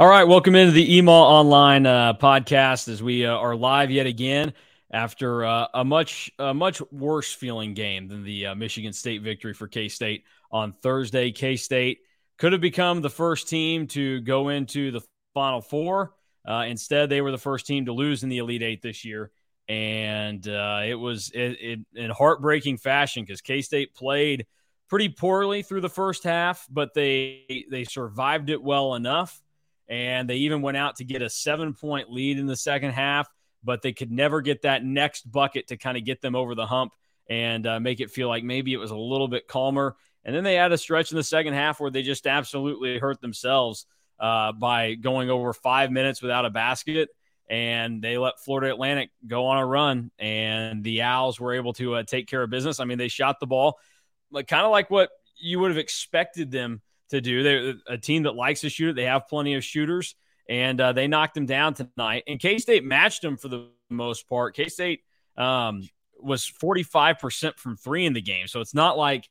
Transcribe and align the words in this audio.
All 0.00 0.08
right, 0.08 0.24
welcome 0.24 0.54
into 0.54 0.72
the 0.72 0.98
EMAW 0.98 1.10
Online 1.10 1.84
uh, 1.84 2.14
podcast 2.14 2.88
as 2.88 3.02
we 3.02 3.26
uh, 3.26 3.36
are 3.36 3.54
live 3.54 3.90
yet 3.90 4.06
again 4.06 4.54
after 4.90 5.44
uh, 5.44 5.66
a 5.74 5.84
much 5.84 6.30
a 6.38 6.54
much 6.54 6.80
worse 6.90 7.34
feeling 7.34 7.74
game 7.74 8.08
than 8.08 8.24
the 8.24 8.46
uh, 8.46 8.54
Michigan 8.54 8.94
State 8.94 9.20
victory 9.20 9.52
for 9.52 9.68
K 9.68 9.90
State 9.90 10.24
on 10.50 10.72
Thursday. 10.72 11.32
K 11.32 11.54
State 11.56 11.98
could 12.38 12.52
have 12.52 12.62
become 12.62 13.02
the 13.02 13.10
first 13.10 13.46
team 13.46 13.86
to 13.88 14.22
go 14.22 14.48
into 14.48 14.90
the 14.90 15.02
Final 15.34 15.60
Four. 15.60 16.14
Uh, 16.48 16.64
instead, 16.66 17.10
they 17.10 17.20
were 17.20 17.30
the 17.30 17.36
first 17.36 17.66
team 17.66 17.84
to 17.84 17.92
lose 17.92 18.22
in 18.22 18.30
the 18.30 18.38
Elite 18.38 18.62
Eight 18.62 18.80
this 18.80 19.04
year, 19.04 19.30
and 19.68 20.48
uh, 20.48 20.80
it 20.82 20.94
was 20.94 21.30
it, 21.34 21.58
it, 21.60 21.80
in 21.94 22.10
heartbreaking 22.10 22.78
fashion 22.78 23.22
because 23.22 23.42
K 23.42 23.60
State 23.60 23.94
played 23.94 24.46
pretty 24.88 25.10
poorly 25.10 25.62
through 25.62 25.82
the 25.82 25.90
first 25.90 26.24
half, 26.24 26.66
but 26.70 26.94
they 26.94 27.66
they 27.70 27.84
survived 27.84 28.48
it 28.48 28.62
well 28.62 28.94
enough 28.94 29.42
and 29.90 30.30
they 30.30 30.36
even 30.36 30.62
went 30.62 30.76
out 30.76 30.96
to 30.96 31.04
get 31.04 31.20
a 31.20 31.28
seven 31.28 31.74
point 31.74 32.10
lead 32.10 32.38
in 32.38 32.46
the 32.46 32.56
second 32.56 32.92
half, 32.92 33.28
but 33.64 33.82
they 33.82 33.92
could 33.92 34.12
never 34.12 34.40
get 34.40 34.62
that 34.62 34.84
next 34.84 35.30
bucket 35.30 35.66
to 35.66 35.76
kind 35.76 35.98
of 35.98 36.04
get 36.04 36.22
them 36.22 36.36
over 36.36 36.54
the 36.54 36.64
hump 36.64 36.92
and 37.28 37.66
uh, 37.66 37.80
make 37.80 38.00
it 38.00 38.10
feel 38.10 38.28
like 38.28 38.44
maybe 38.44 38.72
it 38.72 38.78
was 38.78 38.92
a 38.92 38.96
little 38.96 39.28
bit 39.28 39.48
calmer. 39.48 39.96
And 40.24 40.34
then 40.34 40.44
they 40.44 40.54
had 40.54 40.70
a 40.70 40.78
stretch 40.78 41.10
in 41.10 41.16
the 41.16 41.24
second 41.24 41.54
half 41.54 41.80
where 41.80 41.90
they 41.90 42.02
just 42.02 42.26
absolutely 42.26 42.98
hurt 42.98 43.20
themselves 43.20 43.86
uh, 44.20 44.52
by 44.52 44.94
going 44.94 45.28
over 45.28 45.52
five 45.52 45.90
minutes 45.90 46.22
without 46.22 46.44
a 46.44 46.50
basket. 46.50 47.08
And 47.48 48.00
they 48.00 48.16
let 48.16 48.38
Florida 48.38 48.72
Atlantic 48.72 49.10
go 49.26 49.46
on 49.46 49.58
a 49.58 49.66
run, 49.66 50.12
and 50.20 50.84
the 50.84 51.02
Owls 51.02 51.40
were 51.40 51.54
able 51.54 51.72
to 51.74 51.96
uh, 51.96 52.02
take 52.04 52.28
care 52.28 52.44
of 52.44 52.50
business. 52.50 52.78
I 52.78 52.84
mean, 52.84 52.96
they 52.96 53.08
shot 53.08 53.40
the 53.40 53.46
ball, 53.48 53.80
like 54.30 54.46
kind 54.46 54.64
of 54.64 54.70
like 54.70 54.88
what 54.88 55.10
you 55.36 55.58
would 55.58 55.72
have 55.72 55.78
expected 55.78 56.52
them 56.52 56.80
to 57.10 57.20
do. 57.20 57.42
They're 57.42 57.74
a 57.86 57.98
team 57.98 58.24
that 58.24 58.34
likes 58.34 58.62
to 58.62 58.70
shoot. 58.70 58.94
They 58.94 59.04
have 59.04 59.28
plenty 59.28 59.54
of 59.54 59.64
shooters, 59.64 60.14
and 60.48 60.80
uh, 60.80 60.92
they 60.92 61.08
knocked 61.08 61.34
them 61.34 61.46
down 61.46 61.74
tonight. 61.74 62.24
And 62.26 62.40
K 62.40 62.58
State 62.58 62.84
matched 62.84 63.22
them 63.22 63.36
for 63.36 63.48
the 63.48 63.68
most 63.88 64.28
part. 64.28 64.54
K 64.54 64.68
State 64.68 65.00
um, 65.36 65.88
was 66.18 66.50
45% 66.62 67.58
from 67.58 67.76
three 67.76 68.06
in 68.06 68.12
the 68.12 68.20
game. 68.20 68.46
So 68.46 68.60
it's 68.60 68.74
not 68.74 68.98
like 68.98 69.28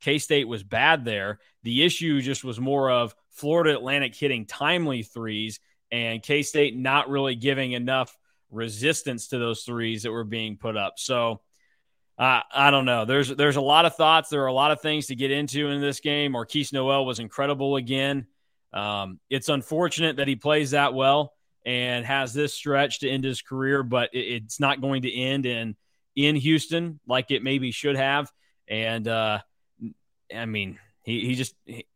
K 0.00 0.18
State 0.18 0.48
was 0.48 0.62
bad 0.62 1.04
there. 1.04 1.38
The 1.62 1.84
issue 1.84 2.20
just 2.20 2.44
was 2.44 2.58
more 2.58 2.90
of 2.90 3.14
Florida 3.30 3.72
Atlantic 3.72 4.14
hitting 4.14 4.46
timely 4.46 5.02
threes 5.02 5.60
and 5.92 6.22
K 6.22 6.42
State 6.42 6.76
not 6.76 7.08
really 7.08 7.34
giving 7.34 7.72
enough 7.72 8.16
resistance 8.50 9.28
to 9.28 9.38
those 9.38 9.62
threes 9.62 10.02
that 10.02 10.12
were 10.12 10.24
being 10.24 10.56
put 10.56 10.76
up. 10.76 10.94
So 10.96 11.40
uh, 12.20 12.42
I 12.52 12.70
don't 12.70 12.84
know. 12.84 13.06
There's 13.06 13.34
there's 13.34 13.56
a 13.56 13.62
lot 13.62 13.86
of 13.86 13.96
thoughts. 13.96 14.28
There 14.28 14.42
are 14.42 14.46
a 14.46 14.52
lot 14.52 14.72
of 14.72 14.82
things 14.82 15.06
to 15.06 15.14
get 15.14 15.30
into 15.30 15.68
in 15.68 15.80
this 15.80 16.00
game. 16.00 16.34
Markquis 16.34 16.70
Nowell 16.70 17.06
was 17.06 17.18
incredible 17.18 17.76
again. 17.76 18.26
Um, 18.74 19.18
it's 19.30 19.48
unfortunate 19.48 20.16
that 20.16 20.28
he 20.28 20.36
plays 20.36 20.72
that 20.72 20.92
well 20.92 21.32
and 21.64 22.04
has 22.04 22.34
this 22.34 22.52
stretch 22.52 23.00
to 23.00 23.08
end 23.08 23.24
his 23.24 23.40
career, 23.40 23.82
but 23.82 24.10
it, 24.12 24.18
it's 24.18 24.60
not 24.60 24.82
going 24.82 25.02
to 25.02 25.14
end 25.18 25.46
in 25.46 25.76
in 26.14 26.36
Houston 26.36 27.00
like 27.06 27.30
it 27.30 27.42
maybe 27.42 27.70
should 27.70 27.96
have. 27.96 28.30
And 28.68 29.08
uh, 29.08 29.38
I 30.34 30.44
mean, 30.44 30.78
he 31.02 31.24
he 31.24 31.34
just 31.34 31.54
it, 31.64 31.86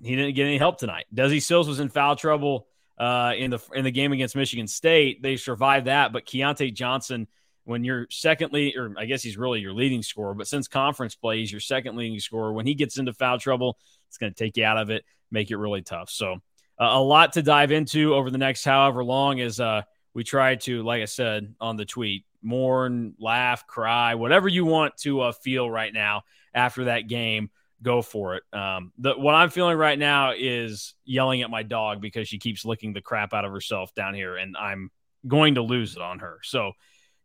he 0.00 0.14
didn't 0.14 0.36
get 0.36 0.44
any 0.44 0.58
help 0.58 0.78
tonight. 0.78 1.06
Desi 1.12 1.42
Sills 1.42 1.66
was 1.66 1.80
in 1.80 1.88
foul 1.88 2.14
trouble 2.14 2.68
uh, 2.98 3.32
in 3.36 3.50
the 3.50 3.58
in 3.74 3.82
the 3.82 3.90
game 3.90 4.12
against 4.12 4.36
Michigan 4.36 4.68
State. 4.68 5.22
They 5.24 5.36
survived 5.36 5.88
that, 5.88 6.12
but 6.12 6.24
Keyontae 6.24 6.72
Johnson 6.72 7.26
when 7.70 7.84
you're 7.84 8.08
second 8.10 8.52
lead, 8.52 8.76
or 8.76 8.92
I 8.98 9.04
guess 9.04 9.22
he's 9.22 9.38
really 9.38 9.60
your 9.60 9.72
leading 9.72 10.02
scorer, 10.02 10.34
but 10.34 10.48
since 10.48 10.66
conference 10.66 11.14
play, 11.14 11.38
he's 11.38 11.52
your 11.52 11.60
second 11.60 11.96
leading 11.96 12.18
scorer. 12.18 12.52
When 12.52 12.66
he 12.66 12.74
gets 12.74 12.98
into 12.98 13.12
foul 13.12 13.38
trouble, 13.38 13.78
it's 14.08 14.18
going 14.18 14.32
to 14.32 14.36
take 14.36 14.56
you 14.56 14.64
out 14.64 14.76
of 14.76 14.90
it, 14.90 15.04
make 15.30 15.52
it 15.52 15.56
really 15.56 15.80
tough. 15.80 16.10
So, 16.10 16.32
uh, 16.80 16.90
a 16.90 17.00
lot 17.00 17.34
to 17.34 17.42
dive 17.42 17.70
into 17.70 18.12
over 18.14 18.28
the 18.28 18.38
next 18.38 18.64
however 18.64 19.04
long 19.04 19.38
as 19.40 19.60
uh, 19.60 19.82
we 20.14 20.24
try 20.24 20.56
to, 20.56 20.82
like 20.82 21.00
I 21.00 21.04
said 21.04 21.54
on 21.60 21.76
the 21.76 21.84
tweet, 21.84 22.24
mourn, 22.42 23.14
laugh, 23.20 23.68
cry, 23.68 24.16
whatever 24.16 24.48
you 24.48 24.64
want 24.64 24.96
to 24.98 25.20
uh, 25.20 25.32
feel 25.32 25.70
right 25.70 25.92
now 25.92 26.22
after 26.52 26.84
that 26.84 27.06
game. 27.06 27.50
Go 27.82 28.02
for 28.02 28.34
it. 28.34 28.42
Um, 28.52 28.92
the, 28.98 29.14
what 29.14 29.34
I'm 29.34 29.48
feeling 29.48 29.78
right 29.78 29.98
now 29.98 30.32
is 30.36 30.94
yelling 31.04 31.40
at 31.42 31.50
my 31.50 31.62
dog 31.62 32.02
because 32.02 32.28
she 32.28 32.38
keeps 32.38 32.64
licking 32.64 32.92
the 32.92 33.00
crap 33.00 33.32
out 33.32 33.44
of 33.44 33.52
herself 33.52 33.94
down 33.94 34.12
here, 34.12 34.36
and 34.36 34.56
I'm 34.56 34.90
going 35.26 35.54
to 35.54 35.62
lose 35.62 35.96
it 35.96 36.02
on 36.02 36.18
her. 36.18 36.40
So, 36.42 36.72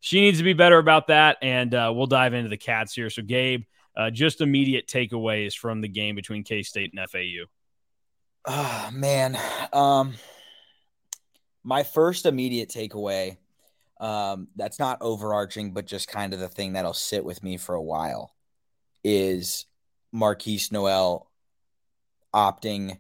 she 0.06 0.22
needs 0.22 0.38
to 0.38 0.44
be 0.44 0.54
better 0.54 0.78
about 0.78 1.08
that. 1.08 1.40
And 1.42 1.74
uh, 1.74 1.92
we'll 1.92 2.06
dive 2.06 2.36
into 2.36 2.48
the 2.48 2.58
Cats 2.58 2.94
here. 2.94 3.10
So, 3.10 3.24
Gabe, 3.24 3.64
uh, 3.98 4.12
just 4.12 4.40
immediate 4.40 4.86
takeaways 4.86 5.58
from 5.58 5.82
the 5.82 5.88
game 5.88 6.14
between 6.14 6.44
K 6.44 6.62
State 6.62 6.94
and 6.96 7.10
FAU. 7.10 7.48
Oh, 8.46 8.90
man. 8.94 9.36
Um, 9.74 10.14
my 11.64 11.82
first 11.82 12.28
immediate 12.28 12.70
takeaway 12.70 13.38
um, 14.00 14.48
that's 14.56 14.78
not 14.78 15.00
overarching, 15.02 15.74
but 15.74 15.88
just 15.88 16.08
kind 16.08 16.36
of 16.36 16.40
the 16.40 16.50
thing 16.50 16.74
that'll 16.74 16.94
sit 16.94 17.26
with 17.26 17.42
me 17.42 17.58
for 17.58 17.74
a 17.74 17.82
while 17.82 18.36
is 19.04 19.66
Markquis 20.14 20.72
Nowell 20.72 21.32
opting 22.32 23.00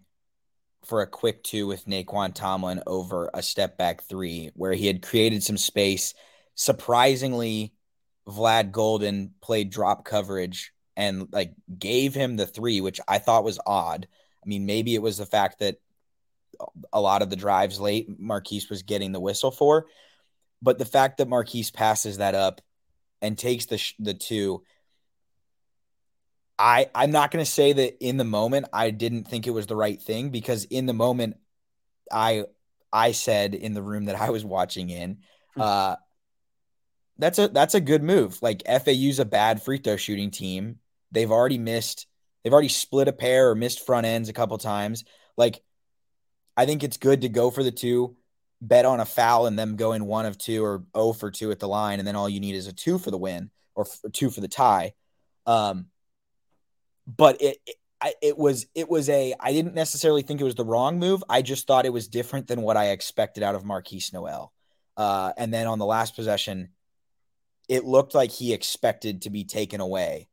for 0.86 1.04
a 1.04 1.08
quick 1.08 1.44
two 1.44 1.68
with 1.68 1.86
Nae'Qwan 1.86 2.34
Tomlin 2.34 2.82
over 2.88 3.30
a 3.32 3.44
step 3.44 3.78
back 3.78 4.02
three, 4.02 4.50
where 4.56 4.74
he 4.74 4.88
had 4.88 5.04
created 5.04 5.44
some 5.44 5.58
space 5.58 6.16
surprisingly, 6.56 7.74
Vlad 8.28 8.72
Goldin 8.72 9.32
played 9.42 9.70
drop 9.70 10.04
coverage 10.06 10.72
and 10.98 11.28
like 11.32 11.54
gave 11.78 12.14
him 12.14 12.36
the 12.36 12.48
three, 12.48 12.82
which 12.82 13.00
I 13.08 13.20
thought 13.20 13.44
was 13.44 13.60
odd. 13.66 14.08
I 14.44 14.48
mean, 14.48 14.66
maybe 14.66 14.96
it 14.96 15.02
was 15.02 15.18
the 15.18 15.26
fact 15.26 15.60
that 15.60 15.78
a 16.94 17.02
lot 17.02 17.22
of 17.22 17.30
the 17.30 17.36
drives 17.36 17.80
late, 17.80 18.10
Markquis 18.20 18.70
was 18.70 18.84
getting 18.84 19.12
the 19.12 19.20
whistle 19.20 19.52
for, 19.52 19.88
but 20.62 20.78
the 20.78 20.86
fact 20.86 21.18
that 21.18 21.28
Markquis 21.28 21.74
passes 21.74 22.18
that 22.18 22.34
up 22.34 22.62
and 23.22 23.38
takes 23.38 23.66
the 23.66 23.78
sh- 23.78 23.96
the 24.00 24.14
two, 24.14 24.64
I 26.58 26.90
I'm 26.96 27.12
not 27.12 27.32
going 27.32 27.44
to 27.44 27.52
say 27.52 27.74
that 27.74 28.04
in 28.04 28.18
the 28.18 28.24
moment 28.24 28.68
I 28.72 28.92
didn't 28.92 29.26
think 29.28 29.46
it 29.46 29.52
was 29.52 29.68
the 29.68 29.76
right 29.76 30.02
thing 30.02 30.30
because 30.30 30.64
in 30.66 30.86
the 30.86 30.94
moment 30.94 31.36
I 32.12 32.46
I 32.94 33.12
said 33.12 33.54
in 33.54 33.74
the 33.74 33.82
room 33.82 34.06
that 34.06 34.16
I 34.16 34.30
was 34.30 34.46
watching 34.46 34.90
in, 34.90 35.18
hmm. 35.56 35.62
uh, 35.62 35.96
that's 37.18 37.40
a 37.40 37.48
that's 37.48 37.76
a 37.76 37.81
good 37.81 38.03
move. 38.03 38.42
Like 38.42 38.64
FAU's 38.66 39.20
a 39.20 39.26
bad 39.26 39.62
free 39.62 39.78
throw 39.78 39.98
shooting 39.98 40.31
team. 40.31 40.80
They've 41.12 41.31
already 41.31 41.58
missed. 41.58 42.08
They've 42.44 42.53
already 42.53 42.70
split 42.70 43.08
a 43.08 43.14
pair 43.14 43.50
or 43.50 43.56
missed 43.56 43.86
front 43.86 44.06
ends 44.06 44.30
a 44.30 44.34
couple 44.34 44.58
times. 44.58 45.03
Like, 45.36 45.64
I 46.56 46.66
think 46.66 46.84
it's 46.84 46.98
good 46.98 47.22
to 47.22 47.30
go 47.30 47.50
for 47.50 47.64
the 47.64 47.72
two, 47.72 48.16
bet 48.62 48.86
on 48.86 49.00
a 49.00 49.06
foul 49.06 49.48
and 49.48 49.58
them 49.58 49.78
going 49.78 50.06
one 50.06 50.25
of 50.25 50.38
two 50.38 50.64
or 50.64 50.84
oh 50.94 51.14
for 51.14 51.31
two 51.31 51.52
at 51.52 51.59
the 51.59 51.68
line, 51.68 52.00
and 52.00 52.08
then 52.08 52.16
all 52.16 52.30
you 52.30 52.40
need 52.40 52.56
is 52.56 52.68
a 52.68 52.74
two 52.74 53.00
for 53.00 53.12
the 53.12 53.18
win 53.18 53.50
or 53.75 53.88
two 54.14 54.30
for 54.30 54.42
the 54.42 54.48
tie. 54.48 54.94
Um, 55.46 55.88
but 57.08 57.42
it, 57.42 57.58
it 57.66 57.75
it 58.22 58.38
was 58.38 58.68
it 58.75 58.90
was 58.90 59.09
a 59.09 59.34
I 59.40 59.52
didn't 59.54 59.74
necessarily 59.74 60.22
think 60.22 60.42
it 60.42 60.46
was 60.46 60.56
the 60.56 60.66
wrong 60.66 61.00
move. 61.00 61.24
I 61.30 61.42
just 61.42 61.66
thought 61.66 61.86
it 61.86 61.94
was 61.94 62.08
different 62.08 62.48
than 62.48 62.62
what 62.62 62.78
I 62.78 62.90
expected 62.90 63.42
out 63.42 63.56
of 63.56 63.64
Markquis 63.64 64.14
Nowell. 64.14 64.52
Uh, 64.98 65.34
and 65.38 65.54
then 65.54 65.68
on 65.68 65.80
the 65.80 65.86
last 65.86 66.16
possession, 66.16 66.70
it 67.68 67.86
looked 67.86 68.14
like 68.14 68.31
he 68.31 68.53
expected 68.53 69.24
to 69.24 69.30
be 69.30 69.44
taken 69.44 69.81
away 69.81 70.28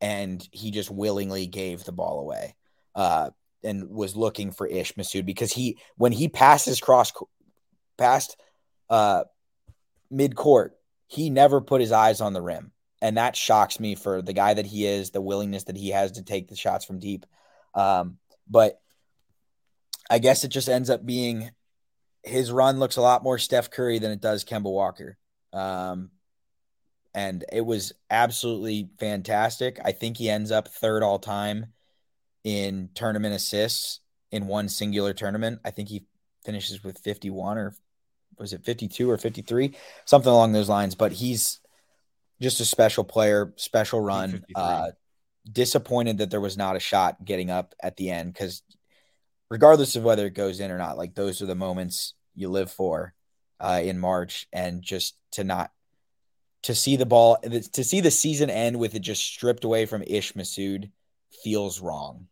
and 0.00 0.46
he 0.52 0.70
just 0.70 0.90
willingly 0.90 1.46
gave 1.46 1.84
the 1.84 1.92
ball 1.92 2.20
away 2.20 2.54
uh, 2.94 3.30
and 3.64 3.90
was 3.90 4.16
looking 4.16 4.52
for 4.52 4.66
Ish 4.66 4.94
Massoud 4.94 5.24
because 5.24 5.52
he 5.52 5.78
when 5.96 6.12
he 6.12 6.28
passes 6.28 6.80
cross 6.80 7.12
past 7.96 8.36
uh, 8.90 9.24
mid 10.10 10.36
court, 10.36 10.76
he 11.06 11.30
never 11.30 11.60
put 11.60 11.80
his 11.80 11.92
eyes 11.92 12.20
on 12.20 12.32
the 12.32 12.42
rim. 12.42 12.72
And 13.02 13.18
that 13.18 13.36
shocks 13.36 13.78
me 13.78 13.94
for 13.94 14.22
the 14.22 14.32
guy 14.32 14.54
that 14.54 14.66
he 14.66 14.86
is, 14.86 15.10
the 15.10 15.20
willingness 15.20 15.64
that 15.64 15.76
he 15.76 15.90
has 15.90 16.12
to 16.12 16.22
take 16.22 16.48
the 16.48 16.56
shots 16.56 16.84
from 16.84 16.98
deep. 16.98 17.26
Um, 17.74 18.18
but 18.48 18.80
I 20.08 20.18
guess 20.18 20.44
it 20.44 20.48
just 20.48 20.68
ends 20.68 20.88
up 20.88 21.04
being 21.04 21.50
his 22.22 22.50
run 22.50 22.78
looks 22.78 22.96
a 22.96 23.02
lot 23.02 23.22
more 23.22 23.38
Steph 23.38 23.70
Curry 23.70 23.98
than 23.98 24.10
it 24.10 24.20
does 24.20 24.44
Kemba 24.44 24.64
Walker. 24.64 25.16
Um, 25.52 26.10
and 27.16 27.46
it 27.50 27.64
was 27.64 27.94
absolutely 28.10 28.90
fantastic. 29.00 29.80
I 29.82 29.92
think 29.92 30.18
he 30.18 30.28
ends 30.28 30.50
up 30.50 30.68
third 30.68 31.02
all 31.02 31.18
time 31.18 31.72
in 32.44 32.90
tournament 32.94 33.34
assists 33.34 34.00
in 34.30 34.46
one 34.46 34.68
singular 34.68 35.14
tournament. 35.14 35.60
I 35.64 35.70
think 35.70 35.88
he 35.88 36.04
finishes 36.44 36.84
with 36.84 36.98
51 36.98 37.56
or 37.56 37.74
was 38.38 38.52
it 38.52 38.66
52 38.66 39.10
or 39.10 39.16
53, 39.16 39.74
something 40.04 40.30
along 40.30 40.52
those 40.52 40.68
lines. 40.68 40.94
But 40.94 41.12
he's 41.12 41.58
just 42.38 42.60
a 42.60 42.66
special 42.66 43.02
player, 43.02 43.54
special 43.56 44.00
run. 44.00 44.44
Uh, 44.54 44.88
disappointed 45.50 46.18
that 46.18 46.30
there 46.30 46.40
was 46.40 46.56
not 46.56 46.74
a 46.74 46.80
shot 46.80 47.24
getting 47.24 47.50
up 47.50 47.72
at 47.80 47.96
the 47.96 48.10
end 48.10 48.32
because 48.32 48.62
regardless 49.48 49.94
of 49.94 50.02
whether 50.02 50.26
it 50.26 50.34
goes 50.34 50.60
in 50.60 50.72
or 50.72 50.76
not, 50.76 50.98
like 50.98 51.14
those 51.14 51.40
are 51.40 51.46
the 51.46 51.54
moments 51.54 52.14
you 52.34 52.48
live 52.48 52.70
for 52.70 53.14
uh, 53.60 53.80
in 53.82 53.98
March, 53.98 54.48
and 54.52 54.82
just 54.82 55.16
to 55.32 55.44
not 55.44 55.70
to 56.66 56.74
see 56.74 56.96
the 56.96 57.06
ball 57.06 57.38
to 57.72 57.84
see 57.84 58.00
the 58.00 58.10
season 58.10 58.50
end 58.50 58.76
with 58.76 58.96
it 58.96 58.98
just 58.98 59.22
stripped 59.22 59.62
away 59.62 59.86
from 59.86 60.02
Ish 60.02 60.32
Massoud 60.32 60.90
feels 61.44 61.80
wrong. 61.80 62.26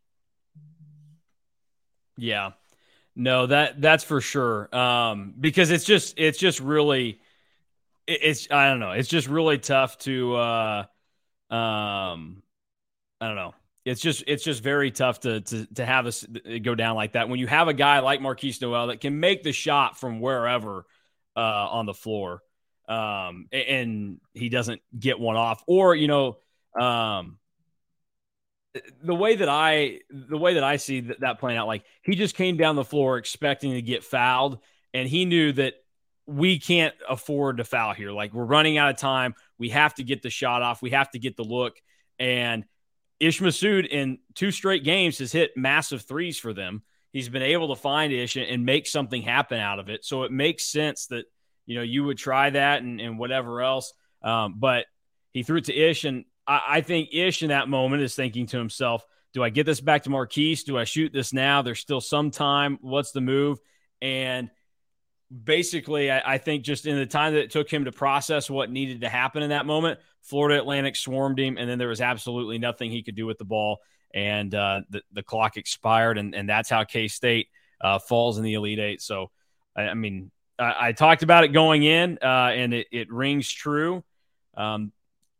Yeah. 2.16 2.50
No, 3.14 3.46
that 3.46 3.80
that's 3.80 4.02
for 4.02 4.20
sure. 4.20 4.74
Um, 4.74 5.34
because 5.38 5.70
it's 5.70 5.84
just 5.84 6.14
it's 6.18 6.36
just 6.36 6.58
really 6.58 7.20
it's 8.08 8.48
I 8.50 8.70
don't 8.70 8.80
know. 8.80 8.90
It's 8.90 9.08
just 9.08 9.28
really 9.28 9.58
tough 9.58 9.98
to 9.98 10.34
uh 10.34 10.84
um 11.48 12.42
I 13.20 13.28
don't 13.28 13.36
know. 13.36 13.54
It's 13.84 14.00
just 14.00 14.24
it's 14.26 14.42
just 14.42 14.64
very 14.64 14.90
tough 14.90 15.20
to 15.20 15.42
to 15.42 15.66
to 15.74 15.86
have 15.86 16.06
us 16.06 16.26
go 16.62 16.74
down 16.74 16.96
like 16.96 17.12
that 17.12 17.28
when 17.28 17.38
you 17.38 17.46
have 17.46 17.68
a 17.68 17.74
guy 17.74 18.00
like 18.00 18.18
Markquis 18.18 18.60
Nowell 18.60 18.88
that 18.88 19.00
can 19.00 19.20
make 19.20 19.44
the 19.44 19.52
shot 19.52 19.96
from 19.96 20.18
wherever 20.18 20.86
uh 21.36 21.68
on 21.70 21.86
the 21.86 21.94
floor. 21.94 22.42
Um 22.88 23.46
and 23.52 24.20
he 24.34 24.48
doesn't 24.48 24.82
get 24.98 25.18
one 25.18 25.36
off 25.36 25.62
or 25.66 25.94
you 25.94 26.08
know 26.08 26.36
um 26.78 27.38
the 29.02 29.14
way 29.14 29.36
that 29.36 29.48
I 29.48 30.00
the 30.10 30.38
way 30.38 30.54
that 30.54 30.64
I 30.64 30.76
see 30.76 31.00
that, 31.00 31.20
that 31.20 31.38
playing 31.38 31.58
out, 31.58 31.66
like 31.66 31.84
he 32.02 32.14
just 32.14 32.34
came 32.34 32.56
down 32.56 32.76
the 32.76 32.84
floor 32.84 33.18
expecting 33.18 33.72
to 33.72 33.82
get 33.82 34.02
fouled, 34.02 34.58
and 34.92 35.08
he 35.08 35.24
knew 35.24 35.52
that 35.52 35.74
we 36.26 36.58
can't 36.58 36.94
afford 37.08 37.58
to 37.58 37.64
foul 37.64 37.94
here. 37.94 38.10
Like 38.10 38.32
we're 38.32 38.44
running 38.44 38.78
out 38.78 38.90
of 38.90 38.96
time. 38.96 39.34
We 39.58 39.68
have 39.70 39.94
to 39.96 40.04
get 40.04 40.22
the 40.22 40.30
shot 40.30 40.62
off. 40.62 40.82
We 40.82 40.90
have 40.90 41.10
to 41.10 41.18
get 41.18 41.36
the 41.36 41.44
look. 41.44 41.76
And 42.18 42.64
Ish 43.20 43.40
Massoud 43.40 43.86
in 43.86 44.18
two 44.34 44.50
straight 44.50 44.84
games 44.84 45.18
has 45.18 45.32
hit 45.32 45.56
massive 45.56 46.02
threes 46.02 46.38
for 46.38 46.52
them. 46.52 46.82
He's 47.12 47.28
been 47.28 47.42
able 47.42 47.74
to 47.74 47.80
find 47.80 48.12
Ish 48.12 48.36
and 48.36 48.64
make 48.64 48.86
something 48.86 49.22
happen 49.22 49.60
out 49.60 49.78
of 49.78 49.88
it. 49.88 50.04
So 50.04 50.24
it 50.24 50.32
makes 50.32 50.64
sense 50.64 51.06
that 51.06 51.26
you 51.66 51.76
know 51.76 51.82
you 51.82 52.04
would 52.04 52.18
try 52.18 52.50
that 52.50 52.82
and, 52.82 53.00
and 53.00 53.18
whatever 53.18 53.62
else. 53.62 53.92
Um, 54.22 54.54
but 54.58 54.86
he 55.32 55.42
threw 55.42 55.58
it 55.58 55.64
to 55.64 55.74
Ish, 55.74 56.04
and 56.04 56.24
I, 56.46 56.62
I 56.68 56.80
think 56.80 57.10
Ish 57.12 57.42
in 57.42 57.48
that 57.48 57.68
moment 57.68 58.02
is 58.02 58.14
thinking 58.14 58.46
to 58.46 58.58
himself, 58.58 59.04
do 59.34 59.42
I 59.42 59.50
get 59.50 59.66
this 59.66 59.80
back 59.80 60.04
to 60.04 60.10
Markquis? 60.10 60.64
Do 60.64 60.78
I 60.78 60.84
shoot 60.84 61.12
this 61.12 61.32
now? 61.32 61.62
There's 61.62 61.80
still 61.80 62.00
some 62.00 62.30
time. 62.30 62.78
What's 62.80 63.10
the 63.10 63.20
move? 63.20 63.58
And 64.00 64.48
basically, 65.42 66.10
I, 66.10 66.34
I, 66.34 66.38
think 66.38 66.62
just 66.62 66.86
in 66.86 66.96
the 66.96 67.06
time 67.06 67.34
that 67.34 67.40
it 67.40 67.50
took 67.50 67.70
him 67.70 67.86
to 67.86 67.92
process 67.92 68.48
what 68.48 68.70
needed 68.70 69.00
to 69.00 69.08
happen 69.08 69.42
in 69.42 69.50
that 69.50 69.66
moment, 69.66 69.98
Florida 70.22 70.58
Atlantic 70.58 70.94
swarmed 70.94 71.38
him, 71.38 71.56
and 71.58 71.68
then 71.68 71.78
there 71.78 71.88
was 71.88 72.00
absolutely 72.00 72.58
nothing 72.58 72.90
he 72.90 73.02
could 73.02 73.16
do 73.16 73.26
with 73.26 73.38
the 73.38 73.44
ball. 73.44 73.78
And 74.14 74.54
uh, 74.54 74.82
the, 74.90 75.02
the 75.12 75.22
clock 75.24 75.56
expired, 75.56 76.18
and, 76.18 76.34
and 76.34 76.48
that's 76.48 76.70
how 76.70 76.84
K 76.84 77.08
State 77.08 77.48
uh, 77.80 77.98
falls 77.98 78.38
in 78.38 78.44
the 78.44 78.54
Elite 78.54 78.78
Eight. 78.78 79.02
So, 79.02 79.32
I, 79.76 79.88
I 79.88 79.94
mean, 79.94 80.30
I, 80.58 80.88
I, 80.88 80.92
talked 80.92 81.22
about 81.22 81.44
it 81.44 81.48
going 81.48 81.82
in, 81.82 82.18
uh, 82.22 82.52
and 82.54 82.74
it, 82.74 82.86
it 82.92 83.12
rings 83.12 83.50
true. 83.50 84.04
Um, 84.56 84.92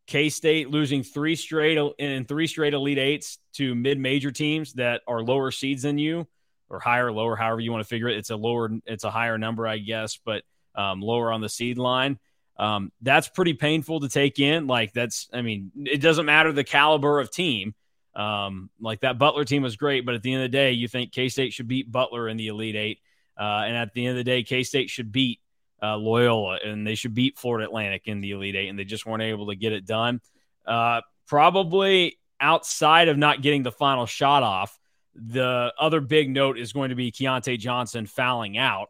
K 0.07 0.29
State 0.29 0.71
losing 0.71 1.03
three 1.03 1.37
straight 1.37 1.79
in 1.99 2.25
three 2.25 2.47
straight 2.47 2.75
Elite 2.75 2.99
Eights 2.99 3.39
to 3.55 3.75
mid 3.75 3.99
major 3.99 4.31
teams 4.31 4.75
that 4.75 5.03
are 5.07 5.23
lower 5.23 5.51
seeds 5.51 5.83
than 5.83 5.99
you, 5.99 6.27
or 6.69 6.81
higher, 6.81 7.11
lower, 7.11 7.37
however 7.37 7.61
you 7.61 7.73
want 7.73 7.83
to 7.83 7.89
figure 7.89 8.09
it. 8.09 8.19
It's 8.19 8.31
a 8.31 8.37
lower, 8.37 8.71
it's 8.87 9.05
a 9.05 9.11
higher 9.11 9.39
number, 9.39 9.67
I 9.67 9.79
guess, 9.79 10.19
but 10.25 10.43
um, 10.75 11.01
lower 11.01 11.33
on 11.33 11.41
the 11.41 11.49
seed 11.49 11.79
line. 11.79 12.19
Um, 12.57 12.93
that's 13.03 13.29
pretty 13.29 13.55
painful 13.55 14.01
to 14.01 14.09
take 14.09 14.39
in. 14.39 14.67
Like 14.67 14.93
that's, 14.93 15.29
I 15.33 15.43
mean, 15.43 15.73
it 15.77 16.01
doesn't 16.01 16.27
matter 16.27 16.53
the 16.53 16.65
caliber 16.65 17.19
of 17.21 17.31
team. 17.31 17.75
Um, 18.15 18.71
like 18.81 19.01
that 19.01 19.19
Butler 19.19 19.45
team 19.45 19.63
was 19.63 19.77
great, 19.77 20.07
but 20.07 20.15
at 20.15 20.23
the 20.23 20.33
end 20.33 20.45
of 20.45 20.51
the 20.51 20.57
day, 20.57 20.73
you 20.73 20.87
think 20.87 21.13
K 21.13 21.29
State 21.29 21.53
should 21.53 21.67
beat 21.67 21.91
Butler 21.91 22.29
in 22.29 22.37
the 22.37 22.49
Elite 22.49 22.77
Eight, 22.77 23.01
uh, 23.39 23.63
and 23.67 23.77
at 23.77 23.93
the 23.93 24.07
end 24.07 24.11
of 24.13 24.17
the 24.17 24.25
day, 24.25 24.43
K 24.43 24.63
State 24.63 24.91
should 24.91 25.13
beat 25.13 25.41
uh, 25.83 25.97
Loyola, 25.97 26.59
and 26.65 26.87
they 26.87 26.95
should 26.95 27.15
beat 27.15 27.39
Florida 27.39 27.67
Atlantic 27.67 28.03
in 28.07 28.21
the 28.21 28.33
Elite 28.33 28.57
Eight, 28.57 28.69
and 28.69 28.79
they 28.79 28.85
just 28.85 29.07
weren't 29.07 29.23
able 29.23 29.49
to 29.49 29.57
get 29.57 29.73
it 29.73 29.87
done. 29.87 30.21
Uh, 30.67 31.01
probably 31.27 32.19
outside 32.41 33.09
of 33.09 33.19
not 33.19 33.43
getting 33.43 33.63
the 33.63 33.73
final 33.73 34.07
shot 34.07 34.43
off, 34.43 34.79
the 35.15 35.73
other 35.79 36.01
big 36.01 36.31
note 36.31 36.59
is 36.59 36.73
going 36.73 36.91
to 36.91 36.95
be 36.95 37.13
Keyontae 37.13 37.59
Johnson 37.59 38.07
fouling 38.07 38.59
out. 38.59 38.89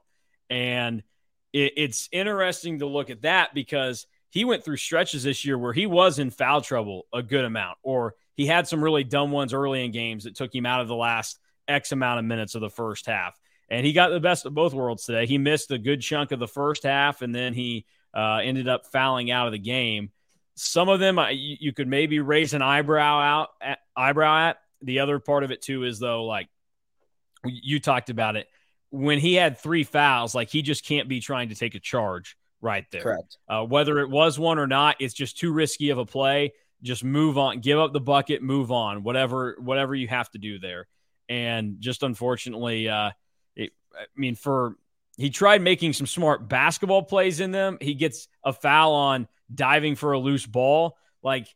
And 0.49 1.03
it, 1.53 1.73
it's 1.77 2.09
interesting 2.13 2.79
to 2.79 2.87
look 2.87 3.11
at 3.11 3.23
that 3.23 3.55
because 3.55 4.07
he 4.31 4.45
went 4.45 4.65
through 4.65 4.77
stretches 4.77 5.23
this 5.23 5.45
year 5.45 5.57
where 5.59 5.73
he 5.73 5.87
was 5.87 6.19
in 6.19 6.31
foul 6.31 6.61
trouble 6.61 7.07
a 7.13 7.23
good 7.23 7.45
amount, 7.45 7.79
or 7.83 8.15
he 8.35 8.47
had 8.47 8.67
some 8.67 8.83
really 8.83 9.05
dumb 9.05 9.31
ones 9.31 9.53
early 9.53 9.85
in 9.85 9.91
games 9.91 10.25
that 10.25 10.35
took 10.37 10.55
him 10.55 10.67
out 10.67 10.81
of 10.81 10.89
the 10.89 10.97
last 10.97 11.39
X 11.69 11.93
amount 11.93 12.19
of 12.19 12.25
minutes 12.25 12.55
of 12.55 12.61
the 12.61 12.71
first 12.71 13.07
half 13.07 13.39
and 13.69 13.87
he 13.87 13.93
got 13.93 14.11
the 14.11 14.21
best 14.21 14.47
of 14.47 14.55
both 14.55 14.75
worlds 14.75 15.05
today. 15.05 15.27
He 15.27 15.39
missed 15.39 15.71
a 15.71 15.79
good 15.79 16.01
chunk 16.01 16.33
of 16.33 16.39
the 16.39 16.49
first 16.49 16.83
half, 16.83 17.23
and 17.23 17.35
then 17.35 17.55
he 17.55 17.87
uh, 18.15 18.41
ended 18.43 18.69
up 18.69 18.87
fouling 18.87 19.31
out 19.31 19.47
of 19.47 19.53
the 19.53 19.59
game. 19.59 20.11
Some 20.55 20.89
of 20.89 21.01
them 21.01 21.19
you, 21.33 21.57
you 21.61 21.73
could 21.73 21.89
maybe 21.89 22.21
raise 22.21 22.55
an 22.55 22.63
eyebrow 22.63 23.21
out 23.21 23.49
at, 23.61 23.79
eyebrow 23.97 24.49
at. 24.49 24.59
The 24.83 25.01
other 25.01 25.19
part 25.19 25.45
of 25.45 25.51
it 25.51 25.63
too 25.63 25.85
is 25.85 25.99
though, 25.99 26.25
like 26.25 26.49
you 27.45 27.81
talked 27.81 28.11
about 28.11 28.37
it 28.37 28.47
when 28.95 29.19
he 29.19 29.35
had 29.35 29.59
three 29.59 29.83
fouls, 29.83 30.37
like 30.37 30.51
he 30.51 30.63
just 30.63 30.85
can't 30.85 31.09
be 31.09 31.19
trying 31.19 31.49
to 31.49 31.57
take 31.57 31.75
a 31.75 31.81
charge 31.81 32.37
right 32.61 32.87
there. 32.93 33.03
Correct. 33.03 33.39
Uh, 33.49 33.65
whether 33.65 33.99
it 33.99 34.09
was 34.09 34.39
one 34.39 34.57
or 34.57 34.69
not, 34.69 34.97
it's 35.01 35.15
just 35.15 35.37
too 35.37 35.53
risky 35.53 35.91
of 35.91 35.99
a 35.99 36.07
play. 36.07 36.53
Just 36.81 37.03
move 37.03 37.37
on, 37.37 37.59
give 37.59 37.77
up 37.77 37.93
the 37.93 38.01
bucket, 38.01 38.41
move 38.41 38.71
on. 38.71 39.03
Whatever, 39.03 39.57
whatever 39.59 39.97
you 39.97 40.07
have 40.07 40.31
to 40.31 40.39
do 40.39 40.61
there. 40.61 40.87
And 41.29 41.81
just 41.81 42.05
unfortunately, 42.05 42.89
uh, 42.89 43.11
I 43.99 44.05
mean, 44.17 44.35
for 44.35 44.77
he 45.17 45.31
tried 45.31 45.63
making 45.63 45.93
some 45.93 46.07
smart 46.07 46.49
basketball 46.49 47.03
plays 47.03 47.41
in 47.41 47.51
them. 47.51 47.79
He 47.81 47.95
gets 47.95 48.29
a 48.45 48.53
foul 48.53 48.95
on 48.95 49.29
diving 49.53 49.95
for 49.95 50.13
a 50.13 50.19
loose 50.19 50.47
ball. 50.47 50.97
Like 51.23 51.47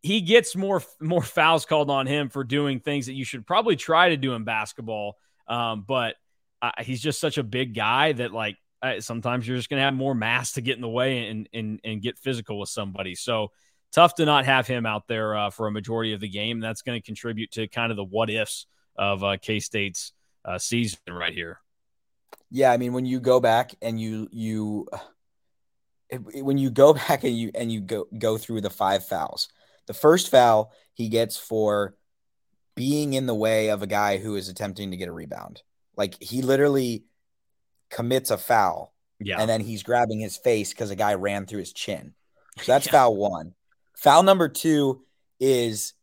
he 0.00 0.20
gets 0.20 0.56
more 0.56 0.82
more 1.00 1.22
fouls 1.22 1.64
called 1.64 1.90
on 1.90 2.06
him 2.06 2.28
for 2.28 2.44
doing 2.44 2.80
things 2.80 3.06
that 3.06 3.14
you 3.14 3.24
should 3.24 3.46
probably 3.46 3.76
try 3.76 4.10
to 4.10 4.16
do 4.16 4.34
in 4.34 4.44
basketball. 4.44 5.16
Um, 5.48 5.84
but 5.86 6.16
uh, 6.60 6.72
he's 6.80 7.00
just 7.00 7.20
such 7.20 7.38
a 7.38 7.42
big 7.42 7.74
guy 7.74 8.12
that 8.12 8.32
like 8.32 8.56
uh, 8.82 9.00
sometimes 9.00 9.46
you're 9.46 9.56
just 9.56 9.70
gonna 9.70 9.82
have 9.82 9.94
more 9.94 10.14
mass 10.14 10.52
to 10.52 10.60
get 10.60 10.76
in 10.76 10.82
the 10.82 10.88
way 10.88 11.28
and 11.28 11.48
and 11.52 11.80
and 11.84 12.02
get 12.02 12.18
physical 12.18 12.58
with 12.58 12.68
somebody. 12.68 13.14
So 13.14 13.50
tough 13.92 14.14
to 14.16 14.24
not 14.24 14.46
have 14.46 14.66
him 14.66 14.86
out 14.86 15.06
there 15.06 15.36
uh, 15.36 15.50
for 15.50 15.66
a 15.66 15.70
majority 15.70 16.12
of 16.14 16.20
the 16.20 16.28
game. 16.28 16.60
That's 16.60 16.82
going 16.82 17.00
to 17.00 17.04
contribute 17.04 17.52
to 17.52 17.68
kind 17.68 17.92
of 17.92 17.96
the 17.96 18.04
what 18.04 18.30
ifs 18.30 18.66
of 18.96 19.22
uh, 19.22 19.36
K 19.40 19.60
State's 19.60 20.12
uh, 20.44 20.58
season 20.58 20.98
right 21.08 21.34
here. 21.34 21.58
Yeah, 22.50 22.72
I 22.72 22.76
mean, 22.76 22.92
when 22.92 23.06
you 23.06 23.20
go 23.20 23.40
back 23.40 23.74
and 23.80 24.00
you 24.00 24.28
you 24.30 24.86
when 26.34 26.58
you 26.58 26.70
go 26.70 26.92
back 27.08 27.24
and 27.24 27.36
you 27.36 27.50
and 27.54 27.72
you 27.72 27.80
go 27.80 28.06
go 28.16 28.38
through 28.38 28.60
the 28.60 28.70
five 28.70 29.06
fouls, 29.06 29.48
the 29.86 29.94
first 29.94 30.30
foul 30.30 30.72
he 30.94 31.08
gets 31.08 31.36
for 31.36 31.96
being 32.74 33.14
in 33.14 33.26
the 33.26 33.34
way 33.34 33.68
of 33.68 33.82
a 33.82 33.86
guy 33.86 34.18
who 34.18 34.36
is 34.36 34.48
attempting 34.48 34.90
to 34.90 34.96
get 34.96 35.08
a 35.08 35.12
rebound. 35.12 35.62
Like 35.96 36.22
he 36.22 36.42
literally 36.42 37.04
commits 37.90 38.30
a 38.30 38.38
foul, 38.38 38.94
yeah, 39.20 39.40
and 39.40 39.48
then 39.48 39.60
he's 39.60 39.82
grabbing 39.82 40.20
his 40.20 40.36
face 40.36 40.70
because 40.70 40.90
a 40.90 40.96
guy 40.96 41.14
ran 41.14 41.46
through 41.46 41.60
his 41.60 41.72
chin. 41.72 42.14
So 42.58 42.64
that's 42.72 42.86
yeah. 42.86 42.92
foul 42.92 43.16
one. 43.16 43.54
Foul 43.96 44.22
number 44.22 44.48
two 44.48 45.04
is 45.38 45.94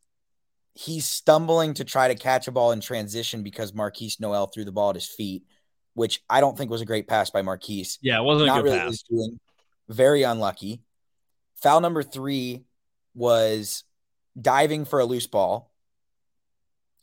he's 0.73 1.05
stumbling 1.05 1.73
to 1.75 1.83
try 1.83 2.07
to 2.07 2.15
catch 2.15 2.47
a 2.47 2.51
ball 2.51 2.71
in 2.71 2.79
transition 2.79 3.43
because 3.43 3.71
Markquis 3.71 4.19
Noel 4.19 4.47
threw 4.47 4.65
the 4.65 4.71
ball 4.71 4.89
at 4.89 4.95
his 4.95 5.07
feet, 5.07 5.43
which 5.93 6.23
I 6.29 6.39
don't 6.41 6.57
think 6.57 6.71
was 6.71 6.81
a 6.81 6.85
great 6.85 7.07
pass 7.07 7.29
by 7.29 7.41
Markquis. 7.41 7.97
Yeah, 8.01 8.19
it 8.19 8.23
wasn't 8.23 8.47
Not 8.47 8.59
a 8.59 8.63
good 8.63 8.69
really 8.69 8.79
pass. 8.79 9.03
Doing, 9.03 9.39
very 9.87 10.23
unlucky. 10.23 10.81
Foul 11.55 11.81
number 11.81 12.03
three 12.03 12.63
was 13.13 13.83
diving 14.39 14.85
for 14.85 14.99
a 14.99 15.05
loose 15.05 15.27
ball, 15.27 15.71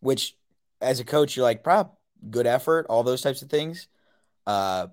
which 0.00 0.34
as 0.80 1.00
a 1.00 1.04
coach, 1.04 1.36
you're 1.36 1.44
like, 1.44 1.64
prop, 1.64 1.98
good 2.30 2.46
effort, 2.46 2.86
all 2.88 3.02
those 3.02 3.22
types 3.22 3.42
of 3.42 3.50
things. 3.50 3.88
Uh, 4.46 4.86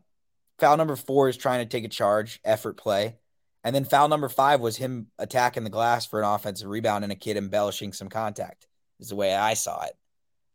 foul 0.60 0.78
number 0.78 0.96
four 0.96 1.30
is 1.30 1.38
trying 1.38 1.60
to 1.60 1.70
take 1.70 1.86
a 1.86 1.90
charge, 1.90 2.40
effort 2.44 2.78
play. 2.78 3.16
And 3.64 3.74
then 3.74 3.86
foul 3.86 4.10
number 4.10 4.30
five 4.30 4.60
was 4.60 4.76
him 4.76 5.08
attacking 5.18 5.64
the 5.64 5.70
glass 5.70 6.06
for 6.06 6.22
an 6.22 6.28
offensive 6.28 6.68
rebound 6.68 7.04
and 7.04 7.14
a 7.14 7.16
kid 7.16 7.38
embellishing 7.38 7.94
some 7.94 8.10
contact 8.10 8.68
is 9.00 9.10
the 9.10 9.16
way 9.16 9.34
I 9.34 9.54
saw 9.54 9.86
it. 9.86 9.94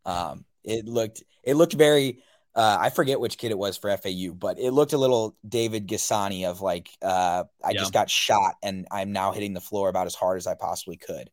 Um, 0.05 0.45
it 0.63 0.85
looked 0.85 1.23
it 1.43 1.55
looked 1.55 1.73
very 1.73 2.21
uh, 2.55 2.77
I 2.79 2.89
forget 2.89 3.19
which 3.19 3.37
kid 3.37 3.51
it 3.51 3.57
was 3.57 3.77
for 3.77 3.95
FAU, 3.95 4.33
but 4.33 4.59
it 4.59 4.71
looked 4.71 4.93
a 4.93 4.97
little 4.97 5.37
David 5.47 5.87
N'Guessan 5.87 6.45
of 6.45 6.61
like 6.61 6.89
uh, 7.01 7.43
I 7.63 7.71
yeah. 7.71 7.79
just 7.79 7.93
got 7.93 8.09
shot 8.09 8.55
and 8.61 8.87
I'm 8.91 9.11
now 9.11 9.31
hitting 9.31 9.53
the 9.53 9.61
floor 9.61 9.89
about 9.89 10.07
as 10.07 10.15
hard 10.15 10.37
as 10.37 10.47
I 10.47 10.55
possibly 10.55 10.97
could. 10.97 11.29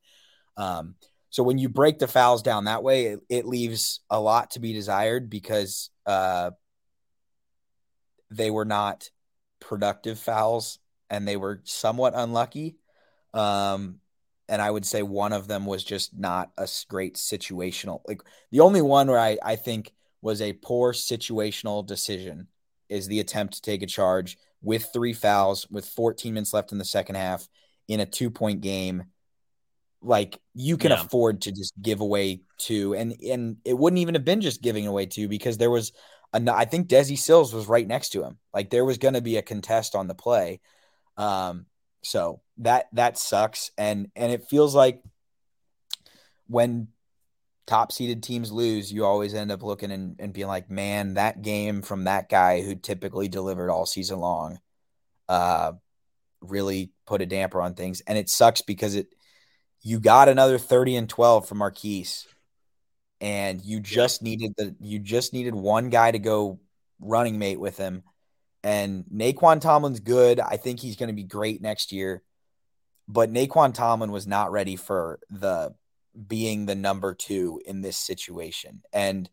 Um, 0.56 0.94
so 1.30 1.42
when 1.42 1.58
you 1.58 1.68
break 1.68 1.98
the 1.98 2.06
fouls 2.06 2.42
down 2.42 2.64
that 2.64 2.82
way, 2.82 3.06
it, 3.06 3.20
it 3.28 3.46
leaves 3.46 4.00
a 4.08 4.20
lot 4.20 4.52
to 4.52 4.60
be 4.60 4.72
desired 4.72 5.28
because 5.28 5.90
uh, 6.06 6.52
they 8.30 8.50
were 8.50 8.64
not 8.64 9.10
productive 9.60 10.18
fouls 10.18 10.78
and 11.10 11.26
they 11.26 11.36
were 11.36 11.60
somewhat 11.64 12.14
unlucky. 12.16 12.76
Um, 13.34 14.00
and 14.48 14.62
I 14.62 14.70
would 14.70 14.86
say 14.86 15.02
one 15.02 15.32
of 15.32 15.48
them 15.48 15.66
was 15.66 15.82
just 15.82 16.16
not 16.16 16.50
a 16.56 16.68
great 16.88 17.16
situational. 17.16 18.00
Like 18.06 18.22
the 18.50 18.60
only 18.60 18.82
one 18.82 19.08
where 19.08 19.18
I, 19.18 19.38
I 19.42 19.56
think 19.56 19.92
was 20.22 20.40
a 20.40 20.52
poor 20.52 20.92
situational 20.92 21.86
decision 21.86 22.48
is 22.88 23.08
the 23.08 23.20
attempt 23.20 23.54
to 23.54 23.62
take 23.62 23.82
a 23.82 23.86
charge 23.86 24.38
with 24.62 24.90
three 24.92 25.12
fouls 25.12 25.68
with 25.70 25.86
14 25.86 26.32
minutes 26.32 26.52
left 26.52 26.72
in 26.72 26.78
the 26.78 26.84
second 26.84 27.16
half 27.16 27.48
in 27.88 28.00
a 28.00 28.06
two 28.06 28.30
point 28.30 28.60
game. 28.60 29.04
Like 30.02 30.38
you 30.54 30.76
can 30.76 30.90
yeah. 30.92 31.02
afford 31.02 31.42
to 31.42 31.52
just 31.52 31.74
give 31.80 32.00
away 32.00 32.42
two, 32.58 32.94
and 32.94 33.16
and 33.22 33.56
it 33.64 33.76
wouldn't 33.76 33.98
even 33.98 34.14
have 34.14 34.24
been 34.24 34.40
just 34.40 34.62
giving 34.62 34.86
away 34.86 35.06
two 35.06 35.26
because 35.26 35.58
there 35.58 35.70
was 35.70 35.92
I 36.32 36.64
think 36.64 36.88
Desi 36.88 37.16
Sills 37.18 37.54
was 37.54 37.66
right 37.66 37.86
next 37.86 38.10
to 38.10 38.22
him. 38.22 38.38
Like 38.52 38.70
there 38.70 38.84
was 38.84 38.98
going 38.98 39.14
to 39.14 39.22
be 39.22 39.36
a 39.36 39.42
contest 39.42 39.94
on 39.94 40.06
the 40.06 40.14
play. 40.14 40.60
Um, 41.16 41.66
so 42.02 42.40
that 42.58 42.86
that 42.92 43.18
sucks, 43.18 43.70
and 43.76 44.10
and 44.16 44.32
it 44.32 44.48
feels 44.48 44.74
like 44.74 45.02
when 46.46 46.88
top 47.66 47.90
seeded 47.90 48.22
teams 48.22 48.52
lose, 48.52 48.92
you 48.92 49.04
always 49.04 49.34
end 49.34 49.50
up 49.50 49.62
looking 49.62 49.90
and, 49.90 50.16
and 50.20 50.32
being 50.32 50.46
like, 50.46 50.70
man, 50.70 51.14
that 51.14 51.42
game 51.42 51.82
from 51.82 52.04
that 52.04 52.28
guy 52.28 52.62
who 52.62 52.76
typically 52.76 53.28
delivered 53.28 53.70
all 53.70 53.86
season 53.86 54.20
long, 54.20 54.60
uh, 55.28 55.72
really 56.40 56.92
put 57.06 57.22
a 57.22 57.26
damper 57.26 57.60
on 57.60 57.74
things. 57.74 58.02
And 58.06 58.16
it 58.16 58.30
sucks 58.30 58.62
because 58.62 58.94
it 58.94 59.08
you 59.82 60.00
got 60.00 60.28
another 60.28 60.58
30 60.58 60.96
and 60.96 61.08
12 61.08 61.48
from 61.48 61.58
Markquis 61.58 62.26
and 63.20 63.64
you 63.64 63.80
just 63.80 64.22
needed 64.22 64.52
the 64.56 64.74
you 64.80 64.98
just 64.98 65.32
needed 65.32 65.54
one 65.54 65.90
guy 65.90 66.10
to 66.10 66.18
go 66.18 66.60
running 67.00 67.38
mate 67.38 67.60
with 67.60 67.76
him. 67.76 68.02
And 68.66 69.04
Nae'Qwan 69.14 69.60
Tomlin's 69.60 70.00
good. 70.00 70.40
I 70.40 70.56
think 70.56 70.80
he's 70.80 70.96
going 70.96 71.06
to 71.06 71.14
be 71.14 71.22
great 71.22 71.62
next 71.62 71.92
year. 71.92 72.24
But 73.06 73.32
Nae'Qwan 73.32 73.72
Tomlin 73.72 74.10
was 74.10 74.26
not 74.26 74.50
ready 74.50 74.74
for 74.74 75.20
the 75.30 75.76
being 76.26 76.66
the 76.66 76.74
number 76.74 77.14
two 77.14 77.60
in 77.64 77.80
this 77.80 77.96
situation. 77.96 78.82
And 78.92 79.30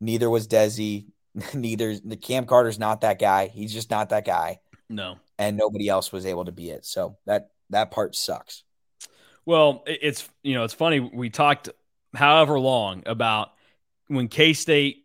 neither 0.00 0.30
was 0.30 0.48
Desi. 0.48 1.08
Neither 1.54 1.96
the 1.96 2.16
Cam 2.16 2.46
Carter's 2.46 2.78
not 2.78 3.02
that 3.02 3.18
guy. 3.18 3.48
He's 3.48 3.74
just 3.74 3.90
not 3.90 4.08
that 4.08 4.24
guy. 4.24 4.60
No. 4.88 5.18
And 5.38 5.58
nobody 5.58 5.88
else 5.88 6.10
was 6.10 6.24
able 6.24 6.46
to 6.46 6.52
be 6.52 6.70
it. 6.70 6.86
So 6.86 7.18
that 7.26 7.50
that 7.68 7.90
part 7.90 8.16
sucks. 8.16 8.64
Well, 9.44 9.84
it's 9.86 10.26
you 10.42 10.54
know, 10.54 10.64
it's 10.64 10.74
funny. 10.74 10.98
We 10.98 11.28
talked 11.28 11.68
however 12.14 12.58
long 12.58 13.02
about 13.04 13.50
when 14.08 14.28
K 14.28 14.54
State 14.54 15.04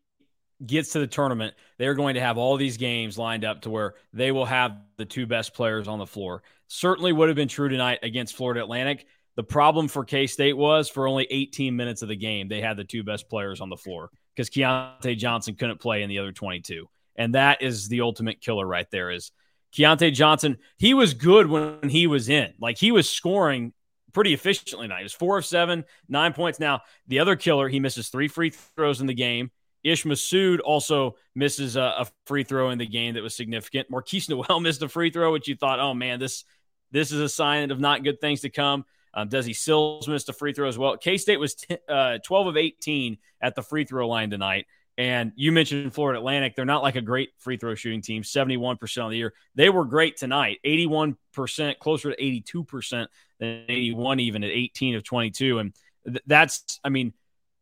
gets 0.65 0.93
to 0.93 0.99
the 0.99 1.07
tournament, 1.07 1.53
they're 1.77 1.93
going 1.93 2.15
to 2.15 2.21
have 2.21 2.37
all 2.37 2.57
these 2.57 2.77
games 2.77 3.17
lined 3.17 3.45
up 3.45 3.61
to 3.61 3.69
where 3.69 3.95
they 4.13 4.31
will 4.31 4.45
have 4.45 4.77
the 4.97 5.05
two 5.05 5.25
best 5.25 5.53
players 5.53 5.87
on 5.87 5.99
the 5.99 6.05
floor. 6.05 6.43
Certainly 6.67 7.13
would 7.13 7.29
have 7.29 7.35
been 7.35 7.47
true 7.47 7.69
tonight 7.69 7.99
against 8.03 8.35
Florida 8.35 8.61
Atlantic. 8.61 9.05
The 9.35 9.43
problem 9.43 9.87
for 9.87 10.05
K 10.05 10.27
State 10.27 10.55
was 10.55 10.89
for 10.89 11.07
only 11.07 11.27
18 11.29 11.75
minutes 11.75 12.01
of 12.01 12.07
the 12.07 12.15
game, 12.15 12.47
they 12.47 12.61
had 12.61 12.77
the 12.77 12.83
two 12.83 13.03
best 13.03 13.29
players 13.29 13.59
on 13.59 13.69
the 13.69 13.77
floor 13.77 14.09
because 14.35 14.49
Keyontae 14.49 15.17
Johnson 15.17 15.55
couldn't 15.55 15.79
play 15.79 16.03
in 16.03 16.09
the 16.09 16.19
other 16.19 16.31
22. 16.31 16.87
And 17.15 17.35
that 17.35 17.61
is 17.61 17.87
the 17.87 18.01
ultimate 18.01 18.41
killer 18.41 18.65
right 18.65 18.89
there 18.91 19.11
is 19.11 19.31
Keyontae 19.75 20.13
Johnson. 20.13 20.57
He 20.77 20.93
was 20.93 21.13
good 21.13 21.47
when 21.47 21.89
he 21.89 22.07
was 22.07 22.29
in. 22.29 22.53
Like 22.59 22.77
he 22.77 22.91
was 22.91 23.09
scoring 23.09 23.73
pretty 24.13 24.33
efficiently 24.33 24.87
tonight. 24.87 24.99
He 24.99 25.03
was 25.03 25.13
four 25.13 25.37
of 25.37 25.45
seven, 25.45 25.83
nine 26.07 26.33
points. 26.33 26.59
Now, 26.59 26.81
the 27.07 27.19
other 27.19 27.35
killer, 27.35 27.67
he 27.67 27.79
misses 27.79 28.09
three 28.09 28.29
free 28.29 28.49
throws 28.49 29.01
in 29.01 29.07
the 29.07 29.13
game. 29.13 29.51
Ish 29.85 30.03
Massoud 30.03 30.59
also 30.65 31.15
misses 31.35 31.75
a, 31.75 31.81
a, 31.81 32.07
free 32.25 32.43
throw 32.43 32.71
in 32.71 32.79
the 32.79 32.87
game 32.87 33.13
that 33.13 33.23
was 33.23 33.35
significant. 33.35 33.89
Markquis 33.91 34.27
Nowell 34.27 34.59
missed 34.61 34.81
a 34.81 34.89
free 34.89 35.11
throw, 35.11 35.31
which 35.31 35.47
you 35.47 35.55
thought, 35.55 35.79
oh 35.79 35.93
man, 35.93 36.19
this 36.19 36.43
this 36.91 37.11
is 37.11 37.19
a 37.19 37.29
sign 37.29 37.71
of 37.71 37.79
not 37.79 38.03
good 38.03 38.19
things 38.19 38.41
to 38.41 38.49
come. 38.49 38.83
Um, 39.13 39.29
Desi 39.29 39.55
Sills 39.55 40.07
missed 40.07 40.27
a 40.27 40.33
free 40.33 40.53
throw 40.53 40.67
as 40.67 40.77
well. 40.77 40.97
K 40.97 41.17
State 41.17 41.39
was 41.39 41.53
t- 41.55 41.77
uh, 41.87 42.17
12 42.25 42.47
of 42.47 42.57
18 42.57 43.17
at 43.41 43.55
the 43.55 43.61
free 43.61 43.85
throw 43.85 44.07
line 44.07 44.31
tonight. 44.31 44.65
And 44.97 45.33
you 45.35 45.51
mentioned 45.51 45.93
Florida 45.93 46.19
Atlantic. 46.19 46.55
They're 46.55 46.65
not 46.65 46.81
like 46.81 46.95
a 46.95 47.01
great 47.01 47.29
free 47.37 47.57
throw 47.57 47.75
shooting 47.75 48.01
team, 48.01 48.23
71% 48.23 49.03
on 49.03 49.11
the 49.11 49.17
year. 49.17 49.33
They 49.53 49.69
were 49.69 49.85
great 49.85 50.17
tonight, 50.17 50.59
81%, 50.65 51.15
closer 51.79 52.11
to 52.11 52.21
82% 52.21 53.07
than 53.39 53.65
81, 53.67 54.19
even 54.21 54.43
at 54.43 54.49
18 54.49 54.95
of 54.95 55.03
22. 55.03 55.59
And 55.59 55.73
th- 56.05 56.23
that's, 56.25 56.79
I 56.83 56.89
mean, 56.89 57.13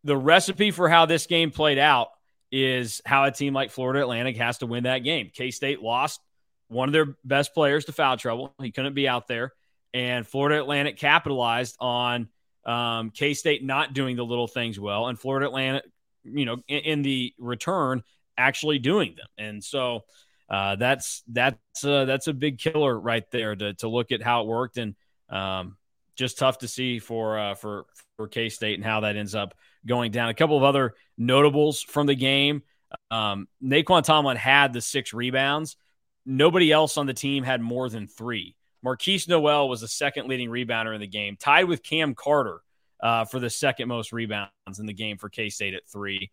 the 0.04 0.18
recipe 0.18 0.72
for 0.72 0.90
how 0.90 1.06
this 1.06 1.26
game 1.26 1.52
played 1.52 1.80
out 1.80 2.10
is 2.56 3.02
how 3.04 3.26
a 3.26 3.32
team 3.32 3.54
like 3.54 3.72
Florida 3.72 4.02
Atlantic 4.02 4.38
has 4.38 4.60
to 4.60 4.68
win 4.68 4.84
that 4.84 5.00
game. 5.00 5.32
K 5.34 5.50
State 5.52 5.82
lost 5.82 6.22
one 6.68 6.88
of 6.88 6.94
their 6.94 7.18
best 7.26 7.54
players 7.54 7.86
to 7.86 7.92
foul 7.92 8.16
trouble. 8.16 8.54
He 8.62 8.72
couldn't 8.72 8.94
be 8.94 9.08
out 9.08 9.28
there 9.28 9.54
and 9.94 10.28
Florida 10.28 10.60
Atlantic 10.60 10.98
capitalized 10.98 11.76
on 11.80 12.28
um, 12.66 13.12
K 13.12 13.34
State 13.34 13.64
not 13.64 13.94
doing 13.94 14.16
the 14.16 14.26
little 14.26 14.48
things 14.48 14.80
well, 14.80 15.08
and 15.08 15.20
Florida 15.20 15.48
Atlantic, 15.48 15.84
you 16.24 16.46
know, 16.46 16.58
in, 16.68 16.80
in 16.80 17.02
the 17.04 17.34
return 17.38 18.04
actually 18.38 18.80
doing 18.80 19.16
them, 19.16 19.28
and 19.38 19.64
so 19.64 20.02
uh, 20.50 20.76
that's 20.76 21.24
that's 21.28 21.86
uh, 21.86 22.06
that's 22.06 22.28
a 22.28 22.34
big 22.34 22.58
killer 22.58 22.98
right 22.98 23.30
there 23.32 23.56
to 23.56 23.74
to 23.76 23.88
look 23.88 24.12
at 24.12 24.22
how 24.22 24.42
it 24.42 24.48
worked, 24.48 24.78
and 24.78 24.96
um, 25.30 25.78
just 26.16 26.38
tough 26.38 26.60
to 26.60 26.68
see 26.68 27.00
for 27.00 27.38
uh, 27.38 27.56
for 27.56 27.86
for 28.18 28.28
K 28.28 28.50
State 28.50 28.76
and 28.76 28.86
how 28.86 29.02
that 29.02 29.16
ends 29.16 29.36
up 29.36 29.54
going 29.86 30.12
down. 30.12 30.30
A 30.30 30.34
couple 30.34 30.58
of 30.58 30.64
other 30.64 30.94
notables 31.18 31.82
from 31.82 32.08
the 32.08 32.16
game. 32.16 32.64
Um, 33.12 33.48
Nae'Qwan 33.64 34.04
Tomlin 34.04 34.38
had 34.38 34.74
the 34.74 34.82
six 34.82 35.14
rebounds. 35.14 35.78
Nobody 36.26 36.72
else 36.72 36.98
on 36.98 37.06
the 37.06 37.14
team 37.14 37.44
had 37.44 37.62
more 37.62 37.90
than 37.90 38.08
three. 38.08 38.56
Markquis 38.86 39.28
Nowell 39.28 39.70
was 39.70 39.82
the 39.82 39.88
second 39.88 40.28
leading 40.28 40.50
rebounder 40.50 40.94
in 40.94 41.02
the 41.02 41.08
game, 41.08 41.38
tied 41.38 41.66
with 41.66 41.84
Cam 41.84 42.16
Carter 42.16 42.62
uh, 43.02 43.26
for 43.26 43.40
the 43.40 43.50
second 43.50 43.88
most 43.88 44.12
rebounds 44.12 44.80
in 44.80 44.86
the 44.86 44.94
game 44.94 45.18
for 45.18 45.30
K 45.30 45.50
State 45.50 45.74
at 45.74 45.88
three. 45.88 46.32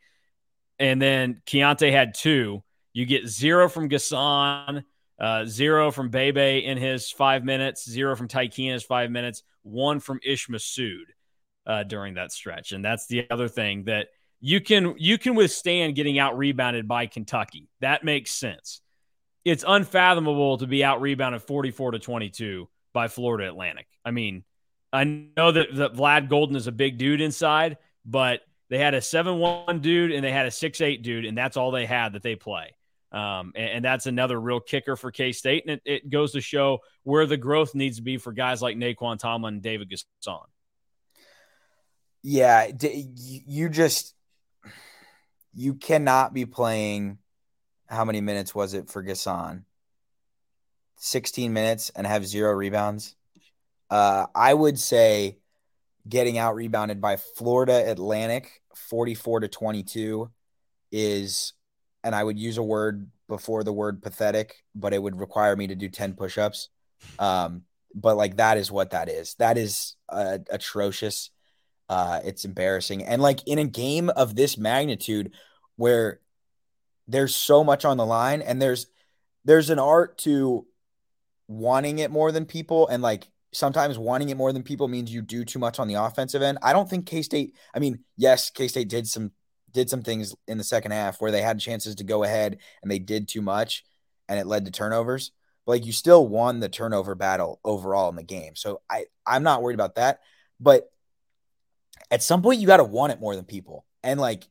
And 0.79 1.01
then 1.01 1.43
Keyontae 1.47 1.93
had 1.93 2.15
two. 2.15 2.63
You 2.93 3.07
get 3.07 3.29
zero 3.29 3.69
from 3.69 3.89
N'Guessan, 3.89 4.85
uh, 5.21 5.45
zero 5.45 5.91
from 5.91 6.09
Bebe 6.09 6.65
in 6.65 6.79
his 6.79 7.11
five 7.11 7.45
minutes, 7.45 7.89
zero 7.89 8.17
from 8.17 8.29
Tyke 8.29 8.59
in 8.59 8.73
his 8.73 8.83
five 8.83 9.11
minutes, 9.11 9.43
one 9.63 10.01
from 10.01 10.19
Ish 10.25 10.49
Massoud 10.49 11.05
uh, 11.71 11.83
during 11.85 12.15
that 12.15 12.33
stretch. 12.33 12.73
And 12.73 12.85
that's 12.85 13.07
the 13.07 13.27
other 13.31 13.49
thing 13.49 13.85
that 13.85 14.09
you 14.41 14.61
can 14.61 14.95
you 14.99 15.19
can 15.19 15.35
withstand 15.35 15.95
getting 15.95 16.19
out 16.19 16.37
rebounded 16.37 16.89
by 16.89 17.07
Kentucky. 17.07 17.69
That 17.81 18.05
makes 18.05 18.33
sense 18.33 18.81
it's 19.45 19.65
unfathomable 19.67 20.59
to 20.59 20.67
be 20.67 20.85
out 20.85 21.01
rebounded 21.01 21.43
44 21.43 21.93
to 21.93 21.99
22 21.99 22.69
by 22.93 23.09
Florida 23.09 23.49
Atlantic. 23.49 23.87
I 24.05 24.11
mean, 24.11 24.45
I 24.93 25.05
know 25.05 25.53
that, 25.53 25.75
that 25.75 25.95
Vlad 25.95 26.29
Goldin 26.29 26.57
is 26.57 26.67
a 26.67 26.73
big 26.73 26.99
dude 26.99 27.21
inside, 27.21 27.79
but 28.05 28.41
they 28.69 28.79
had 28.79 28.95
a 28.95 29.01
7 29.01 29.39
1 29.39 29.81
dude 29.81 30.13
and 30.13 30.25
they 30.25 30.33
had 30.33 30.47
a 30.47 30.51
6 30.51 30.81
8 30.81 31.03
dude, 31.03 31.25
and 31.25 31.37
that's 31.37 31.57
all 31.57 31.71
they 31.71 31.87
had 31.87 32.15
that 32.15 32.23
they 32.23 32.37
play. 32.37 32.75
Um, 33.13 33.53
and, 33.57 33.71
and, 33.71 33.85
that's 33.85 34.07
another 34.07 34.41
real 34.41 34.61
kicker 34.61 34.95
for 34.95 35.11
K 35.11 35.33
State. 35.33 35.65
And 35.67 35.81
it, 35.85 36.05
it, 36.05 36.11
goes 36.11 36.31
to 36.33 36.41
show 36.41 36.79
where 37.03 37.27
the 37.27 37.37
growth 37.37 37.75
needs 37.75 37.97
to 37.97 38.05
be 38.05 38.19
for 38.19 38.33
guys 38.33 38.63
like 38.63 38.77
Nae'Qwan 38.77 39.19
Tomlin 39.19 39.55
and 39.55 39.63
David 39.63 39.91
N'Guessan. 39.91 40.45
Yeah, 42.23 42.71
you 42.81 43.69
just 43.69 44.15
you 45.55 45.75
cannot 45.75 46.33
be 46.35 46.47
playing 46.47 47.19
how 47.87 48.05
many 48.05 48.21
minutes 48.21 48.55
was 48.55 48.75
it 48.75 48.89
for 48.89 49.03
N'Guessan? 49.03 49.65
16 50.97 51.53
minutes 51.53 51.91
and 51.97 52.07
have 52.07 52.27
zero 52.27 52.53
rebounds. 52.53 53.17
Uh, 53.89 54.27
I 54.35 54.53
would 54.55 54.79
say 54.79 55.39
getting 56.09 56.39
out 56.39 56.55
rebounded 56.55 57.01
by 57.01 57.17
Florida 57.17 57.91
Atlantic 57.91 58.63
44 58.75 59.41
to 59.41 59.49
22 59.49 60.31
is, 60.93 61.55
and 62.05 62.15
I 62.15 62.23
would 62.23 62.39
use 62.39 62.59
a 62.59 62.63
word 62.63 63.11
before 63.29 63.65
the 63.65 63.73
word 63.73 64.03
pathetic, 64.03 64.65
but 64.75 64.93
it 64.93 65.03
would 65.03 65.19
require 65.19 65.57
me 65.57 65.69
to 65.69 65.75
do 65.75 65.89
10 65.89 66.15
push 66.15 66.39
ups. 66.39 66.69
Um, 67.19 67.63
but 67.95 68.17
like 68.17 68.37
that 68.37 68.59
is 68.59 68.71
what 68.71 68.91
that 68.91 69.09
is. 69.09 69.35
That 69.35 69.59
is 69.59 69.97
uh, 70.09 70.39
atrocious. 70.51 71.31
Uh, 71.91 72.21
it's 72.25 72.45
embarrassing. 72.45 73.03
And 73.03 73.21
like 73.21 73.41
in 73.49 73.59
a 73.59 73.65
game 73.65 74.11
of 74.11 74.37
this 74.37 74.57
magnitude 74.57 75.33
where 75.75 76.21
there's 77.09 77.35
so 77.35 77.65
much 77.65 77.85
on 77.85 77.97
the 77.97 78.07
line 78.07 78.43
and 78.43 78.63
there's 78.63 78.87
there's 79.45 79.71
an 79.71 79.81
art 79.81 80.17
to 80.19 80.69
wanting 81.49 81.99
it 81.99 82.13
more 82.13 82.31
than 82.31 82.47
people 82.47 82.87
and 82.87 83.03
like 83.03 83.27
sometimes 83.53 83.99
wanting 83.99 84.29
it 84.29 84.37
more 84.37 84.53
than 84.53 84.63
people 84.63 84.87
means 84.87 85.13
you 85.13 85.21
do 85.21 85.45
too 85.45 85.59
much 85.59 85.81
on 85.81 85.89
the 85.89 85.95
offensive 85.95 86.43
end. 86.43 86.59
I 86.63 86.73
don't 86.73 86.89
think 86.89 87.07
K-State 87.07 87.57
I 87.75 87.81
mean, 87.81 88.05
yes, 88.17 88.51
K-State 88.51 88.89
did 88.89 89.09
some 89.09 89.33
did 89.73 89.91
some 89.91 90.03
things 90.03 90.33
in 90.47 90.59
the 90.59 90.65
second 90.65 90.93
half 90.93 91.21
where 91.21 91.33
they 91.33 91.43
had 91.43 91.59
chances 91.59 91.97
to 91.97 92.05
go 92.05 92.23
ahead 92.23 92.59
and 92.83 92.91
they 92.91 93.01
did 93.01 93.27
too 93.27 93.43
much 93.43 93.85
and 94.29 94.39
it 94.39 94.47
led 94.47 94.65
to 94.65 94.71
turnovers. 94.71 95.33
But 95.67 95.73
like 95.73 95.87
you 95.87 95.93
still 95.93 96.25
won 96.29 96.61
the 96.61 96.69
turnover 96.69 97.17
battle 97.17 97.59
overall 97.65 98.11
in 98.11 98.15
the 98.15 98.23
game. 98.23 98.55
So 98.55 98.81
I 98.89 99.07
I'm 99.27 99.43
not 99.43 99.61
worried 99.61 99.75
about 99.75 99.97
that, 99.97 100.21
but 100.61 100.89
at 102.11 102.23
some 102.23 102.43
point 102.43 102.61
you 102.61 102.67
got 102.67 102.79
to 102.79 102.85
want 102.85 103.13
it 103.13 103.21
more 103.21 103.37
than 103.37 103.45
people. 103.45 103.85
And 104.03 104.21
like 104.21 104.49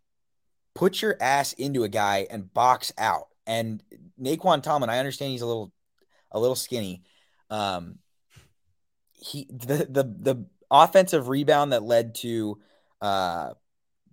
put 0.75 1.01
your 1.01 1.17
ass 1.19 1.53
into 1.53 1.83
a 1.83 1.89
guy 1.89 2.27
and 2.29 2.53
box 2.53 2.91
out. 2.97 3.27
And 3.45 3.83
Nae'Qwan 4.21 4.63
Tomlin, 4.63 4.89
I 4.89 4.99
understand 4.99 5.31
he's 5.31 5.41
a 5.41 5.47
little 5.47 5.73
a 6.31 6.39
little 6.39 6.55
skinny. 6.55 7.03
Um, 7.49 7.99
he 9.11 9.47
the 9.49 9.87
the 9.89 10.03
the 10.03 10.45
offensive 10.71 11.27
rebound 11.27 11.73
that 11.73 11.83
led 11.83 12.15
to 12.15 12.59
uh 13.01 13.53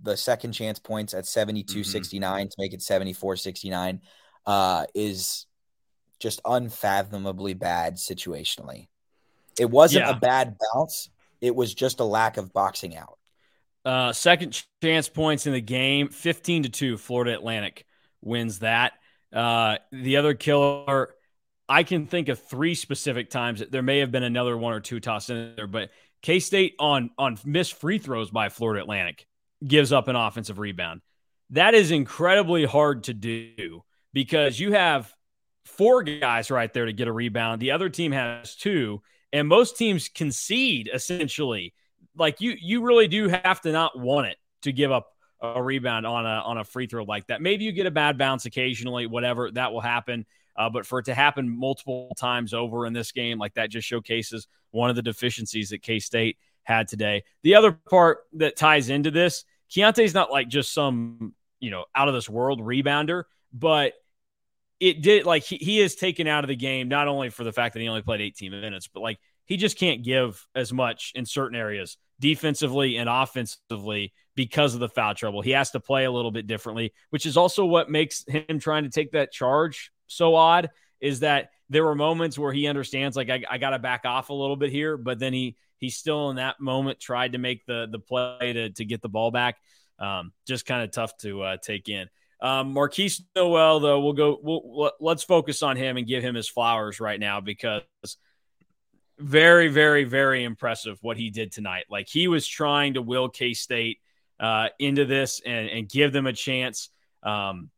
the 0.03 0.17
second 0.17 0.53
chance 0.53 0.79
points 0.79 1.15
at 1.15 1.27
72 1.27 1.85
69 1.85 2.31
mm-hmm. 2.31 2.49
to 2.49 2.57
make 2.59 2.73
it 2.73 2.83
74 2.83 3.37
69 3.37 4.01
uh 4.47 4.87
is 4.95 5.47
just 6.19 6.41
unfathomably 6.45 7.55
bad 7.55 7.97
situationally. 7.97 8.89
It 9.59 9.71
wasn't 9.71 10.07
yeah. 10.07 10.17
a 10.17 10.19
bad 10.19 10.57
bounce, 10.75 11.11
it 11.41 11.55
was 11.55 11.75
just 11.75 12.01
a 12.01 12.05
lack 12.05 12.37
of 12.37 12.53
boxing 12.53 12.97
out. 12.97 13.19
Uh, 13.87 14.13
second 14.13 14.65
chance 14.83 15.09
points 15.09 15.47
in 15.47 15.53
the 15.53 15.61
game, 15.61 16.09
15 16.09 16.65
to 16.65 16.69
2, 16.69 16.99
Florida 16.99 17.35
Atlantic 17.35 17.87
wins 18.21 18.59
that. 18.59 18.95
Uh, 19.33 19.77
the 19.93 20.17
other 20.17 20.35
killer, 20.35 21.15
I 21.69 21.85
can 21.85 22.07
think 22.07 22.29
of 22.29 22.41
three 22.41 22.75
specific 22.75 23.31
times. 23.31 23.63
There 23.71 23.83
may 23.83 24.01
have 24.01 24.11
been 24.11 24.25
another 24.25 24.57
one 24.57 24.73
or 24.73 24.81
two 24.81 24.99
tossed 24.99 25.31
in 25.31 25.55
there, 25.55 25.69
but 25.69 25.91
K 26.21 26.41
State 26.41 26.75
on 26.81 27.11
on 27.17 27.39
missed 27.45 27.75
free 27.75 27.99
throws 27.99 28.31
by 28.31 28.49
Florida 28.49 28.83
Atlantic 28.83 29.27
gives 29.65 29.93
up 29.93 30.09
an 30.09 30.17
offensive 30.17 30.59
rebound. 30.59 31.01
That 31.51 31.75
is 31.75 31.93
incredibly 31.93 32.65
hard 32.65 33.05
to 33.05 33.15
do 33.15 33.85
because 34.13 34.59
you 34.59 34.73
have 34.73 35.13
four 35.65 36.03
guys 36.03 36.51
right 36.51 36.73
there 36.73 36.87
to 36.87 36.93
get 36.93 37.07
a 37.07 37.13
rebound. 37.13 37.63
The 37.63 37.71
other 37.71 37.89
team 37.89 38.11
has 38.11 38.57
two, 38.57 39.03
and 39.33 39.47
most 39.47 39.77
teams 39.77 40.09
concede 40.09 40.91
essentially. 40.93 41.73
Like 42.17 42.41
you, 42.41 42.57
you 42.61 42.83
really 42.83 43.09
do 43.09 43.29
have 43.29 43.61
to 43.63 43.73
not 43.73 43.99
want 43.99 44.29
it 44.29 44.37
to 44.63 44.73
give 44.73 44.91
up 44.91 45.09
a 45.41 45.63
rebound 45.63 46.07
on 46.07 46.25
a 46.25 46.41
on 46.45 46.59
a 46.59 46.65
free 46.65 46.87
throw 46.87 47.05
like 47.05 47.27
that. 47.27 47.43
Maybe 47.43 47.65
you 47.65 47.73
get 47.73 47.87
a 47.87 47.91
bad 47.91 48.19
bounce 48.19 48.47
occasionally, 48.47 49.07
whatever 49.07 49.51
that 49.53 49.73
will 49.73 49.81
happen. 49.81 50.27
Uh, 50.57 50.71
but 50.71 50.87
for 50.87 51.01
it 51.01 51.05
to 51.05 51.15
happen 51.15 51.49
multiple 51.49 52.11
times 52.17 52.55
over 52.55 52.87
in 52.87 52.95
this 52.95 53.13
game, 53.13 53.39
like 53.39 53.55
that, 53.55 53.71
just 53.71 53.87
showcases 53.87 54.49
one 54.71 54.89
of 54.89 54.97
the 54.97 55.03
deficiencies 55.03 55.71
that 55.71 55.83
K 55.83 55.99
State 55.99 56.39
had 56.63 56.89
today. 56.89 57.25
The 57.43 57.55
other 57.55 57.73
part 57.73 58.21
that 58.35 58.57
ties 58.57 58.89
into 58.89 59.11
this, 59.11 59.45
Keyontae's 59.71 60.15
not 60.15 60.31
like 60.31 60.49
just 60.49 60.73
some 60.73 61.35
you 61.61 61.71
know 61.71 61.85
out 61.95 62.09
of 62.09 62.15
this 62.15 62.29
world 62.29 62.61
rebounder, 62.61 63.25
but 63.53 63.93
it 64.81 65.03
did 65.03 65.27
like 65.27 65.43
he, 65.43 65.57
he 65.57 65.81
is 65.81 65.95
taken 65.95 66.27
out 66.27 66.45
of 66.45 66.49
the 66.49 66.57
game 66.57 66.89
not 66.89 67.09
only 67.09 67.29
for 67.29 67.45
the 67.45 67.53
fact 67.53 67.75
that 67.75 67.81
he 67.81 67.89
only 67.89 68.03
played 68.03 68.21
18 68.21 68.51
minutes, 68.51 68.89
but 68.89 69.01
like 69.01 69.19
he 69.45 69.57
just 69.57 69.79
can't 69.79 70.03
give 70.03 70.47
as 70.55 70.73
much 70.73 71.13
in 71.15 71.27
certain 71.27 71.57
areas 71.57 71.99
defensively 72.21 72.97
and 72.97 73.09
offensively 73.09 74.13
because 74.35 74.75
of 74.75 74.81
the 74.81 74.89
foul 74.89 75.15
trouble. 75.15 75.43
He 75.43 75.53
has 75.53 75.71
to 75.73 75.81
play 75.81 76.05
a 76.05 76.11
little 76.11 76.31
bit 76.31 76.47
differently, 76.47 76.93
which 77.11 77.27
is 77.27 77.37
also 77.37 77.65
what 77.65 77.91
makes 77.91 78.25
him 78.27 78.59
trying 78.59 78.85
to 78.85 78.91
take 78.91 79.13
that 79.13 79.33
charge 79.33 79.91
so 80.07 80.35
odd. 80.35 80.71
Is 81.01 81.21
that 81.21 81.51
there 81.69 81.85
were 81.85 81.95
moments 81.95 82.39
where 82.39 82.53
he 82.53 82.67
understands 82.67 83.17
like 83.17 83.29
I, 83.29 83.45
I 83.49 83.59
got 83.59 83.71
to 83.71 83.79
back 83.79 84.05
off 84.05 84.31
a 84.31 84.35
little 84.35 84.57
bit 84.57 84.71
here, 84.71 84.97
but 84.97 85.19
then 85.19 85.33
he 85.33 85.57
he 85.79 85.91
still 85.91 86.31
in 86.31 86.37
that 86.37 86.61
moment 86.61 87.01
tried 87.01 87.33
to 87.33 87.39
make 87.39 87.67
the 87.67 87.87
the 87.91 87.99
play 87.99 88.53
to 88.53 88.71
to 88.71 88.85
get 88.85 89.03
the 89.03 89.09
ball 89.09 89.31
back. 89.31 89.57
Um, 89.99 90.33
just 90.47 90.67
kind 90.67 90.83
of 90.83 90.91
tough 90.91 91.17
to 91.19 91.43
uh, 91.43 91.57
take 91.59 91.89
in. 91.89 92.09
Um, 92.41 92.75
Markquis 92.75 93.23
Nowell, 93.35 93.81
though, 93.81 94.01
we'll 94.01 94.13
go. 94.13 94.39
We'll, 94.43 94.93
let's 95.01 95.23
focus 95.23 95.63
on 95.63 95.77
him 95.77 95.97
and 95.97 96.07
give 96.07 96.23
him 96.23 96.35
his 96.35 96.49
flowers 96.49 97.01
right 97.01 97.19
now 97.19 97.41
because 97.41 97.83
very, 99.19 99.69
very, 99.69 100.05
very 100.05 100.45
impressive 100.45 100.99
what 101.03 101.17
he 101.17 101.31
did 101.31 101.53
tonight. 101.53 101.85
Like 101.91 102.09
he 102.09 102.29
was 102.29 102.47
trying 102.47 102.95
to 102.95 103.03
will 103.03 103.29
K 103.29 103.55
State 103.55 103.99
uh, 104.39 104.69
into 104.79 105.05
this 105.05 105.41
and, 105.45 105.69
and 105.69 105.89
give 105.89 106.13
them 106.13 106.27
a 106.27 106.33
chance. 106.33 106.91
Um, 107.23 107.71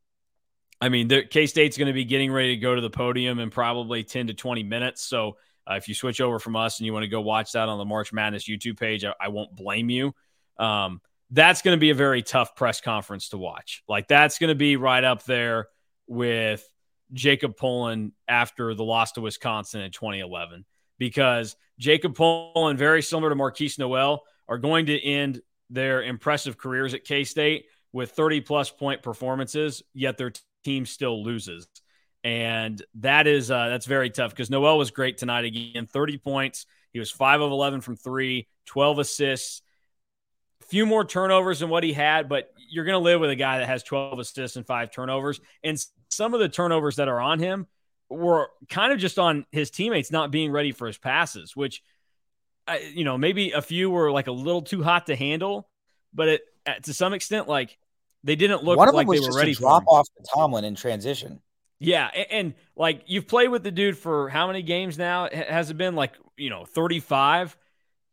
I 0.80 0.88
mean, 0.88 1.08
K 1.30 1.46
State's 1.46 1.76
going 1.76 1.88
to 1.88 1.92
be 1.92 2.04
getting 2.04 2.32
ready 2.32 2.54
to 2.54 2.60
go 2.60 2.74
to 2.74 2.80
the 2.80 2.90
podium 2.90 3.38
in 3.38 3.50
probably 3.50 4.04
10 4.04 4.28
to 4.28 4.34
20 4.34 4.62
minutes. 4.62 5.02
So 5.02 5.36
uh, 5.68 5.74
if 5.74 5.88
you 5.88 5.94
switch 5.94 6.20
over 6.20 6.38
from 6.38 6.56
us 6.56 6.78
and 6.78 6.86
you 6.86 6.92
want 6.92 7.04
to 7.04 7.08
go 7.08 7.20
watch 7.20 7.52
that 7.52 7.68
on 7.68 7.78
the 7.78 7.84
March 7.84 8.12
Madness 8.12 8.48
YouTube 8.48 8.78
page, 8.78 9.04
I, 9.04 9.12
I 9.20 9.28
won't 9.28 9.54
blame 9.54 9.90
you. 9.90 10.14
Um, 10.58 11.00
that's 11.30 11.62
going 11.62 11.76
to 11.76 11.80
be 11.80 11.90
a 11.90 11.94
very 11.94 12.22
tough 12.22 12.56
press 12.56 12.80
conference 12.80 13.30
to 13.30 13.38
watch. 13.38 13.82
Like 13.88 14.08
that's 14.08 14.38
going 14.38 14.48
to 14.48 14.54
be 14.54 14.76
right 14.76 15.04
up 15.04 15.24
there 15.24 15.68
with 16.06 16.66
Jacob 17.12 17.56
Pullen 17.56 18.12
after 18.26 18.74
the 18.74 18.84
loss 18.84 19.12
to 19.12 19.20
Wisconsin 19.20 19.80
in 19.82 19.90
2011, 19.90 20.64
because 20.98 21.56
Jacob 21.78 22.14
Pullen, 22.14 22.76
very 22.76 23.02
similar 23.02 23.30
to 23.30 23.36
Markquis 23.36 23.78
Nowell, 23.78 24.24
are 24.48 24.58
going 24.58 24.86
to 24.86 25.00
end 25.00 25.40
their 25.70 26.02
impressive 26.02 26.58
careers 26.58 26.94
at 26.94 27.04
K 27.04 27.24
State 27.24 27.66
with 27.92 28.12
30 28.12 28.40
plus 28.42 28.70
point 28.70 29.02
performances, 29.02 29.82
yet 29.94 30.18
their 30.18 30.32
team 30.64 30.86
still 30.86 31.22
loses. 31.22 31.66
And 32.24 32.82
that 32.96 33.26
is 33.26 33.50
uh, 33.50 33.68
that's 33.68 33.86
very 33.86 34.10
tough 34.10 34.30
because 34.30 34.50
Nowell 34.50 34.78
was 34.78 34.90
great 34.90 35.18
tonight 35.18 35.44
again, 35.44 35.86
30 35.86 36.18
points. 36.18 36.66
He 36.92 36.98
was 36.98 37.10
five 37.10 37.40
of 37.40 37.50
11 37.52 37.80
from 37.80 37.96
three, 37.96 38.48
12 38.66 38.98
assists 38.98 39.62
few 40.68 40.84
more 40.84 41.04
turnovers 41.04 41.60
than 41.60 41.70
what 41.70 41.82
he 41.82 41.92
had, 41.92 42.28
but 42.28 42.52
you're 42.70 42.84
going 42.84 42.94
to 42.94 42.98
live 43.04 43.20
with 43.20 43.30
a 43.30 43.36
guy 43.36 43.58
that 43.58 43.66
has 43.66 43.82
12 43.82 44.18
assists 44.18 44.56
and 44.56 44.66
five 44.66 44.90
turnovers. 44.90 45.40
And 45.64 45.78
some 46.10 46.34
of 46.34 46.40
the 46.40 46.48
turnovers 46.48 46.96
that 46.96 47.08
are 47.08 47.20
on 47.20 47.38
him 47.38 47.66
were 48.08 48.50
kind 48.68 48.92
of 48.92 48.98
just 48.98 49.18
on 49.18 49.46
his 49.52 49.70
teammates 49.70 50.10
not 50.10 50.30
being 50.30 50.50
ready 50.50 50.72
for 50.72 50.86
his 50.86 50.98
passes, 50.98 51.54
which, 51.54 51.82
you 52.92 53.04
know, 53.04 53.18
maybe 53.18 53.52
a 53.52 53.62
few 53.62 53.90
were 53.90 54.10
like 54.10 54.26
a 54.26 54.32
little 54.32 54.62
too 54.62 54.82
hot 54.82 55.06
to 55.06 55.16
handle, 55.16 55.68
but 56.12 56.28
it, 56.28 56.42
to 56.84 56.94
some 56.94 57.12
extent, 57.12 57.48
like 57.48 57.76
they 58.24 58.36
didn't 58.36 58.64
look 58.64 58.76
One 58.76 58.88
of 58.88 58.94
like 58.94 59.06
them 59.06 59.08
was 59.08 59.20
they 59.20 59.26
were 59.26 59.28
just 59.28 59.38
ready 59.38 59.52
a 59.52 59.54
drop 59.54 59.84
off 59.86 60.06
to 60.16 60.24
Tomlin 60.34 60.64
in 60.64 60.74
transition. 60.74 61.40
Yeah, 61.80 62.10
and, 62.12 62.26
and, 62.30 62.54
like 62.76 63.02
you've 63.06 63.28
played 63.28 63.48
with 63.48 63.62
the 63.62 63.70
dude 63.70 63.96
for 63.96 64.28
how 64.28 64.48
many 64.48 64.62
games 64.62 64.98
now? 64.98 65.28
Has 65.30 65.70
it 65.70 65.76
been 65.76 65.94
like 65.94 66.14
you 66.36 66.50
know 66.50 66.64
thirty 66.64 67.00
five? 67.00 67.56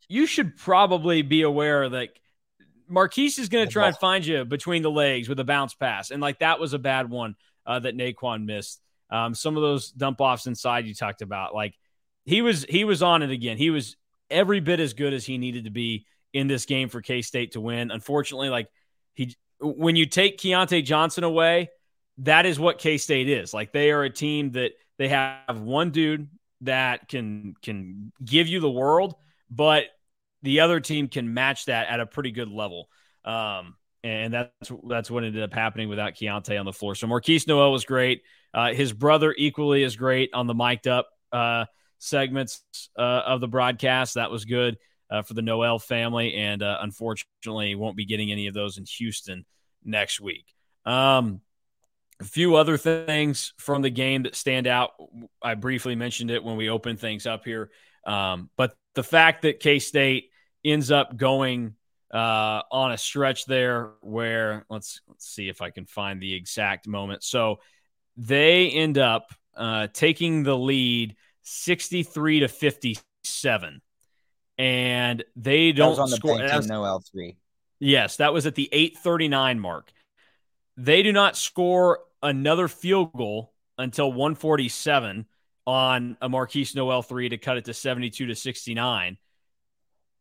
You 0.07 0.27
should 0.27 0.55
probably 0.55 1.23
be 1.23 1.41
aware 1.41 1.89
that 1.89 2.09
Markquis 2.91 3.39
is 3.39 3.49
going 3.49 3.65
to 3.65 3.71
try 3.71 3.87
and 3.87 3.97
find 3.97 4.23
you 4.23 4.45
between 4.45 4.83
the 4.83 4.91
legs 4.91 5.27
with 5.27 5.39
a 5.39 5.43
bounce 5.43 5.73
pass, 5.73 6.11
and 6.11 6.21
like 6.21 6.39
that 6.39 6.59
was 6.59 6.73
a 6.73 6.79
bad 6.79 7.09
one 7.09 7.35
uh, 7.65 7.79
that 7.79 7.97
Nae'Qwan 7.97 8.45
missed. 8.45 8.79
Um, 9.09 9.33
some 9.35 9.55
of 9.55 9.61
those 9.61 9.91
dump 9.91 10.19
offs 10.21 10.47
inside 10.47 10.85
you 10.85 10.93
talked 10.93 11.21
about, 11.21 11.53
like 11.53 11.75
he 12.25 12.41
was 12.41 12.65
he 12.67 12.83
was 12.83 13.03
on 13.03 13.21
it 13.21 13.31
again. 13.31 13.57
He 13.57 13.69
was 13.69 13.95
every 14.29 14.59
bit 14.59 14.79
as 14.79 14.93
good 14.93 15.13
as 15.13 15.25
he 15.25 15.37
needed 15.37 15.65
to 15.65 15.71
be 15.71 16.05
in 16.33 16.47
this 16.47 16.65
game 16.65 16.89
for 16.89 17.01
K 17.01 17.21
State 17.21 17.53
to 17.53 17.61
win. 17.61 17.91
Unfortunately, 17.91 18.49
like 18.49 18.67
he 19.13 19.35
when 19.59 19.95
you 19.95 20.05
take 20.05 20.39
Keyontae 20.39 20.83
Johnson 20.83 21.23
away, 21.23 21.69
that 22.19 22.45
is 22.45 22.59
what 22.59 22.79
K 22.79 22.97
State 22.97 23.29
is. 23.29 23.53
Like 23.53 23.71
they 23.71 23.91
are 23.91 24.03
a 24.03 24.09
team 24.09 24.51
that 24.51 24.71
they 24.97 25.09
have 25.09 25.59
one 25.59 25.91
dude 25.91 26.29
that 26.61 27.07
can 27.07 27.55
can 27.61 28.11
give 28.23 28.47
you 28.47 28.59
the 28.59 28.71
world, 28.71 29.15
but 29.49 29.85
the 30.41 30.61
other 30.61 30.79
team 30.79 31.07
can 31.07 31.33
match 31.33 31.65
that 31.65 31.87
at 31.89 31.99
a 31.99 32.05
pretty 32.05 32.31
good 32.31 32.49
level. 32.49 32.89
Um, 33.23 33.75
and 34.03 34.33
that's 34.33 34.71
that's 34.87 35.09
what 35.09 35.23
ended 35.23 35.41
up 35.41 35.53
happening 35.53 35.89
without 35.89 36.13
Keyontae 36.13 36.59
on 36.59 36.65
the 36.65 36.73
floor. 36.73 36.95
So 36.95 37.07
Markquis 37.07 37.47
Nowell 37.47 37.71
was 37.71 37.85
great. 37.85 38.21
Uh, 38.55 38.73
his 38.73 38.93
brother 38.93 39.35
equally 39.37 39.83
is 39.83 39.97
great 39.97 40.29
on 40.33 40.47
the 40.47 40.53
mic'd 40.53 40.87
up 40.87 41.09
uh, 41.33 41.65
segments 41.99 42.63
uh, 42.97 43.01
of 43.01 43.41
the 43.41 43.49
broadcast. 43.49 44.15
That 44.15 44.31
was 44.31 44.45
good 44.45 44.77
uh, 45.11 45.23
for 45.23 45.33
the 45.33 45.41
Nowell 45.41 45.77
family, 45.77 46.33
and 46.35 46.63
uh, 46.63 46.77
unfortunately, 46.81 47.75
won't 47.75 47.97
be 47.97 48.05
getting 48.05 48.31
any 48.31 48.47
of 48.47 48.53
those 48.53 48.77
in 48.77 48.85
Houston 48.97 49.45
next 49.83 50.21
week. 50.21 50.45
Um, 50.85 51.41
a 52.21 52.23
few 52.23 52.55
other 52.55 52.77
things 52.77 53.53
from 53.57 53.81
the 53.81 53.89
game 53.89 54.23
that 54.23 54.35
stand 54.35 54.67
out. 54.67 54.91
I 55.41 55.55
briefly 55.55 55.95
mentioned 55.95 56.31
it 56.31 56.41
when 56.41 56.55
we 56.55 56.69
opened 56.69 57.01
things 57.01 57.27
up 57.27 57.43
here, 57.43 57.71
um, 58.07 58.49
but 58.55 58.73
the 58.93 59.03
fact 59.03 59.41
that 59.41 59.59
K 59.59 59.79
State 59.79 60.29
ends 60.63 60.91
up 60.91 61.17
going 61.17 61.75
uh, 62.13 62.61
on 62.71 62.93
a 62.93 62.97
stretch 62.97 63.45
there 63.45 63.91
where 63.99 64.65
let's, 64.69 65.01
let's 65.09 65.27
see 65.27 65.49
if 65.49 65.61
I 65.61 65.71
can 65.71 65.85
find 65.85 66.21
the 66.21 66.33
exact 66.33 66.87
moment. 66.87 67.21
So 67.21 67.59
they 68.17 68.69
end 68.69 68.97
up 68.97 69.33
uh, 69.55 69.87
taking 69.93 70.43
the 70.43 70.57
lead 70.57 71.15
63 71.43 72.41
to 72.41 72.47
57. 72.47 73.81
And 74.57 75.23
they 75.35 75.71
don't 75.71 75.95
the 75.95 76.15
score. 76.15 76.37
bank 76.37 76.65
no 76.65 76.83
L 76.85 77.01
three. 77.11 77.37
Yes, 77.79 78.17
that 78.17 78.33
was 78.33 78.45
at 78.45 78.55
the 78.55 78.69
839 78.71 79.59
mark. 79.59 79.91
They 80.77 81.03
do 81.03 81.11
not 81.11 81.35
score 81.35 81.99
another 82.23 82.67
field 82.67 83.11
goal 83.13 83.53
until 83.77 84.11
147 84.11 85.25
on 85.67 86.17
a 86.21 86.29
Markquis 86.29 86.75
Nowell 86.75 87.01
three 87.01 87.29
to 87.29 87.37
cut 87.37 87.57
it 87.57 87.65
to 87.65 87.73
72 87.73 88.27
to 88.27 88.35
69 88.35 89.17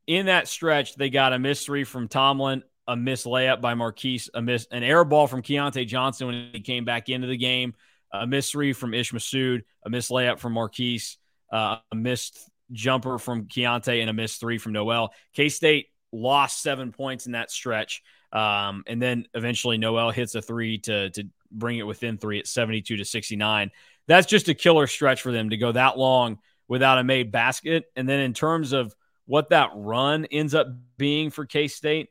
in 0.07 0.27
that 0.27 0.49
stretch, 0.49 0.95
they 0.97 1.11
got 1.11 1.33
a 1.33 1.39
miss 1.39 1.65
three 1.65 1.85
from 1.85 2.09
Tomlin, 2.09 2.63
a 2.87 2.97
miss 2.97 3.25
layup 3.25 3.61
by 3.61 3.75
Markquis, 3.75 4.29
a 4.35 4.43
miss 4.43 4.67
an 4.71 4.83
air 4.83 5.05
ball 5.05 5.27
from 5.27 5.43
Keyontae 5.43 5.87
Johnson 5.87 6.27
when 6.27 6.51
he 6.53 6.61
came 6.61 6.85
back 6.85 7.09
into 7.09 7.27
the 7.27 7.37
game, 7.37 7.75
a 8.13 8.27
miss 8.27 8.51
three 8.51 8.73
from 8.73 8.95
Ish 8.95 9.13
Massoud, 9.13 9.63
a 9.85 9.91
miss 9.91 10.11
layup 10.11 10.39
from 10.39 10.55
Markquis, 10.55 11.17
uh, 11.53 11.79
a 11.91 11.97
missed 11.97 12.39
jumper 12.73 13.19
from 13.19 13.47
Keyontae, 13.47 14.01
and 14.01 14.11
a 14.11 14.13
missed 14.13 14.41
three 14.41 14.59
from 14.59 14.73
Nowell. 14.73 15.11
K 15.35 15.49
State 15.49 15.89
lost 16.13 16.63
seven 16.63 16.93
points 16.93 17.27
in 17.27 17.33
that 17.33 17.51
stretch. 17.51 18.03
Um, 18.33 18.83
and 18.87 19.01
then 19.01 19.27
eventually 19.35 19.79
Nowell 19.79 20.11
hits 20.11 20.35
a 20.35 20.43
three 20.43 20.79
to, 20.79 21.11
to 21.11 21.29
bring 21.51 21.79
it 21.79 21.87
within 21.87 22.19
three 22.19 22.41
at 22.41 22.47
72 22.49 22.97
to 22.97 23.05
69. 23.05 23.71
That's 24.09 24.27
just 24.27 24.49
a 24.49 24.55
killer 24.55 24.87
stretch 24.87 25.23
for 25.23 25.31
them 25.31 25.51
to 25.51 25.57
go 25.57 25.71
that 25.73 25.97
long 25.97 26.39
without 26.67 26.99
a 26.99 27.05
made 27.05 27.31
basket. 27.31 27.85
And 27.95 28.09
then 28.09 28.21
in 28.21 28.35
terms 28.35 28.73
of 28.73 28.95
what 29.27 29.51
that 29.51 29.71
run 29.75 30.27
ends 30.27 30.55
up 30.55 30.69
being 30.97 31.31
for 31.31 31.47
K 31.47 31.69
State. 31.69 32.09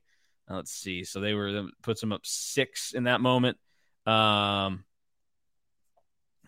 Let's 0.53 0.71
see. 0.71 1.03
So 1.03 1.19
they 1.19 1.33
were 1.33 1.67
puts 1.81 2.01
them 2.01 2.11
up 2.11 2.21
six 2.23 2.93
in 2.93 3.05
that 3.05 3.21
moment. 3.21 3.57
Um, 4.05 4.83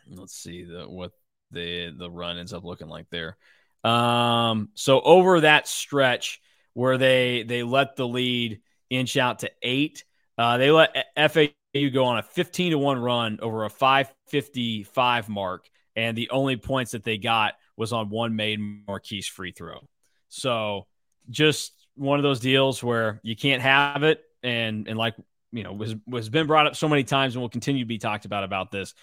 let's 0.10 0.36
see 0.36 0.64
the 0.64 0.84
what 0.84 1.12
the 1.52 1.94
the 1.98 2.10
run 2.10 2.38
ends 2.38 2.54
up 2.54 2.64
looking 2.64 2.88
like 2.88 3.10
there. 3.10 3.38
Um, 3.84 4.70
so 4.74 5.02
over 5.02 5.42
that 5.42 5.68
stretch 5.68 6.42
where 6.74 6.98
they 6.98 7.44
they 7.44 7.64
let 7.64 7.96
the 7.96 8.08
lead 8.08 8.62
inch 8.90 9.18
out 9.18 9.40
to 9.40 9.52
eight, 9.62 10.04
uh, 10.38 10.58
they 10.58 10.72
let 10.72 10.96
FAU 11.16 11.90
go 11.94 12.06
on 12.06 12.18
a 12.18 12.24
15 12.24 12.72
to 12.72 12.78
1 12.78 13.00
run 13.00 13.40
over 13.42 13.66
a 13.66 13.70
555 13.70 15.30
mark, 15.30 15.70
and 15.96 16.18
the 16.18 16.30
only 16.30 16.58
points 16.58 16.92
that 16.92 17.04
they 17.04 17.18
got 17.18 17.54
was 17.78 17.94
on 17.94 18.10
one 18.10 18.36
made 18.36 18.60
Markquis 18.60 19.26
free 19.26 19.52
throw. 19.52 19.88
So 20.30 20.88
just 21.30 21.85
one 21.96 22.20
of 22.20 22.24
those 22.24 22.40
deals 22.40 22.84
where 22.84 23.20
you 23.24 23.36
can't 23.36 23.62
have 23.62 24.04
it. 24.04 24.24
And 24.44 24.88
and 24.88 24.98
like 24.98 25.16
you 25.52 25.64
know, 25.64 25.74
was 25.74 25.96
was 26.06 26.30
been 26.30 26.48
brought 26.48 26.68
up 26.68 26.76
so 26.76 26.88
many 26.88 27.04
times 27.04 27.36
and 27.36 27.42
will 27.42 27.50
continue 27.50 27.84
to 27.84 27.88
be 27.88 27.98
talked 27.98 28.26
about 28.26 28.44
about 28.44 28.72
this. 28.72 28.94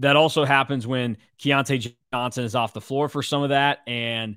That 0.00 0.16
also 0.16 0.44
happens 0.44 0.86
when 0.86 1.16
Keyontae 1.40 1.94
Johnson 2.12 2.44
is 2.44 2.54
off 2.54 2.72
the 2.72 2.80
floor 2.80 3.08
for 3.08 3.22
some 3.22 3.42
of 3.42 3.48
that. 3.50 3.80
And 3.86 4.36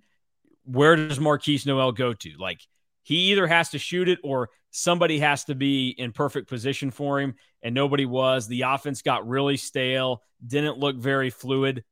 where 0.65 0.95
does 0.95 1.19
Markquis 1.19 1.65
Nowell 1.65 1.91
go 1.91 2.13
to? 2.13 2.31
Like 2.39 2.61
he 3.03 3.31
either 3.31 3.47
has 3.47 3.69
to 3.69 3.79
shoot 3.79 4.09
it 4.09 4.19
or 4.23 4.49
somebody 4.71 5.19
has 5.19 5.43
to 5.45 5.55
be 5.55 5.89
in 5.89 6.11
perfect 6.11 6.49
position 6.49 6.91
for 6.91 7.19
him, 7.19 7.35
and 7.61 7.75
nobody 7.75 8.05
was. 8.05 8.47
The 8.47 8.61
offense 8.61 9.01
got 9.01 9.27
really 9.27 9.57
stale, 9.57 10.23
didn't 10.45 10.79
look 10.79 10.95
very 10.97 11.29
fluid 11.29 11.83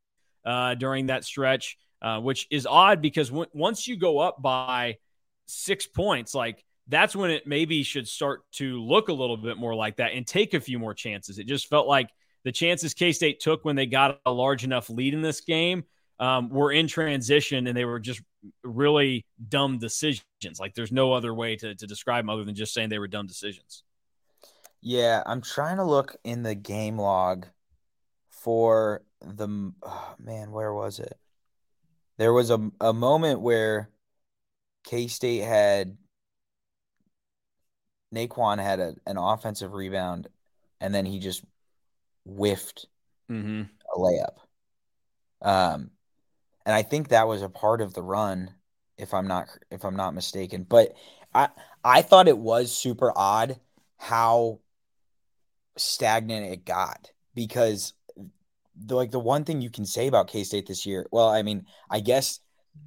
uh, 0.45 0.75
during 0.75 1.07
that 1.07 1.23
stretch, 1.23 1.77
uh, 2.01 2.19
which 2.19 2.47
is 2.49 2.65
odd 2.65 3.01
because 3.01 3.29
w- 3.29 3.49
once 3.53 3.87
you 3.87 3.97
go 3.97 4.19
up 4.19 4.41
by 4.41 4.97
six 5.49 5.85
points, 5.85 6.33
like 6.33 6.63
that's 6.87 7.15
when 7.15 7.29
it 7.31 7.45
maybe 7.45 7.83
should 7.83 8.07
start 8.07 8.41
to 8.53 8.81
look 8.81 9.09
a 9.09 9.13
little 9.13 9.37
bit 9.37 9.57
more 9.57 9.75
like 9.75 9.97
that 9.97 10.13
and 10.13 10.25
take 10.25 10.53
a 10.53 10.59
few 10.59 10.79
more 10.79 10.93
chances. 10.93 11.37
It 11.37 11.47
just 11.47 11.67
felt 11.67 11.87
like 11.87 12.09
the 12.43 12.51
chances 12.51 12.93
K 12.93 13.11
State 13.11 13.39
took 13.39 13.65
when 13.65 13.75
they 13.75 13.85
got 13.85 14.19
a 14.25 14.31
large 14.31 14.63
enough 14.63 14.89
lead 14.89 15.13
in 15.13 15.21
this 15.21 15.41
game 15.41 15.83
um, 16.19 16.49
were 16.49 16.71
in 16.71 16.87
transition 16.87 17.67
and 17.67 17.77
they 17.77 17.85
were 17.85 17.99
just 17.99 18.21
really 18.63 19.25
dumb 19.47 19.77
decisions. 19.77 20.59
Like 20.59 20.73
there's 20.73 20.91
no 20.91 21.13
other 21.13 21.33
way 21.33 21.55
to, 21.57 21.75
to 21.75 21.87
describe 21.87 22.23
them 22.23 22.29
other 22.29 22.43
than 22.43 22.55
just 22.55 22.73
saying 22.73 22.89
they 22.89 22.99
were 22.99 23.07
dumb 23.07 23.27
decisions. 23.27 23.83
Yeah, 24.81 25.23
I'm 25.25 25.41
trying 25.41 25.77
to 25.77 25.83
look 25.83 26.15
in 26.23 26.43
the 26.43 26.55
game 26.55 26.97
log 26.97 27.45
for 28.29 29.03
the 29.21 29.73
oh, 29.83 30.15
man. 30.17 30.51
Where 30.51 30.73
was 30.73 30.99
it? 30.99 31.17
There 32.17 32.33
was 32.33 32.49
a 32.49 32.71
a 32.79 32.93
moment 32.93 33.41
where 33.41 33.89
K 34.83 35.07
State 35.07 35.43
had 35.43 35.97
Nae'Qwan 38.13 38.61
had 38.61 38.79
a, 38.79 38.95
an 39.05 39.17
offensive 39.17 39.73
rebound, 39.73 40.27
and 40.81 40.93
then 40.93 41.05
he 41.05 41.19
just 41.19 41.43
whiffed 42.25 42.87
mm-hmm. 43.29 43.63
a 43.63 43.97
layup. 43.97 44.37
Um, 45.41 45.91
and 46.65 46.75
I 46.75 46.81
think 46.83 47.09
that 47.09 47.27
was 47.27 47.41
a 47.41 47.49
part 47.49 47.81
of 47.81 47.93
the 47.93 48.03
run, 48.03 48.53
if 48.97 49.13
I'm 49.13 49.27
not 49.27 49.47
if 49.71 49.85
I'm 49.85 49.95
not 49.95 50.13
mistaken. 50.13 50.65
But 50.67 50.93
I 51.33 51.49
I 51.83 52.01
thought 52.01 52.27
it 52.27 52.37
was 52.37 52.75
super 52.75 53.13
odd 53.15 53.59
how 53.97 54.59
stagnant 55.77 56.51
it 56.51 56.65
got 56.65 57.11
because 57.35 57.93
the 58.75 58.95
like 58.95 59.11
the 59.11 59.19
one 59.19 59.43
thing 59.43 59.61
you 59.61 59.69
can 59.69 59.85
say 59.85 60.07
about 60.07 60.27
K 60.27 60.43
State 60.43 60.67
this 60.67 60.85
year, 60.85 61.07
well, 61.11 61.29
I 61.29 61.41
mean, 61.43 61.65
I 61.89 61.99
guess 61.99 62.39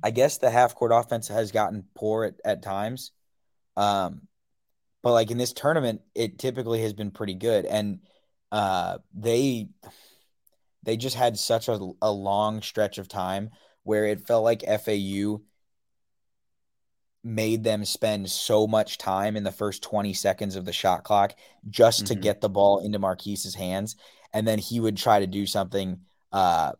I 0.02 0.10
guess 0.10 0.38
the 0.38 0.50
half 0.50 0.74
court 0.74 0.92
offense 0.92 1.28
has 1.28 1.52
gotten 1.52 1.84
poor 1.94 2.24
at, 2.24 2.34
at 2.44 2.62
times. 2.62 3.12
Um, 3.76 4.22
but 5.02 5.12
like 5.12 5.30
in 5.30 5.38
this 5.38 5.52
tournament, 5.52 6.02
it 6.14 6.38
typically 6.38 6.82
has 6.82 6.92
been 6.92 7.10
pretty 7.10 7.34
good. 7.34 7.64
And 7.64 8.00
uh, 8.50 8.98
they 9.14 9.68
they 10.84 10.96
just 10.96 11.16
had 11.16 11.38
such 11.38 11.68
a, 11.68 11.78
a 12.00 12.10
long 12.10 12.62
stretch 12.62 12.98
of 12.98 13.08
time 13.08 13.50
where 13.84 14.06
it 14.06 14.26
felt 14.26 14.44
like 14.44 14.62
FAU 14.62 15.40
made 17.24 17.62
them 17.62 17.84
spend 17.84 18.28
so 18.28 18.66
much 18.66 18.98
time 18.98 19.36
in 19.36 19.44
the 19.44 19.52
first 19.52 19.82
20 19.82 20.12
seconds 20.12 20.56
of 20.56 20.64
the 20.64 20.72
shot 20.72 21.04
clock 21.04 21.34
just 21.68 22.04
mm-hmm. 22.04 22.14
to 22.14 22.20
get 22.20 22.40
the 22.40 22.48
ball 22.48 22.80
into 22.80 22.98
Markquis's 22.98 23.54
hands. 23.54 23.96
And 24.32 24.46
then 24.46 24.58
he 24.58 24.80
would 24.80 24.96
try 24.96 25.20
to 25.20 25.26
do 25.26 25.46
something 25.46 26.00
uh, 26.32 26.72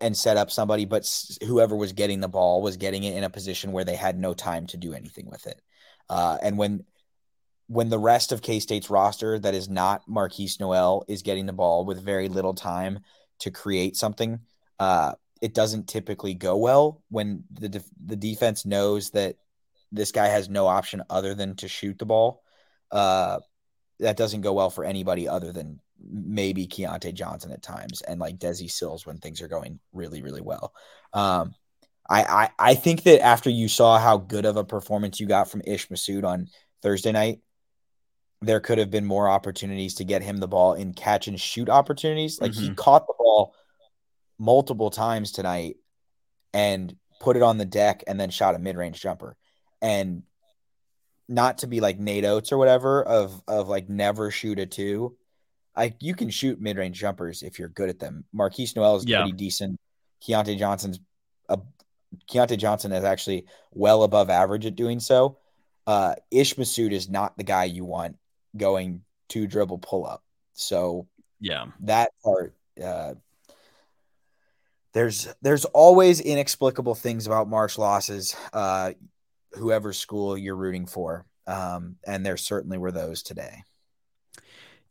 and 0.00 0.16
set 0.16 0.36
up 0.36 0.50
somebody, 0.50 0.84
but 0.84 1.08
whoever 1.46 1.76
was 1.76 1.92
getting 1.92 2.20
the 2.20 2.28
ball 2.28 2.62
was 2.62 2.76
getting 2.76 3.04
it 3.04 3.16
in 3.16 3.24
a 3.24 3.30
position 3.30 3.72
where 3.72 3.84
they 3.84 3.96
had 3.96 4.18
no 4.18 4.34
time 4.34 4.66
to 4.68 4.76
do 4.76 4.92
anything 4.92 5.28
with 5.30 5.46
it. 5.46 5.60
Uh, 6.08 6.38
and 6.42 6.58
when 6.58 6.84
when 7.66 7.90
the 7.90 7.98
rest 7.98 8.32
of 8.32 8.40
K 8.40 8.60
State's 8.60 8.88
roster 8.88 9.38
that 9.38 9.54
is 9.54 9.68
not 9.68 10.08
Markquis 10.08 10.58
Nowell 10.58 11.04
is 11.06 11.22
getting 11.22 11.44
the 11.46 11.52
ball 11.52 11.84
with 11.84 12.02
very 12.02 12.28
little 12.28 12.54
time 12.54 13.00
to 13.40 13.50
create 13.50 13.94
something, 13.96 14.40
uh, 14.78 15.12
it 15.42 15.54
doesn't 15.54 15.86
typically 15.88 16.34
go 16.34 16.56
well 16.56 17.02
when 17.10 17.44
the 17.50 17.68
def- 17.68 17.90
the 18.04 18.16
defense 18.16 18.64
knows 18.64 19.10
that 19.10 19.36
this 19.92 20.12
guy 20.12 20.28
has 20.28 20.48
no 20.48 20.66
option 20.66 21.02
other 21.10 21.34
than 21.34 21.56
to 21.56 21.68
shoot 21.68 21.98
the 21.98 22.06
ball. 22.06 22.42
Uh, 22.90 23.38
that 24.00 24.16
doesn't 24.16 24.42
go 24.42 24.52
well 24.52 24.70
for 24.70 24.84
anybody 24.84 25.28
other 25.28 25.52
than 25.52 25.80
maybe 26.00 26.66
Keyontae 26.66 27.14
Johnson 27.14 27.52
at 27.52 27.62
times 27.62 28.02
and 28.02 28.20
like 28.20 28.38
Desi 28.38 28.70
Sills 28.70 29.06
when 29.06 29.18
things 29.18 29.42
are 29.42 29.48
going 29.48 29.80
really 29.92 30.22
really 30.22 30.40
well. 30.40 30.72
Um, 31.12 31.54
I, 32.08 32.22
I 32.22 32.50
I 32.58 32.74
think 32.74 33.02
that 33.02 33.22
after 33.22 33.50
you 33.50 33.68
saw 33.68 33.98
how 33.98 34.16
good 34.16 34.46
of 34.46 34.56
a 34.56 34.64
performance 34.64 35.20
you 35.20 35.26
got 35.26 35.50
from 35.50 35.62
Ish 35.66 35.88
Massoud 35.88 36.24
on 36.24 36.48
Thursday 36.82 37.12
night, 37.12 37.40
there 38.40 38.60
could 38.60 38.78
have 38.78 38.90
been 38.90 39.04
more 39.04 39.28
opportunities 39.28 39.94
to 39.96 40.04
get 40.04 40.22
him 40.22 40.38
the 40.38 40.48
ball 40.48 40.74
in 40.74 40.94
catch 40.94 41.28
and 41.28 41.40
shoot 41.40 41.68
opportunities. 41.68 42.40
Like 42.40 42.52
mm-hmm. 42.52 42.62
he 42.62 42.74
caught 42.74 43.06
the 43.06 43.14
ball 43.18 43.54
multiple 44.38 44.90
times 44.90 45.32
tonight 45.32 45.76
and 46.54 46.94
put 47.20 47.36
it 47.36 47.42
on 47.42 47.58
the 47.58 47.64
deck 47.64 48.04
and 48.06 48.18
then 48.18 48.30
shot 48.30 48.54
a 48.54 48.58
mid-range 48.58 49.00
jumper. 49.00 49.36
And 49.82 50.22
not 51.28 51.58
to 51.58 51.66
be 51.66 51.80
like 51.80 51.98
Nate 51.98 52.24
Oats 52.24 52.52
or 52.52 52.58
whatever 52.58 53.02
of 53.02 53.42
of 53.46 53.68
like 53.68 53.88
never 53.88 54.30
shoot 54.30 54.58
a 54.58 54.66
two. 54.66 55.16
You 56.00 56.14
can 56.14 56.30
shoot 56.30 56.60
mid-range 56.60 56.98
jumpers 56.98 57.42
if 57.42 57.58
you're 57.58 57.68
good 57.68 57.88
at 57.88 57.98
them. 57.98 58.24
Markquis 58.34 58.74
Nowell 58.74 58.96
is 58.96 59.04
yeah. 59.06 59.22
pretty 59.22 59.36
decent. 59.36 59.78
Keyontae 60.22 60.58
Johnson's 60.58 61.00
a 61.48 61.58
Keyontae 62.30 62.58
Johnson 62.58 62.92
is 62.92 63.04
actually 63.04 63.46
well 63.72 64.02
above 64.02 64.30
average 64.30 64.66
at 64.66 64.76
doing 64.76 65.00
so. 65.00 65.38
Uh, 65.86 66.14
Ish 66.30 66.54
Massoud 66.54 66.92
is 66.92 67.08
not 67.08 67.36
the 67.36 67.44
guy 67.44 67.64
you 67.64 67.84
want 67.84 68.16
going 68.56 69.02
to 69.30 69.46
dribble 69.46 69.78
pull 69.78 70.06
up. 70.06 70.22
So 70.54 71.06
yeah, 71.40 71.66
that 71.80 72.10
part. 72.22 72.54
Uh, 72.82 73.14
there's 74.92 75.28
there's 75.42 75.64
always 75.66 76.20
inexplicable 76.20 76.94
things 76.94 77.26
about 77.26 77.48
March 77.48 77.78
losses. 77.78 78.34
Uh, 78.52 78.92
whoever 79.52 79.92
school 79.92 80.36
you're 80.36 80.56
rooting 80.56 80.86
for, 80.86 81.26
um, 81.46 81.96
and 82.06 82.24
there 82.24 82.36
certainly 82.36 82.78
were 82.78 82.92
those 82.92 83.22
today. 83.22 83.62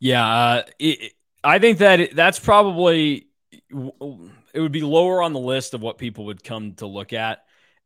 Yeah, 0.00 0.26
uh, 0.26 0.62
it, 0.78 1.12
I 1.42 1.58
think 1.58 1.78
that 1.78 2.00
it, 2.00 2.16
that's 2.16 2.38
probably 2.38 3.28
it 3.70 4.60
would 4.60 4.72
be 4.72 4.82
lower 4.82 5.22
on 5.22 5.32
the 5.32 5.40
list 5.40 5.74
of 5.74 5.82
what 5.82 5.98
people 5.98 6.26
would 6.26 6.42
come 6.42 6.74
to 6.74 6.86
look 6.86 7.12
at 7.12 7.40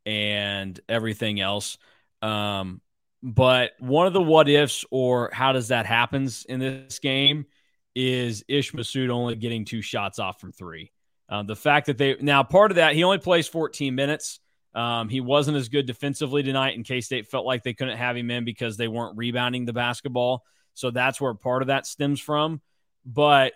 and 0.07 0.79
everything 0.89 1.41
else. 1.41 1.79
Um, 2.21 2.81
but 3.23 3.73
one 3.79 4.07
of 4.07 4.13
the 4.13 4.23
what 4.23 4.49
ifs 4.49 4.85
or 4.91 5.31
how 5.33 5.53
does 5.53 5.69
that 5.69 5.87
happens 5.87 6.45
in 6.45 6.61
this 6.61 6.99
game 6.99 7.47
is 7.95 8.45
Ish 8.49 8.73
Massoud 8.73 9.11
only 9.11 9.37
getting 9.37 9.65
two 9.65 9.83
shots 9.83 10.19
off 10.19 10.41
from 10.41 10.53
three. 10.53 10.91
Uh, 11.29 11.43
the 11.43 11.57
fact 11.57 11.87
that 11.87 11.99
they 11.99 12.17
now 12.21 12.43
part 12.43 12.71
of 12.73 12.77
that 12.77 12.95
he 12.95 13.05
only 13.05 13.19
plays 13.19 13.49
14 13.49 13.95
minutes. 13.95 14.41
Um, 14.75 15.09
he 15.09 15.21
wasn't 15.21 15.59
as 15.59 15.69
good 15.69 15.87
defensively 15.87 16.43
tonight, 16.43 16.75
and 16.75 16.85
K 16.85 17.01
State 17.03 17.29
felt 17.29 17.45
like 17.45 17.63
they 17.63 17.75
couldn't 17.75 17.99
have 17.99 18.17
him 18.17 18.31
in 18.31 18.45
because 18.45 18.77
they 18.77 18.89
weren't 18.89 19.19
rebounding 19.19 19.67
the 19.67 19.73
basketball. 19.73 20.45
So 20.75 20.91
that's 20.91 21.21
where 21.21 21.35
part 21.35 21.63
of 21.63 21.69
that 21.69 21.87
stems 21.87 22.21
from. 22.21 22.61
But 23.05 23.53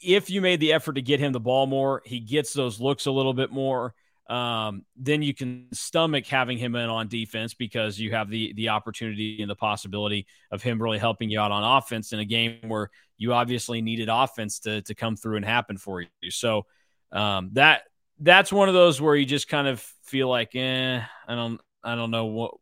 if 0.00 0.30
you 0.30 0.40
made 0.40 0.60
the 0.60 0.72
effort 0.72 0.94
to 0.94 1.02
get 1.02 1.20
him 1.20 1.32
the 1.32 1.40
ball 1.40 1.66
more, 1.66 2.02
he 2.04 2.20
gets 2.20 2.52
those 2.52 2.80
looks 2.80 3.06
a 3.06 3.10
little 3.10 3.34
bit 3.34 3.50
more 3.50 3.94
um, 4.32 4.84
then 4.96 5.20
you 5.20 5.34
can 5.34 5.66
stomach 5.72 6.26
having 6.26 6.56
him 6.56 6.74
in 6.74 6.88
on 6.88 7.08
defense 7.08 7.54
because 7.54 7.98
you 7.98 8.12
have 8.12 8.30
the 8.30 8.52
the 8.54 8.70
opportunity 8.70 9.42
and 9.42 9.50
the 9.50 9.56
possibility 9.56 10.26
of 10.50 10.62
him 10.62 10.80
really 10.80 10.98
helping 10.98 11.28
you 11.28 11.40
out 11.40 11.50
on 11.50 11.76
offense 11.76 12.12
in 12.12 12.20
a 12.20 12.24
game 12.24 12.58
where 12.66 12.88
you 13.18 13.34
obviously 13.34 13.82
needed 13.82 14.08
offense 14.10 14.60
to 14.60 14.80
to 14.82 14.94
come 14.94 15.16
through 15.16 15.36
and 15.36 15.44
happen 15.44 15.76
for 15.76 16.00
you. 16.00 16.30
So 16.30 16.66
um, 17.10 17.50
that 17.54 17.82
that's 18.20 18.52
one 18.52 18.68
of 18.68 18.74
those 18.74 19.00
where 19.00 19.16
you 19.16 19.26
just 19.26 19.48
kind 19.48 19.66
of 19.66 19.80
feel 20.04 20.28
like, 20.28 20.54
eh, 20.54 21.02
I 21.28 21.34
don't 21.34 21.60
I 21.84 21.94
don't 21.94 22.10
know 22.10 22.26
what 22.26 22.54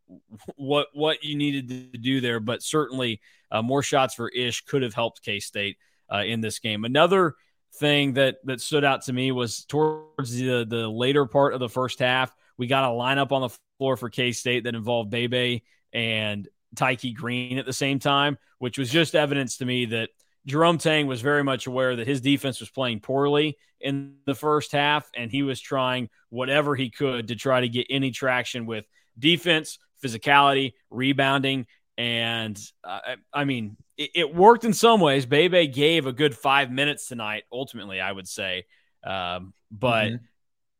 what 0.57 0.89
what 0.93 1.25
you 1.25 1.37
needed 1.37 1.93
to 1.93 1.99
do 1.99 2.21
there, 2.21 2.41
but 2.41 2.63
certainly 2.63 3.21
uh, 3.51 3.63
more 3.63 3.83
shots 3.83 4.15
for 4.15 4.29
Ish 4.29 4.63
could 4.63 4.83
have 4.83 4.95
helped 4.95 5.23
K 5.23 5.41
State 5.41 5.77
uh, 6.13 6.23
in 6.25 6.41
this 6.41 6.59
game. 6.59 6.85
Another 6.85 7.35
thing 7.75 8.15
that 8.15 8.37
that 8.45 8.61
stood 8.61 8.85
out 8.85 9.03
to 9.03 9.13
me 9.13 9.33
was 9.33 9.65
towards 9.65 10.37
the 10.37 10.65
the 10.65 10.89
later 10.89 11.27
part 11.27 11.55
of 11.55 11.61
the 11.61 11.69
first 11.69 11.99
half, 11.99 12.35
we 12.57 12.67
got 12.67 12.85
a 12.85 12.95
lineup 12.95 13.33
on 13.33 13.43
the 13.43 13.57
floor 13.79 13.97
for 13.97 14.09
K 14.09 14.33
State 14.33 14.65
that 14.65 14.75
involved 14.75 15.11
Bebe 15.11 15.65
and 15.93 16.49
Tyke 16.77 17.15
Green 17.15 17.59
at 17.59 17.67
the 17.67 17.73
same 17.73 17.99
time, 17.99 18.39
which 18.59 18.79
was 18.79 18.91
just 18.91 19.15
evidence 19.15 19.59
to 19.59 19.67
me 19.67 19.87
that 19.87 20.11
Jerome 20.47 20.79
Tang 20.79 21.07
was 21.07 21.21
very 21.21 21.45
much 21.45 21.67
aware 21.67 21.97
that 21.97 22.07
his 22.07 22.21
defense 22.21 22.61
was 22.61 22.71
playing 22.71 23.01
poorly 23.01 23.59
in 23.81 24.17
the 24.27 24.35
first 24.35 24.73
half, 24.73 25.11
and 25.15 25.31
he 25.31 25.43
was 25.43 25.61
trying 25.61 26.09
whatever 26.29 26.75
he 26.75 26.91
could 26.91 27.29
to 27.29 27.37
try 27.37 27.61
to 27.61 27.69
get 27.69 27.87
any 27.91 28.11
traction 28.11 28.67
with 28.67 28.85
defense, 29.19 29.79
physicality, 30.03 30.75
rebounding, 30.91 31.67
and 32.01 32.59
uh, 32.83 33.17
I 33.33 33.45
mean, 33.45 33.77
it, 33.99 34.11
it, 34.15 34.35
worked 34.35 34.65
in 34.65 34.73
some 34.73 35.01
ways. 35.01 35.27
Bebe 35.27 35.67
gave 35.67 36.07
a 36.07 36.13
good 36.13 36.35
five 36.35 36.71
minutes 36.71 37.09
tonight. 37.09 37.45
Ultimately, 37.53 38.01
I 38.01 38.11
would 38.11 38.27
say, 38.27 38.65
um, 39.05 39.53
but 39.71 40.07
mm-hmm. 40.07 40.25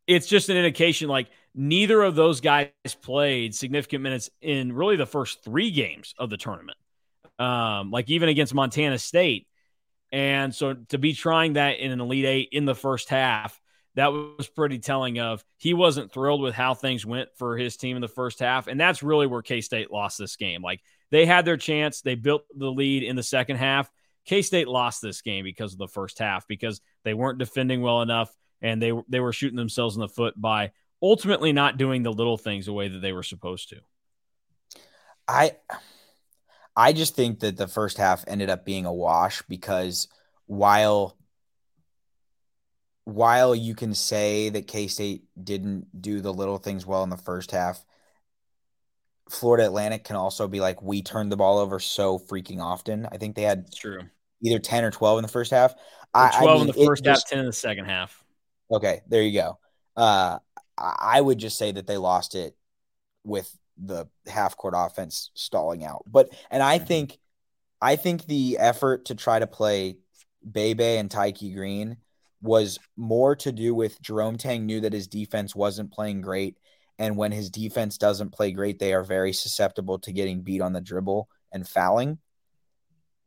it's 0.07 0.27
just 0.27 0.49
an 0.49 0.57
indication 0.57 1.11
like 1.11 1.29
neither 1.55 2.01
of 2.01 2.15
those 2.15 2.41
guys 2.41 2.71
played 3.03 3.55
significant 3.55 4.03
minutes 4.03 4.31
in 4.41 4.73
really 4.73 4.97
the 4.97 5.05
first 5.05 5.45
three 5.45 5.71
games 5.71 6.15
of 6.19 6.31
the 6.31 6.39
tournament. 6.39 6.79
Um, 7.39 7.91
like 7.91 8.09
even 8.09 8.31
against 8.31 8.55
Montana 8.55 8.99
State. 8.99 9.47
And 10.13 10.55
so 10.55 10.75
to 10.89 10.99
be 10.99 11.13
trying 11.13 11.55
that 11.55 11.79
in 11.79 11.93
an 11.93 12.01
Elite 12.01 12.25
Eight 12.25 12.49
in 12.53 12.65
the 12.65 12.75
first 12.75 13.11
half, 13.11 13.60
that 13.97 14.13
was 14.13 14.49
pretty 14.49 14.79
telling 14.79 15.19
of 15.19 15.45
he 15.57 15.75
wasn't 15.75 16.13
thrilled 16.13 16.41
with 16.41 16.55
how 16.55 16.75
things 16.75 17.05
went 17.05 17.29
for 17.37 17.57
his 17.57 17.77
team 17.77 17.97
in 17.97 18.03
the 18.03 18.09
first 18.09 18.39
half. 18.39 18.67
And 18.67 18.79
that's 18.79 19.03
really 19.03 19.27
where 19.27 19.43
K 19.43 19.61
State 19.61 19.91
lost 19.91 20.19
this 20.19 20.37
game. 20.37 20.63
Like 20.63 20.81
they 21.11 21.27
had 21.27 21.45
their 21.45 21.57
chance, 21.57 22.01
they 22.01 22.15
built 22.15 22.45
the 22.57 22.71
lead 22.71 23.03
in 23.03 23.17
the 23.17 23.23
second 23.23 23.57
half. 23.57 23.91
K 24.25 24.43
State 24.43 24.69
lost 24.69 25.03
this 25.03 25.23
game 25.23 25.45
because 25.45 25.73
of 25.73 25.79
the 25.79 25.89
first 25.89 26.19
half 26.19 26.47
because 26.47 26.81
they 27.05 27.15
weren't 27.15 27.39
defending 27.39 27.83
well 27.83 28.03
enough 28.03 28.35
and 28.63 28.81
they 28.81 28.93
they 29.09 29.21
were 29.21 29.33
shooting 29.33 29.57
themselves 29.57 29.97
in 29.97 30.01
the 30.01 30.09
foot 30.09 30.41
by 30.41 30.71
ultimately 31.03 31.53
not 31.53 31.79
doing 31.79 32.03
the 32.03 32.13
little 32.13 32.39
things 32.39 32.67
the 32.67 32.73
way 32.73 32.89
that 32.89 33.01
they 33.01 33.13
were 33.13 33.23
supposed 33.23 33.71
to. 33.71 33.81
I 35.27 35.53
I 36.77 36.93
just 36.93 37.17
think 37.17 37.41
that 37.41 37.57
the 37.57 37.69
first 37.69 37.99
half 37.99 38.25
ended 38.27 38.51
up 38.51 38.65
being 38.65 38.87
a 38.87 38.93
wash 38.93 39.43
because 39.49 40.09
while 40.47 41.17
while 43.11 43.55
you 43.55 43.75
can 43.75 43.95
say 43.95 44.49
that 44.51 44.67
K 44.67 44.87
State 44.87 45.25
didn't 45.43 46.01
do 46.01 46.21
the 46.21 46.33
little 46.33 46.59
things 46.59 46.87
well 46.87 47.03
in 47.03 47.11
the 47.11 47.17
first 47.17 47.51
half, 47.51 47.85
Florida 49.29 49.67
Atlantic 49.67 50.05
can 50.05 50.17
also 50.17 50.49
be 50.49 50.61
like, 50.61 50.83
we 50.83 51.03
turned 51.03 51.31
the 51.31 51.37
ball 51.37 51.59
over 51.59 51.79
so 51.79 52.19
freaking 52.19 52.61
often. 52.61 53.07
I 53.11 53.17
think 53.17 53.37
they 53.37 53.43
had 53.43 53.73
true 53.73 54.03
either 54.43 54.59
10 54.59 54.85
or 54.85 54.91
12 54.91 55.19
in 55.19 55.23
the 55.23 55.29
first 55.29 55.51
half. 55.51 55.75
I, 56.15 56.31
12 56.31 56.43
I 56.43 56.53
mean, 56.53 56.61
in 56.63 56.67
the 56.67 56.87
first 56.87 57.05
half, 57.05 57.17
just, 57.17 57.29
10 57.29 57.39
in 57.41 57.47
the 57.47 57.53
second 57.53 57.85
half. 57.85 58.25
Okay, 58.71 59.03
there 59.09 59.23
you 59.23 59.33
go. 59.33 59.59
Uh, 59.97 60.39
I 60.79 61.21
would 61.21 61.39
just 61.39 61.59
say 61.59 61.73
that 61.73 61.87
they 61.87 61.99
lost 61.99 62.35
it 62.35 62.57
with 63.23 63.55
the 63.77 64.07
half 64.27 64.57
court 64.57 64.75
offense 64.77 65.31
stalling 65.35 65.85
out. 65.85 66.05
But 66.07 66.31
and 66.51 66.63
I 66.63 66.79
mm-hmm. 66.79 66.87
think 66.87 67.19
I 67.81 67.97
think 67.97 68.27
the 68.27 68.59
effort 68.59 69.07
to 69.07 69.15
try 69.15 69.39
to 69.39 69.47
play 69.47 69.97
Bebe 70.51 70.83
and 70.83 71.11
Tyke 71.11 71.39
Green 71.39 71.99
was 72.43 72.79
more 72.97 73.37
to 73.37 73.53
do 73.53 73.75
with 73.75 74.01
Jerome 74.01 74.39
Tang 74.39 74.67
knew 74.67 74.81
that 74.81 74.93
his 74.93 75.09
defense 75.09 75.55
wasn't 75.55 75.93
playing 75.93 76.23
great. 76.23 76.57
And 76.99 77.17
when 77.17 77.33
his 77.33 77.51
defense 77.51 77.99
doesn't 77.99 78.33
play 78.33 78.53
great, 78.53 78.79
they 78.79 78.93
are 78.93 79.03
very 79.03 79.33
susceptible 79.33 79.99
to 80.01 80.13
getting 80.13 80.43
beat 80.43 80.61
on 80.61 80.73
the 80.73 80.81
dribble 80.81 81.29
and 81.53 81.67
fouling. 81.67 82.19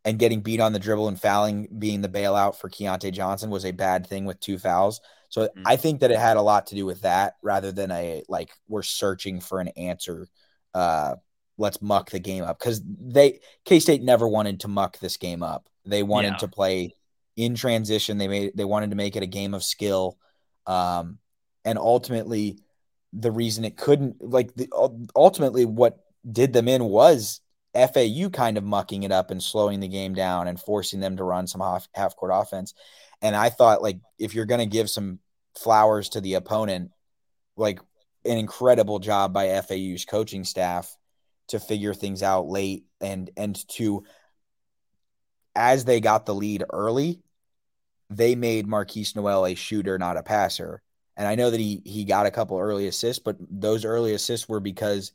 And 0.05 0.19
getting 0.19 0.41
beat 0.41 0.59
on 0.59 0.73
the 0.73 0.79
dribble 0.79 1.07
and 1.07 1.19
fouling 1.19 1.69
being 1.79 2.01
the 2.01 2.09
bailout 2.09 2.57
for 2.57 2.69
Keyontae 2.69 3.13
Johnson 3.13 3.49
was 3.49 3.65
a 3.65 3.71
bad 3.71 4.05
thing 4.05 4.25
with 4.25 4.39
two 4.39 4.57
fouls. 4.59 4.99
So 5.29 5.43
mm-hmm. 5.43 5.63
I 5.65 5.77
think 5.77 6.01
that 6.01 6.11
it 6.11 6.19
had 6.19 6.37
a 6.37 6.41
lot 6.41 6.67
to 6.67 6.75
do 6.75 6.85
with 6.85 7.01
that 7.01 7.35
rather 7.41 7.71
than 7.71 7.89
a 7.89 8.23
like 8.27 8.51
we're 8.67 8.83
searching 8.83 9.39
for 9.39 9.61
an 9.61 9.69
answer. 9.69 10.27
Uh, 10.73 11.15
let's 11.57 11.81
muck 11.81 12.09
the 12.09 12.19
game 12.19 12.43
up 12.43 12.59
because 12.59 12.81
they 12.85 13.39
K 13.63 13.79
State 13.79 14.03
never 14.03 14.27
wanted 14.27 14.59
to 14.59 14.67
muck 14.67 14.99
this 14.99 15.17
game 15.17 15.41
up. 15.41 15.69
They 15.85 16.03
wanted 16.03 16.33
yeah. 16.33 16.37
to 16.37 16.47
play 16.49 16.95
in 17.35 17.55
transition. 17.55 18.17
They 18.17 18.27
made 18.27 18.51
they 18.55 18.65
wanted 18.65 18.91
to 18.91 18.95
make 18.95 19.15
it 19.15 19.23
a 19.23 19.27
game 19.27 19.53
of 19.53 19.63
skill, 19.63 20.17
um, 20.65 21.19
and 21.65 21.77
ultimately, 21.77 22.59
the 23.13 23.31
reason 23.31 23.65
it 23.65 23.77
couldn't 23.77 24.21
like 24.21 24.53
the, 24.55 24.69
ultimately 25.15 25.65
what 25.65 25.99
did 26.29 26.53
them 26.53 26.67
in 26.67 26.83
was 26.85 27.41
FAU 27.73 28.29
kind 28.31 28.57
of 28.57 28.63
mucking 28.63 29.03
it 29.03 29.11
up 29.11 29.31
and 29.31 29.41
slowing 29.41 29.79
the 29.79 29.87
game 29.87 30.13
down 30.13 30.47
and 30.47 30.59
forcing 30.59 30.99
them 30.99 31.17
to 31.17 31.23
run 31.23 31.47
some 31.47 31.61
half, 31.61 31.87
half 31.93 32.15
court 32.15 32.31
offense. 32.33 32.73
And 33.21 33.35
I 33.35 33.49
thought 33.49 33.81
like 33.81 33.99
if 34.19 34.35
you're 34.35 34.45
going 34.45 34.59
to 34.59 34.65
give 34.65 34.89
some 34.89 35.19
flowers 35.57 36.09
to 36.09 36.21
the 36.21 36.35
opponent, 36.35 36.91
like 37.57 37.79
an 38.25 38.37
incredible 38.37 38.99
job 38.99 39.33
by 39.33 39.59
FAU's 39.61 40.05
coaching 40.05 40.43
staff 40.43 40.95
to 41.49 41.59
figure 41.59 41.93
things 41.93 42.23
out 42.23 42.47
late 42.47 42.85
and 43.01 43.29
and 43.35 43.67
to 43.69 44.03
as 45.55 45.85
they 45.85 45.99
got 45.99 46.25
the 46.25 46.33
lead 46.33 46.63
early, 46.71 47.21
they 48.09 48.35
made 48.35 48.67
Markquis 48.67 49.15
Nowell 49.15 49.45
a 49.45 49.55
shooter, 49.55 49.97
not 49.97 50.17
a 50.17 50.23
passer. 50.23 50.81
And 51.15 51.27
I 51.27 51.35
know 51.35 51.49
that 51.51 51.59
he 51.59 51.81
he 51.85 52.05
got 52.05 52.25
a 52.25 52.31
couple 52.31 52.57
early 52.59 52.87
assists, 52.87 53.21
but 53.21 53.37
those 53.39 53.85
early 53.85 54.13
assists 54.13 54.49
were 54.49 54.59
because 54.59 55.11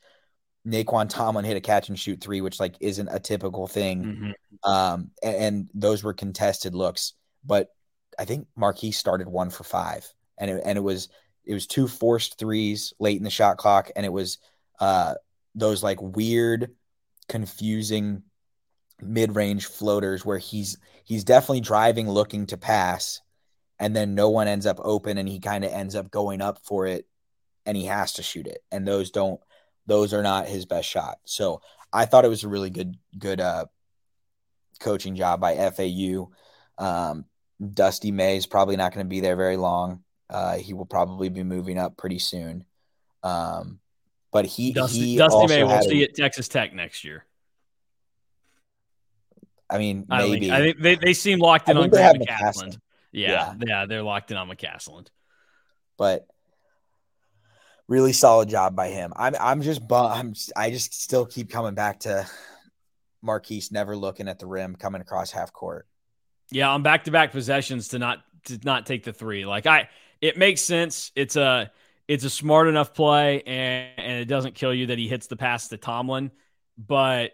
Nae'Qwan 0.66 1.08
Tomlin 1.08 1.44
hit 1.44 1.56
a 1.56 1.60
catch 1.60 1.88
and 1.88 1.98
shoot 1.98 2.20
three, 2.20 2.40
which 2.40 2.60
like 2.60 2.76
isn't 2.80 3.08
a 3.08 3.18
typical 3.18 3.66
thing. 3.66 4.04
Mm-hmm. 4.04 4.70
Um, 4.70 5.10
and, 5.22 5.36
and, 5.36 5.70
those 5.74 6.02
were 6.02 6.14
contested 6.14 6.74
looks. 6.74 7.14
But 7.44 7.68
I 8.18 8.24
think 8.24 8.48
Markquis 8.58 8.94
started 8.94 9.28
one 9.28 9.50
for 9.50 9.64
five, 9.64 10.06
and 10.38 10.50
it, 10.50 10.62
and 10.64 10.76
it 10.76 10.82
was 10.82 11.08
it 11.44 11.54
was 11.54 11.66
two 11.66 11.88
forced 11.88 12.38
threes 12.38 12.92
late 12.98 13.16
in 13.16 13.24
the 13.24 13.30
shot 13.30 13.56
clock, 13.56 13.90
and 13.96 14.04
it 14.04 14.12
was 14.12 14.38
uh, 14.80 15.14
those 15.54 15.82
like 15.82 16.00
weird, 16.00 16.74
confusing 17.28 18.22
mid-range 19.00 19.66
floaters 19.66 20.24
where 20.26 20.38
he's 20.38 20.76
he's 21.08 21.24
definitely 21.24 21.60
driving 21.60 22.08
looking 22.08 22.46
to 22.46 22.58
pass 22.58 23.22
and 23.80 23.96
then 23.96 24.14
no 24.14 24.28
one 24.28 24.46
ends 24.46 24.66
up 24.66 24.78
open 24.82 25.16
and 25.16 25.28
he 25.28 25.40
kind 25.40 25.64
of 25.64 25.72
ends 25.72 25.94
up 25.94 26.10
going 26.10 26.42
up 26.42 26.58
for 26.64 26.86
it 26.86 27.06
and 27.64 27.76
he 27.76 27.86
has 27.86 28.12
to 28.14 28.22
shoot 28.22 28.46
it. 28.46 28.62
And 28.70 28.86
those 28.86 29.10
don't 29.10 29.40
those 29.86 30.12
are 30.12 30.22
not 30.22 30.46
his 30.46 30.66
best 30.66 30.88
shot. 30.88 31.18
So 31.24 31.62
i 31.90 32.04
thought 32.04 32.26
it 32.26 32.28
was 32.28 32.44
a 32.44 32.48
really 32.48 32.68
good 32.68 32.96
good 33.18 33.40
uh 33.40 33.64
coaching 34.78 35.16
job 35.16 35.40
by 35.40 35.56
fau 35.70 36.30
um, 36.76 37.24
dusty 37.72 38.12
may 38.12 38.36
is 38.36 38.46
probably 38.46 38.76
not 38.76 38.92
going 38.92 39.04
to 39.04 39.08
be 39.08 39.20
there 39.20 39.34
very 39.34 39.56
long. 39.56 40.04
Uh, 40.30 40.58
he 40.58 40.74
will 40.74 40.86
probably 40.86 41.30
be 41.30 41.42
moving 41.42 41.78
up 41.78 41.96
pretty 41.96 42.18
soon. 42.18 42.64
Um, 43.22 43.80
but 44.30 44.44
he 44.44 44.72
dusty, 44.72 44.98
he 44.98 45.16
dusty 45.16 45.46
may 45.46 45.64
will 45.64 45.82
see 45.82 46.04
at 46.04 46.14
texas 46.14 46.48
tech 46.48 46.74
next 46.74 47.02
year 47.02 47.24
I 49.70 49.78
mean, 49.78 50.06
maybe. 50.08 50.50
I 50.50 50.58
think, 50.58 50.80
they, 50.80 50.94
they 50.96 51.12
seem 51.12 51.38
locked 51.38 51.68
in 51.68 51.76
on 51.76 51.90
Grant 51.90 52.20
McCasland. 52.20 52.78
Yeah, 53.12 53.30
yeah, 53.30 53.54
yeah, 53.66 53.86
they're 53.86 54.02
locked 54.02 54.30
in 54.30 54.36
on 54.36 54.48
McCasland. 54.48 55.08
But 55.96 56.26
really 57.88 58.12
solid 58.12 58.48
job 58.48 58.76
by 58.76 58.88
him. 58.88 59.12
I'm 59.16 59.34
I'm 59.38 59.62
just 59.62 59.80
I'm 59.90 60.34
I 60.56 60.70
just 60.70 61.00
still 61.00 61.26
keep 61.26 61.50
coming 61.50 61.74
back 61.74 62.00
to 62.00 62.26
Markquis 63.24 63.72
never 63.72 63.96
looking 63.96 64.28
at 64.28 64.38
the 64.38 64.46
rim 64.46 64.76
coming 64.76 65.00
across 65.00 65.30
half 65.30 65.52
court. 65.52 65.86
Yeah, 66.50 66.70
on 66.70 66.82
back 66.82 67.04
to 67.04 67.10
back 67.10 67.32
possessions 67.32 67.88
to 67.88 67.98
not 67.98 68.18
to 68.44 68.58
not 68.62 68.86
take 68.86 69.04
the 69.04 69.12
three. 69.12 69.44
Like 69.44 69.66
I 69.66 69.88
it 70.20 70.36
makes 70.36 70.60
sense. 70.60 71.10
It's 71.16 71.36
a 71.36 71.70
it's 72.06 72.24
a 72.24 72.30
smart 72.30 72.68
enough 72.68 72.94
play 72.94 73.42
and, 73.42 73.90
and 73.98 74.20
it 74.20 74.26
doesn't 74.26 74.54
kill 74.54 74.72
you 74.72 74.86
that 74.86 74.98
he 74.98 75.08
hits 75.08 75.26
the 75.26 75.36
pass 75.36 75.68
to 75.68 75.76
Tomlin, 75.76 76.30
but 76.78 77.32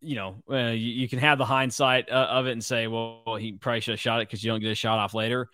you 0.00 0.16
know, 0.16 0.36
uh, 0.50 0.70
you, 0.70 0.92
you, 0.92 1.08
can 1.08 1.18
have 1.18 1.38
the 1.38 1.44
hindsight 1.44 2.10
uh, 2.10 2.28
of 2.30 2.46
it 2.46 2.52
and 2.52 2.64
say, 2.64 2.86
well, 2.86 3.22
well 3.26 3.36
he 3.36 3.52
probably 3.52 3.80
should 3.80 3.92
have 3.92 4.00
shot 4.00 4.20
it 4.20 4.28
because 4.28 4.42
you 4.42 4.50
don't 4.50 4.60
get 4.60 4.70
a 4.70 4.74
shot 4.74 4.98
off 4.98 5.14
later. 5.14 5.48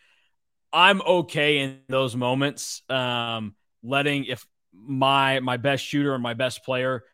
I'm 0.72 1.02
okay 1.02 1.58
in 1.58 1.80
those 1.88 2.16
moments, 2.16 2.82
um, 2.88 3.54
letting 3.82 4.24
if 4.24 4.46
my 4.72 5.40
my 5.40 5.56
best 5.56 5.84
shooter 5.84 6.14
and 6.14 6.22
my 6.22 6.34
best 6.34 6.64
player 6.64 7.04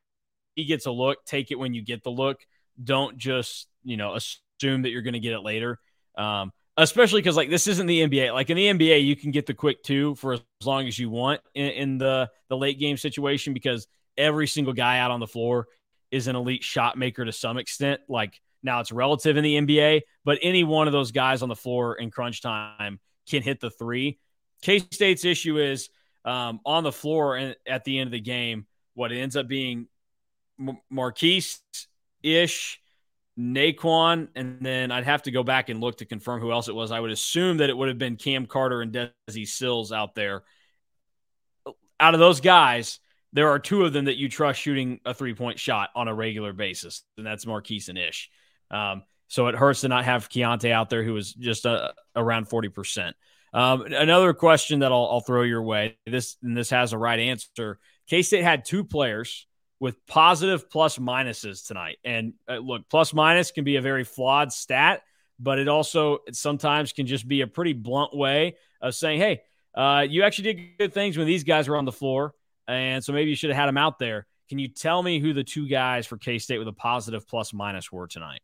he 0.57 0.65
gets 0.65 0.87
a 0.87 0.91
look, 0.91 1.25
take 1.25 1.51
it 1.51 1.59
when 1.59 1.75
you 1.75 1.83
get 1.83 2.03
the 2.03 2.11
look. 2.11 2.41
Don't 2.83 3.17
just 3.17 3.69
you 3.83 3.97
know 3.97 4.15
assume 4.15 4.83
that 4.83 4.91
you're 4.91 5.03
going 5.03 5.15
to 5.15 5.21
get 5.21 5.33
it 5.33 5.41
later. 5.41 5.79
Um, 6.17 6.53
especially 6.77 7.21
because 7.21 7.37
like 7.37 7.51
this 7.51 7.67
isn't 7.67 7.87
the 7.87 8.07
NBA. 8.09 8.33
Like 8.33 8.51
in 8.51 8.57
the 8.57 8.67
NBA, 8.67 9.05
you 9.05 9.17
can 9.17 9.31
get 9.31 9.47
the 9.47 9.55
quick 9.55 9.83
two 9.83 10.15
for 10.17 10.35
as 10.35 10.41
long 10.65 10.87
as 10.87 10.99
you 10.99 11.11
want 11.11 11.41
in, 11.55 11.67
in 11.71 11.99
the 11.99 12.31
the 12.49 12.57
late 12.57 12.79
game 12.79 12.97
situation 12.97 13.55
because 13.55 13.87
every 14.17 14.47
single 14.47 14.73
guy 14.73 14.99
out 14.99 15.11
on 15.11 15.21
the 15.21 15.27
floor 15.27 15.67
is 16.11 16.27
an 16.27 16.37
elite 16.37 16.65
shot 16.65 16.97
maker 16.97 17.25
to 17.25 17.33
some 17.33 17.59
extent. 17.59 18.01
Like 18.09 18.41
now 18.63 18.81
it's 18.81 18.93
relative 18.93 19.37
in 19.37 19.45
the 19.45 19.57
NBA, 19.57 20.03
but 20.25 20.39
any 20.43 20.65
one 20.65 20.87
of 20.87 20.93
those 20.93 21.13
guys 21.13 21.43
on 21.43 21.49
the 21.49 21.57
floor 21.57 21.95
in 21.95 22.11
crunch 22.11 22.43
time 22.43 23.01
can 23.29 23.43
hit 23.43 23.61
the 23.61 23.71
three. 23.71 24.19
K 24.63 24.79
State's 24.79 25.25
issue 25.25 25.59
is 25.59 25.89
um, 26.25 26.61
on 26.67 26.85
the 26.85 26.93
floor 26.93 27.37
and 27.37 27.57
at 27.67 27.85
the 27.85 27.99
end 27.99 28.09
of 28.09 28.13
the 28.13 28.21
game, 28.21 28.67
what 28.95 29.13
ends 29.13 29.37
up 29.37 29.49
being 29.49 29.87
Markquis 30.93 31.59
ish, 32.23 32.81
Nae'Qwan, 33.39 34.29
and 34.35 34.59
then 34.61 34.91
I'd 34.91 35.05
have 35.05 35.23
to 35.23 35.31
go 35.31 35.43
back 35.43 35.69
and 35.69 35.81
look 35.81 35.99
to 35.99 36.05
confirm 36.05 36.41
who 36.41 36.53
else 36.53 36.69
it 36.69 36.75
was. 36.75 36.91
I 36.91 37.01
would 37.01 37.11
assume 37.11 37.59
that 37.59 37.71
it 37.71 37.77
would 37.77 37.89
have 37.89 37.99
been 37.99 38.17
Cam 38.17 38.47
Carter 38.47 38.83
and 38.83 38.93
Desi 38.93 39.47
Sills 39.47 39.93
out 39.93 40.15
there. 40.15 40.43
Out 41.99 42.15
of 42.15 42.21
those 42.21 42.41
guys, 42.41 43.01
there 43.33 43.51
are 43.51 43.59
two 43.59 43.85
of 43.85 43.93
them 43.93 44.07
that 44.07 44.17
you 44.17 44.29
trust 44.29 44.61
shooting 44.61 45.01
a 45.05 45.15
three 45.15 45.35
point 45.35 45.59
shot 45.59 45.91
on 45.95 46.09
a 46.09 46.15
regular 46.15 46.53
basis, 46.53 47.03
and 47.17 47.27
that's 47.27 47.45
Markquis 47.45 47.89
and 47.89 47.99
Ish. 47.99 48.31
Um, 48.71 49.03
so 49.29 49.47
it 49.47 49.55
hurts 49.55 49.83
to 49.83 49.89
not 49.89 50.05
have 50.05 50.29
Keyontae 50.29 50.73
out 50.73 50.91
there 50.91 51.05
who 51.05 51.17
is 51.17 51.33
just 51.33 51.65
uh, 51.65 51.93
around 52.17 52.49
40%. 52.49 53.13
Um, 53.53 53.83
another 53.83 54.33
question 54.33 54.81
that 54.81 54.93
I'll, 54.93 55.09
I'll, 55.11 55.21
throw 55.21 55.43
your 55.43 55.63
way 55.63 55.99
this, 56.07 56.37
and 56.43 56.57
this 56.57 56.71
has 56.71 56.93
a 56.93 56.99
right 56.99 57.19
answer. 57.19 57.79
K 58.09 58.23
State 58.23 58.45
had 58.45 58.65
two 58.65 58.85
players 58.85 59.47
with 59.81 60.05
positive 60.07 60.71
plus 60.71 60.99
minuses 60.99 61.67
tonight. 61.67 61.97
And 62.05 62.35
uh, 62.49 62.59
look, 62.59 62.89
plus 62.89 63.13
minus 63.15 63.51
can 63.51 63.65
be 63.65 63.77
a 63.77 63.81
very 63.81 64.05
flawed 64.05 64.53
stat, 64.53 65.03
but 65.41 65.59
it 65.59 65.69
also 65.69 66.19
it 66.27 66.37
sometimes 66.37 66.93
can 66.93 67.07
just 67.07 67.27
be 67.27 67.41
a 67.41 67.47
pretty 67.47 67.73
blunt 67.73 68.15
way 68.15 68.57
of 68.81 68.95
saying, 68.95 69.21
hey, 69.21 69.41
uh, 69.75 70.05
you 70.09 70.23
actually 70.23 70.53
did 70.53 70.79
good 70.79 70.95
things 70.95 71.17
when 71.17 71.27
these 71.27 71.45
guys 71.45 71.69
were 71.69 71.77
on 71.77 71.87
the 71.87 71.93
floor. 71.93 72.35
And 72.71 73.05
so 73.05 73.13
maybe 73.13 73.31
you 73.31 73.37
should 73.37 73.51
have 73.51 73.57
had 73.57 73.69
him 73.69 73.77
out 73.77 73.99
there. 73.99 74.27
Can 74.49 74.59
you 74.59 74.69
tell 74.69 75.03
me 75.03 75.19
who 75.19 75.33
the 75.33 75.45
two 75.45 75.69
guys 75.69 76.07
for 76.07 76.17
K 76.17 76.39
State 76.39 76.59
with 76.59 76.69
a 76.69 76.73
positive 76.73 77.27
plus 77.27 77.53
minus 77.53 77.91
were 77.93 78.07
tonight? 78.07 78.41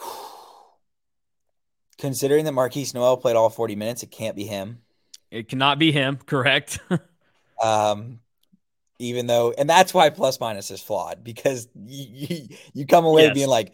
Considering 1.98 2.44
that 2.44 2.54
Markquis 2.54 2.94
Nowell 2.94 3.16
played 3.16 3.36
all 3.36 3.50
40 3.50 3.76
minutes, 3.76 4.02
it 4.02 4.10
can't 4.10 4.36
be 4.36 4.44
him. 4.44 4.82
It 5.30 5.48
cannot 5.48 5.78
be 5.78 5.92
him, 5.92 6.16
correct? 6.26 6.80
um, 7.62 8.20
even 8.98 9.26
though, 9.26 9.52
and 9.56 9.68
that's 9.68 9.92
why 9.94 10.10
plus 10.10 10.40
minus 10.40 10.70
is 10.70 10.80
flawed 10.80 11.22
because 11.24 11.68
you, 11.74 12.06
you, 12.10 12.48
you 12.74 12.86
come 12.86 13.04
away 13.04 13.24
yes. 13.24 13.34
being 13.34 13.48
like, 13.48 13.72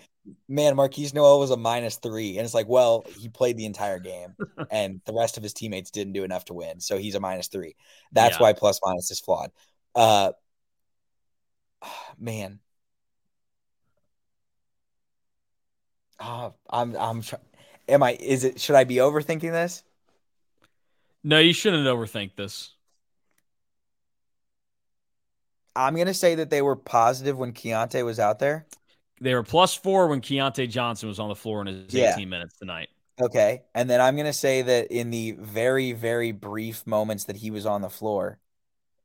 man, 0.49 0.77
Markquis 0.77 1.15
Nowell 1.15 1.41
was 1.41 1.51
a 1.51 1.57
minus 1.57 1.97
three. 1.97 2.37
And 2.37 2.45
it's 2.45 2.55
like, 2.55 2.69
well, 2.69 3.05
he 3.19 3.29
played 3.29 3.57
the 3.57 3.67
entire 3.67 3.99
game 3.99 4.35
and 4.71 5.01
the 5.05 5.13
rest 5.13 5.37
of 5.37 5.43
his 5.43 5.53
teammates 5.53 5.91
didn't 5.91 6.13
do 6.13 6.25
enough 6.25 6.47
to 6.47 6.55
win. 6.55 6.81
So 6.81 6.99
he's 6.99 7.15
a 7.15 7.21
minus 7.21 7.49
three. 7.49 7.77
That's 8.13 8.37
yeah. 8.37 8.43
why 8.43 8.53
plus 8.53 8.81
minus 8.85 9.11
is 9.11 9.21
flawed. 9.21 9.51
Uh, 9.95 10.33
man. 12.19 12.61
Oh, 16.21 16.55
I'm, 16.71 16.97
I'm 16.97 17.23
am 17.89 18.03
I 18.03 18.17
is 18.19 18.45
it 18.45 18.61
should 18.61 18.77
I 18.77 18.85
be 18.85 18.97
overthinking 18.97 19.53
this? 19.53 19.83
No, 21.23 21.39
you 21.39 21.53
shouldn't 21.53 21.87
overthink 21.87 22.37
this. 22.37 22.71
I'm 25.77 25.97
gonna 25.97 26.15
say 26.15 26.37
that 26.37 26.51
they 26.51 26.63
were 26.63 26.77
positive 26.77 27.37
when 27.37 27.53
Keyontae 27.53 28.05
was 28.05 28.21
out 28.21 28.39
there. 28.39 28.67
They 29.25 29.35
were 29.35 29.43
plus 29.43 29.75
four 29.75 30.09
when 30.09 30.21
Keyontae 30.21 30.69
Johnson 30.69 31.09
was 31.09 31.19
on 31.19 31.29
the 31.29 31.35
floor 31.35 31.61
in 31.63 31.67
his 31.67 31.95
yeah. 31.95 32.15
18 32.15 32.29
minutes 32.29 32.59
tonight. 32.59 32.89
Okay. 33.21 33.63
And 33.75 33.89
then 33.89 34.01
I'm 34.01 34.17
gonna 34.17 34.33
say 34.33 34.63
that 34.63 34.93
in 34.93 35.11
the 35.11 35.33
very, 35.33 35.93
very 35.93 36.33
brief 36.33 36.87
moments 36.87 37.25
that 37.25 37.37
he 37.37 37.51
was 37.51 37.67
on 37.67 37.83
the 37.83 37.91
floor, 37.91 38.39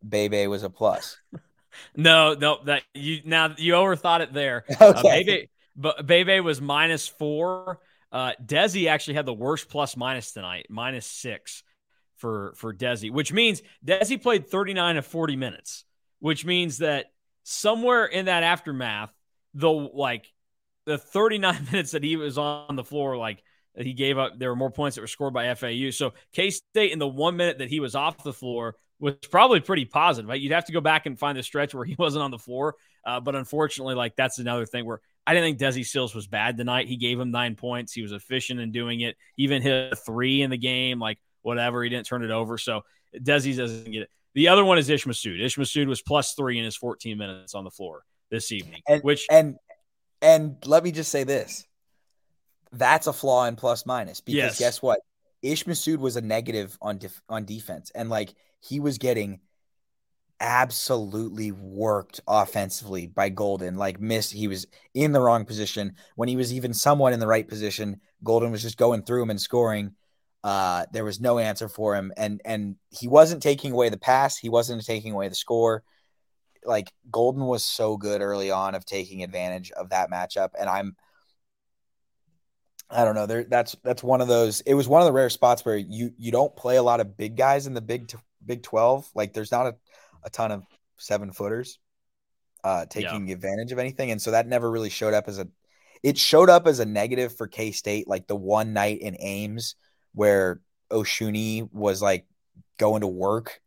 Bebe 0.07 0.47
was 0.47 0.63
a 0.63 0.69
plus. 0.69 1.17
no, 1.95 2.33
no, 2.33 2.59
that 2.65 2.83
you 2.93 3.21
now 3.25 3.53
you 3.57 3.73
overthought 3.73 4.21
it 4.21 4.33
there. 4.33 4.65
Uh, 4.79 4.93
okay. 4.97 4.99
Uh, 4.99 5.03
Bebe, 5.03 5.49
but 5.75 6.05
Bebe 6.05 6.39
was 6.41 6.59
minus 6.59 7.07
four 7.07 7.79
uh, 8.11 8.33
Desi 8.43 8.89
actually 8.89 9.15
had 9.15 9.25
the 9.25 9.33
worst 9.33 9.69
plus 9.69 9.95
minus 9.95 10.31
tonight, 10.31 10.67
minus 10.69 11.05
six 11.05 11.63
for 12.17 12.53
for 12.55 12.73
Desi, 12.73 13.11
which 13.11 13.31
means 13.31 13.61
Desi 13.85 14.21
played 14.21 14.47
39 14.47 14.97
of 14.97 15.05
40 15.05 15.35
minutes, 15.35 15.85
which 16.19 16.45
means 16.45 16.79
that 16.79 17.11
somewhere 17.43 18.05
in 18.05 18.25
that 18.25 18.43
aftermath, 18.43 19.11
the 19.53 19.69
like 19.69 20.31
the 20.85 20.97
39 20.97 21.67
minutes 21.71 21.91
that 21.91 22.03
he 22.03 22.15
was 22.15 22.37
on 22.37 22.75
the 22.75 22.83
floor, 22.83 23.17
like 23.17 23.43
he 23.75 23.93
gave 23.93 24.17
up, 24.17 24.37
there 24.37 24.49
were 24.49 24.55
more 24.55 24.71
points 24.71 24.95
that 24.95 25.01
were 25.01 25.07
scored 25.07 25.33
by 25.33 25.53
FAU. 25.53 25.91
So 25.91 26.13
K 26.33 26.49
State 26.49 26.91
in 26.91 26.99
the 26.99 27.07
one 27.07 27.37
minute 27.37 27.59
that 27.59 27.69
he 27.69 27.79
was 27.79 27.95
off 27.95 28.23
the 28.23 28.33
floor 28.33 28.75
was 28.99 29.15
probably 29.31 29.59
pretty 29.59 29.85
positive. 29.85 30.27
Right? 30.27 30.41
You'd 30.41 30.51
have 30.51 30.65
to 30.65 30.73
go 30.73 30.81
back 30.81 31.05
and 31.05 31.17
find 31.17 31.37
the 31.37 31.43
stretch 31.43 31.73
where 31.73 31.85
he 31.85 31.95
wasn't 31.99 32.23
on 32.23 32.31
the 32.31 32.39
floor, 32.39 32.75
uh, 33.05 33.19
but 33.19 33.35
unfortunately, 33.35 33.95
like 33.95 34.15
that's 34.15 34.39
another 34.39 34.65
thing 34.65 34.85
where 34.85 35.01
I 35.25 35.33
didn't 35.33 35.59
think 35.59 35.75
Desi 35.75 35.85
Sills 35.85 36.15
was 36.15 36.27
bad 36.27 36.57
tonight. 36.57 36.87
He 36.87 36.97
gave 36.97 37.19
him 37.19 37.31
nine 37.31 37.55
points. 37.55 37.93
He 37.93 38.01
was 38.01 38.11
efficient 38.11 38.59
in 38.59 38.71
doing 38.71 39.01
it. 39.01 39.15
Even 39.37 39.61
hit 39.61 39.93
a 39.93 39.95
three 39.95 40.41
in 40.41 40.49
the 40.49 40.57
game, 40.57 40.99
like 40.99 41.19
whatever. 41.41 41.83
He 41.83 41.89
didn't 41.89 42.07
turn 42.07 42.23
it 42.23 42.31
over. 42.31 42.57
So 42.57 42.81
Desi 43.15 43.55
doesn't 43.55 43.91
get 43.91 44.03
it. 44.03 44.09
The 44.33 44.47
other 44.47 44.65
one 44.65 44.77
is 44.77 44.89
Ish 44.89 45.05
Massoud. 45.05 45.39
Ish 45.39 45.57
Massoud 45.57 45.87
was 45.87 46.01
plus 46.01 46.33
three 46.33 46.57
in 46.57 46.65
his 46.65 46.75
14 46.75 47.17
minutes 47.17 47.55
on 47.55 47.63
the 47.63 47.71
floor 47.71 48.03
this 48.29 48.51
evening. 48.51 48.81
And, 48.87 49.01
which 49.03 49.25
and 49.29 49.55
and 50.21 50.57
let 50.65 50.83
me 50.83 50.91
just 50.91 51.11
say 51.11 51.23
this. 51.23 51.65
That's 52.71 53.07
a 53.07 53.13
flaw 53.13 53.45
in 53.45 53.55
plus 53.55 53.85
minus 53.85 54.21
because 54.21 54.37
yes. 54.37 54.59
guess 54.59 54.81
what? 54.81 54.99
Ish 55.41 55.63
Massoud 55.63 55.99
was 55.99 56.17
a 56.17 56.21
negative 56.21 56.77
on 56.81 56.97
def- 56.97 57.21
on 57.29 57.45
defense, 57.45 57.91
and 57.95 58.09
like 58.09 58.33
he 58.59 58.79
was 58.79 58.97
getting 58.97 59.39
absolutely 60.41 61.51
worked 61.51 62.21
offensively 62.27 63.07
by 63.07 63.29
Goldin. 63.29 63.77
Like 63.77 63.99
missed, 63.99 64.31
he 64.31 64.47
was 64.47 64.65
in 64.93 65.11
the 65.11 65.21
wrong 65.21 65.45
position 65.45 65.95
when 66.15 66.29
he 66.29 66.35
was 66.35 66.53
even 66.53 66.73
somewhat 66.73 67.13
in 67.13 67.19
the 67.19 67.27
right 67.27 67.47
position. 67.47 67.99
Goldin 68.23 68.51
was 68.51 68.61
just 68.61 68.77
going 68.77 69.03
through 69.03 69.23
him 69.23 69.29
and 69.29 69.41
scoring. 69.41 69.95
Uh, 70.43 70.85
there 70.93 71.03
was 71.03 71.19
no 71.19 71.37
answer 71.37 71.67
for 71.67 71.95
him, 71.95 72.13
and 72.15 72.41
and 72.45 72.75
he 72.89 73.07
wasn't 73.07 73.43
taking 73.43 73.71
away 73.73 73.89
the 73.89 73.97
pass. 73.97 74.37
He 74.37 74.49
wasn't 74.49 74.85
taking 74.85 75.13
away 75.13 75.27
the 75.27 75.35
score. 75.35 75.83
Like 76.65 76.91
Goldin 77.09 77.47
was 77.47 77.63
so 77.63 77.97
good 77.97 78.21
early 78.21 78.51
on 78.51 78.75
of 78.75 78.85
taking 78.85 79.23
advantage 79.23 79.71
of 79.71 79.89
that 79.89 80.11
matchup, 80.11 80.49
and 80.59 80.69
I'm. 80.69 80.95
I 82.91 83.05
don't 83.05 83.13
know. 83.13 83.27
There, 83.27 83.43
that's 83.43 83.75
that's 83.83 84.01
one 84.01 84.19
of 84.19 84.27
those. 84.27 84.61
It 84.61 84.73
was 84.73 84.87
one 84.87 85.01
of 85.01 85.05
the 85.05 85.13
rare 85.13 85.29
spots 85.29 85.63
where 85.63 85.77
you 85.77 86.11
you 86.17 86.31
don't 86.31 86.55
play 86.55 86.77
a 86.77 86.83
lot 86.83 86.99
of 86.99 87.15
big 87.15 87.37
guys 87.37 87.67
in 87.67 87.75
the 87.75 87.81
Big 87.81 88.11
Big 88.43 88.63
Twelve. 88.63 89.07
Like 89.13 89.33
there's 89.33 89.51
not 89.51 89.67
a 89.67 89.75
a 90.23 90.29
ton 90.29 90.51
of 90.51 90.63
seven 90.97 91.31
footers 91.31 91.79
uh, 92.63 92.85
taking 92.85 93.27
yeah. 93.27 93.33
advantage 93.33 93.71
of 93.71 93.79
anything. 93.79 94.11
And 94.11 94.21
so 94.21 94.31
that 94.31 94.47
never 94.47 94.69
really 94.69 94.89
showed 94.89 95.13
up 95.13 95.27
as 95.27 95.39
a, 95.39 95.47
it 96.03 96.17
showed 96.17 96.49
up 96.49 96.67
as 96.67 96.79
a 96.79 96.85
negative 96.85 97.35
for 97.35 97.47
K 97.47 97.71
State, 97.71 98.07
like 98.07 98.27
the 98.27 98.35
one 98.35 98.73
night 98.73 99.01
in 99.01 99.15
Ames 99.19 99.75
where 100.13 100.61
Osunniyi 100.91 101.71
was 101.71 102.01
like 102.01 102.25
going 102.77 103.01
to 103.01 103.07
work 103.07 103.61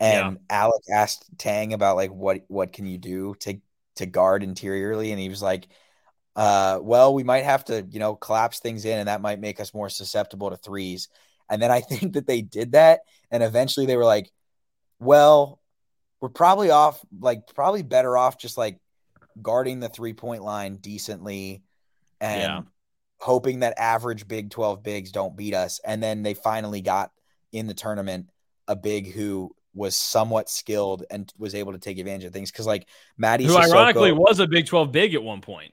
and 0.00 0.38
yeah. 0.50 0.56
Alec 0.56 0.82
asked 0.92 1.24
Tang 1.38 1.72
about 1.72 1.96
like, 1.96 2.10
what, 2.10 2.42
what 2.48 2.72
can 2.72 2.86
you 2.86 2.98
do 2.98 3.34
to, 3.40 3.60
to 3.96 4.06
guard 4.06 4.42
interiorly? 4.42 5.10
And 5.10 5.20
he 5.20 5.28
was 5.28 5.42
like, 5.42 5.66
uh, 6.36 6.78
well, 6.80 7.14
we 7.14 7.24
might 7.24 7.44
have 7.44 7.64
to, 7.64 7.84
you 7.90 7.98
know, 7.98 8.14
collapse 8.14 8.60
things 8.60 8.84
in 8.84 8.98
and 8.98 9.08
that 9.08 9.20
might 9.20 9.40
make 9.40 9.58
us 9.58 9.74
more 9.74 9.88
susceptible 9.88 10.50
to 10.50 10.56
threes. 10.56 11.08
And 11.50 11.60
then 11.60 11.70
I 11.70 11.80
think 11.82 12.12
that 12.12 12.26
they 12.26 12.42
did 12.42 12.72
that. 12.72 13.00
And 13.30 13.42
eventually 13.42 13.86
they 13.86 13.96
were 13.96 14.04
like, 14.04 14.30
well, 15.00 15.60
we're 16.20 16.28
probably 16.28 16.70
off, 16.70 17.00
like 17.20 17.52
probably 17.54 17.82
better 17.82 18.16
off 18.16 18.38
just 18.38 18.56
like 18.56 18.78
guarding 19.40 19.80
the 19.80 19.88
three 19.88 20.12
point 20.12 20.42
line 20.42 20.76
decently 20.76 21.62
and 22.20 22.42
yeah. 22.42 22.60
hoping 23.18 23.60
that 23.60 23.78
average 23.78 24.26
Big 24.26 24.50
12 24.50 24.82
bigs 24.82 25.12
don't 25.12 25.36
beat 25.36 25.54
us. 25.54 25.80
And 25.84 26.02
then 26.02 26.22
they 26.22 26.34
finally 26.34 26.82
got 26.82 27.10
in 27.52 27.66
the 27.66 27.74
tournament 27.74 28.30
a 28.66 28.76
big 28.76 29.12
who 29.12 29.54
was 29.78 29.96
somewhat 29.96 30.50
skilled 30.50 31.04
and 31.10 31.32
was 31.38 31.54
able 31.54 31.72
to 31.72 31.78
take 31.78 31.98
advantage 31.98 32.24
of 32.24 32.32
things. 32.32 32.50
Cause 32.50 32.66
like 32.66 32.86
Mady, 33.20 33.46
who 33.46 33.54
Sissoko, 33.54 33.72
ironically 33.72 34.12
was 34.12 34.40
a 34.40 34.46
Big 34.46 34.66
12 34.66 34.92
big 34.92 35.14
at 35.14 35.22
one 35.22 35.40
point. 35.40 35.72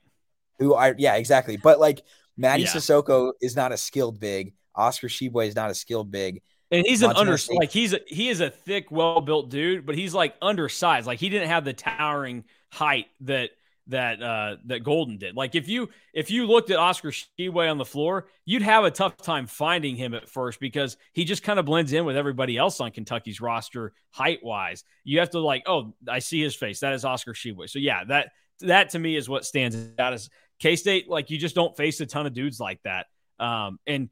Who 0.60 0.76
I, 0.76 0.94
yeah, 0.98 1.16
exactly. 1.16 1.58
But 1.58 1.80
like 1.80 2.02
Mady 2.40 2.60
yeah. 2.60 2.68
Sissoko 2.68 3.34
is 3.42 3.56
not 3.56 3.72
a 3.72 3.78
skilled 3.78 4.20
big. 4.20 4.54
Oscar 4.76 5.08
Tshiebwe 5.08 5.48
is 5.48 5.56
not 5.56 5.72
a 5.72 5.76
skilled 5.76 6.12
big. 6.12 6.42
And 6.72 6.86
he's 6.86 7.02
Montana 7.02 7.20
an 7.20 7.28
under 7.28 7.38
State. 7.38 7.58
like 7.58 7.72
he's 7.72 7.94
a, 7.94 8.00
he 8.08 8.30
is 8.30 8.42
a 8.42 8.50
thick, 8.50 8.92
well 8.92 9.22
built 9.22 9.50
dude, 9.50 9.86
but 9.86 9.96
he's 9.96 10.14
like 10.14 10.36
undersized. 10.42 11.08
Like 11.08 11.20
he 11.20 11.30
didn't 11.30 11.50
have 11.50 11.66
the 11.66 11.74
towering 11.74 12.46
height 12.72 13.08
that 13.22 13.52
that 13.88 14.22
uh 14.22 14.56
that 14.66 14.84
Goldin 14.84 15.20
did. 15.20 15.36
Like 15.36 15.56
if 15.56 15.68
you 15.68 15.90
if 16.14 16.32
you 16.32 16.48
looked 16.48 16.72
at 16.72 16.78
Oscar 16.78 17.12
Tshiebwe 17.12 17.70
on 17.70 17.78
the 17.78 17.86
floor, 17.86 18.28
you'd 18.46 18.64
have 18.64 18.84
a 18.84 18.92
tough 18.92 19.18
time 19.18 19.48
finding 19.48 19.96
him 19.96 20.14
at 20.14 20.28
first 20.28 20.60
because 20.60 20.98
he 21.14 21.24
just 21.24 21.44
kind 21.44 21.60
of 21.60 21.66
blends 21.66 21.94
in 21.94 22.06
with 22.06 22.18
everybody 22.18 22.58
else 22.58 22.80
on 22.80 22.92
Kentucky's 22.92 23.42
roster 23.42 23.94
height 24.10 24.40
wise. 24.44 24.84
You 25.04 25.20
have 25.20 25.30
to 25.32 25.40
like, 25.40 25.64
oh, 25.68 25.94
I 26.08 26.20
see 26.20 26.42
his 26.42 26.56
face. 26.56 26.80
That 26.80 26.94
is 26.94 27.06
Oscar 27.06 27.34
Tshiebwe. 27.34 27.70
So 27.70 27.80
yeah, 27.80 28.04
that 28.06 28.32
that 28.62 28.90
to 28.92 29.00
me 29.00 29.16
is 29.16 29.30
what 29.30 29.46
stands 29.46 29.78
out 30.00 30.14
as 30.14 30.30
K 30.60 30.76
State. 30.76 31.10
Like 31.10 31.30
you 31.30 31.38
just 31.38 31.56
don't 31.56 31.76
face 31.78 32.00
a 32.02 32.06
ton 32.06 32.26
of 32.26 32.34
dudes 32.34 32.60
like 32.60 32.82
that. 32.84 33.08
Um, 33.40 33.80
and 33.86 34.10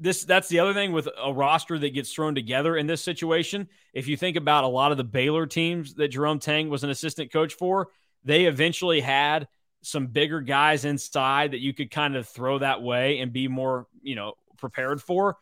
this 0.00 0.24
that's 0.24 0.48
the 0.48 0.60
other 0.60 0.72
thing 0.72 0.92
with 0.92 1.08
a 1.22 1.32
roster 1.32 1.78
that 1.78 1.94
gets 1.94 2.12
thrown 2.12 2.34
together 2.34 2.76
in 2.76 2.86
this 2.86 3.02
situation. 3.02 3.68
If 3.92 4.08
you 4.08 4.16
think 4.16 4.36
about 4.36 4.64
a 4.64 4.68
lot 4.68 4.92
of 4.92 4.98
the 4.98 5.04
Baylor 5.04 5.46
teams 5.46 5.94
that 5.94 6.08
Jerome 6.08 6.38
Tang 6.38 6.70
was 6.70 6.84
an 6.84 6.90
assistant 6.90 7.32
coach 7.32 7.54
for, 7.54 7.88
they 8.24 8.44
eventually 8.44 9.00
had 9.00 9.48
some 9.82 10.08
bigger 10.08 10.40
guys 10.40 10.84
inside 10.84 11.52
that 11.52 11.60
you 11.60 11.72
could 11.72 11.90
kind 11.90 12.16
of 12.16 12.28
throw 12.28 12.58
that 12.58 12.82
way 12.82 13.20
and 13.20 13.32
be 13.32 13.48
more, 13.48 13.86
you 14.02 14.14
know, 14.14 14.34
prepared 14.58 15.00
for. 15.02 15.36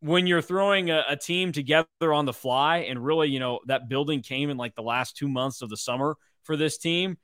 When 0.00 0.26
you're 0.26 0.42
throwing 0.42 0.90
a, 0.90 1.02
a 1.08 1.16
team 1.16 1.52
together 1.52 2.12
on 2.12 2.24
the 2.24 2.32
fly, 2.32 2.78
and 2.78 3.04
really, 3.04 3.28
you 3.28 3.40
know, 3.40 3.60
that 3.66 3.88
building 3.88 4.22
came 4.22 4.50
in 4.50 4.56
like 4.56 4.74
the 4.74 4.82
last 4.82 5.16
two 5.16 5.28
months 5.28 5.62
of 5.62 5.70
the 5.70 5.76
summer 5.76 6.16
for 6.42 6.56
this 6.56 6.78
team, 6.78 7.16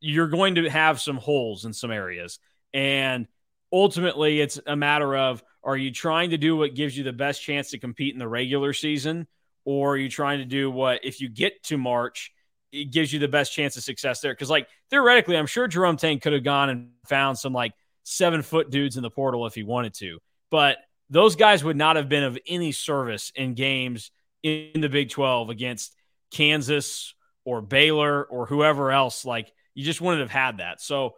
you're 0.00 0.28
going 0.28 0.56
to 0.56 0.68
have 0.68 1.00
some 1.00 1.16
holes 1.16 1.64
in 1.64 1.72
some 1.72 1.90
areas. 1.90 2.38
And 2.72 3.26
ultimately, 3.72 4.40
it's 4.40 4.60
a 4.66 4.76
matter 4.76 5.16
of 5.16 5.42
are 5.64 5.76
you 5.76 5.90
trying 5.90 6.30
to 6.30 6.38
do 6.38 6.56
what 6.56 6.74
gives 6.74 6.96
you 6.96 7.02
the 7.02 7.12
best 7.12 7.42
chance 7.42 7.70
to 7.70 7.78
compete 7.78 8.12
in 8.12 8.20
the 8.20 8.28
regular 8.28 8.72
season? 8.72 9.26
Or 9.64 9.94
are 9.94 9.96
you 9.96 10.08
trying 10.08 10.38
to 10.38 10.44
do 10.44 10.70
what, 10.70 11.00
if 11.04 11.20
you 11.20 11.28
get 11.28 11.64
to 11.64 11.76
March, 11.76 12.32
it 12.72 12.90
gives 12.90 13.12
you 13.12 13.18
the 13.18 13.28
best 13.28 13.52
chance 13.52 13.76
of 13.76 13.82
success 13.82 14.20
there? 14.20 14.32
Because, 14.32 14.50
like, 14.50 14.68
theoretically, 14.90 15.36
I'm 15.36 15.46
sure 15.46 15.68
Jerome 15.68 15.96
Tang 15.96 16.20
could 16.20 16.32
have 16.32 16.44
gone 16.44 16.70
and 16.70 16.90
found 17.06 17.38
some 17.38 17.52
like 17.52 17.72
seven 18.02 18.42
foot 18.42 18.70
dudes 18.70 18.96
in 18.96 19.02
the 19.02 19.10
portal 19.10 19.46
if 19.46 19.54
he 19.54 19.62
wanted 19.62 19.94
to. 19.94 20.18
But 20.50 20.78
those 21.10 21.36
guys 21.36 21.62
would 21.64 21.76
not 21.76 21.96
have 21.96 22.08
been 22.08 22.24
of 22.24 22.38
any 22.46 22.72
service 22.72 23.32
in 23.34 23.54
games 23.54 24.10
in 24.42 24.80
the 24.80 24.88
Big 24.88 25.10
12 25.10 25.50
against 25.50 25.94
Kansas 26.30 27.14
or 27.44 27.62
Baylor 27.62 28.24
or 28.24 28.46
whoever 28.46 28.90
else, 28.90 29.24
like 29.24 29.52
you 29.74 29.84
just 29.84 30.00
wouldn't 30.00 30.20
have 30.20 30.30
had 30.30 30.58
that. 30.58 30.80
So 30.80 31.14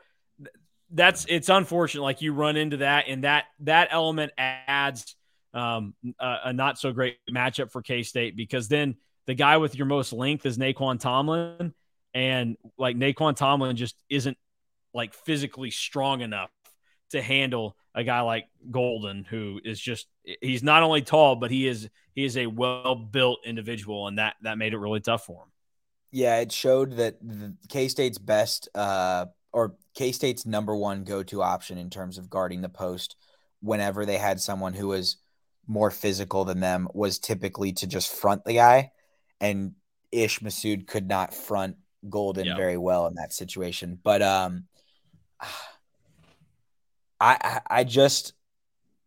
that's 0.91 1.27
it's 1.29 1.49
unfortunate. 1.49 2.03
Like 2.03 2.23
you 2.23 2.33
run 2.33 2.57
into 2.57 2.79
that, 2.79 3.07
and 3.09 3.25
that 3.25 3.45
that 3.61 3.89
element 3.91 4.33
adds 4.39 5.17
um, 5.55 5.95
a, 6.19 6.37
a 6.47 6.53
not 6.53 6.79
so 6.79 6.93
great 6.93 7.17
matchup 7.31 7.71
for 7.73 7.83
K 7.83 8.03
State 8.03 8.37
because 8.37 8.69
then 8.69 8.97
the 9.29 9.35
guy 9.35 9.59
with 9.59 9.77
your 9.77 9.87
most 9.87 10.15
length 10.15 10.47
is 10.47 10.57
Nae'Qwan 10.57 10.99
Tomlin, 10.99 11.75
and 12.15 12.57
like 12.79 12.97
Nae'Qwan 12.97 13.37
Tomlin 13.37 13.77
just 13.77 13.95
isn't 14.09 14.39
like 14.95 15.13
physically 15.13 15.71
strong 15.71 16.23
enough 16.23 16.51
to 17.11 17.21
handle 17.21 17.77
a 17.95 18.03
guy 18.03 18.23
like 18.23 18.47
Goldin, 18.71 19.27
who 19.27 19.61
is 19.63 19.79
just 19.79 20.07
he's 20.41 20.63
not 20.63 20.83
only 20.83 21.03
tall, 21.03 21.37
but 21.37 21.51
he 21.51 21.69
is 21.69 21.91
he 22.15 22.25
is 22.25 22.39
a 22.39 22.47
well 22.47 22.95
built 22.95 23.41
individual, 23.45 24.09
and 24.09 24.19
that 24.19 24.37
that 24.43 24.57
made 24.57 24.73
it 24.73 24.79
really 24.79 25.01
tough 25.01 25.27
for 25.27 25.43
him. 25.43 25.53
Yeah, 26.11 26.41
it 26.41 26.51
showed 26.51 26.93
that 26.93 27.19
K 27.69 27.89
State's 27.89 28.17
best 28.17 28.71
uh, 28.75 29.27
or 29.53 29.77
K 29.95 30.11
State's 30.13 30.47
number 30.47 30.75
one 30.75 31.05
go 31.05 31.23
to 31.25 31.43
option 31.43 31.77
in 31.77 31.91
terms 31.91 32.17
of 32.17 32.31
guarding 32.31 32.63
the 32.63 32.71
post 32.71 33.15
whenever 33.61 34.07
they 34.07 34.17
had 34.17 34.41
someone 34.41 34.73
who 34.73 34.89
was 34.89 35.19
more 35.67 35.91
physical 35.91 36.47
than 36.47 36.61
them 36.61 36.89
was 36.95 37.19
typically 37.19 37.75
to 37.75 37.87
just 37.87 38.11
front 38.11 38.43
the 38.47 38.55
guy, 38.55 38.91
and 39.41 39.73
Ish 40.13 40.41
Massoud 40.41 40.87
could 40.87 41.09
not 41.09 41.35
front 41.35 41.77
Goldin 42.07 42.47
yep. 42.47 42.57
very 42.57 42.77
well 42.77 43.07
in 43.07 43.15
that 43.15 43.33
situation. 43.33 43.99
But 44.03 44.23
um, 44.23 44.65
I 47.21 47.61
I 47.69 47.85
just 47.85 48.33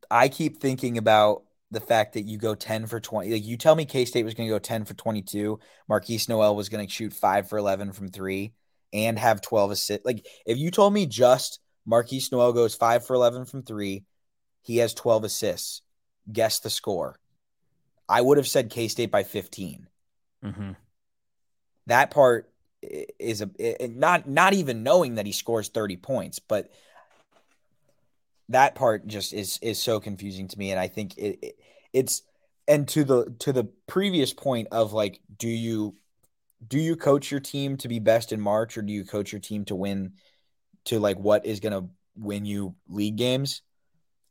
I 0.10 0.28
keep 0.28 0.60
thinking 0.60 0.98
about 0.98 1.44
the 1.72 1.80
fact 1.80 2.14
that 2.14 2.24
you 2.24 2.38
go 2.38 2.54
10 2.54 2.86
for 2.88 3.00
20. 3.00 3.32
Like 3.32 3.46
you 3.46 3.56
tell 3.58 3.76
me 3.76 3.86
K 3.86 4.04
State 4.06 4.26
was 4.26 4.34
going 4.34 4.48
to 4.48 4.54
go 4.54 4.60
10 4.60 4.84
for 4.86 4.94
22. 4.94 5.60
Markquis 5.90 6.28
Nowell 6.28 6.56
was 6.56 6.70
going 6.70 6.86
to 6.86 6.92
shoot 6.92 7.14
five 7.14 7.48
for 7.48 7.58
11 7.58 7.94
from 7.94 8.10
three 8.10 8.54
and 8.92 9.18
have 9.18 9.42
12 9.42 9.72
assists. 9.72 10.06
Like 10.06 10.26
if 10.46 10.58
you 10.58 10.70
told 10.70 10.94
me 10.94 11.06
just 11.06 11.60
Markquis 11.90 12.32
Nowell 12.32 12.52
goes 12.52 12.76
five 12.76 13.06
for 13.06 13.14
11 13.14 13.46
from 13.46 13.64
three, 13.64 14.04
he 14.62 14.78
has 14.78 14.94
12 14.94 15.24
assists. 15.24 15.82
Guess 16.32 16.60
the 16.60 16.70
score. 16.70 17.18
I 18.08 18.22
would 18.22 18.38
have 18.38 18.48
said 18.48 18.70
K 18.70 18.90
State 18.90 19.12
by 19.12 19.24
15. 19.24 19.88
Mm-hmm. 20.44 20.72
That 21.88 22.12
part 22.12 22.50
is 22.82 23.42
a 23.42 23.88
not 23.88 24.28
not 24.28 24.54
even 24.54 24.84
knowing 24.84 25.16
that 25.16 25.26
he 25.26 25.32
scores 25.32 25.70
30 25.70 25.98
points, 25.98 26.40
but 26.40 26.72
that 28.50 28.76
part 28.76 29.08
just 29.08 29.34
is 29.34 29.60
is 29.62 29.80
so 29.80 30.00
confusing 30.00 30.48
to 30.48 30.58
me. 30.58 30.72
And 30.72 30.80
i 30.80 30.88
think 30.88 31.18
it, 31.18 31.40
it, 31.42 31.56
it's 31.94 32.24
and 32.68 32.88
to 32.90 33.04
the 33.04 33.36
to 33.40 33.54
the 33.54 33.66
previous 33.88 34.34
point 34.34 34.68
of 34.72 34.94
like 34.94 35.20
do 35.38 35.50
you 35.50 35.96
do 36.66 36.80
you 36.80 36.96
coach 36.96 37.32
your 37.32 37.40
team 37.40 37.78
to 37.78 37.88
be 37.88 38.00
best 38.00 38.32
in 38.32 38.40
march 38.40 38.78
or 38.78 38.82
do 38.82 38.94
you 38.94 39.04
coach 39.04 39.32
your 39.32 39.42
team 39.42 39.66
to 39.66 39.76
win 39.76 40.14
to 40.86 41.00
like 41.00 41.18
what 41.18 41.46
is 41.46 41.60
going 41.60 41.74
to 41.74 41.90
win 42.16 42.46
you 42.46 42.76
league 42.88 43.16
games? 43.16 43.62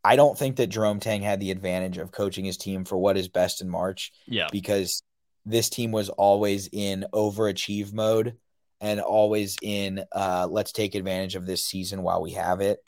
I 0.03 0.17
don't 0.17 0.39
think 0.39 0.57
that 0.57 0.69
jerome 0.69 1.01
tang 1.01 1.23
had 1.23 1.41
the 1.41 1.51
advantage 1.51 1.99
of 1.99 2.13
coaching 2.13 2.45
his 2.45 2.57
team 2.57 2.85
for 2.85 2.97
what 2.97 3.17
is 3.17 3.29
best 3.29 3.61
in 3.61 3.69
march 3.69 4.13
yeah. 4.27 4.49
because 4.51 5.03
this 5.47 5.71
team 5.71 5.93
was 5.93 6.09
always 6.09 6.69
in 6.73 7.07
overachieve 7.13 7.93
mode 7.93 8.37
and 8.81 9.01
always 9.01 9.57
in 9.63 10.05
uh, 10.13 10.47
let's 10.51 10.73
take 10.73 10.95
advantage 10.95 11.35
of 11.35 11.47
this 11.47 11.65
season 11.65 12.03
while 12.03 12.23
we 12.23 12.33
have 12.33 12.61
it 12.61 12.83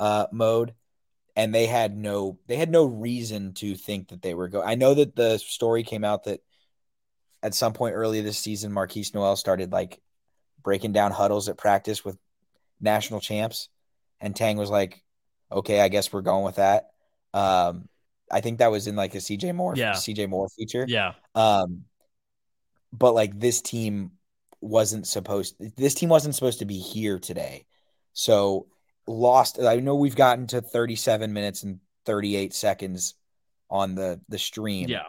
uh, 0.00 0.26
mode, 0.32 0.74
and 1.36 1.54
they 1.54 1.66
had 1.66 1.96
no 1.96 2.38
they 2.46 2.56
had 2.56 2.70
no 2.70 2.84
reason 2.84 3.52
to 3.54 3.74
think 3.74 4.08
that 4.08 4.22
they 4.22 4.34
were 4.34 4.48
going. 4.48 4.66
I 4.66 4.74
know 4.74 4.94
that 4.94 5.16
the 5.16 5.38
story 5.38 5.82
came 5.82 6.04
out 6.04 6.24
that 6.24 6.40
at 7.42 7.54
some 7.54 7.72
point 7.72 7.94
early 7.94 8.20
this 8.20 8.38
season, 8.38 8.72
Markquis 8.72 9.14
Nowell 9.14 9.36
started 9.36 9.72
like 9.72 10.00
breaking 10.62 10.92
down 10.92 11.12
huddles 11.12 11.48
at 11.48 11.58
practice 11.58 12.04
with 12.04 12.16
national 12.80 13.20
champs, 13.20 13.68
and 14.20 14.34
Tang 14.34 14.56
was 14.56 14.70
like, 14.70 15.02
"Okay, 15.52 15.80
I 15.80 15.88
guess 15.88 16.12
we're 16.12 16.22
going 16.22 16.44
with 16.44 16.56
that." 16.56 16.90
Um, 17.34 17.88
I 18.30 18.40
think 18.40 18.58
that 18.58 18.70
was 18.70 18.86
in 18.86 18.96
like 18.96 19.14
a 19.14 19.18
CJ 19.18 19.54
Moore, 19.54 19.74
yeah. 19.76 19.92
CJ 19.92 20.28
Moore 20.28 20.48
feature. 20.48 20.86
Yeah. 20.88 21.12
Um, 21.34 21.84
but 22.98 23.14
like 23.14 23.38
this 23.38 23.60
team 23.60 24.12
wasn't 24.60 25.06
supposed. 25.06 25.56
This 25.76 25.94
team 25.94 26.08
wasn't 26.08 26.34
supposed 26.34 26.60
to 26.60 26.64
be 26.64 26.78
here 26.78 27.18
today. 27.18 27.66
So 28.12 28.68
lost. 29.06 29.60
I 29.60 29.76
know 29.76 29.96
we've 29.96 30.16
gotten 30.16 30.46
to 30.48 30.60
37 30.60 31.32
minutes 31.32 31.64
and 31.64 31.80
38 32.06 32.54
seconds 32.54 33.14
on 33.68 33.96
the 33.96 34.20
the 34.28 34.38
stream. 34.38 34.88
Yeah. 34.88 35.06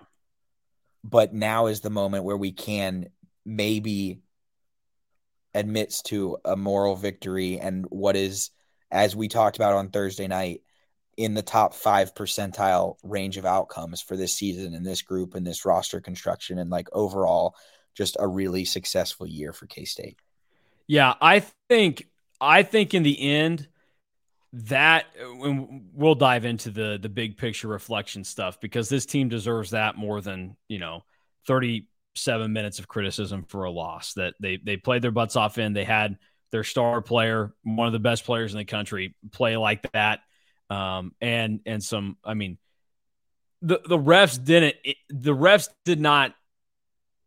But 1.04 1.34
now 1.34 1.68
is 1.68 1.82
the 1.82 1.92
moment 1.92 2.24
where 2.24 2.38
we 2.38 2.52
can 2.52 3.10
maybe 3.46 4.22
admits 5.54 6.02
to 6.02 6.38
a 6.44 6.56
moral 6.56 6.96
victory 6.96 7.60
and 7.60 7.86
what 7.90 8.16
is 8.16 8.50
as 8.90 9.16
we 9.16 9.28
talked 9.28 9.58
about 9.58 9.74
on 9.74 9.90
Thursday 9.90 10.28
night 10.28 10.62
in 11.18 11.34
the 11.34 11.42
top 11.42 11.74
5 11.74 12.14
percentile 12.14 12.98
range 13.04 13.38
of 13.38 13.46
outcomes 13.46 14.02
for 14.02 14.18
this 14.18 14.34
season 14.34 14.74
and 14.74 14.86
this 14.86 15.02
group 15.02 15.36
and 15.36 15.48
this 15.48 15.64
roster 15.64 16.02
construction 16.02 16.58
and 16.58 16.70
like 16.70 16.90
overall 16.92 17.56
just 17.96 18.18
a 18.20 18.28
really 18.28 18.66
successful 18.66 19.26
year 19.26 19.54
for 19.54 19.66
K-State. 19.66 20.18
Yeah, 20.88 21.14
I 21.20 21.44
think 21.70 22.08
I 22.40 22.64
think 22.64 22.94
in 22.94 23.04
the 23.04 23.20
end 23.20 23.68
that 24.54 25.06
we'll 25.94 26.16
dive 26.16 26.46
into 26.46 26.70
the 26.70 26.98
the 27.02 27.10
big 27.10 27.38
picture 27.38 27.68
reflection 27.68 28.24
stuff 28.24 28.60
because 28.62 28.88
this 28.88 29.06
team 29.06 29.28
deserves 29.28 29.72
that 29.72 29.98
more 29.98 30.22
than 30.22 30.56
you 30.70 30.80
know 30.80 31.04
37 31.48 32.54
minutes 32.54 32.80
of 32.80 32.88
criticism 32.88 33.44
for 33.50 33.66
a 33.66 33.72
loss 33.72 34.14
that 34.14 34.34
they 34.40 34.58
they 34.58 34.78
played 34.78 35.02
their 35.02 35.12
butts 35.12 35.36
off 35.36 35.58
in 35.58 35.74
they 35.74 35.84
had 35.84 36.18
their 36.52 36.64
star 36.64 37.02
player 37.02 37.54
one 37.64 37.88
of 37.88 37.94
the 37.94 38.00
best 38.00 38.24
players 38.24 38.54
in 38.54 38.58
the 38.58 38.66
country 38.66 39.14
play 39.34 39.58
like 39.58 39.92
that 39.92 40.22
um, 40.70 41.12
and 41.20 41.60
and 41.66 41.84
some 41.84 42.16
i 42.24 42.34
mean 42.34 42.58
the 43.62 43.82
the 43.86 43.98
refs 43.98 44.42
didn't 44.42 44.76
the 45.10 45.36
refs 45.36 45.68
did 45.84 46.00
not 46.00 46.34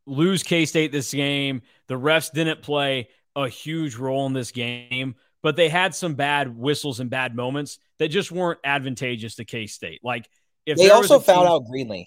lose 0.08 0.42
k-state 0.42 0.90
this 0.90 1.12
game 1.12 1.62
the 1.86 1.94
refs 1.94 2.32
didn't 2.32 2.62
play 2.62 3.08
a 3.36 3.48
huge 3.48 3.96
role 3.96 4.26
in 4.26 4.32
this 4.32 4.50
game 4.50 5.14
but 5.42 5.56
they 5.56 5.68
had 5.68 5.94
some 5.94 6.14
bad 6.14 6.56
whistles 6.56 7.00
and 7.00 7.10
bad 7.10 7.34
moments 7.34 7.78
that 7.98 8.08
just 8.08 8.32
weren't 8.32 8.58
advantageous 8.64 9.36
to 9.36 9.44
K 9.44 9.66
State. 9.66 10.00
Like 10.02 10.28
if 10.66 10.78
they 10.78 10.90
also 10.90 11.18
fouled 11.18 11.46
team, 11.46 11.52
out 11.52 11.62
Greenlee. 11.64 12.06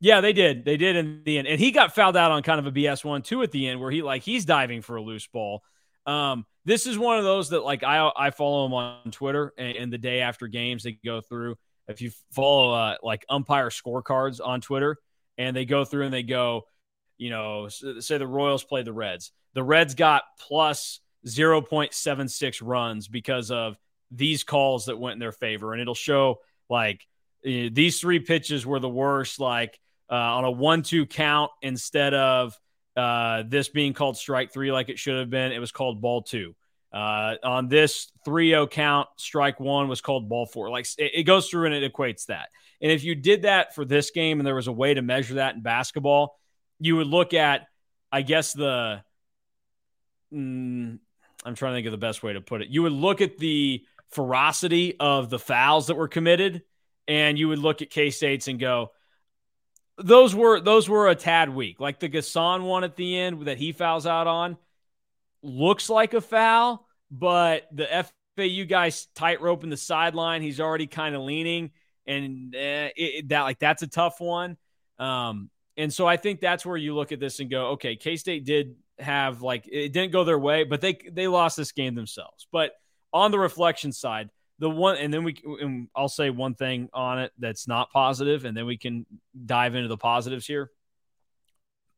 Yeah, 0.00 0.20
they 0.20 0.32
did. 0.32 0.64
They 0.64 0.76
did 0.76 0.96
in 0.96 1.22
the 1.24 1.38
end, 1.38 1.48
and 1.48 1.58
he 1.58 1.70
got 1.72 1.94
fouled 1.94 2.16
out 2.16 2.30
on 2.30 2.42
kind 2.42 2.60
of 2.60 2.66
a 2.66 2.72
BS 2.72 3.04
one 3.04 3.22
too 3.22 3.42
at 3.42 3.50
the 3.50 3.66
end, 3.68 3.80
where 3.80 3.90
he 3.90 4.02
like 4.02 4.22
he's 4.22 4.44
diving 4.44 4.82
for 4.82 4.96
a 4.96 5.02
loose 5.02 5.26
ball. 5.26 5.62
Um, 6.06 6.46
this 6.64 6.86
is 6.86 6.96
one 6.98 7.18
of 7.18 7.24
those 7.24 7.50
that 7.50 7.64
like 7.64 7.82
I 7.82 8.10
I 8.16 8.30
follow 8.30 8.66
him 8.66 8.74
on 8.74 9.10
Twitter, 9.10 9.52
and, 9.58 9.76
and 9.76 9.92
the 9.92 9.98
day 9.98 10.20
after 10.20 10.46
games 10.46 10.84
they 10.84 10.92
go 11.04 11.20
through. 11.20 11.56
If 11.88 12.02
you 12.02 12.10
follow 12.32 12.74
uh, 12.74 12.96
like 13.02 13.24
umpire 13.30 13.70
scorecards 13.70 14.40
on 14.44 14.60
Twitter, 14.60 14.98
and 15.38 15.56
they 15.56 15.64
go 15.64 15.84
through 15.84 16.04
and 16.04 16.14
they 16.14 16.22
go, 16.22 16.66
you 17.18 17.30
know, 17.30 17.68
say 17.68 18.18
the 18.18 18.26
Royals 18.26 18.64
played 18.64 18.86
the 18.86 18.92
Reds, 18.92 19.32
the 19.54 19.62
Reds 19.62 19.94
got 19.94 20.22
plus 20.40 21.00
0.76 21.26 22.60
runs 22.62 23.08
because 23.08 23.50
of 23.50 23.76
these 24.10 24.44
calls 24.44 24.86
that 24.86 24.98
went 24.98 25.14
in 25.14 25.18
their 25.18 25.32
favor. 25.32 25.72
And 25.72 25.82
it'll 25.82 25.94
show 25.94 26.40
like 26.70 27.06
uh, 27.46 27.68
these 27.72 28.00
three 28.00 28.20
pitches 28.20 28.64
were 28.64 28.80
the 28.80 28.88
worst, 28.88 29.40
like 29.40 29.78
uh, 30.10 30.14
on 30.14 30.44
a 30.44 30.50
one 30.50 30.82
two 30.82 31.06
count 31.06 31.50
instead 31.62 32.14
of 32.14 32.58
uh, 32.96 33.42
this 33.46 33.68
being 33.68 33.92
called 33.92 34.16
strike 34.16 34.52
three 34.52 34.72
like 34.72 34.88
it 34.88 34.98
should 34.98 35.18
have 35.18 35.30
been, 35.30 35.52
it 35.52 35.58
was 35.58 35.72
called 35.72 36.00
ball 36.00 36.22
two. 36.22 36.54
Uh, 36.90 37.34
on 37.44 37.68
this 37.68 38.10
3 38.24 38.48
0 38.48 38.66
count, 38.66 39.08
strike 39.18 39.60
one 39.60 39.88
was 39.88 40.00
called 40.00 40.26
ball 40.28 40.46
four. 40.46 40.70
Like 40.70 40.86
it, 40.96 41.12
it 41.14 41.22
goes 41.24 41.48
through 41.48 41.66
and 41.66 41.74
it 41.74 41.92
equates 41.92 42.26
that. 42.26 42.48
And 42.80 42.90
if 42.90 43.04
you 43.04 43.14
did 43.14 43.42
that 43.42 43.74
for 43.74 43.84
this 43.84 44.10
game 44.10 44.40
and 44.40 44.46
there 44.46 44.54
was 44.54 44.68
a 44.68 44.72
way 44.72 44.94
to 44.94 45.02
measure 45.02 45.34
that 45.34 45.54
in 45.54 45.60
basketball, 45.60 46.38
you 46.80 46.96
would 46.96 47.06
look 47.06 47.34
at, 47.34 47.66
I 48.10 48.22
guess, 48.22 48.52
the. 48.52 49.02
Mm, 50.32 50.98
I'm 51.44 51.54
trying 51.54 51.72
to 51.72 51.76
think 51.76 51.86
of 51.86 51.92
the 51.92 51.98
best 51.98 52.22
way 52.22 52.32
to 52.34 52.40
put 52.40 52.62
it. 52.62 52.68
You 52.68 52.82
would 52.82 52.92
look 52.92 53.20
at 53.20 53.38
the 53.38 53.84
ferocity 54.10 54.96
of 54.98 55.30
the 55.30 55.38
fouls 55.38 55.86
that 55.86 55.96
were 55.96 56.08
committed, 56.08 56.62
and 57.06 57.38
you 57.38 57.48
would 57.48 57.58
look 57.58 57.82
at 57.82 57.90
K 57.90 58.10
State's 58.10 58.48
and 58.48 58.58
go, 58.58 58.92
those 59.98 60.34
were 60.34 60.60
those 60.60 60.88
were 60.88 61.08
a 61.08 61.14
tad 61.14 61.50
weak. 61.50 61.80
Like 61.80 61.98
the 61.98 62.08
Gasson 62.08 62.62
one 62.64 62.84
at 62.84 62.96
the 62.96 63.18
end 63.18 63.46
that 63.46 63.58
he 63.58 63.72
fouls 63.72 64.06
out 64.06 64.26
on 64.26 64.56
looks 65.42 65.90
like 65.90 66.14
a 66.14 66.20
foul, 66.20 66.86
but 67.10 67.66
the 67.72 68.06
FAU 68.36 68.64
guy's 68.64 69.06
tightrope 69.14 69.64
in 69.64 69.70
the 69.70 69.76
sideline. 69.76 70.42
He's 70.42 70.60
already 70.60 70.86
kind 70.86 71.14
of 71.14 71.22
leaning, 71.22 71.72
and 72.06 72.54
uh, 72.54 72.90
it, 72.96 73.28
that 73.30 73.42
like 73.42 73.58
that's 73.58 73.82
a 73.82 73.88
tough 73.88 74.20
one. 74.20 74.56
Um, 74.98 75.50
and 75.78 75.94
so 75.94 76.06
I 76.06 76.16
think 76.16 76.40
that's 76.40 76.66
where 76.66 76.76
you 76.76 76.94
look 76.94 77.12
at 77.12 77.20
this 77.20 77.38
and 77.38 77.48
go, 77.48 77.68
okay, 77.68 77.96
K 77.96 78.16
State 78.16 78.44
did 78.44 78.74
have 78.98 79.42
like 79.42 79.68
it 79.70 79.92
didn't 79.92 80.12
go 80.12 80.24
their 80.24 80.38
way, 80.38 80.64
but 80.64 80.80
they 80.80 80.98
they 81.10 81.28
lost 81.28 81.56
this 81.56 81.72
game 81.72 81.94
themselves. 81.94 82.48
But 82.52 82.72
on 83.12 83.30
the 83.30 83.38
reflection 83.38 83.92
side, 83.92 84.28
the 84.58 84.68
one 84.68 84.96
and 84.96 85.14
then 85.14 85.22
we 85.22 85.40
and 85.60 85.88
I'll 85.94 86.08
say 86.08 86.30
one 86.30 86.54
thing 86.54 86.90
on 86.92 87.20
it 87.20 87.32
that's 87.38 87.68
not 87.68 87.92
positive, 87.92 88.44
and 88.44 88.56
then 88.56 88.66
we 88.66 88.76
can 88.76 89.06
dive 89.46 89.76
into 89.76 89.88
the 89.88 89.96
positives 89.96 90.46
here. 90.46 90.70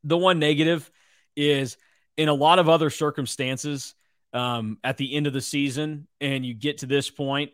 The 0.04 0.18
one 0.18 0.38
negative 0.38 0.90
is 1.34 1.78
in 2.18 2.28
a 2.28 2.34
lot 2.34 2.58
of 2.58 2.68
other 2.68 2.90
circumstances, 2.90 3.94
um, 4.34 4.78
at 4.84 4.98
the 4.98 5.14
end 5.14 5.26
of 5.26 5.32
the 5.32 5.40
season, 5.40 6.06
and 6.20 6.44
you 6.44 6.52
get 6.52 6.78
to 6.78 6.86
this 6.86 7.08
point 7.08 7.52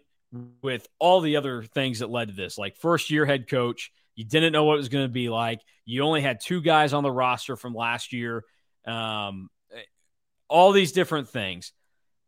with 0.60 0.88
all 0.98 1.20
the 1.20 1.36
other 1.36 1.62
things 1.62 2.00
that 2.00 2.10
led 2.10 2.28
to 2.28 2.34
this, 2.34 2.58
like 2.58 2.76
first 2.76 3.10
year 3.10 3.24
head 3.24 3.48
coach, 3.48 3.92
you 4.16 4.24
didn't 4.24 4.52
know 4.52 4.64
what 4.64 4.74
it 4.74 4.78
was 4.78 4.88
going 4.88 5.04
to 5.04 5.12
be 5.12 5.28
like. 5.28 5.60
You 5.84 6.02
only 6.02 6.22
had 6.22 6.40
two 6.40 6.60
guys 6.60 6.92
on 6.92 7.02
the 7.04 7.12
roster 7.12 7.54
from 7.54 7.74
last 7.74 8.12
year. 8.12 8.44
Um, 8.86 9.50
all 10.48 10.72
these 10.72 10.92
different 10.92 11.28
things. 11.28 11.72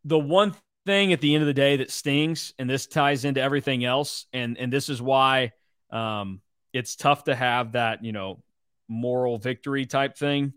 The 0.05 0.18
one 0.18 0.55
thing 0.86 1.12
at 1.12 1.20
the 1.20 1.34
end 1.34 1.43
of 1.43 1.47
the 1.47 1.55
day 1.55 1.76
that 1.76 1.91
stings, 1.91 2.53
and 2.59 2.68
this 2.68 2.86
ties 2.86 3.24
into 3.24 3.41
everything 3.41 3.84
else, 3.84 4.26
and 4.32 4.57
and 4.59 4.72
this 4.72 4.89
is 4.89 5.03
why 5.03 5.53
um, 5.91 6.41
it's 6.72 6.95
tough 6.95 7.24
to 7.24 7.34
have 7.34 7.72
that 7.72 8.05
you 8.05 8.12
know 8.12 8.43
moral 8.89 9.39
victory 9.39 9.86
type 9.86 10.16
thing, 10.16 10.53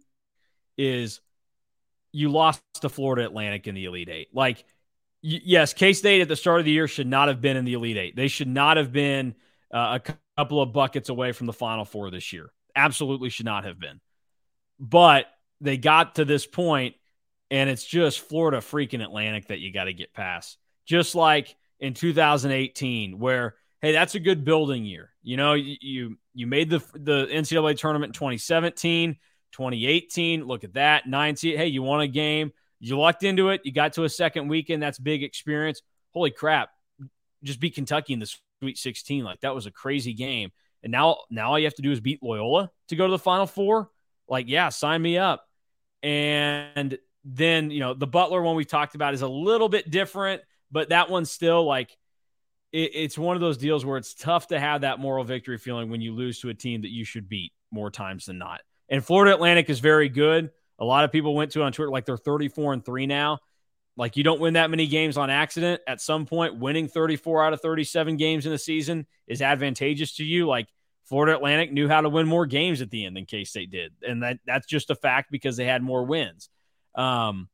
is 0.78 1.22
you 2.12 2.30
lost 2.30 2.62
to 2.82 2.90
Florida 2.90 3.26
Atlantic 3.26 3.68
in 3.68 3.76
the 3.76 3.86
Elite 3.86 4.10
Eight. 4.10 4.28
Like, 4.34 4.66
yes, 5.22 5.74
K 5.74 5.94
State 5.94 6.22
at 6.22 6.28
the 6.28 6.36
start 6.36 6.60
of 6.60 6.66
the 6.66 6.72
year 6.72 6.88
should 6.88 7.08
not 7.08 7.30
have 7.30 7.42
been 7.42 7.58
in 7.58 7.66
the 7.66 7.74
Elite 7.74 7.98
Eight. 7.98 8.16
They 8.16 8.28
should 8.28 8.48
not 8.48 8.78
have 8.78 8.92
been 8.92 9.36
uh, 9.74 10.00
a 10.06 10.14
couple 10.38 10.62
of 10.62 10.74
buckets 10.74 11.10
away 11.10 11.32
from 11.32 11.48
the 11.48 11.54
Final 11.54 11.86
Four 11.86 12.12
this 12.12 12.34
year. 12.34 12.52
Absolutely 12.76 13.30
should 13.30 13.46
not 13.46 13.66
have 13.66 13.80
been. 13.80 14.00
But 14.80 15.26
they 15.60 15.78
got 15.78 16.16
to 16.16 16.26
this 16.26 16.46
point 16.46 16.96
and 17.52 17.70
it's 17.70 17.84
just 17.84 18.22
Florida 18.22 18.60
freaking 18.60 19.04
Atlantic 19.04 19.50
that 19.50 19.60
you 19.60 19.72
got 19.72 19.84
to 19.84 19.94
get 19.94 20.14
past. 20.14 20.58
Just 20.86 21.14
like 21.14 21.56
in 21.80 21.94
2018, 21.94 23.20
where 23.20 23.56
hey, 23.82 23.92
that's 23.92 24.16
a 24.16 24.20
good 24.20 24.46
building 24.46 24.86
year. 24.86 25.12
You 25.22 25.38
know, 25.38 25.54
you 25.54 26.18
you, 26.34 26.48
made 26.48 26.70
the 26.70 26.80
the 26.94 27.28
NCAA 27.28 27.78
tournament 27.78 28.10
in 28.10 28.14
2017, 28.14 29.18
2018. 29.52 30.46
Look 30.46 30.64
at 30.64 30.74
that 30.74 31.08
nine. 31.08 31.36
Hey, 31.40 31.68
you 31.68 31.84
won 31.84 32.02
a 32.02 32.08
game. 32.08 32.52
You 32.80 32.98
lucked 32.98 33.24
into 33.24 33.50
it. 33.50 33.62
You 33.64 33.72
got 33.72 33.94
to 33.94 34.06
a 34.06 34.10
second 34.10 34.48
weekend. 34.48 34.82
That's 34.82 34.98
big 34.98 35.22
experience. 35.22 35.82
Holy 36.14 36.32
crap! 36.32 36.70
Just 37.44 37.60
beat 37.60 37.76
Kentucky 37.76 38.14
in 38.14 38.20
the 38.20 38.34
Sweet 38.62 38.78
16. 38.78 39.24
Like 39.24 39.42
that 39.42 39.56
was 39.56 39.66
a 39.66 39.72
crazy 39.72 40.14
game. 40.14 40.52
And 40.84 40.92
now 40.92 41.18
now 41.30 41.52
all 41.52 41.60
you 41.60 41.66
have 41.66 41.76
to 41.76 41.82
do 41.82 41.92
is 41.92 42.00
beat 42.00 42.22
Loyola 42.22 42.72
to 42.90 42.96
go 42.96 43.08
to 43.08 43.12
the 43.12 43.20
Final 43.20 43.48
Four. 43.48 43.90
Like 44.28 44.48
yeah, 44.48 44.70
sign 44.70 45.02
me 45.02 45.18
up. 45.18 45.46
And 46.04 46.98
then, 47.24 47.70
you 47.72 47.80
know, 47.80 47.94
the 47.94 48.08
Butler 48.08 48.42
one 48.42 48.56
we 48.56 48.66
talked 48.66 48.96
about 48.96 49.14
is 49.14 49.22
a 49.22 49.28
little 49.28 49.70
bit 49.70 49.92
different, 49.92 50.42
but 50.72 50.90
that 50.90 51.10
one's 51.10 51.32
still 51.32 51.64
like 51.64 51.96
it, 52.72 52.92
it's 52.94 53.18
one 53.18 53.36
of 53.36 53.42
those 53.42 53.58
deals 53.58 53.86
where 53.86 53.98
it's 53.98 54.14
tough 54.14 54.48
to 54.48 54.60
have 54.60 54.82
that 54.82 55.00
moral 55.00 55.24
victory 55.24 55.58
feeling 55.58 55.90
when 55.90 56.02
you 56.02 56.14
lose 56.14 56.40
to 56.42 56.50
a 56.50 56.54
team 56.54 56.82
that 56.82 56.92
you 56.92 57.04
should 57.04 57.30
beat 57.30 57.52
more 57.72 57.92
times 57.92 58.26
than 58.26 58.38
not. 58.38 58.62
And 58.90 59.04
Florida 59.04 59.34
Atlantic 59.34 59.70
is 59.70 59.80
very 59.80 60.10
good. 60.10 60.52
A 60.80 60.86
lot 60.86 61.04
of 61.04 61.12
people 61.12 61.36
went 61.36 61.52
to 61.52 61.62
it 61.62 61.64
on 61.64 61.72
Twitter 61.72 61.92
like 61.92 62.06
they're 62.06 62.18
34 62.18 62.74
and 62.74 62.86
3 62.86 63.06
now. 63.06 63.40
Like 63.98 64.18
you 64.18 64.24
don't 64.24 64.40
win 64.40 64.54
that 64.54 64.70
many 64.70 64.88
games 64.88 65.18
on 65.18 65.30
accident. 65.30 65.82
At 65.88 66.02
some 66.02 66.26
point, 66.26 66.58
winning 66.58 66.88
34 66.88 67.44
out 67.44 67.54
of 67.54 67.62
37 67.62 68.18
games 68.18 68.46
in 68.46 68.54
a 68.54 68.58
season 68.58 69.06
is 69.28 69.42
advantageous 69.42 70.16
to 70.16 70.24
you. 70.24 70.48
Like 70.48 70.68
Florida 71.06 71.36
Atlantic 71.36 71.72
knew 71.72 71.88
how 71.88 72.02
to 72.02 72.10
win 72.10 72.28
more 72.28 72.46
games 72.46 72.82
at 72.82 72.90
the 72.90 73.06
end 73.06 73.16
than 73.16 73.26
K 73.26 73.44
State 73.44 73.70
did, 73.70 73.92
and 74.08 74.24
that 74.24 74.40
that's 74.46 74.66
just 74.66 74.90
a 74.90 74.96
fact 74.96 75.32
because 75.32 75.58
they 75.58 75.66
had 75.66 75.84
more 75.84 76.06
wins. 76.06 76.50
Um, 76.96 77.50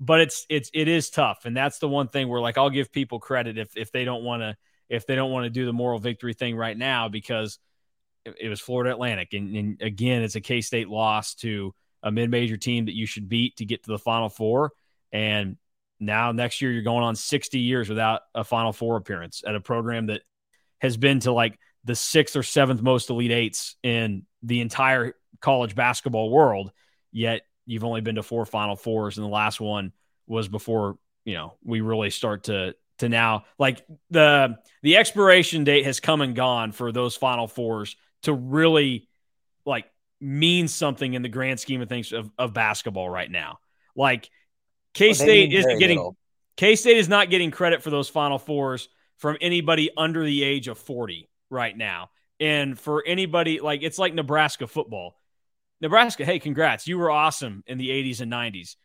but 0.00 0.20
it's 0.20 0.46
it's 0.48 0.70
it 0.74 0.88
is 0.88 1.10
tough, 1.10 1.44
and 1.44 1.56
that's 1.56 1.78
the 1.78 1.88
one 1.88 2.08
thing 2.08 2.28
where 2.28 2.40
like 2.40 2.58
I'll 2.58 2.70
give 2.70 2.92
people 2.92 3.20
credit 3.20 3.58
if 3.58 3.76
if 3.76 3.92
they 3.92 4.04
don't 4.04 4.24
want 4.24 4.42
to 4.42 4.56
if 4.88 5.06
they 5.06 5.14
don't 5.14 5.30
want 5.30 5.44
to 5.44 5.50
do 5.50 5.66
the 5.66 5.72
moral 5.72 5.98
victory 5.98 6.34
thing 6.34 6.56
right 6.56 6.76
now 6.76 7.08
because 7.08 7.58
it, 8.24 8.48
was 8.48 8.60
Florida 8.60 8.90
Atlantic, 8.90 9.34
and, 9.34 9.56
and 9.56 9.82
again, 9.82 10.22
it's 10.22 10.34
a 10.34 10.40
K 10.40 10.60
State 10.60 10.88
loss 10.88 11.34
to 11.36 11.74
a 12.02 12.10
mid 12.10 12.30
major 12.30 12.56
team 12.56 12.86
that 12.86 12.96
you 12.96 13.06
should 13.06 13.28
beat 13.28 13.56
to 13.56 13.64
get 13.64 13.84
to 13.84 13.90
the 13.90 13.98
Final 13.98 14.28
Four, 14.28 14.72
and 15.12 15.56
now 15.98 16.32
next 16.32 16.60
year 16.60 16.70
you're 16.70 16.82
going 16.82 17.04
on 17.04 17.16
60 17.16 17.58
years 17.58 17.88
without 17.88 18.22
a 18.34 18.44
Final 18.44 18.72
Four 18.72 18.96
appearance 18.96 19.42
at 19.46 19.54
a 19.54 19.60
program 19.60 20.06
that 20.06 20.22
has 20.80 20.96
been 20.96 21.20
to 21.20 21.32
like 21.32 21.58
the 21.84 21.94
sixth 21.94 22.36
or 22.36 22.42
seventh 22.42 22.82
most 22.82 23.10
elite 23.10 23.30
eights 23.30 23.76
in 23.82 24.24
the 24.42 24.60
entire 24.60 25.14
college 25.40 25.74
basketball 25.74 26.30
world. 26.30 26.72
Yet 27.12 27.42
you've 27.64 27.84
only 27.84 28.00
been 28.00 28.16
to 28.16 28.22
four 28.22 28.44
Final 28.44 28.76
Fours, 28.76 29.16
and 29.16 29.24
the 29.24 29.30
last 29.30 29.60
one 29.60 29.92
was 30.26 30.48
before 30.48 30.98
you 31.24 31.34
know 31.34 31.54
we 31.64 31.80
really 31.80 32.10
start 32.10 32.44
to 32.44 32.74
to 32.98 33.08
now 33.08 33.44
like 33.58 33.84
the 34.10 34.56
the 34.82 34.96
expiration 34.96 35.64
date 35.64 35.84
has 35.84 36.00
come 36.00 36.20
and 36.20 36.34
gone 36.34 36.72
for 36.72 36.92
those 36.92 37.16
Final 37.16 37.48
Fours 37.48 37.96
to 38.22 38.32
really 38.32 39.08
like 39.64 39.86
mean 40.20 40.68
something 40.68 41.14
in 41.14 41.22
the 41.22 41.28
grand 41.28 41.60
scheme 41.60 41.82
of 41.82 41.88
things 41.88 42.12
of, 42.12 42.30
of 42.38 42.52
basketball 42.52 43.08
right 43.08 43.30
now. 43.30 43.58
Like 43.94 44.30
K 44.96 45.12
State 45.12 45.50
well, 45.50 45.58
isn't 45.58 45.78
getting 45.78 46.12
K 46.56 46.74
State 46.74 46.96
is 46.96 47.08
not 47.08 47.28
getting 47.28 47.50
credit 47.50 47.82
for 47.82 47.90
those 47.90 48.08
Final 48.08 48.38
Fours 48.38 48.88
from 49.18 49.36
anybody 49.40 49.90
under 49.96 50.24
the 50.24 50.42
age 50.42 50.68
of 50.68 50.78
40 50.78 51.28
right 51.50 51.76
now. 51.76 52.10
And 52.40 52.78
for 52.78 53.04
anybody 53.06 53.60
like 53.60 53.82
it's 53.82 53.98
like 53.98 54.14
Nebraska 54.14 54.66
football. 54.66 55.16
Nebraska, 55.82 56.24
hey, 56.24 56.38
congrats. 56.38 56.88
You 56.88 56.96
were 56.96 57.10
awesome 57.10 57.62
in 57.66 57.76
the 57.76 57.90
80s 57.90 58.22
and 58.22 58.32
90s. 58.32 58.76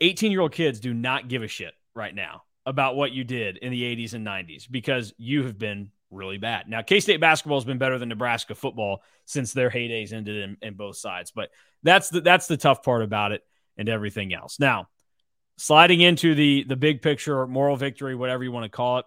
18 0.00 0.32
year 0.32 0.40
old 0.40 0.52
kids 0.52 0.80
do 0.80 0.94
not 0.94 1.28
give 1.28 1.42
a 1.42 1.48
shit 1.48 1.74
right 1.94 2.14
now 2.14 2.44
about 2.64 2.96
what 2.96 3.12
you 3.12 3.24
did 3.24 3.58
in 3.58 3.70
the 3.70 3.82
80s 3.82 4.14
and 4.14 4.26
90s 4.26 4.70
because 4.70 5.12
you 5.18 5.44
have 5.44 5.58
been 5.58 5.90
really 6.10 6.38
bad. 6.38 6.68
Now, 6.68 6.80
K 6.80 7.00
State 7.00 7.20
basketball 7.20 7.58
has 7.58 7.66
been 7.66 7.76
better 7.76 7.98
than 7.98 8.08
Nebraska 8.08 8.54
football 8.54 9.02
since 9.26 9.52
their 9.52 9.68
heydays 9.68 10.14
ended 10.14 10.36
in, 10.42 10.56
in, 10.62 10.74
both 10.74 10.96
sides, 10.96 11.32
but 11.32 11.50
that's 11.82 12.08
the 12.08 12.22
that's 12.22 12.46
the 12.46 12.56
tough 12.56 12.82
part 12.82 13.02
about 13.02 13.32
it 13.32 13.42
and 13.76 13.90
everything 13.90 14.32
else. 14.32 14.58
Now, 14.58 14.88
sliding 15.58 16.00
into 16.00 16.34
the 16.34 16.64
the 16.64 16.76
big 16.76 17.02
picture, 17.02 17.46
moral 17.46 17.76
victory, 17.76 18.14
whatever 18.14 18.42
you 18.42 18.52
want 18.52 18.64
to 18.64 18.74
call 18.74 18.98
it, 18.98 19.04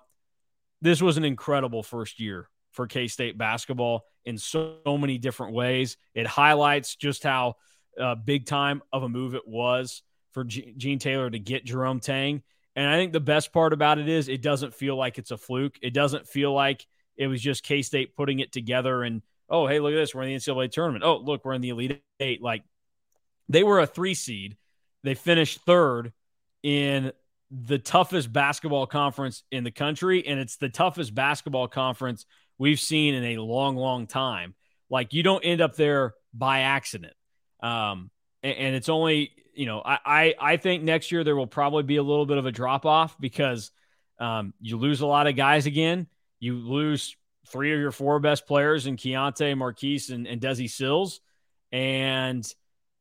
this 0.81 1.01
was 1.01 1.17
an 1.17 1.25
incredible 1.25 1.81
first 1.81 2.19
year 2.19 2.47
for 2.71 2.85
K 2.87 3.07
State 3.07 3.37
basketball 3.37 4.05
in 4.25 4.37
so, 4.37 4.77
so, 4.85 4.97
many 4.97 5.17
different 5.17 5.53
ways. 5.53 5.97
It 6.13 6.27
highlights 6.27 6.95
just 6.95 7.23
how 7.23 7.55
uh, 7.99 8.15
big 8.15 8.45
time 8.45 8.83
of 8.93 9.03
a 9.03 9.09
move 9.09 9.33
it 9.33 9.47
was 9.47 10.03
for 10.31 10.43
G- 10.43 10.73
Gene 10.77 10.99
Taylor 10.99 11.29
to 11.29 11.39
get 11.39 11.65
Jerome 11.65 11.99
Tang. 11.99 12.43
And 12.75 12.87
I 12.87 12.97
think 12.97 13.11
the 13.11 13.19
best 13.19 13.51
part 13.51 13.73
about 13.73 13.99
it 13.99 14.07
is 14.07 14.29
it 14.29 14.41
doesn't 14.41 14.73
feel 14.73 14.95
like 14.95 15.17
it's 15.17 15.31
a 15.31 15.37
fluke. 15.37 15.77
It 15.81 15.93
doesn't 15.93 16.27
feel 16.27 16.53
like 16.53 16.85
it 17.17 17.27
was 17.27 17.41
just 17.41 17.63
K 17.63 17.81
State 17.81 18.15
putting 18.15 18.39
it 18.39 18.51
together 18.51 19.03
and, 19.03 19.21
oh, 19.49 19.67
hey, 19.67 19.79
look 19.79 19.93
at 19.93 19.97
this. 19.97 20.15
We're 20.15 20.23
in 20.23 20.29
the 20.29 20.35
NCAA 20.35 20.71
tournament. 20.71 21.03
Oh, 21.03 21.17
look, 21.17 21.43
we're 21.43 21.53
in 21.53 21.61
the 21.61 21.69
Elite 21.69 22.01
Eight. 22.19 22.41
Like 22.41 22.63
they 23.49 23.63
were 23.63 23.79
a 23.79 23.87
three 23.87 24.13
seed. 24.13 24.57
They 25.03 25.15
finished 25.15 25.61
third 25.65 26.13
in 26.63 27.11
the 27.51 27.77
toughest 27.77 28.31
basketball 28.31 28.87
conference 28.87 29.43
in 29.51 29.63
the 29.63 29.71
country. 29.71 30.25
And 30.25 30.39
it's 30.39 30.57
the 30.57 30.69
toughest 30.69 31.13
basketball 31.13 31.67
conference 31.67 32.25
we've 32.57 32.79
seen 32.79 33.13
in 33.13 33.23
a 33.23 33.41
long, 33.41 33.75
long 33.75 34.07
time. 34.07 34.55
Like 34.89 35.13
you 35.13 35.23
don't 35.23 35.43
end 35.43 35.61
up 35.61 35.75
there 35.75 36.13
by 36.33 36.61
accident. 36.61 37.13
Um, 37.61 38.09
and, 38.43 38.57
and 38.57 38.75
it's 38.75 38.89
only, 38.89 39.31
you 39.53 39.65
know, 39.65 39.81
I, 39.83 39.99
I, 40.05 40.35
I 40.39 40.57
think 40.57 40.83
next 40.83 41.11
year 41.11 41.23
there 41.23 41.35
will 41.35 41.47
probably 41.47 41.83
be 41.83 41.97
a 41.97 42.03
little 42.03 42.25
bit 42.25 42.37
of 42.37 42.45
a 42.45 42.51
drop 42.51 42.85
off 42.85 43.19
because 43.19 43.71
um, 44.19 44.53
you 44.61 44.77
lose 44.77 45.01
a 45.01 45.07
lot 45.07 45.27
of 45.27 45.35
guys 45.35 45.65
again. 45.65 46.07
You 46.39 46.55
lose 46.55 47.15
three 47.47 47.73
of 47.73 47.79
your 47.79 47.91
four 47.91 48.19
best 48.19 48.47
players 48.47 48.87
in 48.87 48.95
Keyontae, 48.95 49.55
Markquis, 49.55 50.11
and, 50.11 50.27
and 50.27 50.39
Desi 50.39 50.69
Sills. 50.69 51.19
And 51.71 52.47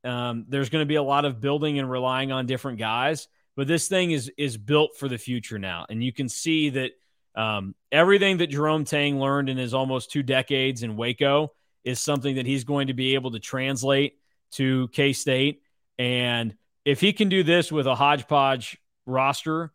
um, 0.04 0.46
there's 0.48 0.70
going 0.70 0.82
to 0.82 0.88
be 0.88 0.96
a 0.96 1.02
lot 1.02 1.24
of 1.24 1.40
building 1.40 1.78
and 1.78 1.90
relying 1.90 2.32
on 2.32 2.46
different 2.46 2.78
guys. 2.78 3.28
But 3.56 3.66
this 3.66 3.88
thing 3.88 4.12
is 4.12 4.30
is 4.36 4.56
built 4.56 4.96
for 4.96 5.08
the 5.08 5.18
future 5.18 5.58
now. 5.58 5.86
And 5.88 6.02
you 6.02 6.12
can 6.12 6.28
see 6.28 6.70
that 6.70 6.92
um, 7.34 7.74
everything 7.92 8.38
that 8.38 8.48
Jerome 8.48 8.84
Tang 8.84 9.20
learned 9.20 9.48
in 9.48 9.56
his 9.56 9.74
almost 9.74 10.10
two 10.10 10.22
decades 10.22 10.82
in 10.82 10.96
Waco 10.96 11.52
is 11.84 12.00
something 12.00 12.36
that 12.36 12.46
he's 12.46 12.64
going 12.64 12.88
to 12.88 12.94
be 12.94 13.14
able 13.14 13.32
to 13.32 13.38
translate 13.38 14.18
to 14.52 14.88
K 14.88 15.12
State. 15.12 15.62
And 15.98 16.54
if 16.84 17.00
he 17.00 17.12
can 17.12 17.28
do 17.28 17.42
this 17.42 17.70
with 17.70 17.86
a 17.86 17.94
hodgepodge 17.94 18.78
roster 19.06 19.72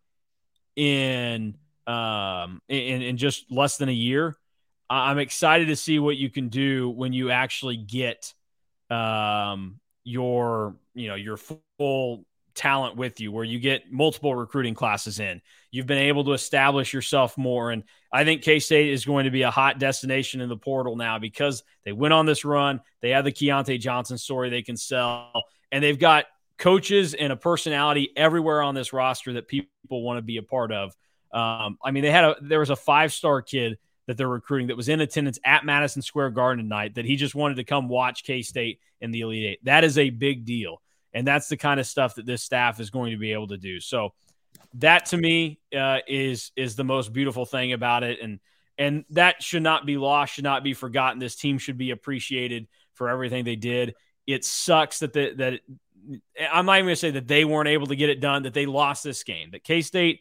in 0.75 1.55
um, 1.87 2.61
in, 2.67 3.01
in 3.01 3.17
just 3.17 3.51
less 3.51 3.77
than 3.77 3.89
a 3.89 3.93
year, 3.93 4.35
I'm 4.89 5.19
excited 5.19 5.67
to 5.67 5.75
see 5.75 5.99
what 5.99 6.17
you 6.17 6.29
can 6.29 6.49
do 6.49 6.89
when 6.89 7.13
you 7.13 7.31
actually 7.31 7.77
get 7.77 8.33
um, 8.89 9.79
your 10.03 10.75
you 10.93 11.07
know 11.07 11.15
your 11.15 11.37
full 11.37 12.25
talent 12.55 12.95
with 12.95 13.19
you 13.19 13.31
where 13.31 13.43
you 13.43 13.59
get 13.59 13.91
multiple 13.91 14.33
recruiting 14.33 14.73
classes 14.73 15.19
in. 15.19 15.41
You've 15.71 15.85
been 15.85 15.97
able 15.97 16.23
to 16.25 16.33
establish 16.33 16.93
yourself 16.93 17.37
more. 17.37 17.71
And 17.71 17.83
I 18.11 18.23
think 18.23 18.41
K 18.41 18.59
State 18.59 18.91
is 18.91 19.05
going 19.05 19.25
to 19.25 19.31
be 19.31 19.43
a 19.43 19.51
hot 19.51 19.77
destination 19.77 20.41
in 20.41 20.49
the 20.49 20.57
portal 20.57 20.95
now 20.95 21.19
because 21.19 21.63
they 21.83 21.91
went 21.91 22.13
on 22.13 22.25
this 22.25 22.45
run. 22.45 22.81
They 23.01 23.09
have 23.09 23.25
the 23.25 23.31
Keyontae 23.31 23.79
Johnson 23.79 24.17
story 24.17 24.49
they 24.49 24.61
can 24.61 24.77
sell, 24.77 25.43
and 25.71 25.83
they've 25.83 25.99
got 25.99 26.25
coaches 26.57 27.13
and 27.13 27.33
a 27.33 27.35
personality 27.35 28.09
everywhere 28.15 28.61
on 28.61 28.73
this 28.73 28.93
roster 28.93 29.33
that 29.33 29.47
people 29.47 29.67
want 29.89 30.17
to 30.17 30.21
be 30.21 30.37
a 30.37 30.43
part 30.43 30.71
of. 30.71 30.95
Um, 31.33 31.77
I 31.83 31.91
mean, 31.91 32.03
they 32.03 32.11
had 32.11 32.23
a 32.23 32.35
there 32.41 32.59
was 32.59 32.69
a 32.69 32.75
five 32.75 33.11
star 33.11 33.41
kid 33.41 33.77
that 34.07 34.17
they're 34.17 34.29
recruiting 34.29 34.67
that 34.67 34.77
was 34.77 34.87
in 34.87 35.01
attendance 35.01 35.39
at 35.43 35.65
Madison 35.65 36.01
Square 36.01 36.29
Garden 36.31 36.63
tonight 36.63 36.95
that 36.95 37.05
he 37.05 37.15
just 37.15 37.35
wanted 37.35 37.55
to 37.55 37.63
come 37.63 37.89
watch 37.89 38.23
K 38.23 38.41
State 38.41 38.79
in 39.01 39.11
the 39.11 39.21
Elite 39.21 39.45
Eight. 39.45 39.65
That 39.65 39.83
is 39.83 39.97
a 39.97 40.09
big 40.09 40.45
deal. 40.45 40.81
And 41.15 41.25
that's 41.25 41.47
the 41.47 41.57
kind 41.57 41.79
of 41.79 41.87
stuff 41.87 42.15
that 42.15 42.27
this 42.27 42.43
staff 42.43 42.79
is 42.79 42.91
going 42.91 43.11
to 43.11 43.17
be 43.17 43.31
able 43.31 43.47
to 43.47 43.57
do. 43.57 43.79
So 43.79 44.13
that 44.75 45.07
to 45.07 45.17
me 45.17 45.59
uh, 45.75 45.99
is 46.07 46.51
is 46.55 46.75
the 46.75 46.83
most 46.83 47.13
beautiful 47.13 47.45
thing 47.45 47.73
about 47.73 48.03
it. 48.03 48.19
And 48.21 48.39
and 48.77 49.05
that 49.11 49.41
should 49.41 49.63
not 49.63 49.85
be 49.85 49.97
lost, 49.97 50.33
should 50.33 50.43
not 50.43 50.63
be 50.63 50.73
forgotten. 50.73 51.17
This 51.17 51.37
team 51.37 51.57
should 51.57 51.77
be 51.77 51.91
appreciated 51.91 52.67
for 52.93 53.09
everything 53.09 53.45
they 53.45 53.55
did. 53.55 53.95
It 54.27 54.43
sucks 54.43 54.99
that 54.99 55.13
the, 55.13 55.33
that 55.37 55.61
I'm 56.51 56.65
not 56.65 56.77
even 56.77 56.87
going 56.87 56.95
to 56.95 56.99
say 56.99 57.11
that 57.11 57.27
they 57.27 57.45
weren't 57.45 57.69
able 57.69 57.87
to 57.87 57.95
get 57.95 58.09
it 58.09 58.19
done, 58.19 58.43
that 58.43 58.53
they 58.53 58.65
lost 58.65 59.03
this 59.03 59.23
game, 59.23 59.51
that 59.51 59.63
K 59.63 59.81
State 59.81 60.19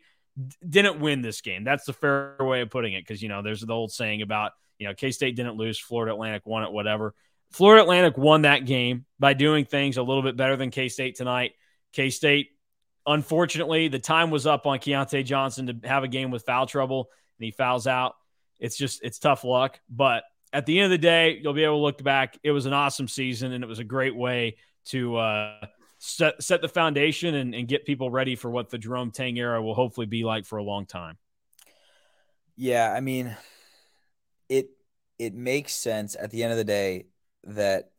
didn't 0.67 1.01
win 1.01 1.23
this 1.23 1.41
game. 1.41 1.65
That's 1.65 1.85
the 1.85 1.93
fair 1.93 2.37
way 2.39 2.61
of 2.61 2.71
putting 2.71 2.93
it 2.95 3.03
because, 3.03 3.23
you 3.23 3.29
know, 3.29 3.43
there's 3.43 3.61
the 3.61 3.73
old 3.73 3.93
saying 3.93 4.23
about, 4.23 4.53
you 4.79 4.87
know, 4.87 4.95
K 4.95 5.11
State 5.11 5.37
didn't 5.37 5.57
lose, 5.57 5.79
Florida 5.79 6.13
Atlantic 6.13 6.47
won 6.47 6.63
it, 6.63 6.73
whatever. 6.73 7.15
Florida 7.55 7.83
Atlantic 7.83 8.19
won 8.19 8.43
that 8.43 8.67
game 8.67 9.07
by 9.21 9.33
doing 9.33 9.65
things 9.65 9.97
a 9.97 10.03
little 10.03 10.25
bit 10.25 10.37
better 10.37 10.57
than 10.57 10.73
K 10.73 10.89
State 10.89 11.15
tonight. 11.15 11.53
K 11.93 12.11
State, 12.11 12.49
unfortunately, 13.07 13.87
the 13.87 14.01
time 14.01 14.33
was 14.33 14.45
up 14.45 14.67
on 14.67 14.81
Keyontae 14.81 15.25
Johnson 15.25 15.69
to 15.69 15.89
have 15.89 16.03
a 16.03 16.09
game 16.09 16.33
with 16.33 16.43
foul 16.45 16.67
trouble, 16.67 17.11
and 17.39 17.45
he 17.45 17.53
fouls 17.53 17.87
out. 17.87 18.17
It's 18.59 18.77
just, 18.77 19.05
it's 19.05 19.21
tough 19.21 19.45
luck. 19.45 19.79
But 19.89 20.25
at 20.53 20.67
the 20.67 20.81
end 20.81 20.87
of 20.87 20.91
the 20.91 20.99
day, 20.99 21.39
you'll 21.41 21.53
be 21.53 21.63
able 21.63 21.79
to 21.79 21.83
look 21.83 22.03
back. 22.03 22.37
It 22.43 22.51
was 22.51 22.67
an 22.67 22.73
awesome 22.73 23.07
season, 23.07 23.53
and 23.53 23.63
it 23.63 23.69
was 23.69 23.79
a 23.79 23.85
great 23.85 24.17
way 24.17 24.57
to 24.87 25.17
uh, 25.17 25.67
set 25.99 26.43
set 26.43 26.61
the 26.61 26.69
foundation 26.69 27.37
and, 27.37 27.55
and 27.55 27.69
get 27.69 27.87
people 27.87 28.11
ready 28.11 28.35
for 28.35 28.51
what 28.51 28.71
the 28.71 28.79
Jerome 28.79 29.13
Tang 29.13 29.39
era 29.39 29.63
will 29.63 29.75
hopefully 29.75 30.07
be 30.07 30.25
like 30.25 30.45
for 30.45 30.59
a 30.59 30.65
long 30.65 30.87
time. 30.87 31.19
Yeah, 32.57 32.93
I 32.93 32.99
mean, 32.99 33.37
it 34.49 34.71
it 35.21 35.35
makes 35.35 35.73
sense 35.73 36.17
at 36.19 36.33
the 36.33 36.43
end 36.43 36.51
of 36.51 36.59
the 36.59 36.65
day 36.65 37.07
that 37.47 37.91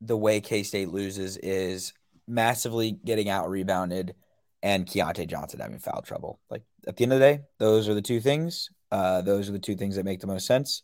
the 0.00 0.16
way 0.16 0.40
K 0.40 0.62
State 0.62 0.88
loses 0.88 1.36
is 1.36 1.92
massively 2.26 2.92
getting 2.92 3.28
out 3.28 3.48
rebounded 3.50 4.14
and 4.62 4.86
Keyontae 4.86 5.28
Johnson 5.28 5.60
having 5.60 5.78
foul 5.78 6.02
trouble. 6.02 6.40
Like 6.50 6.62
at 6.86 6.96
the 6.96 7.04
end 7.04 7.12
of 7.12 7.20
the 7.20 7.24
day, 7.24 7.42
those 7.58 7.88
are 7.88 7.94
the 7.94 8.02
two 8.02 8.20
things. 8.20 8.70
Uh, 8.90 9.22
those 9.22 9.48
are 9.48 9.52
the 9.52 9.58
two 9.58 9.76
things 9.76 9.96
that 9.96 10.04
make 10.04 10.20
the 10.20 10.26
most 10.26 10.46
sense. 10.46 10.82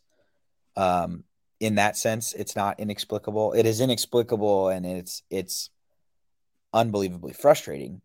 Um, 0.75 1.23
in 1.59 1.75
that 1.75 1.97
sense, 1.97 2.33
it's 2.33 2.55
not 2.55 2.79
inexplicable. 2.79 3.53
It 3.53 3.65
is 3.65 3.81
inexplicable 3.81 4.69
and 4.69 4.85
it's 4.85 5.23
it's 5.29 5.69
unbelievably 6.73 7.33
frustrating. 7.33 8.01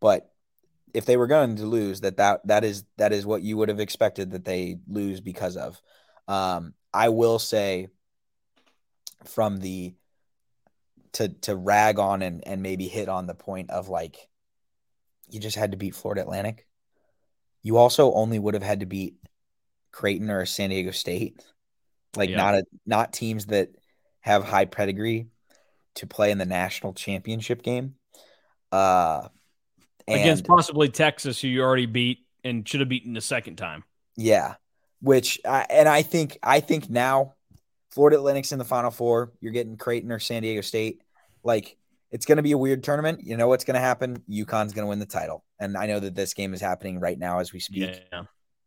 But 0.00 0.30
if 0.94 1.04
they 1.04 1.16
were 1.16 1.26
going 1.26 1.56
to 1.56 1.66
lose, 1.66 2.00
that 2.00 2.16
that 2.16 2.46
that 2.46 2.64
is 2.64 2.84
that 2.96 3.12
is 3.12 3.26
what 3.26 3.42
you 3.42 3.56
would 3.56 3.68
have 3.68 3.80
expected 3.80 4.30
that 4.30 4.44
they 4.44 4.78
lose 4.88 5.20
because 5.20 5.56
of. 5.56 5.80
Um, 6.26 6.74
I 6.92 7.10
will 7.10 7.38
say 7.38 7.88
from 9.24 9.58
the 9.58 9.94
to 11.12 11.28
to 11.28 11.56
rag 11.56 11.98
on 11.98 12.22
and 12.22 12.46
and 12.46 12.62
maybe 12.62 12.88
hit 12.88 13.08
on 13.08 13.26
the 13.26 13.34
point 13.34 13.70
of 13.70 13.88
like 13.88 14.28
you 15.30 15.40
just 15.40 15.56
had 15.56 15.72
to 15.72 15.78
beat 15.78 15.94
Florida 15.94 16.22
Atlantic. 16.22 16.66
You 17.62 17.76
also 17.76 18.12
only 18.12 18.38
would 18.38 18.54
have 18.54 18.62
had 18.62 18.80
to 18.80 18.86
beat 18.86 19.16
Creighton 19.92 20.30
or 20.30 20.46
San 20.46 20.70
Diego 20.70 20.90
State 20.90 21.42
like 22.16 22.30
yeah. 22.30 22.36
not 22.36 22.54
a 22.54 22.64
not 22.86 23.12
teams 23.12 23.46
that 23.46 23.70
have 24.20 24.44
high 24.44 24.64
pedigree 24.64 25.28
to 25.94 26.06
play 26.06 26.30
in 26.30 26.38
the 26.38 26.46
national 26.46 26.92
championship 26.92 27.62
game. 27.62 27.94
Uh, 28.70 29.28
against 30.06 30.46
possibly 30.46 30.88
Texas, 30.88 31.40
who 31.40 31.48
you 31.48 31.62
already 31.62 31.86
beat 31.86 32.26
and 32.44 32.68
should 32.68 32.80
have 32.80 32.88
beaten 32.88 33.12
the 33.12 33.20
second 33.20 33.56
time. 33.56 33.84
Yeah, 34.16 34.54
which 35.00 35.40
I, 35.46 35.66
and 35.70 35.88
I 35.88 36.02
think 36.02 36.38
I 36.42 36.60
think 36.60 36.88
now 36.88 37.34
Florida 37.90 38.16
Atlantic's 38.16 38.52
in 38.52 38.58
the 38.58 38.64
Final 38.64 38.90
Four. 38.90 39.32
You're 39.40 39.52
getting 39.52 39.76
Creighton 39.76 40.12
or 40.12 40.18
San 40.18 40.42
Diego 40.42 40.60
State. 40.60 41.02
Like 41.42 41.76
it's 42.10 42.26
going 42.26 42.36
to 42.36 42.42
be 42.42 42.52
a 42.52 42.58
weird 42.58 42.82
tournament. 42.82 43.20
You 43.22 43.36
know 43.36 43.48
what's 43.48 43.64
going 43.64 43.74
to 43.74 43.80
happen? 43.80 44.22
UConn's 44.28 44.72
going 44.72 44.84
to 44.84 44.86
win 44.86 44.98
the 44.98 45.06
title, 45.06 45.44
and 45.58 45.76
I 45.76 45.86
know 45.86 46.00
that 46.00 46.14
this 46.14 46.34
game 46.34 46.54
is 46.54 46.60
happening 46.60 47.00
right 47.00 47.18
now 47.18 47.38
as 47.38 47.52
we 47.52 47.60
speak. 47.60 48.00
Yeah. 48.12 48.22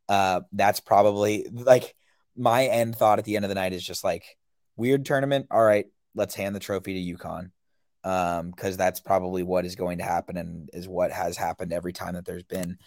Uh, 0.09 0.41
that's 0.51 0.79
probably 0.79 1.47
like 1.51 1.95
my 2.35 2.65
end 2.65 2.95
thought 2.95 3.19
at 3.19 3.25
the 3.25 3.35
end 3.35 3.45
of 3.45 3.49
the 3.49 3.55
night 3.55 3.73
is 3.73 3.85
just 3.85 4.03
like 4.03 4.25
weird 4.75 5.05
tournament. 5.05 5.47
All 5.51 5.63
right, 5.63 5.85
let's 6.15 6.35
hand 6.35 6.55
the 6.55 6.59
trophy 6.59 6.93
to 6.93 7.17
UConn. 7.17 7.51
Um, 8.03 8.49
because 8.49 8.77
that's 8.77 8.99
probably 8.99 9.43
what 9.43 9.63
is 9.63 9.75
going 9.75 9.99
to 9.99 10.03
happen 10.03 10.35
and 10.35 10.71
is 10.73 10.87
what 10.87 11.11
has 11.11 11.37
happened 11.37 11.71
every 11.71 11.93
time 11.93 12.15
that 12.15 12.25
there's 12.25 12.41
been 12.41 12.79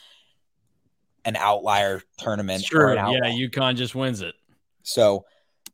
an 1.24 1.36
outlier 1.36 2.02
tournament. 2.18 2.64
Sure. 2.64 2.94
Yeah, 2.94 3.30
UConn 3.30 3.76
just 3.76 3.94
wins 3.94 4.22
it. 4.22 4.34
So 4.82 5.24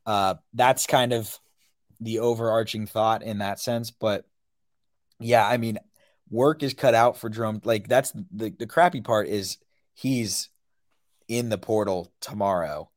uh 0.05 0.35
that's 0.53 0.87
kind 0.87 1.13
of 1.13 1.37
the 1.99 2.19
overarching 2.19 2.87
thought 2.87 3.23
in 3.23 3.39
that 3.39 3.59
sense. 3.59 3.91
But 3.91 4.25
yeah, 5.19 5.47
I 5.47 5.57
mean, 5.57 5.77
work 6.29 6.63
is 6.63 6.73
cut 6.73 6.95
out 6.95 7.17
for 7.17 7.29
Drum. 7.29 7.61
Like 7.63 7.87
that's 7.87 8.11
the 8.31 8.53
the 8.57 8.67
crappy 8.67 9.01
part 9.01 9.27
is 9.27 9.57
he's 9.93 10.49
in 11.27 11.49
the 11.49 11.57
portal 11.57 12.11
tomorrow. 12.19 12.89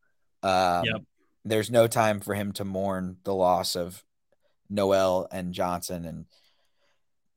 Um, 0.43 0.85
yep. 0.85 1.03
There's 1.45 1.71
no 1.71 1.87
time 1.87 2.21
for 2.21 2.35
him 2.35 2.53
to 2.53 2.65
mourn 2.65 3.19
the 3.25 3.35
loss 3.35 3.77
of 3.77 4.03
Nowell 4.71 5.29
and 5.31 5.53
Johnson 5.53 6.05
and 6.07 6.25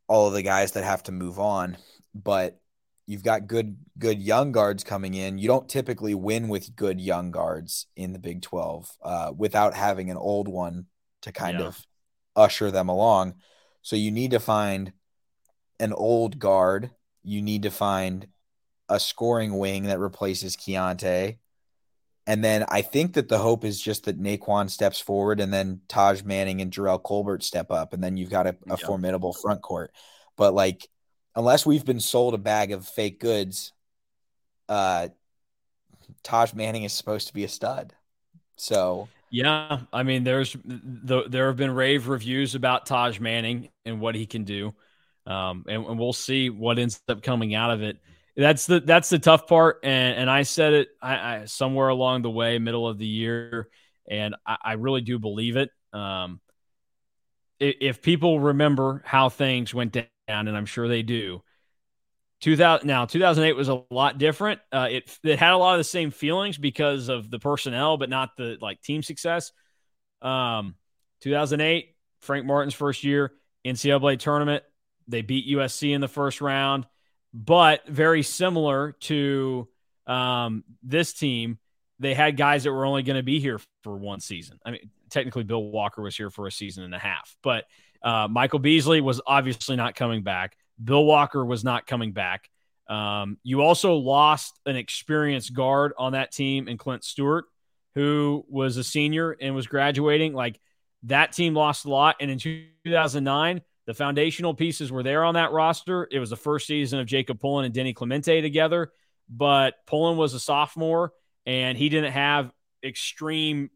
all 0.08 0.28
of 0.28 0.34
the 0.34 0.42
guys 0.42 0.72
that 0.74 0.86
have 0.86 1.04
to 1.04 1.12
move 1.12 1.40
on. 1.40 1.78
But 2.16 2.60
you've 3.08 3.24
got 3.24 3.48
good 3.48 3.78
good 3.98 4.22
young 4.22 4.52
guards 4.52 4.84
coming 4.84 5.16
in. 5.16 5.40
You 5.40 5.48
don't 5.48 5.68
typically 5.68 6.14
win 6.14 6.50
with 6.50 6.76
good 6.76 7.02
young 7.02 7.32
guards 7.32 7.88
in 7.96 8.14
the 8.14 8.20
Big 8.20 8.42
12 8.42 8.92
uh, 9.02 9.34
without 9.36 9.74
having 9.74 10.12
an 10.12 10.18
old 10.18 10.48
one 10.48 10.86
to 11.24 11.32
kind 11.32 11.60
yeah. 11.60 11.66
of 11.66 11.86
usher 12.36 12.70
them 12.70 12.90
along. 12.90 13.36
So 13.82 13.96
you 13.96 14.12
need 14.12 14.32
to 14.32 14.40
find 14.40 14.92
an 15.80 15.94
old 15.94 16.38
guard. 16.38 16.92
You 17.24 17.42
need 17.42 17.64
to 17.64 17.72
find 17.72 18.28
a 18.90 19.00
scoring 19.00 19.58
wing 19.58 19.84
that 19.84 20.00
replaces 20.00 20.56
Keyontae. 20.56 21.38
And 22.28 22.44
then 22.44 22.66
I 22.68 22.82
think 22.82 23.14
that 23.14 23.30
the 23.30 23.38
hope 23.38 23.64
is 23.64 23.82
just 23.82 24.04
that 24.04 24.22
Nae'Qwan 24.22 24.70
steps 24.70 25.00
forward 25.00 25.40
and 25.40 25.54
then 25.54 25.80
Taj 25.88 26.24
Manning 26.24 26.62
and 26.62 26.72
Jerrell 26.72 27.02
Colbert 27.02 27.42
step 27.42 27.72
up. 27.72 27.94
And 27.94 28.04
then 28.04 28.18
you've 28.18 28.30
got 28.30 28.48
a, 28.48 28.56
a 28.68 28.72
yep. 28.72 28.82
formidable 28.82 29.34
front 29.34 29.62
court. 29.62 29.94
But 30.36 30.54
like, 30.54 30.90
unless 31.38 31.66
we've 31.66 31.86
been 31.86 32.02
sold 32.02 32.34
a 32.34 32.38
bag 32.38 32.74
of 32.74 32.86
fake 32.86 33.22
goods, 33.22 33.72
uh, 34.68 35.08
Taj 36.24 36.54
Manning 36.54 36.84
is 36.84 36.92
supposed 36.92 37.28
to 37.28 37.34
be 37.34 37.46
a 37.46 37.48
stud. 37.48 37.94
So, 38.58 39.08
yeah, 39.30 39.82
I 39.94 40.04
mean, 40.04 40.26
there's 40.26 40.58
the, 40.66 41.24
there 41.30 41.48
have 41.48 41.56
been 41.56 41.72
rave 41.72 42.08
reviews 42.08 42.56
about 42.56 42.88
Taj 42.88 43.20
Manning 43.20 43.70
and 43.86 44.02
what 44.02 44.16
he 44.16 44.26
can 44.26 44.44
do. 44.44 44.74
Um, 45.26 45.66
and, 45.70 45.86
and 45.86 46.00
we'll 46.00 46.14
see 46.14 46.50
what 46.50 46.80
ends 46.80 47.02
up 47.08 47.22
coming 47.22 47.54
out 47.54 47.72
of 47.72 47.82
it 47.82 47.98
that's 48.38 48.68
the 48.68 48.80
that's 48.80 49.10
the 49.10 49.18
tough 49.18 49.48
part 49.48 49.80
and 49.84 50.16
and 50.16 50.30
i 50.30 50.44
said 50.44 50.72
it 50.72 50.90
I, 51.02 51.16
I 51.16 51.46
somewhere 51.46 51.88
along 51.88 52.22
the 52.22 52.30
way 52.30 52.60
middle 52.60 52.88
of 52.88 53.00
the 53.00 53.08
year 53.08 53.68
and 54.08 54.36
i, 54.46 54.58
I 54.64 54.74
really 54.74 55.02
do 55.02 55.18
believe 55.18 55.58
it 55.58 55.72
um 55.92 56.40
if, 57.60 58.04
people 58.04 58.40
remember 58.40 59.02
how 59.04 59.30
things 59.30 59.74
went 59.74 59.98
down 60.28 60.48
and 60.48 60.58
i'm 60.58 60.66
sure 60.66 60.88
they 60.88 61.04
do 61.04 61.42
2000 62.42 62.86
now 62.86 63.06
2008 63.06 63.54
was 63.54 63.70
a 63.70 63.84
lot 63.90 64.18
different 64.18 64.60
uh, 64.72 64.88
it 64.92 65.18
it 65.24 65.40
had 65.40 65.54
a 65.54 65.58
lot 65.58 65.74
of 65.74 65.80
the 65.80 65.84
same 65.84 66.12
feelings 66.12 66.58
because 66.58 67.10
of 67.10 67.30
the 67.32 67.40
personnel 67.40 67.98
but 67.98 68.10
not 68.10 68.38
the 68.38 68.58
like 68.62 68.82
team 68.82 69.02
success 69.02 69.52
um 70.22 70.76
2008 71.22 71.96
frank 72.22 72.46
martin's 72.46 72.74
first 72.74 73.04
year 73.04 73.34
ncaa 73.66 74.20
tournament 74.20 74.64
they 75.08 75.22
beat 75.22 75.48
usc 75.58 75.92
in 75.92 76.02
the 76.02 76.08
first 76.08 76.42
round 76.42 76.86
but 77.34 77.88
very 77.88 78.24
similar 78.24 78.94
to 79.02 79.68
um, 80.08 80.64
this 80.82 81.14
team. 81.14 81.60
They 82.00 82.14
had 82.14 82.38
guys 82.38 82.64
that 82.64 82.72
were 82.72 82.86
only 82.86 83.04
going 83.04 83.18
to 83.18 83.24
be 83.24 83.40
here 83.40 83.60
for 83.84 83.96
one 83.96 84.20
season. 84.20 84.60
I 84.66 84.72
mean, 84.72 84.90
technically, 85.10 85.44
Bill 85.44 85.64
Walker 85.64 86.02
was 86.02 86.16
here 86.16 86.30
for 86.30 86.48
a 86.48 86.52
season 86.52 86.84
and 86.84 86.96
a 86.96 87.00
half, 87.00 87.36
but 87.44 87.66
uh, 88.04 88.28
Michael 88.30 88.60
Beasley 88.60 89.02
was 89.02 89.22
obviously 89.26 89.76
not 89.76 89.96
coming 89.96 90.24
back. 90.24 90.58
Bill 90.84 91.06
Walker 91.06 91.46
was 91.46 91.64
not 91.64 91.88
coming 91.88 92.12
back. 92.12 92.50
Um, 92.88 93.38
you 93.44 93.62
also 93.62 93.96
lost 93.96 94.60
an 94.66 94.76
experienced 94.76 95.54
guard 95.54 95.94
on 95.98 96.14
that 96.14 96.32
team 96.32 96.68
in 96.68 96.78
Clint 96.78 97.04
Stewart, 97.04 97.46
who 97.96 98.46
was 98.50 98.78
a 98.78 98.84
senior 98.84 99.32
and 99.32 99.56
was 99.56 99.68
graduating. 99.68 100.34
Like 100.34 100.60
that 101.04 101.34
team 101.34 101.54
lost 101.54 101.86
a 101.86 101.90
lot. 101.90 102.18
And 102.22 102.32
in 102.32 102.40
2009, 102.40 103.62
the 103.86 103.94
foundational 103.94 104.54
pieces 104.54 104.92
were 104.92 105.04
there 105.04 105.24
on 105.24 105.34
that 105.36 105.52
roster. 105.52 106.08
It 106.12 106.20
was 106.20 106.30
the 106.30 106.38
first 106.38 106.68
season 106.68 107.00
of 107.00 107.08
Jacob 107.08 107.40
Pullen 107.40 107.66
and 107.66 107.74
Denis 107.74 107.94
Clemente 107.96 108.42
together, 108.42 108.92
but 109.30 109.76
Pullen 109.86 110.18
was 110.18 110.34
a 110.34 110.40
sophomore 110.40 111.14
and 111.46 111.78
he 111.78 111.90
didn't 111.90 112.12
have 112.12 112.52
extreme, 112.84 113.70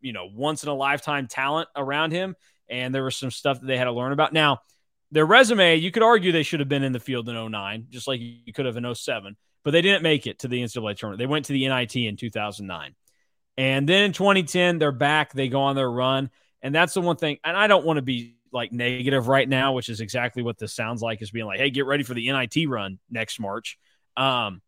you 0.00 0.12
know, 0.12 0.28
once 0.34 0.62
in 0.62 0.70
a 0.70 0.74
lifetime 0.74 1.28
talent 1.28 1.68
around 1.76 2.12
him. 2.12 2.34
And 2.72 2.94
there 2.94 3.04
was 3.04 3.16
some 3.16 3.30
stuff 3.30 3.60
that 3.60 3.66
they 3.66 3.76
had 3.76 3.84
to 3.84 3.92
learn 3.92 4.12
about. 4.12 4.32
Now, 4.32 4.60
their 5.12 5.26
resume, 5.26 5.76
you 5.76 5.90
could 5.90 6.02
argue 6.02 6.32
they 6.32 6.42
should 6.42 6.60
have 6.60 6.70
been 6.70 6.82
in 6.82 6.92
the 6.92 6.98
field 6.98 7.28
in 7.28 7.50
09, 7.50 7.86
just 7.90 8.08
like 8.08 8.18
you 8.20 8.52
could 8.52 8.64
have 8.64 8.78
in 8.78 8.94
07, 8.94 9.36
but 9.62 9.70
they 9.72 9.82
didn't 9.82 10.02
make 10.02 10.26
it 10.26 10.40
to 10.40 10.48
the 10.48 10.62
NCAA 10.62 10.96
tournament. 10.96 11.18
They 11.18 11.26
went 11.26 11.44
to 11.46 11.52
the 11.52 11.68
NIT 11.68 11.96
in 11.96 12.16
2009. 12.16 12.94
And 13.58 13.86
then 13.86 14.04
in 14.04 14.12
2010, 14.12 14.78
they're 14.78 14.90
back. 14.90 15.34
They 15.34 15.48
go 15.48 15.60
on 15.60 15.76
their 15.76 15.90
run. 15.90 16.30
And 16.62 16.74
that's 16.74 16.94
the 16.94 17.02
one 17.02 17.16
thing. 17.16 17.38
And 17.44 17.56
I 17.56 17.66
don't 17.66 17.84
want 17.84 17.98
to 17.98 18.02
be 18.02 18.36
like 18.52 18.72
negative 18.72 19.28
right 19.28 19.48
now, 19.48 19.72
which 19.72 19.90
is 19.90 20.00
exactly 20.00 20.42
what 20.42 20.58
this 20.58 20.74
sounds 20.74 21.02
like, 21.02 21.20
is 21.20 21.30
being 21.30 21.46
like, 21.46 21.58
hey, 21.58 21.70
get 21.70 21.84
ready 21.84 22.04
for 22.04 22.14
the 22.14 22.30
NIT 22.30 22.68
run 22.68 22.98
next 23.10 23.38
March. 23.38 23.78
Um, 24.16 24.62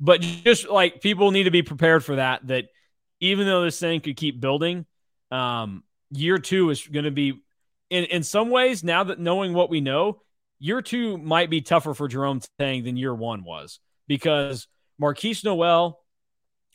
but 0.00 0.20
just 0.20 0.68
like 0.68 1.02
people 1.02 1.30
need 1.30 1.44
to 1.44 1.50
be 1.50 1.62
prepared 1.62 2.04
for 2.04 2.16
that. 2.16 2.46
That 2.46 2.66
even 3.20 3.46
though 3.46 3.64
this 3.64 3.78
thing 3.78 4.00
could 4.00 4.16
keep 4.16 4.40
building, 4.40 4.86
um, 5.30 5.84
year 6.10 6.38
two 6.38 6.70
is 6.70 6.86
going 6.86 7.04
to 7.04 7.10
be 7.10 7.41
in 7.92 8.04
in 8.04 8.22
some 8.22 8.50
ways. 8.50 8.82
Now 8.82 9.04
that 9.04 9.18
knowing 9.18 9.52
what 9.52 9.70
we 9.70 9.80
know, 9.80 10.22
year 10.58 10.82
two 10.82 11.18
might 11.18 11.50
be 11.50 11.60
tougher 11.60 11.94
for 11.94 12.08
Jerome 12.08 12.40
Tang 12.58 12.84
than 12.84 12.96
year 12.96 13.14
one 13.14 13.44
was 13.44 13.80
because 14.08 14.66
Markquis 15.00 15.44
Nowell, 15.44 16.02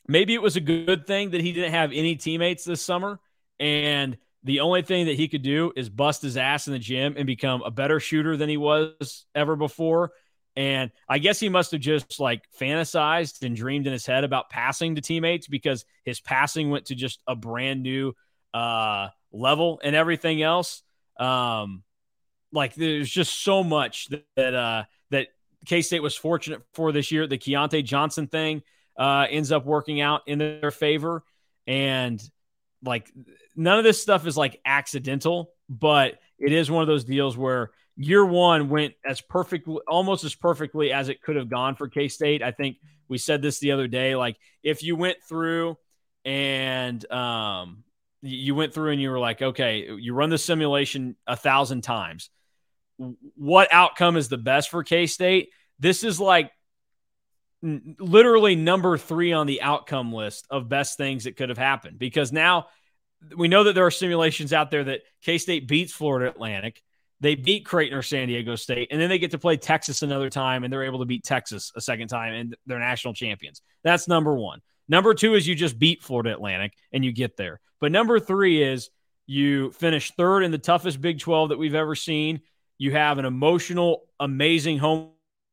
Maybe 0.08 0.32
it 0.32 0.40
was 0.40 0.56
a 0.56 0.60
good 0.60 1.06
thing 1.06 1.30
that 1.30 1.42
he 1.42 1.52
didn't 1.52 1.72
have 1.72 1.92
any 1.92 2.16
teammates 2.16 2.64
this 2.64 2.80
summer, 2.80 3.20
and 3.60 4.16
the 4.42 4.60
only 4.60 4.80
thing 4.80 5.06
that 5.06 5.16
he 5.16 5.28
could 5.28 5.42
do 5.42 5.70
is 5.76 5.90
bust 5.90 6.22
his 6.22 6.38
ass 6.38 6.66
in 6.66 6.72
the 6.72 6.78
gym 6.78 7.14
and 7.18 7.26
become 7.26 7.62
a 7.62 7.70
better 7.70 8.00
shooter 8.00 8.36
than 8.36 8.48
he 8.48 8.56
was 8.56 9.26
ever 9.34 9.54
before. 9.54 10.12
And 10.56 10.90
I 11.08 11.18
guess 11.18 11.38
he 11.38 11.50
must 11.50 11.72
have 11.72 11.82
just 11.82 12.18
like 12.18 12.42
fantasized 12.58 13.42
and 13.42 13.54
dreamed 13.54 13.86
in 13.86 13.92
his 13.92 14.06
head 14.06 14.24
about 14.24 14.48
passing 14.48 14.94
to 14.94 15.02
teammates 15.02 15.46
because 15.46 15.84
his 16.04 16.20
passing 16.20 16.70
went 16.70 16.86
to 16.86 16.94
just 16.94 17.20
a 17.26 17.36
brand 17.36 17.82
new 17.82 18.14
uh, 18.54 19.08
level 19.30 19.78
and 19.84 19.94
everything 19.94 20.40
else. 20.40 20.82
Um, 21.18 21.82
like 22.52 22.74
there's 22.74 23.10
just 23.10 23.42
so 23.42 23.62
much 23.62 24.08
that 24.08 24.24
that, 24.36 24.54
uh, 24.54 24.84
that 25.10 25.28
K 25.66 25.82
State 25.82 26.02
was 26.02 26.14
fortunate 26.14 26.62
for 26.74 26.92
this 26.92 27.12
year. 27.12 27.26
The 27.26 27.38
Keyontae 27.38 27.84
Johnson 27.84 28.26
thing 28.26 28.62
uh, 28.98 29.26
ends 29.28 29.52
up 29.52 29.64
working 29.64 30.00
out 30.00 30.22
in 30.26 30.38
their 30.38 30.70
favor, 30.70 31.24
and 31.66 32.22
like 32.82 33.10
none 33.56 33.78
of 33.78 33.84
this 33.84 34.00
stuff 34.00 34.26
is 34.26 34.36
like 34.36 34.60
accidental, 34.64 35.52
but 35.68 36.18
it 36.38 36.52
is 36.52 36.70
one 36.70 36.82
of 36.82 36.88
those 36.88 37.04
deals 37.04 37.36
where 37.36 37.70
year 37.96 38.24
one 38.24 38.68
went 38.68 38.94
as 39.04 39.20
perfect, 39.20 39.68
almost 39.88 40.24
as 40.24 40.34
perfectly 40.34 40.92
as 40.92 41.08
it 41.08 41.20
could 41.20 41.36
have 41.36 41.50
gone 41.50 41.74
for 41.74 41.88
K 41.88 42.08
State. 42.08 42.42
I 42.42 42.52
think 42.52 42.76
we 43.08 43.18
said 43.18 43.42
this 43.42 43.58
the 43.58 43.72
other 43.72 43.88
day. 43.88 44.14
Like 44.14 44.36
if 44.62 44.82
you 44.82 44.96
went 44.96 45.18
through 45.28 45.76
and 46.24 47.10
um, 47.10 47.84
you 48.22 48.54
went 48.54 48.74
through 48.74 48.92
and 48.92 49.00
you 49.00 49.10
were 49.10 49.18
like, 49.18 49.42
okay, 49.42 49.88
you 49.98 50.14
run 50.14 50.30
the 50.30 50.38
simulation 50.38 51.16
a 51.26 51.36
thousand 51.36 51.82
times. 51.82 52.30
What 53.36 53.72
outcome 53.72 54.16
is 54.16 54.28
the 54.28 54.38
best 54.38 54.70
for 54.70 54.82
K 54.82 55.06
State? 55.06 55.50
This 55.78 56.02
is 56.02 56.18
like 56.18 56.50
literally 57.62 58.56
number 58.56 58.98
three 58.98 59.32
on 59.32 59.46
the 59.46 59.62
outcome 59.62 60.12
list 60.12 60.46
of 60.50 60.68
best 60.68 60.96
things 60.96 61.24
that 61.24 61.36
could 61.36 61.48
have 61.48 61.58
happened 61.58 61.98
because 61.98 62.32
now 62.32 62.68
we 63.36 63.48
know 63.48 63.64
that 63.64 63.74
there 63.74 63.86
are 63.86 63.90
simulations 63.90 64.52
out 64.52 64.70
there 64.70 64.84
that 64.84 65.00
K 65.22 65.38
State 65.38 65.68
beats 65.68 65.92
Florida 65.92 66.30
Atlantic. 66.30 66.82
They 67.20 67.34
beat 67.34 67.66
Creighton 67.66 67.98
or 67.98 68.02
San 68.02 68.28
Diego 68.28 68.54
State, 68.54 68.88
and 68.92 69.00
then 69.00 69.08
they 69.08 69.18
get 69.18 69.32
to 69.32 69.38
play 69.38 69.56
Texas 69.56 70.02
another 70.02 70.30
time, 70.30 70.62
and 70.62 70.72
they're 70.72 70.84
able 70.84 71.00
to 71.00 71.04
beat 71.04 71.24
Texas 71.24 71.72
a 71.74 71.80
second 71.80 72.06
time, 72.06 72.32
and 72.32 72.56
they're 72.66 72.78
national 72.78 73.12
champions. 73.12 73.60
That's 73.82 74.06
number 74.06 74.36
one. 74.36 74.60
Number 74.88 75.14
two 75.14 75.34
is 75.34 75.46
you 75.46 75.54
just 75.54 75.78
beat 75.78 76.02
Florida 76.02 76.32
Atlantic 76.32 76.74
and 76.92 77.04
you 77.04 77.12
get 77.12 77.36
there. 77.36 77.60
But 77.80 77.92
number 77.92 78.18
three 78.18 78.62
is 78.62 78.90
you 79.26 79.72
finish 79.72 80.12
third 80.12 80.42
in 80.42 80.50
the 80.50 80.58
toughest 80.58 81.00
Big 81.00 81.18
12 81.18 81.50
that 81.50 81.58
we've 81.58 81.74
ever 81.74 81.94
seen. 81.94 82.40
You 82.78 82.92
have 82.92 83.18
an 83.18 83.24
emotional, 83.24 84.04
amazing 84.18 84.78
home 84.78 85.10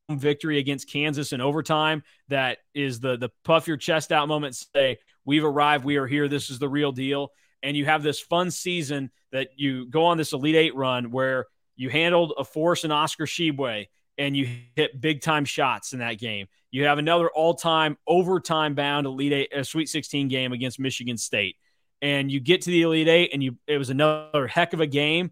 victory 0.10 0.60
against 0.60 0.90
Kansas 0.90 1.34
in 1.34 1.42
overtime. 1.42 2.04
That 2.30 2.60
is 2.74 3.00
the 3.00 3.18
the 3.18 3.30
puff 3.44 3.68
your 3.68 3.78
chest 3.78 4.12
out 4.12 4.28
moment. 4.28 4.56
Say 4.56 5.00
we've 5.26 5.44
arrived, 5.44 5.84
we 5.84 5.98
are 5.98 6.08
here. 6.08 6.28
This 6.28 6.50
is 6.50 6.60
the 6.60 6.70
real 6.70 6.92
deal. 6.92 7.32
And 7.64 7.76
you 7.76 7.86
have 7.86 8.04
this 8.04 8.20
fun 8.20 8.52
season 8.52 9.12
that 9.32 9.50
you 9.56 9.88
go 9.88 10.06
on 10.06 10.18
this 10.18 10.34
Elite 10.34 10.56
Eight 10.56 10.76
run 10.76 11.12
where 11.12 11.48
you 11.76 11.90
handled 11.90 12.34
a 12.38 12.46
force 12.46 12.84
in 12.84 12.92
Oscar 12.92 13.26
Tshiebwe 13.26 13.88
and 14.18 14.38
you 14.38 14.48
hit 14.76 15.00
big 15.02 15.22
time 15.22 15.46
shots 15.46 15.94
in 15.94 16.00
that 16.00 16.20
game. 16.20 16.48
You 16.72 16.86
have 16.86 17.00
another 17.00 17.30
all 17.30 17.56
time 17.56 17.98
overtime 18.08 18.76
bound 18.76 19.08
Elite 19.08 19.34
Eight, 19.34 19.54
a 19.54 19.64
Sweet 19.64 19.90
16 19.90 20.28
game 20.28 20.54
against 20.54 20.80
Michigan 20.80 21.18
State. 21.18 21.58
And 22.02 22.32
you 22.32 22.40
get 22.40 22.62
to 22.62 22.70
the 22.70 22.82
Elite 22.82 23.08
Eight 23.08 23.30
and 23.34 23.44
you 23.44 23.58
it 23.68 23.78
was 23.78 23.90
another 23.90 24.48
heck 24.48 24.74
of 24.74 24.82
a 24.82 24.88
game. 24.88 25.32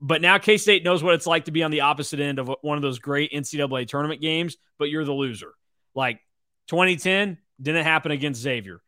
But 0.00 0.22
now 0.22 0.38
K 0.38 0.56
State 0.56 0.84
knows 0.84 1.02
what 1.02 1.14
it's 1.14 1.26
like 1.26 1.46
to 1.46 1.50
be 1.50 1.62
on 1.62 1.70
the 1.70 1.82
opposite 1.82 2.20
end 2.20 2.38
of 2.38 2.50
one 2.62 2.78
of 2.78 2.82
those 2.82 2.98
great 2.98 3.32
NCAA 3.32 3.86
tournament 3.86 4.20
games, 4.20 4.56
but 4.78 4.88
you're 4.88 5.04
the 5.04 5.12
loser. 5.12 5.52
Like 5.94 6.20
2010 6.68 7.38
didn't 7.60 7.84
happen 7.84 8.12
against 8.12 8.40
Xavier. 8.40 8.80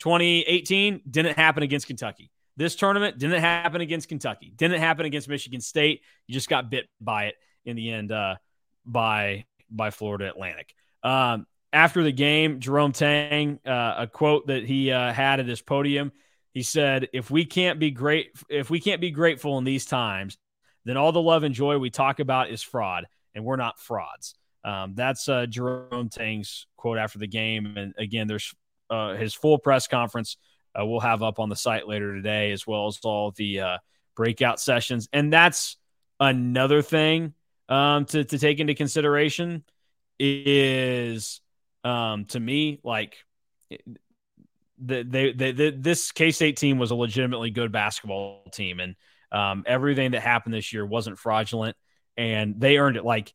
2018 0.00 1.02
didn't 1.08 1.36
happen 1.36 1.62
against 1.62 1.86
Kentucky. 1.86 2.30
This 2.56 2.74
tournament 2.74 3.18
didn't 3.18 3.40
happen 3.40 3.80
against 3.80 4.08
Kentucky. 4.08 4.52
Didn't 4.54 4.80
happen 4.80 5.06
against 5.06 5.28
Michigan 5.28 5.60
State. 5.60 6.02
You 6.26 6.34
just 6.34 6.48
got 6.48 6.70
bit 6.70 6.88
by 7.00 7.26
it 7.26 7.36
in 7.64 7.76
the 7.76 7.90
end 7.90 8.12
uh, 8.12 8.36
by 8.84 9.44
by 9.70 9.90
Florida 9.90 10.28
Atlantic. 10.28 10.74
Um, 11.02 11.46
after 11.72 12.02
the 12.02 12.12
game, 12.12 12.60
Jerome 12.60 12.92
Tang, 12.92 13.58
uh, 13.66 13.94
a 13.98 14.06
quote 14.06 14.46
that 14.48 14.64
he 14.64 14.90
uh, 14.90 15.12
had 15.12 15.40
at 15.40 15.46
his 15.46 15.62
podium, 15.62 16.12
he 16.52 16.62
said, 16.62 17.08
"If 17.12 17.30
we 17.30 17.44
can't 17.44 17.78
be 17.78 17.90
great, 17.90 18.30
if 18.48 18.70
we 18.70 18.80
can't 18.80 19.00
be 19.00 19.10
grateful 19.10 19.58
in 19.58 19.64
these 19.64 19.86
times, 19.86 20.36
then 20.84 20.96
all 20.96 21.12
the 21.12 21.22
love 21.22 21.44
and 21.44 21.54
joy 21.54 21.78
we 21.78 21.90
talk 21.90 22.20
about 22.20 22.50
is 22.50 22.62
fraud, 22.62 23.06
and 23.34 23.44
we're 23.44 23.56
not 23.56 23.80
frauds." 23.80 24.34
Um, 24.64 24.94
that's 24.94 25.28
uh, 25.28 25.46
Jerome 25.46 26.08
Tang's 26.08 26.66
quote 26.76 26.98
after 26.98 27.18
the 27.18 27.26
game, 27.26 27.74
and 27.76 27.94
again, 27.98 28.26
there's 28.26 28.54
uh, 28.90 29.14
his 29.14 29.34
full 29.34 29.58
press 29.58 29.88
conference. 29.88 30.36
Uh, 30.78 30.86
we'll 30.86 31.00
have 31.00 31.22
up 31.22 31.38
on 31.38 31.48
the 31.48 31.56
site 31.56 31.86
later 31.88 32.14
today, 32.14 32.52
as 32.52 32.66
well 32.66 32.86
as 32.86 32.98
all 33.02 33.30
the 33.32 33.60
uh, 33.60 33.78
breakout 34.16 34.60
sessions, 34.60 35.08
and 35.12 35.32
that's 35.32 35.76
another 36.20 36.82
thing 36.82 37.34
um, 37.68 38.04
to 38.06 38.24
to 38.24 38.38
take 38.38 38.60
into 38.60 38.74
consideration 38.74 39.64
is 40.18 41.41
um, 41.84 42.24
to 42.26 42.40
me 42.40 42.80
like 42.84 43.16
the, 44.78 45.02
they, 45.02 45.32
they, 45.32 45.52
the, 45.52 45.70
this 45.70 46.12
K 46.12 46.30
State 46.30 46.56
team 46.56 46.78
was 46.78 46.90
a 46.90 46.94
legitimately 46.94 47.50
good 47.50 47.72
basketball 47.72 48.44
team, 48.52 48.80
and 48.80 48.96
um, 49.30 49.64
everything 49.66 50.12
that 50.12 50.22
happened 50.22 50.54
this 50.54 50.72
year 50.72 50.84
wasn't 50.84 51.18
fraudulent, 51.18 51.76
and 52.16 52.60
they 52.60 52.78
earned 52.78 52.96
it. 52.96 53.04
Like 53.04 53.32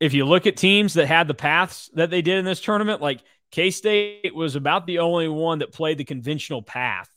if 0.00 0.14
you 0.14 0.24
look 0.24 0.46
at 0.46 0.56
teams 0.56 0.94
that 0.94 1.06
had 1.06 1.28
the 1.28 1.34
paths 1.34 1.90
that 1.94 2.10
they 2.10 2.22
did 2.22 2.38
in 2.38 2.44
this 2.44 2.60
tournament, 2.60 3.00
like 3.00 3.22
K 3.50 3.70
State 3.70 4.34
was 4.34 4.56
about 4.56 4.86
the 4.86 4.98
only 4.98 5.28
one 5.28 5.60
that 5.60 5.72
played 5.72 5.98
the 5.98 6.04
conventional 6.04 6.62
path 6.62 7.08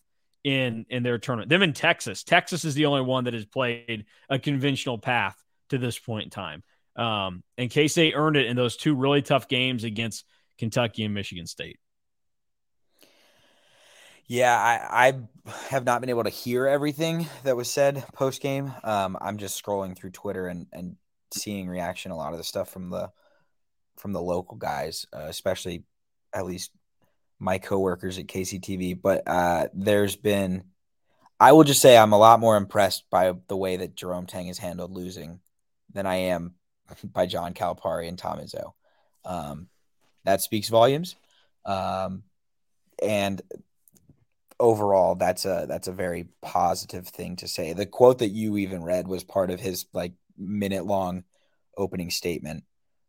in 0.43 0.86
in 0.89 1.03
their 1.03 1.17
tournament. 1.17 1.49
Them 1.49 1.61
in 1.61 1.73
Texas, 1.73 2.23
Texas 2.23 2.65
is 2.65 2.73
the 2.73 2.86
only 2.86 3.01
one 3.01 3.25
that 3.25 3.34
has 3.34 3.45
played 3.45 4.05
a 4.29 4.39
conventional 4.39 4.97
path 4.97 5.36
to 5.69 5.77
this 5.77 5.99
point 5.99 6.25
in 6.25 6.29
time. 6.29 6.63
Um, 6.95 7.43
and 7.57 7.69
K 7.69 7.88
State 7.88 8.13
earned 8.15 8.38
it 8.38 8.47
in 8.47 8.55
those 8.55 8.77
two 8.77 8.95
really 8.95 9.21
tough 9.21 9.47
games 9.47 9.84
against 9.84 10.25
Kentucky 10.62 11.03
and 11.03 11.16
Michigan 11.16 11.47
State. 11.47 11.80
Yeah, 14.28 14.55
I, 14.55 15.07
I 15.07 15.20
have 15.70 15.86
not 15.86 16.01
been 16.01 16.12
able 16.12 16.24
to 16.24 16.30
hear 16.30 16.68
everything 16.68 17.26
that 17.43 17.57
was 17.57 17.68
said 17.68 18.05
post 18.14 18.43
game. 18.43 18.72
Um, 18.84 19.18
I'm 19.20 19.39
just 19.39 19.62
scrolling 19.62 19.97
through 19.97 20.12
Twitter 20.12 20.45
and, 20.45 20.68
and 20.72 20.97
seeing 21.34 21.68
reaction 21.68 22.12
a 22.12 22.16
lot 22.16 22.34
of 22.34 22.38
the 22.38 22.43
stuff 22.43 22.70
from 22.70 22.91
the 22.91 23.09
from 23.97 24.14
the 24.14 24.22
local 24.22 24.55
guys, 24.55 25.07
uh, 25.12 25.26
especially 25.28 25.84
at 26.32 26.45
least 26.45 26.70
my 27.39 27.57
coworkers 27.57 28.20
at 28.20 28.28
KCTV. 28.28 29.01
But 29.01 29.24
uh, 29.28 29.70
there's 29.74 30.16
been, 30.16 30.66
I 31.39 31.53
will 31.53 31.64
just 31.64 31.82
say, 31.82 31.97
I'm 31.97 32.14
a 32.14 32.20
lot 32.20 32.39
more 32.39 32.55
impressed 32.55 33.09
by 33.09 33.34
the 33.47 33.57
way 33.57 33.78
that 33.78 33.95
Jerome 33.95 34.28
Tang 34.28 34.45
has 34.45 34.59
handled 34.59 34.91
losing 34.91 35.39
than 35.91 36.05
I 36.05 36.18
am 36.18 36.53
by 37.03 37.26
John 37.26 37.55
Calipari 37.55 38.07
and 38.07 38.20
Tom 38.20 38.38
Izzo. 38.38 38.74
Um, 39.26 39.68
that 40.26 40.41
speaks 40.41 40.69
volumes. 40.69 41.15
Um, 41.65 42.24
and 43.01 43.41
overall, 44.59 45.15
that's 45.15 45.45
a 45.45 45.65
that's 45.67 45.88
a 45.88 45.93
very 45.93 46.28
positive 46.41 47.07
thing 47.07 47.36
to 47.38 47.47
say. 47.47 47.74
The 47.74 47.86
quote 47.86 48.19
that 48.19 48.30
you 48.30 48.57
even 48.57 48.84
read 48.84 49.07
was 49.07 49.24
part 49.24 49.49
of 49.49 49.59
his 49.59 49.86
like 49.93 50.13
minute 50.38 50.86
long 50.86 51.24
opening 51.78 52.11
statement. 52.11 52.63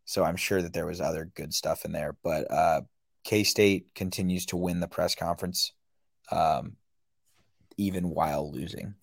So 0.05 0.25
I'm 0.25 0.37
sure 0.37 0.61
that 0.63 0.73
there 0.73 0.87
was 0.87 1.01
other 1.01 1.31
good 1.35 1.55
stuff 1.55 1.85
in 1.85 1.93
there. 1.93 2.17
But 2.23 2.51
uh, 2.51 2.81
K 3.25 3.45
State 3.45 3.95
continues 3.95 4.47
to 4.47 4.57
win 4.57 4.81
the 4.81 4.89
press 4.89 5.15
conference, 5.15 5.73
um, 6.31 6.77
even 7.77 8.09
while 8.09 8.51
losing. 8.51 8.95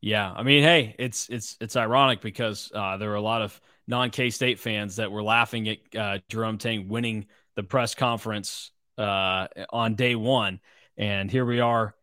Yeah, 0.00 0.30
I 0.30 0.42
mean, 0.42 0.62
hey, 0.62 0.94
it's 0.98 1.28
it's 1.28 1.56
it's 1.60 1.74
ironic 1.74 2.20
because 2.20 2.70
uh, 2.74 2.96
there 2.98 3.08
were 3.08 3.16
a 3.16 3.20
lot 3.20 3.42
of 3.42 3.60
non 3.86 4.10
K 4.10 4.30
State 4.30 4.58
fans 4.58 4.96
that 4.96 5.10
were 5.10 5.22
laughing 5.22 5.68
at 5.68 5.78
uh, 5.96 6.18
Jerome 6.28 6.58
Tang 6.58 6.88
winning 6.88 7.26
the 7.54 7.62
press 7.62 7.94
conference 7.94 8.70
uh, 8.98 9.46
on 9.70 9.94
day 9.94 10.14
one, 10.14 10.60
and 10.96 11.30
here 11.30 11.44
we 11.44 11.60
are, 11.60 11.94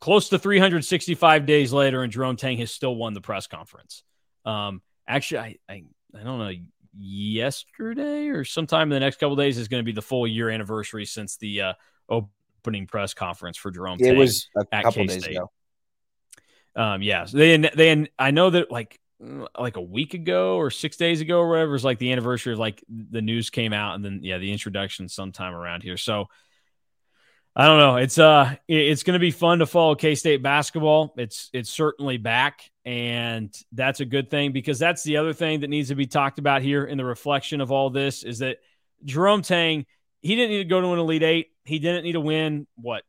close 0.00 0.30
to 0.30 0.38
365 0.38 1.46
days 1.46 1.72
later, 1.72 2.02
and 2.02 2.12
Jerome 2.12 2.36
Tang 2.36 2.58
has 2.58 2.70
still 2.70 2.94
won 2.94 3.14
the 3.14 3.20
press 3.20 3.46
conference. 3.46 4.02
Um, 4.44 4.82
actually, 5.06 5.38
I, 5.38 5.56
I 5.68 5.84
I 6.18 6.22
don't 6.24 6.38
know 6.38 6.52
yesterday 6.98 8.28
or 8.28 8.44
sometime 8.44 8.84
in 8.84 8.90
the 8.90 9.00
next 9.00 9.16
couple 9.18 9.36
days 9.36 9.58
is 9.58 9.68
going 9.68 9.82
to 9.82 9.84
be 9.84 9.92
the 9.92 10.02
full 10.02 10.26
year 10.26 10.50
anniversary 10.50 11.06
since 11.06 11.36
the 11.36 11.60
uh, 11.60 11.72
opening 12.08 12.86
press 12.86 13.14
conference 13.14 13.56
for 13.56 13.70
Jerome. 13.70 13.98
It 14.00 14.08
Tang 14.08 14.16
was 14.18 14.48
a 14.56 14.64
couple 14.64 15.06
K-State. 15.06 15.20
days 15.22 15.26
ago. 15.26 15.50
um, 16.76 17.02
yeah, 17.02 17.24
so 17.24 17.38
they 17.38 17.56
they 17.56 18.08
I 18.18 18.30
know 18.30 18.50
that 18.50 18.70
like 18.70 18.98
like 19.58 19.76
a 19.76 19.82
week 19.82 20.14
ago 20.14 20.56
or 20.56 20.70
six 20.70 20.96
days 20.96 21.20
ago 21.20 21.38
or 21.38 21.48
whatever 21.48 21.74
is 21.74 21.84
like 21.84 21.98
the 21.98 22.12
anniversary 22.12 22.52
of 22.52 22.58
like 22.58 22.82
the 22.88 23.22
news 23.22 23.50
came 23.50 23.72
out 23.72 23.94
and 23.94 24.04
then 24.04 24.20
yeah 24.22 24.38
the 24.38 24.52
introduction 24.52 25.08
sometime 25.08 25.54
around 25.54 25.82
here. 25.82 25.96
So 25.96 26.26
i 27.54 27.66
don't 27.66 27.78
know. 27.78 27.96
It's 27.96 28.18
uh 28.18 28.54
it's 28.66 29.02
going 29.02 29.14
to 29.14 29.20
be 29.20 29.30
fun 29.30 29.58
to 29.60 29.66
follow 29.66 29.94
k-state 29.94 30.42
basketball. 30.42 31.14
It's 31.16 31.50
it's 31.52 31.70
certainly 31.70 32.16
back 32.16 32.70
and 32.84 33.54
that's 33.72 34.00
a 34.00 34.04
good 34.04 34.30
thing 34.30 34.52
because 34.52 34.78
that's 34.78 35.02
the 35.02 35.18
other 35.18 35.32
thing 35.32 35.60
that 35.60 35.68
needs 35.68 35.88
to 35.88 35.94
be 35.94 36.06
talked 36.06 36.38
about 36.38 36.62
here 36.62 36.84
in 36.84 36.98
the 36.98 37.04
reflection 37.04 37.60
of 37.60 37.70
all 37.70 37.90
this 37.90 38.24
is 38.24 38.40
that 38.40 38.56
jerome 39.04 39.42
tang 39.42 39.84
he 40.22 40.36
didn't 40.36 40.50
need 40.50 40.58
to 40.58 40.64
go 40.64 40.80
to 40.80 40.92
an 40.92 40.98
elite 41.00 41.22
eight. 41.24 41.48
He 41.64 41.78
didn't 41.80 42.04
need 42.04 42.12
to 42.12 42.20
win 42.20 42.66
what 42.76 43.02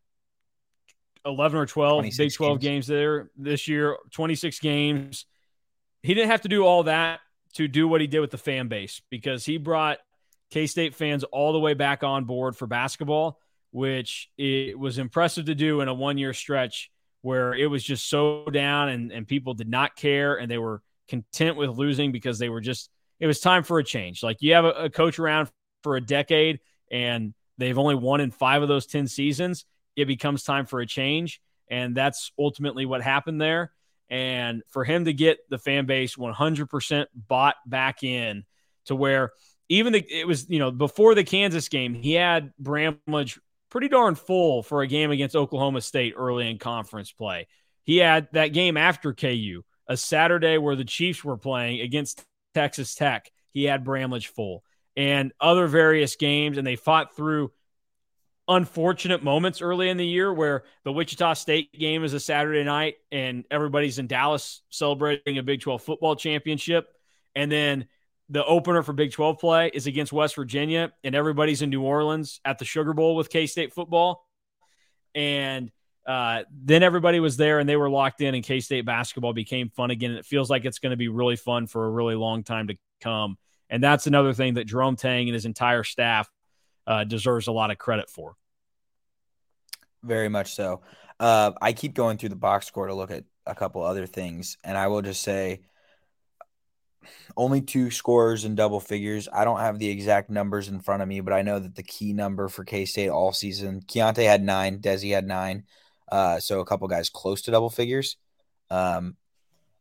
11 1.26 1.58
or 1.58 1.66
12 1.66 2.06
big 2.18 2.34
12 2.34 2.60
games. 2.60 2.62
games 2.62 2.88
there 2.88 3.30
this 3.38 3.68
year 3.68 3.98
26 4.12 4.60
games 4.60 5.26
he 6.04 6.14
didn't 6.14 6.30
have 6.30 6.42
to 6.42 6.50
do 6.50 6.66
all 6.66 6.84
that 6.84 7.22
to 7.54 7.68
do 7.68 7.88
what 7.88 8.02
he 8.02 8.08
did 8.08 8.20
with 8.20 8.32
the 8.32 8.38
fan 8.38 8.68
base 8.68 9.02
because 9.10 9.46
he 9.46 9.58
brought 9.58 10.00
K 10.52 10.68
State 10.68 10.94
fans 10.94 11.24
all 11.24 11.54
the 11.54 11.60
way 11.60 11.74
back 11.74 12.04
on 12.04 12.26
board 12.26 12.56
for 12.56 12.68
basketball, 12.68 13.40
which 13.72 14.30
it 14.38 14.78
was 14.78 14.98
impressive 14.98 15.46
to 15.46 15.56
do 15.56 15.82
in 15.82 15.88
a 15.88 15.94
one 15.94 16.18
year 16.18 16.34
stretch 16.34 16.92
where 17.22 17.54
it 17.54 17.68
was 17.68 17.84
just 17.84 18.10
so 18.10 18.46
down 18.46 18.90
and, 18.90 19.12
and 19.12 19.28
people 19.28 19.54
did 19.54 19.70
not 19.70 19.96
care 19.96 20.36
and 20.36 20.52
they 20.52 20.58
were 20.58 20.82
content 21.08 21.56
with 21.56 21.70
losing 21.70 22.12
because 22.12 22.38
they 22.38 22.50
were 22.50 22.62
just, 22.62 22.90
it 23.20 23.28
was 23.28 23.40
time 23.40 23.64
for 23.64 23.80
a 23.80 23.84
change. 23.84 24.22
Like 24.22 24.42
you 24.42 24.54
have 24.54 24.66
a, 24.66 24.72
a 24.72 24.90
coach 24.90 25.20
around 25.20 25.50
for 25.84 25.96
a 25.96 26.02
decade 26.02 26.60
and 26.92 27.34
they've 27.58 27.78
only 27.78 27.96
won 27.96 28.20
in 28.20 28.30
five 28.30 28.62
of 28.62 28.68
those 28.68 28.86
10 28.88 29.08
seasons. 29.08 29.66
It 29.96 30.06
becomes 30.06 30.44
time 30.44 30.66
for 30.66 30.82
a 30.82 30.86
change. 30.86 31.40
And 31.70 31.96
that's 31.96 32.32
ultimately 32.38 32.86
what 32.86 33.02
happened 33.02 33.40
there. 33.40 33.72
And 34.10 34.64
for 34.70 34.84
him 34.84 35.06
to 35.06 35.14
get 35.14 35.40
the 35.50 35.58
fan 35.58 35.86
base 35.86 36.16
100% 36.16 37.06
bought 37.16 37.56
back 37.66 38.04
in 38.04 38.44
to 38.86 38.96
where 38.96 39.32
even 39.70 39.94
the, 39.94 40.06
it 40.10 40.28
was, 40.28 40.50
you 40.50 40.60
know, 40.60 40.72
before 40.72 41.16
the 41.16 41.24
Kansas 41.24 41.70
game, 41.70 41.94
he 41.94 42.14
had 42.14 42.54
Bramlage 42.60 43.40
pretty 43.70 43.88
darn 43.88 44.16
full 44.16 44.62
for 44.62 44.82
a 44.82 44.88
game 44.88 45.10
against 45.10 45.36
Oklahoma 45.36 45.82
State 45.82 46.14
early 46.16 46.50
in 46.50 46.60
conference 46.60 47.12
play. 47.12 47.48
He 47.84 47.98
had 47.98 48.28
that 48.34 48.50
game 48.50 48.78
after 48.78 49.14
KU, 49.14 49.64
a 49.88 49.98
Saturday 49.98 50.58
where 50.58 50.76
the 50.76 50.86
Chiefs 50.86 51.24
were 51.24 51.38
playing 51.38 51.82
against 51.82 52.24
Texas 52.54 52.94
Tech. 52.96 53.32
He 53.52 53.64
had 53.64 53.84
Bramlage 53.84 54.28
full 54.28 54.64
and 54.96 55.34
other 55.40 55.68
various 55.68 56.16
games, 56.16 56.58
and 56.58 56.68
they 56.68 56.76
fought 56.76 57.16
through 57.16 57.52
unfortunate 58.48 59.24
moments 59.24 59.62
early 59.62 59.90
in 59.90 59.98
the 59.98 60.06
year 60.06 60.34
where 60.34 60.64
the 60.84 60.92
Wichita 60.92 61.34
State 61.34 61.72
game 61.74 62.04
is 62.04 62.14
a 62.14 62.20
Saturday 62.20 62.64
night 62.64 62.96
and 63.12 63.46
everybody's 63.50 64.00
in 64.00 64.08
Dallas 64.08 64.62
celebrating 64.70 65.38
a 65.38 65.44
Big 65.44 65.62
12 65.62 65.82
football 65.82 66.16
championship. 66.16 66.88
And 67.36 67.52
then 67.52 67.88
the 68.30 68.44
opener 68.46 68.84
for 68.84 68.94
Big 68.94 69.12
12 69.12 69.40
play 69.40 69.72
is 69.74 69.88
against 69.88 70.12
West 70.12 70.36
Virginia 70.36 70.92
and 71.04 71.16
everybody's 71.16 71.62
in 71.62 71.70
New 71.70 71.84
Orleans 71.84 72.42
at 72.44 72.60
the 72.60 72.66
Sugar 72.66 72.94
Bowl 72.94 73.16
with 73.16 73.30
K 73.30 73.48
State 73.48 73.74
football. 73.74 74.28
And 75.16 75.72
uh, 76.06 76.44
then 76.52 76.84
everybody 76.84 77.20
was 77.20 77.38
there 77.38 77.60
and 77.60 77.70
they 77.70 77.78
were 77.78 77.90
locked 77.90 78.20
in, 78.20 78.36
and 78.36 78.44
K 78.44 78.60
State 78.60 78.86
basketball 78.86 79.34
became 79.34 79.70
fun 79.70 79.92
again. 79.92 80.12
And 80.12 80.20
it 80.20 80.26
feels 80.26 80.50
like 80.50 80.66
it's 80.66 80.80
going 80.80 80.92
to 80.92 80.98
be 80.98 81.08
really 81.08 81.36
fun 81.36 81.68
for 81.68 81.86
a 81.86 81.90
really 81.90 82.16
long 82.16 82.44
time 82.44 82.68
to 82.68 82.78
come. 83.00 83.38
And 83.70 83.82
that's 83.82 84.08
another 84.08 84.34
thing 84.34 84.56
that 84.56 84.66
Jerome 84.66 84.96
Tang 84.96 85.28
and 85.28 85.34
his 85.34 85.46
entire 85.46 85.84
staff 85.84 86.30
uh, 86.88 87.04
deserves 87.04 87.48
a 87.48 87.52
lot 87.52 87.72
of 87.72 87.78
credit 87.78 88.10
for. 88.10 88.36
Very 90.04 90.30
much 90.30 90.54
so. 90.54 90.82
Uh, 91.20 91.52
I 91.62 91.74
keep 91.74 91.94
going 91.94 92.18
through 92.18 92.30
the 92.30 92.36
box 92.36 92.68
score 92.68 92.88
to 92.88 92.94
look 92.94 93.12
at 93.12 93.24
a 93.46 93.56
couple 93.56 93.84
other 93.84 94.06
things, 94.06 94.58
and 94.64 94.78
I 94.78 94.88
will 94.88 95.02
just 95.02 95.22
say 95.22 95.62
only 97.36 97.62
two 97.62 97.92
scores 97.92 98.46
in 98.46 98.56
double 98.56 98.80
figures. 98.80 99.28
I 99.32 99.44
don't 99.44 99.60
have 99.60 99.80
the 99.80 99.90
exact 99.90 100.30
numbers 100.30 100.68
in 100.68 100.80
front 100.80 101.02
of 101.02 101.08
me, 101.08 101.22
but 101.22 101.34
I 101.34 101.42
know 101.42 101.60
that 101.60 101.76
the 101.76 101.84
key 101.84 102.14
number 102.14 102.48
for 102.50 102.64
K 102.64 102.86
State 102.86 103.10
all 103.10 103.32
season, 103.32 103.82
Keyontae 103.82 104.26
had 104.26 104.44
nine, 104.44 104.80
Desi 104.80 105.14
had 105.14 105.26
nine, 105.26 105.64
uh, 106.12 106.40
so 106.40 106.60
a 106.60 106.66
couple 106.66 106.88
guys 106.88 107.10
close 107.10 107.42
to 107.44 107.52
double 107.52 107.70
figures. 107.70 108.18
Um, 108.70 109.16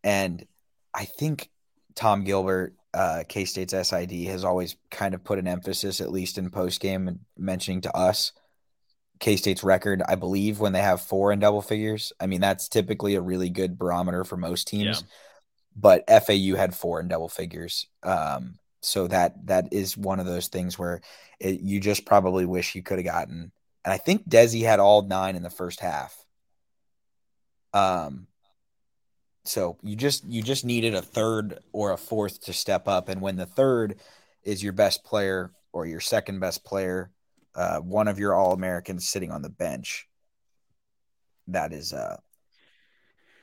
and 0.04 0.46
I 0.94 1.04
think 1.04 1.50
Tom 1.94 2.24
Gilbert 2.24 2.74
uh, 2.94 3.24
K 3.28 3.44
State's 3.44 3.74
SID 3.88 4.12
has 4.26 4.44
always 4.44 4.76
kind 4.90 5.14
of 5.14 5.24
put 5.24 5.38
an 5.38 5.48
emphasis, 5.48 6.00
at 6.00 6.12
least 6.12 6.38
in 6.38 6.50
post 6.50 6.80
game, 6.80 7.08
and 7.08 7.20
mentioning 7.36 7.80
to 7.82 7.96
us 7.96 8.32
K 9.18 9.36
State's 9.36 9.64
record. 9.64 10.02
I 10.06 10.14
believe 10.14 10.60
when 10.60 10.72
they 10.72 10.82
have 10.82 11.00
four 11.00 11.32
in 11.32 11.38
double 11.38 11.62
figures, 11.62 12.12
I 12.20 12.26
mean 12.26 12.40
that's 12.40 12.68
typically 12.68 13.14
a 13.14 13.20
really 13.20 13.48
good 13.48 13.78
barometer 13.78 14.24
for 14.24 14.36
most 14.36 14.68
teams. 14.68 15.02
Yeah. 15.02 15.08
But 15.74 16.04
FAU 16.06 16.54
had 16.56 16.74
four 16.74 17.00
in 17.00 17.08
double 17.08 17.30
figures, 17.30 17.86
um, 18.02 18.58
so 18.82 19.06
that 19.08 19.46
that 19.46 19.72
is 19.72 19.96
one 19.96 20.20
of 20.20 20.26
those 20.26 20.48
things 20.48 20.78
where 20.78 21.00
it, 21.40 21.60
you 21.60 21.80
just 21.80 22.04
probably 22.04 22.44
wish 22.44 22.74
you 22.74 22.82
could 22.82 22.98
have 22.98 23.06
gotten. 23.06 23.52
And 23.84 23.92
I 23.92 23.96
think 23.96 24.28
Desi 24.28 24.62
had 24.62 24.80
all 24.80 25.02
nine 25.02 25.34
in 25.34 25.42
the 25.42 25.50
first 25.50 25.80
half. 25.80 26.14
Um, 27.72 28.26
so 29.44 29.76
you 29.82 29.96
just 29.96 30.24
you 30.24 30.42
just 30.42 30.64
needed 30.64 30.94
a 30.94 31.02
third 31.02 31.58
or 31.72 31.92
a 31.92 31.96
fourth 31.96 32.42
to 32.44 32.52
step 32.52 32.86
up, 32.86 33.08
and 33.08 33.20
when 33.20 33.36
the 33.36 33.46
third 33.46 33.96
is 34.44 34.62
your 34.62 34.72
best 34.72 35.04
player 35.04 35.52
or 35.72 35.86
your 35.86 36.00
second 36.00 36.40
best 36.40 36.64
player, 36.64 37.10
uh, 37.54 37.78
one 37.78 38.08
of 38.08 38.18
your 38.18 38.34
All 38.34 38.52
Americans 38.52 39.08
sitting 39.08 39.30
on 39.30 39.42
the 39.42 39.48
bench, 39.48 40.06
that 41.48 41.72
is 41.72 41.92
uh, 41.92 42.16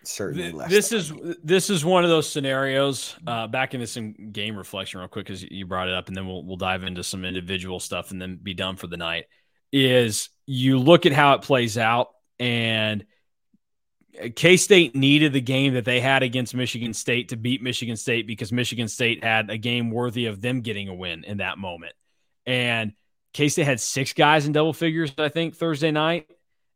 certainly 0.04 0.52
less. 0.52 0.70
This 0.70 0.92
is 0.92 1.12
this 1.44 1.70
is 1.70 1.84
one 1.84 2.04
of 2.04 2.10
those 2.10 2.30
scenarios. 2.30 3.18
Uh, 3.28 3.48
back 3.48 3.74
into 3.74 3.88
some 3.88 4.14
game 4.32 4.56
reflection 4.56 5.00
real 5.00 5.10
quick 5.10 5.26
because 5.26 5.44
you 5.44 5.66
brought 5.66 5.90
it 5.90 5.94
up, 5.94 6.08
and 6.08 6.16
then 6.16 6.28
we'll 6.28 6.46
we'll 6.46 6.58
dive 6.58 6.84
into 6.84 7.04
some 7.04 7.26
individual 7.26 7.80
stuff 7.80 8.12
and 8.12 8.22
then 8.22 8.40
be 8.42 8.54
done 8.54 8.76
for 8.78 8.88
the 8.88 8.98
night. 8.98 9.26
Is 9.72 10.30
you 10.46 10.80
look 10.80 11.06
at 11.06 11.12
how 11.12 11.34
it 11.34 11.42
plays 11.42 11.78
out 11.78 12.08
and 12.40 13.06
K 14.36 14.58
State 14.58 14.96
needed 14.96 15.34
the 15.34 15.42
game 15.42 15.74
that 15.76 15.86
they 15.86 16.00
had 16.00 16.24
against 16.24 16.54
Michigan 16.54 16.94
State 16.94 17.30
to 17.30 17.38
beat 17.38 17.62
Michigan 17.62 17.96
State 17.96 18.28
because 18.28 18.52
Michigan 18.52 18.88
State 18.88 19.24
had 19.24 19.50
a 19.50 19.58
game 19.58 19.92
worthy 19.92 20.26
of 20.26 20.42
them 20.42 20.62
getting 20.62 20.90
a 20.90 20.94
win 20.94 21.24
in 21.24 21.38
that 21.38 21.58
moment. 21.58 21.94
And 22.46 22.94
K 23.34 23.50
State 23.50 23.66
had 23.66 23.80
six 23.80 24.14
guys 24.14 24.46
in 24.46 24.52
double 24.52 24.74
figures, 24.74 25.14
I 25.18 25.30
think, 25.30 25.56
Thursday 25.56 25.92
night. 25.92 26.28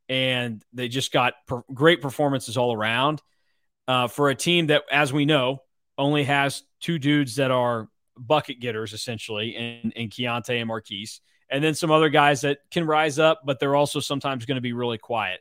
And 0.09 0.63
they 0.73 0.87
just 0.87 1.11
got 1.11 1.33
per- 1.47 1.63
great 1.73 2.01
performances 2.01 2.57
all 2.57 2.73
around 2.73 3.21
uh, 3.87 4.07
for 4.07 4.29
a 4.29 4.35
team 4.35 4.67
that, 4.67 4.83
as 4.91 5.11
we 5.11 5.25
know, 5.25 5.59
only 5.97 6.23
has 6.23 6.63
two 6.79 6.99
dudes 6.99 7.37
that 7.37 7.51
are 7.51 7.87
bucket 8.17 8.59
getters, 8.59 8.93
essentially, 8.93 9.55
in, 9.55 9.91
in 9.91 10.09
Keyontae 10.09 10.61
and 10.61 10.69
Markquis. 10.69 11.19
And 11.49 11.63
then 11.63 11.75
some 11.75 11.91
other 11.91 12.09
guys 12.09 12.41
that 12.41 12.59
can 12.71 12.85
rise 12.85 13.19
up, 13.19 13.41
but 13.45 13.59
they're 13.59 13.75
also 13.75 13.99
sometimes 13.99 14.45
going 14.45 14.55
to 14.55 14.61
be 14.61 14.73
really 14.73 14.97
quiet. 14.97 15.39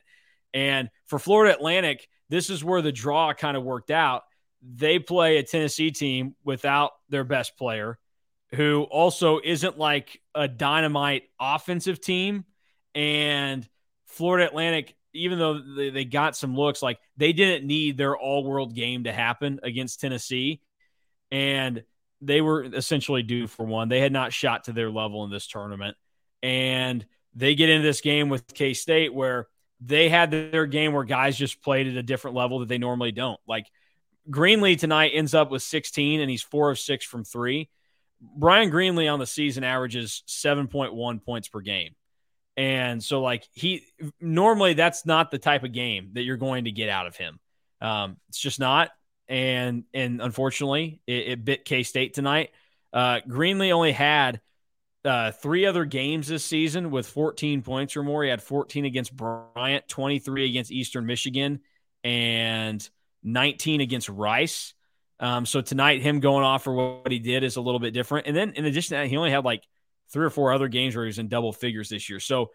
And 0.53 0.89
for 1.07 1.19
Florida 1.19 1.55
Atlantic, 1.55 2.07
this 2.29 2.49
is 2.49 2.63
where 2.63 2.81
the 2.81 2.91
draw 2.91 3.33
kind 3.33 3.57
of 3.57 3.63
worked 3.63 3.91
out. 3.91 4.23
They 4.61 4.99
play 4.99 5.37
a 5.37 5.43
Tennessee 5.43 5.91
team 5.91 6.35
without 6.43 6.91
their 7.09 7.23
best 7.23 7.57
player, 7.57 7.99
who 8.53 8.83
also 8.83 9.39
isn't 9.43 9.77
like 9.77 10.21
a 10.33 10.47
dynamite 10.47 11.23
offensive 11.39 11.99
team. 11.99 12.45
And 12.95 13.67
Florida 14.05 14.47
Atlantic, 14.47 14.95
even 15.13 15.39
though 15.39 15.59
they, 15.59 15.89
they 15.89 16.05
got 16.05 16.35
some 16.35 16.55
looks, 16.55 16.81
like 16.81 16.99
they 17.17 17.33
didn't 17.33 17.67
need 17.67 17.97
their 17.97 18.15
all 18.15 18.43
world 18.43 18.75
game 18.75 19.03
to 19.03 19.11
happen 19.11 19.59
against 19.63 19.99
Tennessee. 19.99 20.61
And 21.31 21.83
they 22.21 22.41
were 22.41 22.63
essentially 22.63 23.23
due 23.23 23.47
for 23.47 23.65
one. 23.65 23.89
They 23.89 23.99
had 23.99 24.13
not 24.13 24.31
shot 24.31 24.65
to 24.65 24.71
their 24.71 24.89
level 24.89 25.25
in 25.25 25.31
this 25.31 25.47
tournament. 25.47 25.97
And 26.41 27.05
they 27.35 27.55
get 27.55 27.69
into 27.69 27.85
this 27.85 28.01
game 28.01 28.29
with 28.29 28.53
K 28.53 28.73
State 28.73 29.13
where 29.13 29.47
they 29.85 30.09
had 30.09 30.31
their 30.31 30.65
game 30.65 30.93
where 30.93 31.03
guys 31.03 31.37
just 31.37 31.61
played 31.61 31.87
at 31.87 31.95
a 31.95 32.03
different 32.03 32.35
level 32.35 32.59
that 32.59 32.69
they 32.69 32.77
normally 32.77 33.11
don't. 33.11 33.39
Like 33.47 33.67
Greenlee 34.29 34.79
tonight 34.79 35.11
ends 35.13 35.33
up 35.33 35.51
with 35.51 35.61
16 35.61 36.21
and 36.21 36.29
he's 36.29 36.43
four 36.43 36.71
of 36.71 36.79
six 36.79 37.05
from 37.05 37.23
three. 37.23 37.69
Bryan 38.21 38.71
Greenlee 38.71 39.11
on 39.11 39.19
the 39.19 39.27
season 39.27 39.63
averages 39.63 40.23
7.1 40.27 41.23
points 41.25 41.47
per 41.49 41.59
game. 41.59 41.95
And 42.55 43.03
so, 43.03 43.21
like, 43.21 43.47
he 43.51 43.83
normally 44.21 44.75
that's 44.75 45.05
not 45.05 45.31
the 45.31 45.39
type 45.39 45.63
of 45.63 45.73
game 45.73 46.11
that 46.13 46.21
you're 46.21 46.37
going 46.37 46.65
to 46.65 46.71
get 46.71 46.87
out 46.87 47.07
of 47.07 47.15
him. 47.15 47.39
Um, 47.81 48.17
it's 48.29 48.39
just 48.39 48.59
not. 48.59 48.91
And 49.27 49.85
and 49.93 50.21
unfortunately, 50.21 51.01
it, 51.07 51.27
it 51.29 51.45
bit 51.45 51.65
K 51.65 51.83
State 51.83 52.13
tonight. 52.13 52.51
Uh, 52.93 53.21
Greenlee 53.27 53.71
only 53.71 53.91
had 53.91 54.39
uh, 55.05 55.31
three 55.31 55.65
other 55.65 55.85
games 55.85 56.27
this 56.27 56.45
season 56.45 56.91
with 56.91 57.07
14 57.07 57.61
points 57.61 57.97
or 57.97 58.03
more. 58.03 58.23
He 58.23 58.29
had 58.29 58.41
14 58.41 58.85
against 58.85 59.15
Bryant, 59.15 59.87
23 59.87 60.49
against 60.49 60.71
Eastern 60.71 61.05
Michigan, 61.05 61.59
and 62.03 62.87
19 63.23 63.81
against 63.81 64.09
Rice. 64.09 64.73
Um, 65.19 65.45
so 65.45 65.61
tonight, 65.61 66.01
him 66.01 66.19
going 66.19 66.43
off 66.43 66.63
for 66.63 66.73
what 66.73 67.11
he 67.11 67.19
did 67.19 67.43
is 67.43 67.55
a 67.55 67.61
little 67.61 67.79
bit 67.79 67.93
different. 67.93 68.27
And 68.27 68.35
then 68.35 68.53
in 68.53 68.65
addition 68.65 68.95
to 68.95 69.01
that, 69.01 69.07
he 69.07 69.17
only 69.17 69.31
had 69.31 69.45
like 69.45 69.63
three 70.11 70.25
or 70.25 70.29
four 70.29 70.53
other 70.53 70.67
games 70.67 70.95
where 70.95 71.05
he 71.05 71.09
was 71.09 71.19
in 71.19 71.27
double 71.27 71.53
figures 71.53 71.89
this 71.89 72.09
year. 72.09 72.19
So 72.19 72.51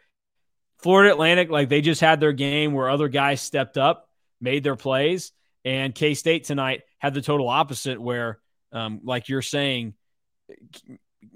Florida 0.79 1.13
Atlantic, 1.13 1.51
like 1.51 1.69
they 1.69 1.81
just 1.81 2.01
had 2.01 2.21
their 2.21 2.33
game 2.33 2.73
where 2.73 2.89
other 2.89 3.09
guys 3.09 3.41
stepped 3.41 3.77
up, 3.77 4.09
made 4.41 4.63
their 4.63 4.77
plays, 4.77 5.33
And 5.65 5.95
K 5.95 6.15
State 6.15 6.45
tonight 6.45 6.83
had 6.99 7.15
the 7.15 7.23
total 7.23 7.49
opposite, 7.49 8.01
where, 8.01 8.39
um, 8.73 9.01
like 9.03 9.29
you're 9.29 9.43
saying, 9.43 9.95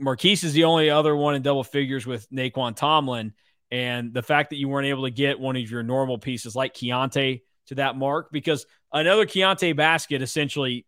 Markquis 0.00 0.44
is 0.44 0.52
the 0.52 0.64
only 0.64 0.90
other 0.90 1.14
one 1.14 1.34
in 1.34 1.42
double 1.42 1.64
figures 1.64 2.06
with 2.06 2.28
Nae'Qwan 2.30 2.76
Tomlin. 2.76 3.32
And 3.70 4.12
the 4.12 4.22
fact 4.22 4.50
that 4.50 4.56
you 4.56 4.68
weren't 4.68 4.86
able 4.86 5.04
to 5.04 5.10
get 5.10 5.40
one 5.40 5.56
of 5.56 5.70
your 5.70 5.82
normal 5.82 6.18
pieces 6.18 6.54
like 6.54 6.74
Keyontae 6.74 7.42
to 7.68 7.74
that 7.76 7.96
mark, 7.96 8.30
because 8.30 8.66
another 8.92 9.24
Keyontae 9.24 9.74
basket 9.74 10.20
essentially 10.20 10.86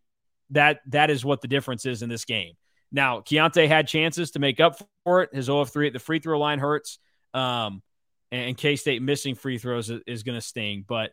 that 0.51 0.81
that 0.89 1.11
is 1.11 1.25
what 1.25 1.41
the 1.41 1.49
difference 1.49 1.87
is 1.87 2.03
in 2.03 2.09
this 2.09 2.25
game. 2.25 2.53
Now, 2.93 3.21
Keyontae 3.21 3.67
had 3.67 3.89
chances 3.89 4.33
to 4.33 4.39
make 4.39 4.61
up 4.61 4.81
for 5.05 5.23
it. 5.23 5.35
His 5.35 5.47
0 5.47 5.61
of 5.61 5.71
3 5.71 5.89
at 5.89 5.93
the 5.93 5.99
free 5.99 6.21
throw 6.21 6.39
line 6.39 6.59
hurts. 6.59 6.99
Um, 7.33 7.83
and 8.31 8.57
K 8.57 8.77
State 8.77 9.03
missing 9.03 9.35
free 9.35 9.59
throws 9.59 9.91
is, 9.91 10.01
is 10.07 10.23
going 10.23 10.37
to 10.37 10.41
sting. 10.41 10.85
But 10.87 11.13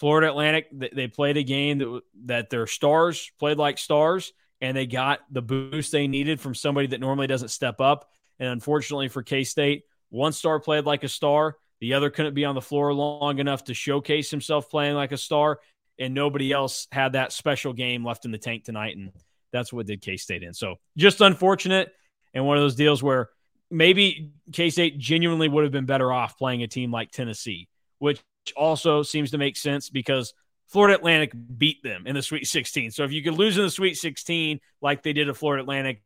Florida 0.00 0.28
Atlantic, 0.28 0.68
they 0.72 1.08
played 1.08 1.36
a 1.36 1.42
game 1.42 1.78
that, 1.78 2.00
that 2.26 2.50
their 2.50 2.66
stars 2.66 3.30
played 3.38 3.58
like 3.58 3.78
stars, 3.78 4.32
and 4.64 4.74
they 4.74 4.86
got 4.86 5.20
the 5.30 5.42
boost 5.42 5.92
they 5.92 6.06
needed 6.06 6.40
from 6.40 6.54
somebody 6.54 6.86
that 6.86 6.98
normally 6.98 7.26
doesn't 7.26 7.48
step 7.48 7.82
up. 7.82 8.08
And 8.38 8.48
unfortunately 8.48 9.08
for 9.08 9.22
K 9.22 9.44
State, 9.44 9.82
one 10.08 10.32
star 10.32 10.58
played 10.58 10.86
like 10.86 11.04
a 11.04 11.08
star. 11.08 11.58
The 11.80 11.92
other 11.92 12.08
couldn't 12.08 12.32
be 12.32 12.46
on 12.46 12.54
the 12.54 12.62
floor 12.62 12.94
long 12.94 13.38
enough 13.40 13.64
to 13.64 13.74
showcase 13.74 14.30
himself 14.30 14.70
playing 14.70 14.94
like 14.94 15.12
a 15.12 15.18
star. 15.18 15.60
And 15.98 16.14
nobody 16.14 16.50
else 16.50 16.88
had 16.90 17.12
that 17.12 17.30
special 17.30 17.74
game 17.74 18.06
left 18.06 18.24
in 18.24 18.30
the 18.30 18.38
tank 18.38 18.64
tonight. 18.64 18.96
And 18.96 19.12
that's 19.52 19.70
what 19.70 19.84
did 19.84 20.00
K 20.00 20.16
State 20.16 20.42
in. 20.42 20.54
So 20.54 20.76
just 20.96 21.20
unfortunate. 21.20 21.92
And 22.32 22.46
one 22.46 22.56
of 22.56 22.62
those 22.62 22.74
deals 22.74 23.02
where 23.02 23.28
maybe 23.70 24.32
K 24.50 24.70
State 24.70 24.98
genuinely 24.98 25.46
would 25.46 25.64
have 25.64 25.72
been 25.72 25.84
better 25.84 26.10
off 26.10 26.38
playing 26.38 26.62
a 26.62 26.68
team 26.68 26.90
like 26.90 27.10
Tennessee, 27.10 27.68
which 27.98 28.22
also 28.56 29.02
seems 29.02 29.32
to 29.32 29.38
make 29.38 29.58
sense 29.58 29.90
because 29.90 30.32
Florida 30.68 30.96
Atlantic 30.96 31.32
beat 31.56 31.82
them 31.82 32.06
in 32.06 32.14
the 32.14 32.22
Sweet 32.22 32.46
16. 32.46 32.90
So 32.90 33.04
if 33.04 33.12
you 33.12 33.22
could 33.22 33.34
lose 33.34 33.56
in 33.56 33.64
the 33.64 33.70
Sweet 33.70 33.96
16 33.96 34.60
like 34.80 35.02
they 35.02 35.12
did 35.12 35.28
at 35.28 35.36
Florida 35.36 35.62
Atlantic, 35.62 36.02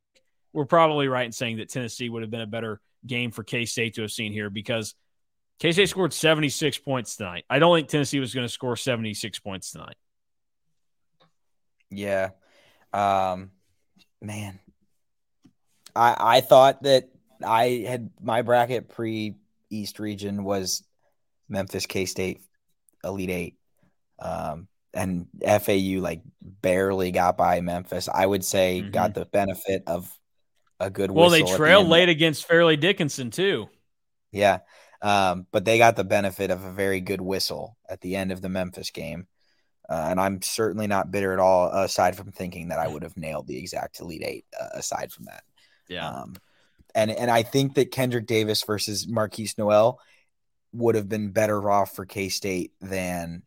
we're 0.52 0.66
probably 0.66 1.08
right 1.08 1.26
in 1.26 1.32
saying 1.32 1.58
that 1.58 1.70
Tennessee 1.70 2.08
would 2.08 2.22
have 2.22 2.30
been 2.30 2.40
a 2.40 2.46
better 2.46 2.80
game 3.06 3.30
for 3.30 3.44
K 3.44 3.64
State 3.64 3.94
to 3.94 4.02
have 4.02 4.10
seen 4.10 4.32
here 4.32 4.50
because 4.50 4.94
K 5.58 5.72
State 5.72 5.88
scored 5.88 6.12
76 6.12 6.78
points 6.78 7.16
tonight. 7.16 7.44
I 7.48 7.58
don't 7.58 7.76
think 7.76 7.88
Tennessee 7.88 8.20
was 8.20 8.34
going 8.34 8.46
to 8.46 8.52
score 8.52 8.76
76 8.76 9.38
points 9.40 9.72
tonight. 9.72 9.96
Yeah. 11.90 12.30
Um, 12.92 13.50
man, 14.20 14.58
I 15.94 16.16
I 16.18 16.40
thought 16.40 16.82
that 16.82 17.08
I 17.44 17.84
had 17.86 18.10
my 18.20 18.42
bracket 18.42 18.88
pre 18.88 19.34
East 19.70 19.98
region 19.98 20.44
was 20.44 20.82
Memphis 21.48 21.86
K 21.86 22.06
State 22.06 22.40
Elite 23.04 23.30
Eight. 23.30 23.57
Um, 24.18 24.68
and 24.94 25.26
FAU 25.44 26.00
like 26.00 26.22
barely 26.40 27.10
got 27.10 27.36
by 27.36 27.60
Memphis. 27.60 28.08
I 28.12 28.24
would 28.26 28.44
say 28.44 28.80
mm-hmm. 28.80 28.90
got 28.90 29.14
the 29.14 29.26
benefit 29.26 29.84
of 29.86 30.12
a 30.80 30.90
good 30.90 31.10
whistle. 31.10 31.30
well. 31.30 31.30
They 31.30 31.56
trailed 31.56 31.86
the 31.86 31.90
late 31.90 32.08
against 32.08 32.46
Fairleigh 32.46 32.76
Dickinson 32.76 33.30
too. 33.30 33.68
Yeah, 34.32 34.58
um, 35.02 35.46
but 35.52 35.64
they 35.64 35.78
got 35.78 35.96
the 35.96 36.04
benefit 36.04 36.50
of 36.50 36.64
a 36.64 36.72
very 36.72 37.00
good 37.00 37.20
whistle 37.20 37.76
at 37.88 38.00
the 38.00 38.16
end 38.16 38.32
of 38.32 38.40
the 38.40 38.48
Memphis 38.48 38.90
game. 38.90 39.26
Uh, 39.88 40.08
and 40.10 40.20
I'm 40.20 40.42
certainly 40.42 40.86
not 40.86 41.10
bitter 41.10 41.32
at 41.32 41.38
all, 41.38 41.68
aside 41.70 42.14
from 42.14 42.30
thinking 42.30 42.68
that 42.68 42.78
I 42.78 42.88
would 42.88 43.02
have 43.02 43.16
nailed 43.16 43.46
the 43.46 43.58
exact 43.58 44.00
Elite 44.00 44.22
Eight. 44.22 44.44
Uh, 44.58 44.68
aside 44.74 45.12
from 45.12 45.26
that, 45.26 45.44
yeah. 45.88 46.08
Um, 46.08 46.34
and 46.94 47.10
and 47.10 47.30
I 47.30 47.42
think 47.42 47.74
that 47.74 47.90
Kendrick 47.90 48.26
Davis 48.26 48.62
versus 48.62 49.06
Markquis 49.06 49.56
Nowell 49.56 49.98
would 50.72 50.94
have 50.94 51.08
been 51.08 51.30
better 51.30 51.70
off 51.70 51.94
for 51.94 52.04
K 52.04 52.28
State 52.28 52.72
than 52.82 53.42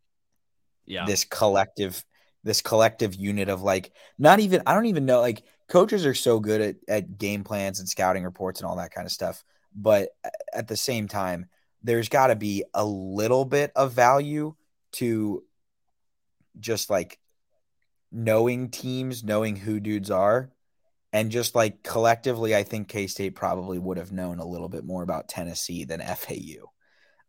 yeah. 0.91 1.05
this 1.05 1.25
collective 1.25 2.03
this 2.43 2.61
collective 2.61 3.15
unit 3.15 3.49
of 3.49 3.61
like 3.61 3.91
not 4.17 4.39
even 4.39 4.61
I 4.65 4.73
don't 4.73 4.87
even 4.87 5.05
know 5.05 5.21
like 5.21 5.43
coaches 5.67 6.05
are 6.05 6.13
so 6.13 6.39
good 6.39 6.61
at, 6.61 6.75
at 6.87 7.17
game 7.17 7.43
plans 7.43 7.79
and 7.79 7.87
scouting 7.87 8.23
reports 8.23 8.59
and 8.59 8.69
all 8.69 8.75
that 8.75 8.91
kind 8.91 9.05
of 9.05 9.11
stuff. 9.11 9.43
But 9.73 10.09
at 10.53 10.67
the 10.67 10.75
same 10.75 11.07
time, 11.07 11.45
there's 11.81 12.09
got 12.09 12.27
to 12.27 12.35
be 12.35 12.65
a 12.73 12.83
little 12.83 13.45
bit 13.45 13.71
of 13.75 13.93
value 13.93 14.55
to 14.93 15.43
just 16.59 16.89
like 16.89 17.17
knowing 18.11 18.69
teams, 18.69 19.23
knowing 19.23 19.55
who 19.55 19.79
dudes 19.79 20.11
are, 20.11 20.51
and 21.13 21.31
just 21.31 21.55
like 21.55 21.83
collectively, 21.83 22.53
I 22.55 22.63
think 22.63 22.89
K 22.89 23.07
State 23.07 23.35
probably 23.35 23.79
would 23.79 23.97
have 23.97 24.11
known 24.11 24.39
a 24.39 24.45
little 24.45 24.69
bit 24.69 24.83
more 24.83 25.03
about 25.03 25.29
Tennessee 25.29 25.85
than 25.85 26.01
FAU. 26.01 26.69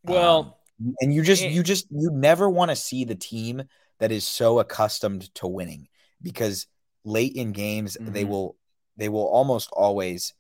Well, 0.05 0.39
um, 0.39 0.55
and 1.01 1.15
you 1.15 1.23
just, 1.23 1.43
you 1.43 1.63
just, 1.63 1.87
you 1.91 2.11
never 2.13 2.49
want 2.49 2.71
to 2.71 2.77
see 2.77 3.05
the 3.05 3.15
team 3.15 3.63
that 3.99 4.13
is 4.13 4.27
so 4.27 4.59
accustomed 4.59 5.33
to 5.37 5.47
winning 5.47 5.89
because 6.21 6.67
late 7.05 7.35
in 7.35 7.53
games 7.53 7.97
mm-hmm. 8.01 8.13
they 8.13 8.25
will, 8.25 8.57
they 8.97 9.09
will 9.09 9.27
almost 9.27 9.71
always 9.73 10.35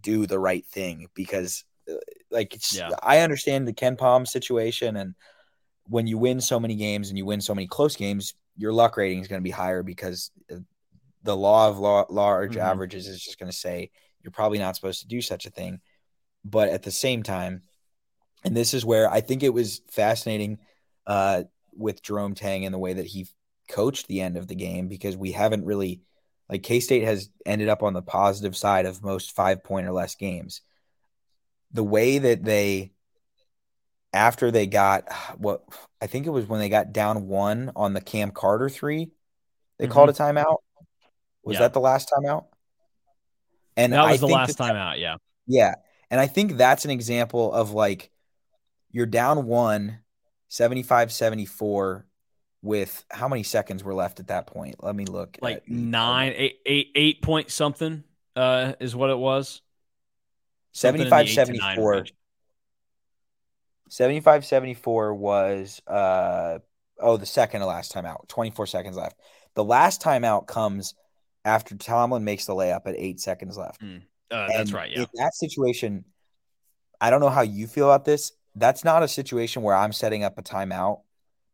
do 0.00 0.26
the 0.26 0.38
right 0.38 0.66
thing 0.66 1.06
because, 1.14 1.64
uh, 1.90 1.94
like, 2.30 2.56
yeah. 2.72 2.90
I 3.02 3.18
understand 3.18 3.66
the 3.66 3.72
KenPom 3.72 4.26
situation 4.26 4.96
and 4.96 5.14
when 5.84 6.06
you 6.06 6.18
win 6.18 6.40
so 6.40 6.60
many 6.60 6.76
games 6.76 7.08
and 7.08 7.18
you 7.18 7.26
win 7.26 7.40
so 7.40 7.54
many 7.54 7.66
close 7.66 7.96
games, 7.96 8.34
your 8.56 8.72
luck 8.72 8.96
rating 8.96 9.20
is 9.20 9.28
going 9.28 9.40
to 9.40 9.44
be 9.44 9.50
higher 9.50 9.82
because 9.82 10.30
uh, 10.52 10.56
the 11.22 11.36
law 11.36 11.68
of 11.68 11.78
law, 11.78 12.06
large 12.08 12.52
mm-hmm. 12.52 12.60
averages 12.60 13.06
is 13.08 13.20
just 13.20 13.38
going 13.38 13.50
to 13.50 13.56
say 13.56 13.90
you're 14.22 14.30
probably 14.30 14.58
not 14.58 14.76
supposed 14.76 15.00
to 15.00 15.08
do 15.08 15.20
such 15.20 15.46
a 15.46 15.50
thing. 15.50 15.80
But 16.44 16.68
at 16.70 16.82
the 16.82 16.90
same 16.90 17.22
time, 17.22 17.62
and 18.44 18.56
this 18.56 18.74
is 18.74 18.84
where 18.84 19.10
I 19.10 19.20
think 19.20 19.42
it 19.42 19.52
was 19.54 19.82
fascinating 19.90 20.58
uh, 21.06 21.44
with 21.72 22.02
Jerome 22.02 22.34
Tang 22.34 22.64
and 22.64 22.74
the 22.74 22.78
way 22.78 22.94
that 22.94 23.06
he 23.06 23.26
coached 23.68 24.08
the 24.08 24.20
end 24.20 24.36
of 24.36 24.46
the 24.48 24.54
game 24.54 24.88
because 24.88 25.16
we 25.16 25.32
haven't 25.32 25.64
really, 25.64 26.02
like, 26.48 26.62
K 26.62 26.80
State 26.80 27.04
has 27.04 27.30
ended 27.44 27.68
up 27.68 27.82
on 27.82 27.92
the 27.92 28.02
positive 28.02 28.56
side 28.56 28.86
of 28.86 29.02
most 29.02 29.32
five 29.32 29.62
point 29.62 29.86
or 29.86 29.92
less 29.92 30.14
games. 30.14 30.62
The 31.72 31.84
way 31.84 32.18
that 32.18 32.42
they 32.44 32.92
after 34.12 34.50
they 34.50 34.66
got 34.66 35.04
what 35.38 35.62
I 36.00 36.06
think 36.06 36.26
it 36.26 36.30
was 36.30 36.46
when 36.46 36.60
they 36.60 36.68
got 36.68 36.92
down 36.92 37.28
one 37.28 37.72
on 37.76 37.92
the 37.92 38.00
Cam 38.00 38.30
Carter 38.30 38.68
three, 38.68 39.10
they 39.78 39.84
mm-hmm. 39.84 39.92
called 39.92 40.10
a 40.10 40.12
timeout. 40.12 40.58
Was 41.42 41.54
yeah. 41.54 41.60
that 41.60 41.72
the 41.72 41.80
last 41.80 42.10
timeout? 42.10 42.46
And 43.76 43.92
that 43.92 44.10
was 44.10 44.22
I 44.22 44.26
the 44.26 44.32
last 44.32 44.58
that, 44.58 44.64
time 44.64 44.76
out, 44.76 44.98
yeah. 44.98 45.16
Yeah. 45.46 45.74
And 46.10 46.20
I 46.20 46.26
think 46.26 46.56
that's 46.56 46.84
an 46.84 46.90
example 46.90 47.52
of 47.52 47.70
like 47.70 48.10
you're 48.90 49.06
down 49.06 49.46
one, 49.46 49.98
75 50.48 51.12
74 51.12 52.06
with 52.62 53.04
how 53.10 53.28
many 53.28 53.42
seconds 53.42 53.82
were 53.82 53.94
left 53.94 54.20
at 54.20 54.28
that 54.28 54.46
point? 54.46 54.76
Let 54.82 54.94
me 54.94 55.06
look. 55.06 55.38
Like 55.40 55.68
nine, 55.68 56.32
eight, 56.36 56.60
eight, 56.66 56.90
eight 56.94 57.22
point 57.22 57.50
something 57.50 58.04
uh, 58.36 58.74
is 58.80 58.94
what 58.94 59.10
it 59.10 59.18
was. 59.18 59.62
75 60.72 61.28
74. 61.28 62.06
75 63.88 64.46
74 64.46 65.14
was 65.14 65.82
uh 65.88 66.58
oh 67.00 67.16
the 67.16 67.26
second 67.26 67.60
to 67.60 67.66
last 67.66 67.90
time 67.90 68.06
out 68.06 68.28
24 68.28 68.66
seconds 68.66 68.96
left 68.96 69.16
the 69.56 69.64
last 69.64 70.00
timeout 70.00 70.46
comes 70.46 70.94
after 71.44 71.74
tomlin 71.74 72.22
makes 72.22 72.46
the 72.46 72.52
layup 72.54 72.82
at 72.86 72.94
eight 72.96 73.18
seconds 73.18 73.58
left 73.58 73.82
mm. 73.82 74.00
uh, 74.30 74.46
that's 74.46 74.72
right 74.72 74.92
yeah 74.92 75.00
in 75.00 75.06
that 75.14 75.34
situation 75.34 76.04
i 77.00 77.10
don't 77.10 77.20
know 77.20 77.28
how 77.28 77.42
you 77.42 77.66
feel 77.66 77.86
about 77.86 78.04
this 78.04 78.30
that's 78.54 78.84
not 78.84 79.02
a 79.02 79.08
situation 79.08 79.62
where 79.62 79.74
i'm 79.74 79.92
setting 79.92 80.24
up 80.24 80.38
a 80.38 80.42
timeout 80.42 81.00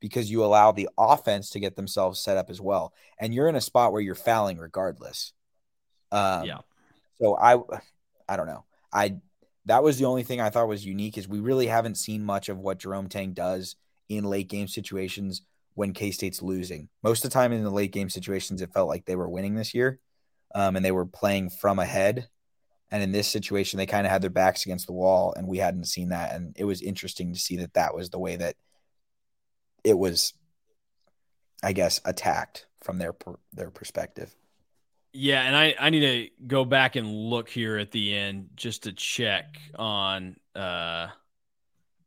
because 0.00 0.30
you 0.30 0.44
allow 0.44 0.72
the 0.72 0.88
offense 0.98 1.50
to 1.50 1.60
get 1.60 1.76
themselves 1.76 2.20
set 2.20 2.36
up 2.36 2.50
as 2.50 2.60
well 2.60 2.92
and 3.18 3.34
you're 3.34 3.48
in 3.48 3.56
a 3.56 3.60
spot 3.60 3.92
where 3.92 4.02
you're 4.02 4.14
fouling 4.14 4.58
regardless 4.58 5.32
um, 6.12 6.44
yeah 6.44 6.58
so 7.20 7.36
i 7.36 7.56
i 8.28 8.36
don't 8.36 8.46
know 8.46 8.64
i 8.92 9.16
that 9.66 9.82
was 9.82 9.98
the 9.98 10.04
only 10.04 10.22
thing 10.22 10.40
I 10.40 10.48
thought 10.48 10.68
was 10.68 10.86
unique 10.86 11.18
is 11.18 11.28
we 11.28 11.40
really 11.40 11.66
haven't 11.66 11.96
seen 11.96 12.24
much 12.24 12.48
of 12.48 12.58
what 12.58 12.78
Jerome 12.78 13.08
Tang 13.08 13.32
does 13.32 13.76
in 14.08 14.24
late 14.24 14.48
game 14.48 14.68
situations 14.68 15.42
when 15.74 15.92
K 15.92 16.12
State's 16.12 16.40
losing. 16.40 16.88
Most 17.02 17.24
of 17.24 17.30
the 17.30 17.34
time 17.34 17.52
in 17.52 17.64
the 17.64 17.70
late 17.70 17.92
game 17.92 18.08
situations, 18.08 18.62
it 18.62 18.72
felt 18.72 18.88
like 18.88 19.04
they 19.04 19.16
were 19.16 19.28
winning 19.28 19.54
this 19.54 19.74
year, 19.74 19.98
um, 20.54 20.76
and 20.76 20.84
they 20.84 20.92
were 20.92 21.04
playing 21.04 21.50
from 21.50 21.80
ahead. 21.80 22.28
And 22.90 23.02
in 23.02 23.12
this 23.12 23.26
situation, 23.28 23.78
they 23.78 23.86
kind 23.86 24.06
of 24.06 24.12
had 24.12 24.22
their 24.22 24.30
backs 24.30 24.64
against 24.64 24.86
the 24.86 24.92
wall, 24.92 25.34
and 25.36 25.48
we 25.48 25.58
hadn't 25.58 25.86
seen 25.86 26.10
that. 26.10 26.34
And 26.34 26.54
it 26.56 26.64
was 26.64 26.82
interesting 26.82 27.32
to 27.32 27.38
see 27.38 27.56
that 27.56 27.74
that 27.74 27.94
was 27.94 28.10
the 28.10 28.18
way 28.18 28.36
that 28.36 28.54
it 29.82 29.98
was, 29.98 30.34
I 31.62 31.72
guess, 31.72 32.00
attacked 32.04 32.66
from 32.80 32.98
their 32.98 33.14
their 33.52 33.70
perspective. 33.70 34.34
Yeah, 35.12 35.42
and 35.42 35.56
I, 35.56 35.74
I 35.78 35.90
need 35.90 36.00
to 36.00 36.46
go 36.46 36.64
back 36.64 36.94
and 36.94 37.08
look 37.08 37.48
here 37.48 37.78
at 37.78 37.90
the 37.90 38.14
end 38.14 38.50
just 38.54 38.82
to 38.84 38.92
check 38.92 39.56
on 39.74 40.36
uh 40.54 41.08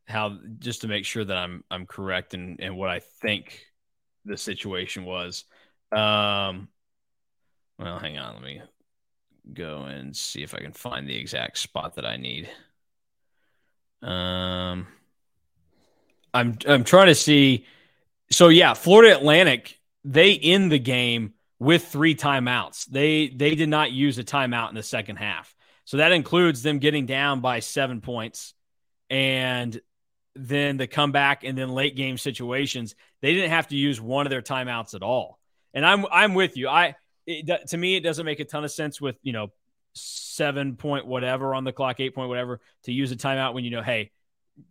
how 0.07 0.39
just 0.59 0.82
to 0.82 0.88
make 0.88 1.05
sure 1.05 1.23
that 1.23 1.38
I'm 1.38 1.63
I'm 1.69 1.86
correct 1.86 2.34
and 2.34 2.59
and 2.59 2.77
what 2.77 2.89
I 2.89 2.99
think 2.99 3.65
the 4.25 4.38
situation 4.38 5.05
was. 5.05 5.45
Um 5.91 6.69
well, 7.80 7.97
hang 7.99 8.17
on, 8.17 8.36
let 8.36 8.43
me 8.43 8.61
go 9.54 9.84
and 9.84 10.16
see 10.16 10.43
if 10.43 10.54
I 10.54 10.60
can 10.60 10.74
find 10.74 11.08
the 11.08 11.16
exact 11.16 11.58
spot 11.58 11.95
that 11.95 12.06
I 12.06 12.18
need. 12.18 12.50
Um 14.02 14.88
I'm 16.34 16.58
I'm 16.68 16.84
trying 16.84 17.08
to 17.08 17.16
see 17.16 17.66
so 18.32 18.50
yeah, 18.50 18.74
Florida 18.74 19.16
Atlantic 19.18 19.80
they 20.04 20.38
end 20.38 20.72
the 20.72 20.80
game 20.80 21.34
with 21.60 21.86
three 21.88 22.16
timeouts. 22.16 22.86
They 22.86 23.28
they 23.28 23.56
did 23.56 23.70
not 23.70 23.91
use 23.91 24.18
a 24.18 24.24
timeout 24.24 24.70
in 24.70 24.76
the 24.76 24.84
second 24.84 25.18
half. 25.18 25.54
So 25.86 25.97
that 25.97 26.12
includes 26.12 26.62
them 26.62 26.80
getting 26.80 27.06
down 27.06 27.41
by 27.41 27.60
seven 27.60 28.00
points 28.00 28.54
and 29.10 29.80
then 30.36 30.78
the 30.78 30.88
comeback 30.88 31.43
and 31.43 31.58
then 31.58 31.70
late 31.70 31.95
game 31.95 32.18
situations. 32.18 32.95
They 33.22 33.34
didn't 33.34 33.50
have 33.50 33.68
to 33.70 33.76
use 33.76 34.00
one 34.00 34.26
of 34.26 34.30
their 34.30 34.41
timeouts 34.41 34.93
at 34.93 35.04
all. 35.04 35.39
And 35.74 35.86
I'm 35.86 36.06
I'm 36.12 36.34
with 36.34 36.58
you. 36.58 36.70
I 36.70 36.95
it, 37.30 37.67
to 37.67 37.77
me 37.77 37.95
it 37.95 38.01
doesn't 38.01 38.25
make 38.25 38.39
a 38.39 38.45
ton 38.45 38.63
of 38.63 38.71
sense 38.71 38.99
with 38.99 39.17
you 39.21 39.34
know 39.34 39.51
seven 39.93 40.75
point 40.75 41.05
whatever 41.05 41.53
on 41.53 41.63
the 41.63 41.71
clock, 41.71 41.99
eight 41.99 42.15
point 42.15 42.30
whatever 42.30 42.59
to 42.84 42.91
use 42.91 43.11
a 43.11 43.15
timeout 43.15 43.53
when 43.53 43.63
you 43.63 43.71
know 43.71 43.82
hey 43.82 44.11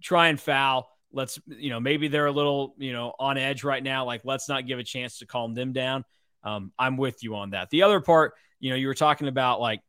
try 0.03 0.29
and 0.29 0.41
foul. 0.41 0.91
Let's 1.13 1.39
you 1.47 1.71
know 1.71 1.81
maybe 1.81 2.09
they're 2.09 2.27
a 2.27 2.33
little 2.33 2.75
you 2.79 2.93
know 2.93 3.15
on 3.19 3.39
edge 3.39 3.65
right 3.65 3.83
now. 3.83 4.05
Like 4.05 4.23
let's 4.25 4.49
not 4.49 4.67
give 4.67 4.79
a 4.79 4.85
chance 4.85 5.19
to 5.19 5.27
calm 5.27 5.55
them 5.55 5.73
down. 5.73 6.05
Um, 6.43 6.73
I'm 6.79 6.97
with 6.97 7.23
you 7.23 7.37
on 7.37 7.51
that. 7.51 7.71
The 7.71 7.83
other 7.83 8.01
part, 8.01 8.35
you 8.61 8.71
know, 8.71 8.77
you 8.77 8.87
were 8.87 8.95
talking 8.95 9.29
about 9.29 9.61
like 9.61 9.81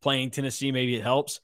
playing 0.00 0.30
Tennessee, 0.30 0.72
maybe 0.72 0.96
it 0.96 1.02
helps. 1.02 1.40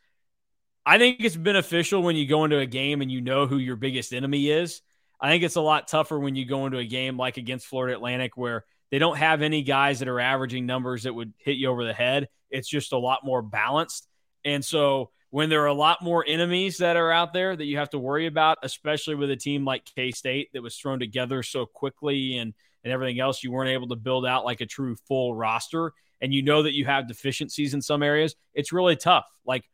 I 0.85 0.99
think 0.99 1.21
it's 1.21 1.37
beneficial 1.37 2.03
when 2.03 2.17
you 2.17 2.27
go 2.27 2.45
into 2.45 2.59
a 2.59 2.67
game 2.67 3.03
and 3.03 3.11
you 3.11 3.21
know 3.21 3.47
who 3.47 3.59
your 3.59 3.77
biggest 3.77 4.15
enemy 4.15 4.49
is. 4.49 4.83
I 5.21 5.31
think 5.31 5.43
it's 5.43 5.57
a 5.57 5.61
lot 5.61 5.89
tougher 5.89 6.19
when 6.19 6.37
you 6.37 6.45
go 6.47 6.67
into 6.67 6.79
a 6.79 6.85
game 6.85 7.17
like 7.17 7.37
against 7.37 7.67
Florida 7.67 7.97
Atlantic 7.97 8.37
where 8.37 8.65
they 8.91 8.99
don't 8.99 9.17
have 9.17 9.43
any 9.43 9.63
guys 9.63 9.99
that 9.99 10.09
are 10.09 10.21
averaging 10.21 10.67
numbers 10.67 11.05
that 11.05 11.15
would 11.15 11.33
hit 11.39 11.57
you 11.57 11.69
over 11.69 11.85
the 11.85 11.93
head. 11.93 12.29
It's 12.51 12.69
just 12.69 12.93
a 12.93 12.99
lot 12.99 13.25
more 13.25 13.43
balanced. 13.43 14.09
And 14.45 14.65
so 14.65 15.11
when 15.31 15.49
there 15.49 15.63
are 15.63 15.67
a 15.67 15.75
lot 15.75 16.03
more 16.03 16.25
enemies 16.27 16.79
that 16.79 16.97
are 16.97 17.11
out 17.11 17.33
there 17.33 17.57
that 17.57 17.65
you 17.65 17.79
have 17.79 17.91
to 17.91 17.99
worry 17.99 18.27
about, 18.27 18.59
especially 18.63 19.17
with 19.17 19.31
a 19.31 19.37
team 19.37 19.65
like 19.65 19.85
K 19.85 20.13
State 20.13 20.51
that 20.55 20.63
was 20.63 20.77
thrown 20.77 20.99
together 20.99 21.43
so 21.43 21.67
quickly 21.67 22.39
and 22.39 22.55
and 22.85 22.93
everything 22.93 23.19
else, 23.19 23.43
you 23.43 23.51
weren't 23.51 23.71
able 23.71 23.89
to 23.89 23.97
build 23.97 24.25
out 24.25 24.45
like 24.45 24.61
a 24.61 24.67
true 24.67 24.95
full 25.09 25.35
roster. 25.35 25.93
And 26.21 26.33
you 26.33 26.43
know 26.43 26.63
that 26.63 26.75
you 26.75 26.85
have 26.85 27.09
deficiencies 27.09 27.75
in 27.75 27.83
some 27.83 28.03
areas. 28.03 28.37
It's 28.55 28.73
really 28.73 28.97
tough. 28.97 29.27
Like 29.45 29.65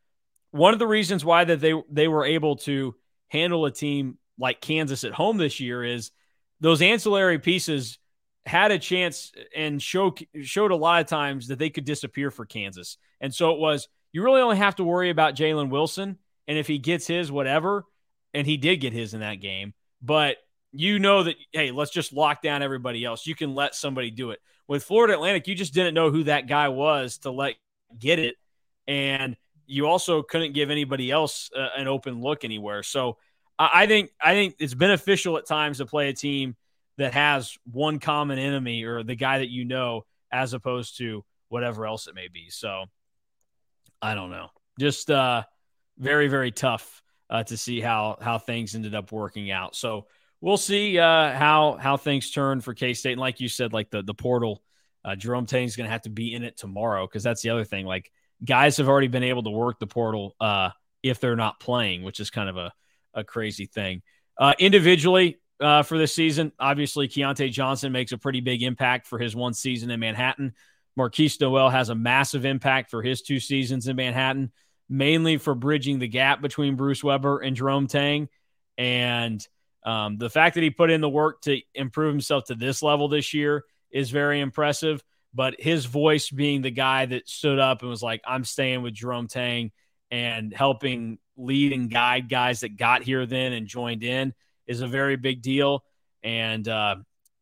one 0.50 0.72
of 0.72 0.78
the 0.78 0.86
reasons 0.86 1.24
why 1.24 1.44
that 1.44 1.60
they 1.60 1.74
they 1.90 2.08
were 2.08 2.24
able 2.24 2.56
to 2.56 2.94
handle 3.28 3.66
a 3.66 3.70
team 3.70 4.18
like 4.38 4.60
Kansas 4.60 5.04
at 5.04 5.12
home 5.12 5.36
this 5.36 5.60
year 5.60 5.84
is 5.84 6.10
those 6.60 6.80
ancillary 6.82 7.38
pieces 7.38 7.98
had 8.44 8.72
a 8.72 8.78
chance 8.78 9.32
and 9.54 9.80
show, 9.80 10.14
showed 10.42 10.72
a 10.72 10.76
lot 10.76 11.00
of 11.00 11.06
times 11.06 11.48
that 11.48 11.58
they 11.58 11.70
could 11.70 11.84
disappear 11.84 12.30
for 12.30 12.44
Kansas. 12.44 12.98
And 13.20 13.34
so 13.34 13.52
it 13.52 13.58
was 13.58 13.88
you 14.12 14.22
really 14.22 14.40
only 14.40 14.56
have 14.56 14.76
to 14.76 14.84
worry 14.84 15.10
about 15.10 15.36
Jalen 15.36 15.70
Wilson 15.70 16.18
and 16.46 16.58
if 16.58 16.66
he 16.66 16.78
gets 16.78 17.06
his 17.06 17.30
whatever, 17.32 17.84
and 18.34 18.46
he 18.46 18.56
did 18.56 18.76
get 18.76 18.92
his 18.92 19.14
in 19.14 19.20
that 19.20 19.36
game, 19.36 19.74
but 20.00 20.36
you 20.72 20.98
know 20.98 21.22
that 21.24 21.36
hey, 21.52 21.70
let's 21.70 21.90
just 21.90 22.12
lock 22.12 22.42
down 22.42 22.62
everybody 22.62 23.04
else. 23.04 23.26
You 23.26 23.34
can 23.34 23.54
let 23.54 23.74
somebody 23.74 24.10
do 24.10 24.30
it. 24.30 24.40
With 24.66 24.84
Florida 24.84 25.14
Atlantic, 25.14 25.46
you 25.46 25.54
just 25.54 25.74
didn't 25.74 25.94
know 25.94 26.10
who 26.10 26.24
that 26.24 26.46
guy 26.46 26.68
was 26.68 27.18
to 27.18 27.30
let 27.30 27.54
get 27.98 28.18
it, 28.18 28.36
and 28.86 29.36
you 29.66 29.86
also 29.86 30.22
couldn't 30.22 30.54
give 30.54 30.70
anybody 30.70 31.10
else 31.10 31.50
uh, 31.56 31.68
an 31.76 31.88
open 31.88 32.20
look 32.20 32.44
anywhere. 32.44 32.82
So 32.82 33.18
I, 33.58 33.82
I 33.82 33.86
think 33.86 34.10
I 34.20 34.32
think 34.32 34.56
it's 34.58 34.74
beneficial 34.74 35.36
at 35.36 35.46
times 35.46 35.78
to 35.78 35.86
play 35.86 36.08
a 36.08 36.14
team 36.14 36.56
that 36.98 37.14
has 37.14 37.56
one 37.70 37.98
common 37.98 38.38
enemy 38.38 38.84
or 38.84 39.02
the 39.02 39.14
guy 39.14 39.38
that 39.38 39.50
you 39.50 39.64
know, 39.64 40.04
as 40.30 40.52
opposed 40.52 40.98
to 40.98 41.24
whatever 41.48 41.86
else 41.86 42.06
it 42.06 42.14
may 42.14 42.28
be. 42.28 42.50
So 42.50 42.84
I 44.00 44.14
don't 44.14 44.30
know, 44.30 44.48
just 44.78 45.10
uh, 45.10 45.42
very 45.98 46.28
very 46.28 46.50
tough 46.50 47.02
uh, 47.30 47.44
to 47.44 47.56
see 47.56 47.80
how 47.80 48.18
how 48.20 48.38
things 48.38 48.74
ended 48.74 48.94
up 48.94 49.12
working 49.12 49.50
out. 49.50 49.74
So 49.74 50.06
we'll 50.40 50.58
see 50.58 50.98
uh, 50.98 51.32
how 51.32 51.78
how 51.80 51.96
things 51.96 52.30
turn 52.30 52.60
for 52.60 52.74
K 52.74 52.94
State. 52.94 53.12
And 53.12 53.20
like 53.20 53.40
you 53.40 53.48
said, 53.48 53.72
like 53.72 53.90
the 53.90 54.02
the 54.02 54.14
portal, 54.14 54.62
uh, 55.04 55.16
Jerome 55.16 55.46
is 55.50 55.76
going 55.76 55.86
to 55.86 55.92
have 55.92 56.02
to 56.02 56.10
be 56.10 56.34
in 56.34 56.44
it 56.44 56.56
tomorrow 56.56 57.06
because 57.06 57.22
that's 57.22 57.42
the 57.42 57.50
other 57.50 57.64
thing. 57.64 57.86
Like 57.86 58.10
guys 58.44 58.76
have 58.76 58.88
already 58.88 59.08
been 59.08 59.22
able 59.22 59.44
to 59.44 59.50
work 59.50 59.78
the 59.78 59.86
portal 59.86 60.34
uh, 60.40 60.70
if 61.02 61.20
they're 61.20 61.36
not 61.36 61.60
playing, 61.60 62.02
which 62.02 62.20
is 62.20 62.30
kind 62.30 62.48
of 62.48 62.56
a 62.56 62.72
a 63.14 63.24
crazy 63.24 63.66
thing. 63.66 64.02
Uh, 64.38 64.54
individually 64.58 65.38
uh, 65.62 65.82
for 65.82 65.96
this 65.96 66.14
season, 66.14 66.52
obviously 66.58 67.08
Keyontae 67.08 67.52
Johnson 67.52 67.92
makes 67.92 68.12
a 68.12 68.18
pretty 68.18 68.40
big 68.40 68.62
impact 68.62 69.06
for 69.06 69.18
his 69.18 69.36
one 69.36 69.54
season 69.54 69.90
in 69.90 70.00
Manhattan. 70.00 70.54
Markquis 70.98 71.40
Nowell 71.40 71.70
has 71.70 71.88
a 71.88 71.94
massive 71.94 72.44
impact 72.44 72.90
for 72.90 73.02
his 73.02 73.22
two 73.22 73.40
seasons 73.40 73.86
in 73.86 73.96
Manhattan, 73.96 74.52
mainly 74.88 75.38
for 75.38 75.54
bridging 75.54 75.98
the 75.98 76.08
gap 76.08 76.42
between 76.42 76.76
Bruce 76.76 77.02
Weber 77.02 77.38
and 77.38 77.56
Jerome 77.56 77.86
Tang. 77.86 78.28
And 78.76 79.46
um, 79.84 80.18
the 80.18 80.28
fact 80.28 80.54
that 80.54 80.62
he 80.62 80.70
put 80.70 80.90
in 80.90 81.00
the 81.00 81.08
work 81.08 81.40
to 81.42 81.60
improve 81.74 82.12
himself 82.12 82.44
to 82.46 82.54
this 82.54 82.82
level 82.82 83.08
this 83.08 83.32
year 83.32 83.64
is 83.90 84.10
very 84.10 84.40
impressive. 84.40 85.02
But 85.34 85.58
his 85.58 85.86
voice 85.86 86.28
being 86.28 86.60
the 86.60 86.70
guy 86.70 87.06
that 87.06 87.28
stood 87.28 87.58
up 87.58 87.80
and 87.80 87.88
was 87.88 88.02
like, 88.02 88.20
I'm 88.26 88.44
staying 88.44 88.82
with 88.82 88.92
Jerome 88.92 89.28
Tang 89.28 89.72
and 90.10 90.52
helping 90.52 91.18
lead 91.38 91.72
and 91.72 91.90
guide 91.90 92.28
guys 92.28 92.60
that 92.60 92.76
got 92.76 93.02
here 93.02 93.24
then 93.24 93.54
and 93.54 93.66
joined 93.66 94.02
in 94.02 94.34
is 94.66 94.80
a 94.80 94.86
very 94.86 95.16
big 95.16 95.42
deal. 95.42 95.84
And 96.22 96.66
uh, 96.68 96.96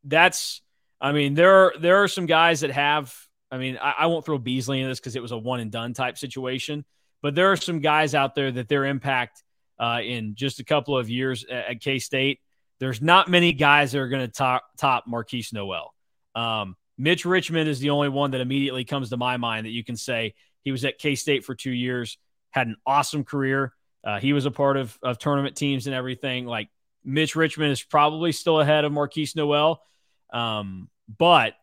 that's, 0.04 0.62
I 1.00 1.12
mean, 1.12 1.34
there 1.34 1.52
are, 1.52 1.74
there 1.78 2.02
are 2.02 2.08
some 2.08 2.26
guys 2.26 2.60
that 2.60 2.70
have, 2.70 3.14
I 3.50 3.58
mean, 3.58 3.78
I, 3.80 3.94
I 4.00 4.06
won't 4.06 4.24
throw 4.24 4.38
Beasley 4.38 4.80
in 4.80 4.88
this 4.88 5.00
because 5.00 5.16
it 5.16 5.22
was 5.22 5.32
a 5.32 5.38
one 5.38 5.60
and 5.60 5.70
done 5.70 5.92
type 5.94 6.18
situation, 6.18 6.84
but 7.22 7.34
there 7.34 7.50
are 7.52 7.56
some 7.56 7.80
guys 7.80 8.14
out 8.14 8.34
there 8.34 8.50
that 8.52 8.68
their 8.68 8.84
impact 8.84 9.42
uh, 9.78 10.00
in 10.02 10.34
just 10.34 10.60
a 10.60 10.64
couple 10.64 10.96
of 10.96 11.08
years 11.08 11.44
at, 11.44 11.66
at 11.66 11.80
K 11.80 11.98
State. 11.98 12.40
There's 12.78 13.02
not 13.02 13.28
many 13.28 13.52
guys 13.52 13.92
that 13.92 13.98
are 13.98 14.08
going 14.08 14.26
to 14.26 14.32
top 14.32 14.64
top 14.78 15.04
Markquis 15.06 15.52
Nowell. 15.52 15.94
Um, 16.34 16.76
Mitch 16.96 17.24
Richmond 17.24 17.68
is 17.68 17.80
the 17.80 17.90
only 17.90 18.08
one 18.08 18.30
that 18.32 18.40
immediately 18.40 18.84
comes 18.84 19.10
to 19.10 19.16
my 19.16 19.36
mind 19.36 19.66
that 19.66 19.70
you 19.70 19.84
can 19.84 19.96
say 19.96 20.34
he 20.62 20.72
was 20.72 20.84
at 20.84 20.98
K 20.98 21.14
State 21.14 21.44
for 21.44 21.54
two 21.54 21.72
years, 21.72 22.18
had 22.50 22.66
an 22.66 22.76
awesome 22.86 23.24
career. 23.24 23.72
Uh, 24.04 24.18
he 24.18 24.32
was 24.32 24.46
a 24.46 24.50
part 24.50 24.76
of, 24.76 24.98
of 25.02 25.18
tournament 25.18 25.56
teams 25.56 25.86
and 25.86 25.94
everything. 25.94 26.46
Like 26.46 26.68
Mitch 27.04 27.36
Richmond 27.36 27.72
is 27.72 27.82
probably 27.82 28.32
still 28.32 28.60
ahead 28.60 28.84
of 28.84 28.92
Markquis 28.92 29.34
Nowell, 29.36 29.82
um, 30.32 30.88
but 31.18 31.54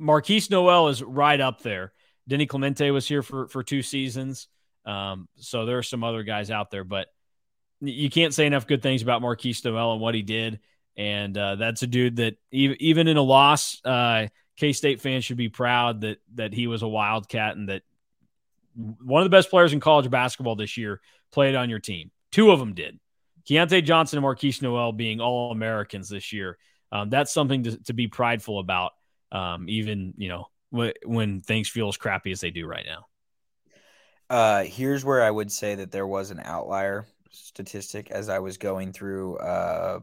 Markquis 0.00 0.50
Nowell 0.50 0.88
is 0.88 1.02
right 1.02 1.40
up 1.40 1.62
there. 1.62 1.92
Denis 2.28 2.48
Clemente 2.48 2.90
was 2.90 3.06
here 3.06 3.22
for 3.22 3.48
for 3.48 3.62
two 3.62 3.82
seasons, 3.82 4.48
um, 4.84 5.28
so 5.36 5.66
there 5.66 5.78
are 5.78 5.82
some 5.82 6.04
other 6.04 6.22
guys 6.22 6.50
out 6.50 6.70
there, 6.70 6.84
but 6.84 7.08
you 7.80 8.10
can't 8.10 8.34
say 8.34 8.46
enough 8.46 8.66
good 8.66 8.82
things 8.82 9.02
about 9.02 9.22
Markquis 9.22 9.64
Nowell 9.64 9.92
and 9.92 10.00
what 10.00 10.14
he 10.14 10.22
did. 10.22 10.60
And 10.96 11.36
uh, 11.36 11.56
that's 11.56 11.82
a 11.82 11.86
dude 11.86 12.16
that 12.16 12.36
even, 12.50 12.76
even 12.80 13.08
in 13.08 13.16
a 13.16 13.22
loss, 13.22 13.80
uh, 13.84 14.26
K 14.56 14.72
State 14.72 15.00
fans 15.00 15.24
should 15.24 15.38
be 15.38 15.48
proud 15.48 16.02
that 16.02 16.18
that 16.34 16.52
he 16.52 16.66
was 16.66 16.82
a 16.82 16.88
Wildcat 16.88 17.56
and 17.56 17.68
that 17.68 17.82
one 18.74 19.22
of 19.22 19.24
the 19.24 19.34
best 19.34 19.50
players 19.50 19.72
in 19.72 19.80
college 19.80 20.10
basketball 20.10 20.56
this 20.56 20.76
year 20.76 21.00
played 21.32 21.54
on 21.54 21.70
your 21.70 21.78
team. 21.78 22.10
Two 22.30 22.50
of 22.50 22.58
them 22.58 22.74
did. 22.74 22.98
Keyontae 23.50 23.84
Johnson 23.84 24.18
and 24.18 24.24
Markquis 24.24 24.62
Nowell 24.62 24.92
being 24.92 25.20
all 25.20 25.50
Americans 25.50 26.08
this 26.08 26.32
year. 26.32 26.56
Um, 26.92 27.10
that's 27.10 27.32
something 27.32 27.64
to, 27.64 27.82
to, 27.84 27.92
be 27.92 28.06
prideful 28.06 28.60
about, 28.60 28.92
um, 29.32 29.68
even 29.68 30.14
you 30.16 30.28
know 30.28 30.46
w- 30.72 30.92
when 31.04 31.40
things 31.40 31.68
feel 31.68 31.88
as 31.88 31.96
crappy 31.96 32.30
as 32.30 32.40
they 32.40 32.50
do 32.50 32.66
right 32.66 32.86
now. 32.86 33.06
Uh, 34.28 34.62
here's 34.62 35.04
where 35.04 35.22
I 35.22 35.30
would 35.30 35.50
say 35.50 35.74
that 35.76 35.90
there 35.90 36.06
was 36.06 36.30
an 36.30 36.40
outlier 36.44 37.06
statistic 37.30 38.12
as 38.12 38.28
I 38.28 38.38
was 38.38 38.56
going 38.56 38.92
through 38.92 39.38
uh, 39.38 40.00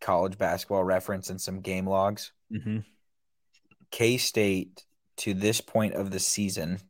college 0.00 0.36
basketball 0.36 0.82
reference 0.82 1.30
and 1.30 1.40
some 1.40 1.60
game 1.60 1.86
logs. 1.86 2.32
Mm-hmm. 2.52 2.78
K 3.92 4.16
State 4.16 4.84
to 5.18 5.34
this 5.34 5.60
point 5.60 5.94
of 5.94 6.10
the 6.10 6.18
season 6.18 6.80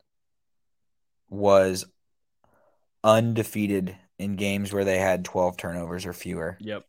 was 1.29 1.85
undefeated 3.05 3.97
in 4.19 4.37
games 4.37 4.73
where 4.73 4.85
they 4.85 4.99
had 4.99 5.25
12 5.25 5.57
turnovers 5.57 6.07
or 6.07 6.13
fewer. 6.13 6.57
Yep. 6.61 6.85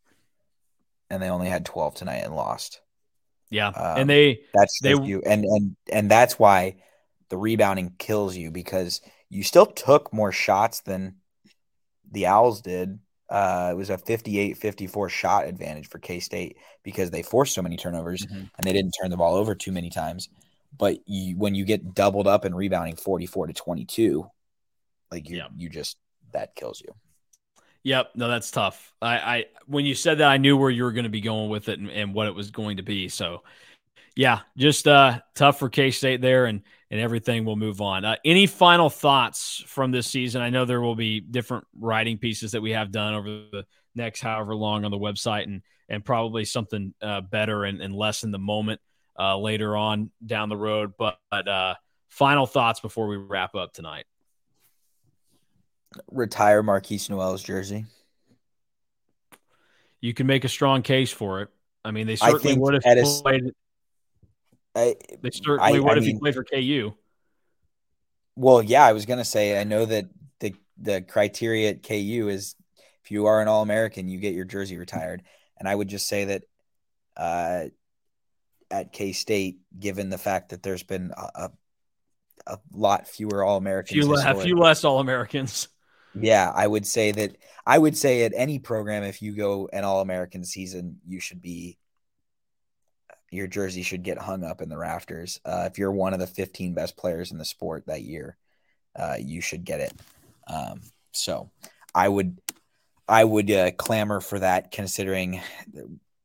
And 1.10 1.22
they 1.22 1.30
only 1.30 1.48
had 1.48 1.66
12 1.66 1.96
tonight 1.96 2.24
and 2.24 2.36
lost. 2.36 2.82
Yeah. 3.50 3.68
Um, 3.68 4.02
and 4.02 4.10
they 4.10 4.42
that's 4.54 4.80
they 4.82 4.96
you 4.96 5.22
and 5.26 5.46
and 5.46 5.76
and 5.92 6.10
that's 6.10 6.40
why 6.40 6.78
the 7.30 7.38
rebounding 7.38 7.94
kills 8.00 8.36
you 8.36 8.50
because 8.50 9.02
you 9.30 9.44
still 9.44 9.68
took 9.68 10.12
more 10.12 10.32
shots 10.32 10.82
than 10.82 11.18
the 12.12 12.26
Owls 12.26 12.62
did. 12.62 13.00
Uh, 13.30 13.70
it 13.72 13.76
was 13.76 13.90
a 13.90 13.98
58 13.98 14.58
54 14.58 15.10
shot 15.10 15.48
advantage 15.48 15.88
for 15.88 16.00
K 16.00 16.20
State 16.20 16.58
because 16.84 17.12
they 17.12 17.22
forced 17.22 17.54
so 17.54 17.62
many 17.62 17.78
turnovers 17.78 18.26
mm-hmm. 18.26 18.36
and 18.38 18.64
they 18.64 18.74
didn't 18.74 18.94
turn 19.00 19.12
the 19.12 19.18
ball 19.18 19.36
over 19.36 19.54
too 19.54 19.72
many 19.72 19.90
times. 19.90 20.30
But 20.78 21.00
you, 21.06 21.38
when 21.38 21.54
you 21.54 21.66
get 21.66 21.94
doubled 21.94 22.28
up 22.28 22.46
and 22.46 22.56
rebounding 22.56 22.96
44 22.96 23.48
to 23.48 23.54
22, 23.54 24.26
like 25.12 25.30
you, 25.30 25.44
you 25.56 25.70
just 25.70 25.98
that 26.32 26.56
kills 26.56 26.82
you. 26.82 26.94
Yep, 27.84 28.12
no, 28.16 28.30
that's 28.30 28.50
tough. 28.50 28.94
I, 29.02 29.18
I 29.18 29.46
when 29.68 29.86
you 29.86 29.94
said 29.96 30.20
that, 30.20 30.30
I 30.30 30.38
knew 30.38 30.56
where 30.56 30.70
you 30.70 30.84
were 30.84 30.94
going 30.94 31.04
to 31.04 31.10
be 31.10 31.22
going 31.22 31.50
with 31.50 31.68
it 31.70 31.80
and, 31.80 31.90
and 31.90 32.14
what 32.14 32.28
it 32.28 32.36
was 32.36 32.52
going 32.52 32.78
to 32.78 32.84
be. 32.84 33.10
So, 33.10 33.44
yeah, 34.16 34.42
just 34.58 34.88
uh, 34.88 35.20
tough 35.36 35.60
for 35.60 35.70
K 35.70 35.92
State 35.92 36.22
there, 36.22 36.46
and 36.46 36.62
and 36.90 37.02
everything 37.02 37.44
will 37.44 37.56
move 37.56 37.82
on. 37.82 38.06
Uh, 38.06 38.16
any 38.24 38.48
final 38.48 38.90
thoughts 38.90 39.64
from 39.68 39.92
this 39.92 40.08
season? 40.08 40.42
I 40.42 40.50
know 40.50 40.64
there 40.64 40.82
will 40.82 40.96
be 40.96 41.20
different 41.20 41.66
writing 41.78 42.18
pieces 42.18 42.54
that 42.54 42.62
we 42.62 42.72
have 42.72 42.92
done 42.92 43.16
over 43.16 43.28
the, 43.30 43.66
next 43.96 44.22
however 44.22 44.56
long 44.56 44.86
on 44.86 44.92
the 44.92 44.98
website 44.98 45.44
and 45.44 45.62
and 45.90 46.04
probably 46.04 46.46
something 46.46 46.94
uh, 47.02 47.22
better 47.22 47.66
and, 47.66 47.82
and 47.82 47.94
less 47.94 48.24
in 48.24 48.32
the 48.32 48.40
moment 48.40 48.80
uh, 49.20 49.38
later 49.38 49.76
on 49.76 50.10
down 50.26 50.50
the 50.50 50.58
road. 50.58 50.94
But, 50.98 51.20
but 51.30 51.48
uh, 51.48 51.76
final 52.10 52.46
thoughts 52.46 52.80
before 52.80 53.08
we 53.08 53.18
wrap 53.18 53.54
up 53.54 53.74
tonight. 53.74 54.06
Retire 56.12 56.64
Markquis 56.64 57.10
Nowell's 57.10 57.44
jersey. 57.44 57.86
You 60.02 60.14
can 60.14 60.28
make 60.28 60.44
a 60.44 60.50
strong 60.50 60.82
case 60.82 61.12
for 61.12 61.42
it. 61.42 61.50
I 61.86 61.92
mean, 61.92 62.08
they 62.08 62.16
certainly 62.16 62.58
would 62.58 62.74
have 62.74 62.84
played. 63.24 63.44
I, 64.76 64.96
they 65.22 65.30
certainly 65.32 65.78
I, 65.78 65.80
would 65.80 65.94
I 65.94 65.98
if 65.98 66.04
mean, 66.04 66.16
he 66.16 66.20
played 66.20 66.34
for 66.34 66.44
KU. 66.44 66.94
Well, 68.36 68.64
yeah, 68.64 68.84
I 68.86 68.94
was 68.94 69.06
gonna 69.06 69.26
say 69.26 69.60
I 69.60 69.64
know 69.64 69.86
that 69.86 70.08
the 70.40 70.56
the 70.78 71.02
criteria 71.02 71.70
at 71.70 71.84
KU 71.84 72.30
is 72.30 72.56
if 73.04 73.12
you 73.12 73.28
are 73.28 73.42
an 73.42 73.48
All 73.48 73.62
American, 73.62 74.08
you 74.08 74.20
get 74.20 74.34
your 74.34 74.46
jersey 74.46 74.78
retired, 74.78 75.24
and 75.58 75.68
I 75.68 75.76
would 75.76 75.90
just 75.90 76.08
say 76.08 76.26
that 76.26 76.44
uh, 77.16 77.66
at 78.72 78.92
K 78.92 79.12
State, 79.12 79.60
given 79.78 80.10
the 80.10 80.18
fact 80.18 80.50
that 80.50 80.64
there's 80.64 80.84
been 80.84 81.12
a, 81.16 81.52
a 82.48 82.60
lot 82.72 83.08
fewer 83.08 83.44
All 83.44 83.58
Americans, 83.58 84.06
few, 84.06 84.16
a 84.16 84.42
few 84.42 84.58
less 84.58 84.84
All 84.84 85.00
Americans. 85.00 85.68
Yeah, 86.20 86.52
I 86.54 86.68
would 86.68 86.86
say 86.86 87.12
that 87.12 87.38
I 87.66 87.78
would 87.78 87.98
say 87.98 88.24
at 88.24 88.34
any 88.36 88.60
program, 88.60 89.04
if 89.04 89.22
you 89.22 89.34
go 89.34 89.70
an 89.74 89.84
All 89.84 90.02
American 90.02 90.44
season, 90.44 91.00
you 91.08 91.20
should 91.20 91.42
be 91.42 91.78
your 93.32 93.48
jersey 93.48 93.82
should 93.82 94.04
get 94.04 94.18
hung 94.18 94.44
up 94.44 94.62
in 94.62 94.70
the 94.70 94.78
rafters. 94.78 95.40
Uh, 95.44 95.68
if 95.70 95.80
you're 95.80 95.92
one 95.92 96.14
of 96.14 96.20
the 96.20 96.28
15 96.28 96.76
best 96.76 96.96
players 96.96 97.32
in 97.32 97.40
the 97.40 97.46
sport 97.46 97.84
that 97.88 98.04
year, 98.04 98.38
uh, 98.96 99.16
you 99.20 99.42
should 99.42 99.64
get 99.64 99.80
it. 99.80 99.94
Um, 100.48 100.82
so 101.14 101.50
I 101.96 102.08
would, 102.08 102.40
I 103.08 103.24
would 103.24 103.50
uh, 103.50 103.72
clamor 103.72 104.22
for 104.22 104.40
that, 104.40 104.72
considering 104.72 105.42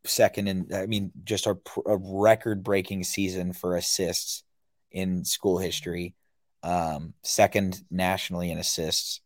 second 0.05 0.49
and 0.49 0.73
I 0.73 0.87
mean 0.87 1.13
just 1.25 1.47
a, 1.47 1.57
a 1.87 1.97
record 1.97 2.63
breaking 2.63 3.05
season 3.05 3.53
for 3.53 3.77
assists 3.77 4.43
in 4.91 5.25
school 5.25 5.59
history, 5.59 6.15
um, 6.63 7.15
second 7.23 7.83
nationally 7.91 8.51
in 8.51 8.59
assists 8.59 9.21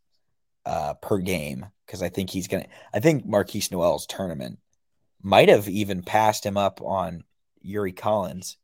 uh, 0.65 0.95
per 0.95 1.19
game 1.19 1.67
because 1.87 2.03
I 2.03 2.09
think 2.09 2.31
he's 2.31 2.49
gonna. 2.49 2.67
I 2.93 3.01
think 3.01 3.27
Markquis 3.27 3.71
Nowell's 3.71 4.07
tournament 4.07 4.59
might 5.23 5.49
have 5.49 5.69
even 5.69 6.03
passed 6.03 6.45
him 6.45 6.57
up 6.57 6.81
on 6.83 7.25
Yuri 7.61 7.93
Collins 7.93 8.57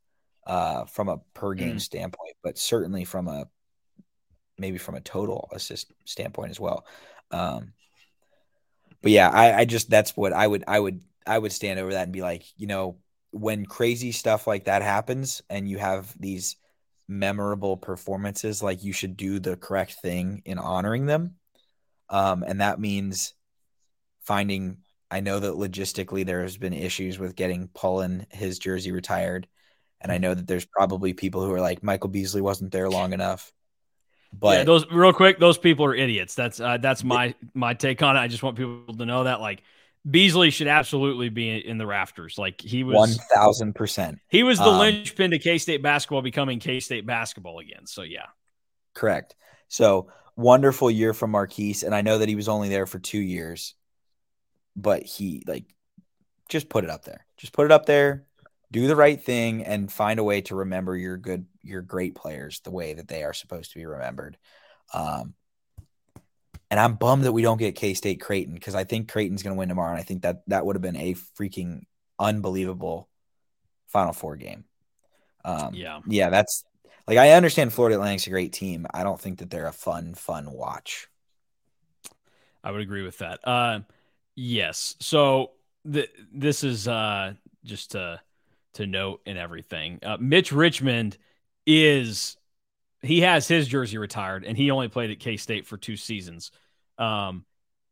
uh, 0.47 0.85
from 0.87 1.09
a 1.09 1.19
per 1.35 1.55
game 1.55 1.77
mm. 1.77 1.81
standpoint, 1.81 2.37
but 2.43 2.59
certainly 2.59 3.05
from 3.05 3.29
a 3.29 3.47
maybe 4.59 4.79
from 4.79 4.97
a 4.97 5.01
total 5.01 5.49
assist 5.53 5.93
standpoint 6.05 6.51
as 6.51 6.59
well. 6.59 6.85
Um, 7.31 7.73
but 9.03 9.13
yeah, 9.13 9.29
I, 9.29 9.61
I 9.61 9.65
just 9.65 9.89
that's 9.91 10.17
what 10.17 10.33
I 10.33 10.47
would 10.47 10.65
I 10.67 10.81
would 10.81 11.03
I 11.27 11.39
would 11.39 11.53
stand 11.53 11.79
over 11.79 11.93
that 11.93 12.05
and 12.05 12.13
be 12.13 12.23
like, 12.23 12.45
you 12.57 12.67
know, 12.67 12.97
when 13.31 13.67
crazy 13.67 14.13
stuff 14.13 14.47
like 14.47 14.65
that 14.65 14.83
happens 14.83 15.43
and 15.51 15.69
you 15.69 15.79
have 15.79 16.13
these 16.19 16.57
memorable 17.07 17.77
performances, 17.77 18.63
like 18.63 18.83
you 18.83 18.93
should 18.93 19.17
do 19.17 19.39
the 19.39 19.57
correct 19.57 19.95
thing 19.95 20.43
in 20.45 20.59
honoring 20.59 21.07
them. 21.07 21.37
Um, 22.11 22.43
and 22.43 22.61
that 22.61 22.81
means 22.81 23.35
finding 24.23 24.79
I 25.11 25.21
know 25.21 25.41
that 25.41 25.55
logistically 25.55 26.25
there 26.27 26.43
has 26.43 26.57
been 26.57 26.75
issues 26.75 27.19
with 27.19 27.35
getting 27.35 27.69
Pullen 27.69 28.27
his 28.31 28.59
jersey 28.59 28.93
retired. 28.93 29.49
And 30.01 30.13
I 30.13 30.19
know 30.19 30.35
that 30.35 30.47
there's 30.47 30.67
probably 30.67 31.13
people 31.15 31.45
who 31.45 31.53
are 31.53 31.61
like 31.61 31.83
Michael 31.83 32.11
Beasley 32.11 32.41
wasn't 32.41 32.73
there 32.73 32.89
long 32.89 33.13
enough. 33.13 33.53
But 34.33 34.59
yeah, 34.59 34.65
those 34.65 34.85
real 34.93 35.15
quick, 35.15 35.39
those 35.39 35.57
people 35.57 35.87
are 35.87 35.95
idiots. 35.95 36.35
That's 36.35 36.61
uh, 36.61 36.77
that's 36.77 37.03
my 37.03 37.35
my 37.55 37.73
take 37.73 38.03
on 38.03 38.17
it. 38.17 38.21
I 38.21 38.29
just 38.29 38.43
want 38.43 38.57
people 38.57 38.95
to 38.95 39.07
know 39.07 39.25
that 39.25 39.41
like 39.41 39.63
Beasley 40.09 40.51
should 40.51 40.69
absolutely 40.69 41.31
be 41.31 41.57
in 41.57 41.79
the 41.79 41.87
rafters. 41.87 42.37
Like 42.37 42.61
he 42.61 42.85
was 42.85 42.95
one 42.95 43.15
thousand 43.35 43.75
percent. 43.75 44.19
He 44.29 44.43
was 44.43 44.59
the 44.59 44.67
um, 44.67 44.79
linchpin 44.79 45.31
to 45.31 45.39
K 45.39 45.57
State 45.57 45.83
basketball 45.83 46.21
becoming 46.21 46.61
K 46.61 46.79
State 46.81 47.07
basketball 47.07 47.59
again. 47.59 47.87
So 47.87 48.03
yeah, 48.03 48.27
correct. 48.95 49.35
So 49.69 50.11
wonderful 50.39 50.91
year 50.91 51.13
from 51.13 51.33
Markquis, 51.33 51.83
and 51.83 51.95
I 51.95 52.01
know 52.01 52.17
that 52.17 52.29
he 52.31 52.37
was 52.37 52.49
only 52.49 52.71
there 52.71 52.87
for 52.87 52.99
two 52.99 53.19
years 53.19 53.75
but 54.79 55.03
he 55.03 55.43
like 55.47 55.65
just 56.49 56.69
put 56.69 56.85
it 56.85 56.91
up 56.91 57.05
there. 57.05 57.27
Just 57.37 57.53
put 57.53 57.67
it 57.67 57.73
up 57.73 57.85
there. 57.85 58.25
Do 58.71 58.87
the 58.87 58.97
right 58.97 59.21
thing 59.21 59.65
and 59.65 59.93
find 59.93 60.21
a 60.21 60.25
way 60.25 60.41
to 60.43 60.55
remember 60.55 60.97
your 60.97 61.17
good, 61.17 61.47
your 61.63 61.83
great 61.83 62.15
players 62.15 62.61
the 62.61 62.71
way 62.71 62.95
that 62.95 63.09
they 63.09 63.25
are 63.25 63.33
supposed 63.33 63.73
to 63.73 63.79
be 63.79 63.87
remembered. 63.87 64.39
Um, 64.95 65.35
and 66.71 66.79
I'm 66.79 66.95
bummed 66.95 67.25
that 67.25 67.33
we 67.33 67.43
don't 67.43 67.59
get 67.59 67.75
K 67.75 67.95
State 67.95 68.21
Creighton 68.21 68.55
because 68.55 68.75
I 68.75 68.85
think 68.85 69.11
Creighton's 69.11 69.43
going 69.43 69.55
to 69.55 69.59
win 69.59 69.71
tomorrow, 69.71 69.91
and 69.91 69.99
I 69.99 70.05
think 70.05 70.23
that 70.23 70.43
that 70.49 70.65
would 70.65 70.77
have 70.77 70.83
been 70.83 70.97
a 70.97 71.15
freaking 71.15 71.83
unbelievable 72.19 73.09
Final 73.89 74.13
Four 74.13 74.37
game. 74.37 74.65
Um, 75.45 75.73
yeah, 75.73 76.01
yeah, 76.07 76.29
that's 76.29 76.65
like 77.09 77.19
I 77.19 77.33
understand 77.33 77.73
Florida 77.73 77.97
Atlantic's 77.97 78.29
a 78.29 78.31
great 78.31 78.53
team. 78.53 78.87
I 78.95 79.03
don't 79.03 79.21
think 79.21 79.41
that 79.41 79.51
they're 79.51 79.67
a 79.67 79.73
fun, 79.73 80.15
fun 80.15 80.53
watch. 80.53 81.09
I 82.63 82.71
would 82.71 82.81
agree 82.83 83.03
with 83.03 83.19
that. 83.19 83.41
Uh, 83.43 83.81
Yes. 84.41 84.95
So 85.01 85.51
th- 85.93 86.13
this 86.33 86.63
is 86.63 86.87
uh, 86.87 87.33
just 87.65 87.91
to 87.91 88.21
to 88.75 88.87
note 88.87 89.21
and 89.27 89.37
everything. 89.37 89.99
Uh, 90.01 90.17
Mitch 90.21 90.53
Richmond 90.53 91.19
is 91.67 92.37
he 93.03 93.23
has 93.23 93.49
his 93.49 93.67
jersey 93.67 93.99
retired, 93.99 94.45
and 94.45 94.57
he 94.57 94.71
only 94.71 94.87
played 94.87 95.11
at 95.11 95.19
K 95.19 95.37
State 95.39 95.67
for 95.67 95.77
two 95.77 95.97
seasons. 95.97 96.53
Um, 96.99 97.47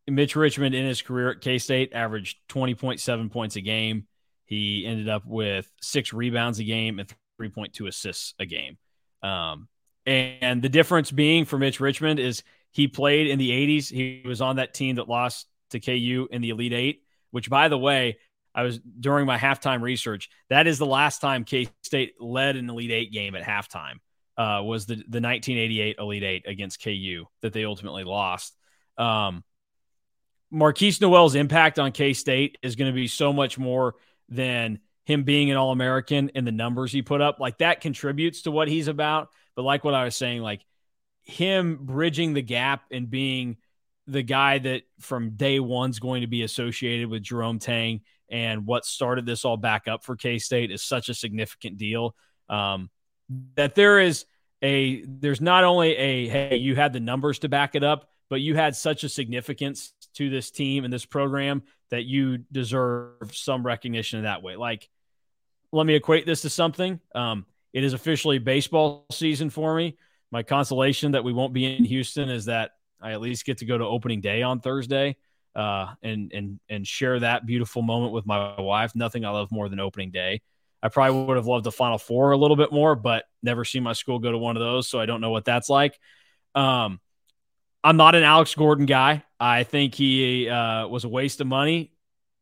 Mitch 0.07 0.37
Richmond 0.37 0.77
in 0.77 0.87
his 0.87 1.03
career 1.03 1.31
at 1.31 1.41
K 1.41 1.59
State 1.59 1.93
averaged 1.95 2.39
twenty 2.47 2.77
point 2.77 3.01
seven 3.01 3.29
points 3.29 3.57
a 3.57 3.61
game. 3.61 4.07
He 4.45 4.87
ended 4.87 5.09
up 5.09 5.27
with 5.27 5.69
six 5.83 6.13
rebounds 6.13 6.61
a 6.61 6.65
game 6.65 7.01
and 7.01 7.13
three 7.39 7.49
point 7.49 7.73
two 7.73 7.89
assists 7.89 8.35
a 8.39 8.47
game. 8.47 8.79
Um, 9.27 9.69
and 10.05 10.63
the 10.63 10.69
difference 10.69 11.11
being 11.11 11.45
for 11.45 11.59
Mitch 11.59 11.81
Richmond 11.81 12.21
is 12.21 12.45
he 12.71 12.87
played 12.87 13.27
in 13.27 13.39
the 13.39 13.51
80s. 13.51 13.91
He 13.91 14.23
was 14.25 14.41
on 14.41 14.57
that 14.57 14.73
team 14.73 14.97
that 14.97 15.09
lost 15.09 15.47
to 15.71 15.81
KU 15.81 16.29
in 16.31 16.43
the 16.43 16.51
Elite 16.51 16.73
Eight, 16.73 17.03
which, 17.33 17.51
by 17.51 17.69
the 17.69 17.79
way, 17.79 18.19
I 18.55 18.63
was 18.63 18.79
during 18.79 19.27
my 19.27 19.37
halftime 19.37 19.83
research. 19.83 20.31
That 20.49 20.67
is 20.67 20.79
the 20.79 20.87
last 20.87 21.21
time 21.21 21.45
K 21.45 21.69
State 21.83 22.15
led 22.21 22.57
an 22.57 22.71
Elite 22.71 22.93
Eight 22.93 23.13
game 23.13 23.35
at 23.35 23.43
halftime. 23.43 23.97
Uh, 24.39 24.63
was 24.63 24.87
the 24.87 24.97
the 24.97 25.21
1988 25.21 25.97
Elite 25.99 26.23
Eight 26.23 26.45
against 26.47 26.83
KU 26.83 27.25
that 27.43 27.53
they 27.53 27.65
ultimately 27.65 28.05
lost. 28.05 28.57
Um, 28.97 29.43
Markquis 30.53 31.01
Nowell's 31.01 31.35
impact 31.35 31.79
on 31.79 31.93
K 31.93 32.13
State 32.13 32.59
is 32.63 32.77
going 32.77 32.91
to 32.91 32.95
be 32.95 33.09
so 33.09 33.33
much 33.33 33.59
more 33.59 33.97
than 34.29 34.79
him 35.07 35.23
being 35.23 35.51
an 35.51 35.57
All 35.57 35.71
American 35.71 36.33
and 36.35 36.47
the 36.47 36.53
numbers 36.53 36.93
he 36.93 37.01
put 37.01 37.21
up. 37.21 37.39
Like 37.41 37.59
that 37.59 37.81
contributes 37.81 38.43
to 38.43 38.51
what 38.51 38.69
he's 38.69 38.89
about. 38.89 39.29
But 39.55 39.63
like 39.63 39.85
what 39.85 39.95
I 39.95 40.05
was 40.05 40.17
saying, 40.17 40.43
like 40.43 40.61
him 41.23 41.79
bridging 41.81 42.35
the 42.35 42.43
gap 42.43 42.83
and 42.91 43.09
being 43.09 43.57
the 44.09 44.23
guy 44.23 44.59
that 44.59 44.83
from 45.01 45.31
day 45.31 45.61
one's 45.61 46.01
going 46.01 46.21
to 46.21 46.27
be 46.27 46.43
associated 46.43 47.09
with 47.09 47.23
Jerome 47.23 47.61
Tang 47.61 48.03
and 48.29 48.67
what 48.67 48.85
started 48.85 49.25
this 49.25 49.45
all 49.45 49.57
back 49.57 49.87
up 49.87 50.05
for 50.05 50.17
K 50.17 50.39
State 50.39 50.73
is 50.73 50.83
such 50.83 51.09
a 51.09 51.15
significant 51.15 51.79
deal. 51.79 52.17
Um, 52.49 52.91
that 53.55 53.77
there 53.77 54.01
is 54.01 54.27
a 54.63 55.05
there's 55.07 55.41
not 55.41 55.65
only 55.65 55.97
a 55.97 56.29
hey 56.29 56.57
you 56.57 56.75
had 56.75 56.93
the 56.93 57.01
numbers 57.01 57.41
to 57.41 57.49
back 57.49 57.77
it 57.77 57.85
up, 57.85 58.09
but 58.29 58.41
you 58.41 58.57
had 58.57 58.75
such 58.75 59.05
a 59.05 59.09
significance 59.09 59.93
to 60.15 60.31
this 60.31 60.51
team 60.51 60.85
and 60.85 60.93
this 60.93 61.05
program 61.05 61.63
that 61.91 62.05
you 62.05 62.39
deserve 62.51 63.31
some 63.33 63.65
recognition 63.65 64.19
in 64.19 64.25
that 64.25 64.43
way. 64.43 64.57
Like, 64.57 64.89
let 65.73 65.87
me 65.87 65.95
equate 65.95 66.27
this 66.27 66.43
to 66.43 66.51
something. 66.51 67.01
Um, 67.15 67.47
it 67.73 67.85
is 67.85 67.93
officially 67.93 68.39
baseball 68.39 69.07
season 69.11 69.51
for 69.51 69.75
me. 69.75 69.97
My 70.31 70.43
consolation 70.43 71.13
that 71.13 71.25
we 71.25 71.33
won't 71.33 71.53
be 71.53 71.77
in 71.77 71.85
Houston 71.85 72.29
is 72.31 72.47
that 72.47 72.73
I 73.01 73.13
at 73.13 73.21
least 73.21 73.45
get 73.45 73.59
to 73.59 73.65
go 73.65 73.77
to 73.77 73.85
opening 73.85 74.21
day 74.21 74.43
on 74.43 74.61
Thursday 74.61 75.17
uh, 75.55 75.95
and 76.03 76.33
and 76.33 76.61
and 76.69 76.87
share 76.87 77.19
that 77.21 77.47
beautiful 77.47 77.83
moment 77.83 78.13
with 78.13 78.27
my 78.27 78.61
wife. 78.61 78.95
Nothing 78.95 79.25
I 79.25 79.31
love 79.31 79.51
more 79.51 79.69
than 79.69 79.81
opening 79.81 80.11
day. 80.11 80.43
I 80.83 80.89
probably 80.89 81.25
would 81.25 81.37
have 81.37 81.47
loved 81.47 81.65
the 81.65 81.73
Final 81.73 81.99
Four 81.99 82.33
a 82.33 82.37
little 82.37 82.57
bit 82.57 82.73
more, 82.73 82.95
but 82.95 83.25
never 83.43 83.65
seen 83.65 83.83
my 83.83 83.95
school 83.95 84.19
go 84.19 84.31
to 84.31 84.39
one 84.39 84.57
of 84.57 84.61
those, 84.61 84.89
so 84.89 85.01
I 85.01 85.07
don't 85.07 85.21
know 85.21 85.31
what 85.31 85.47
that's 85.47 85.69
like. 85.69 85.99
Um, 86.55 87.01
I'm 87.83 87.97
not 87.97 88.15
an 88.15 88.23
Alex 88.23 88.55
Gordon 88.55 88.87
guy. 88.87 89.25
I 89.41 89.65
think 89.65 89.95
he 89.95 90.49
uh, 90.49 90.87
was 90.89 91.05
a 91.05 91.09
waste 91.09 91.41
of 91.41 91.47
money, 91.47 91.93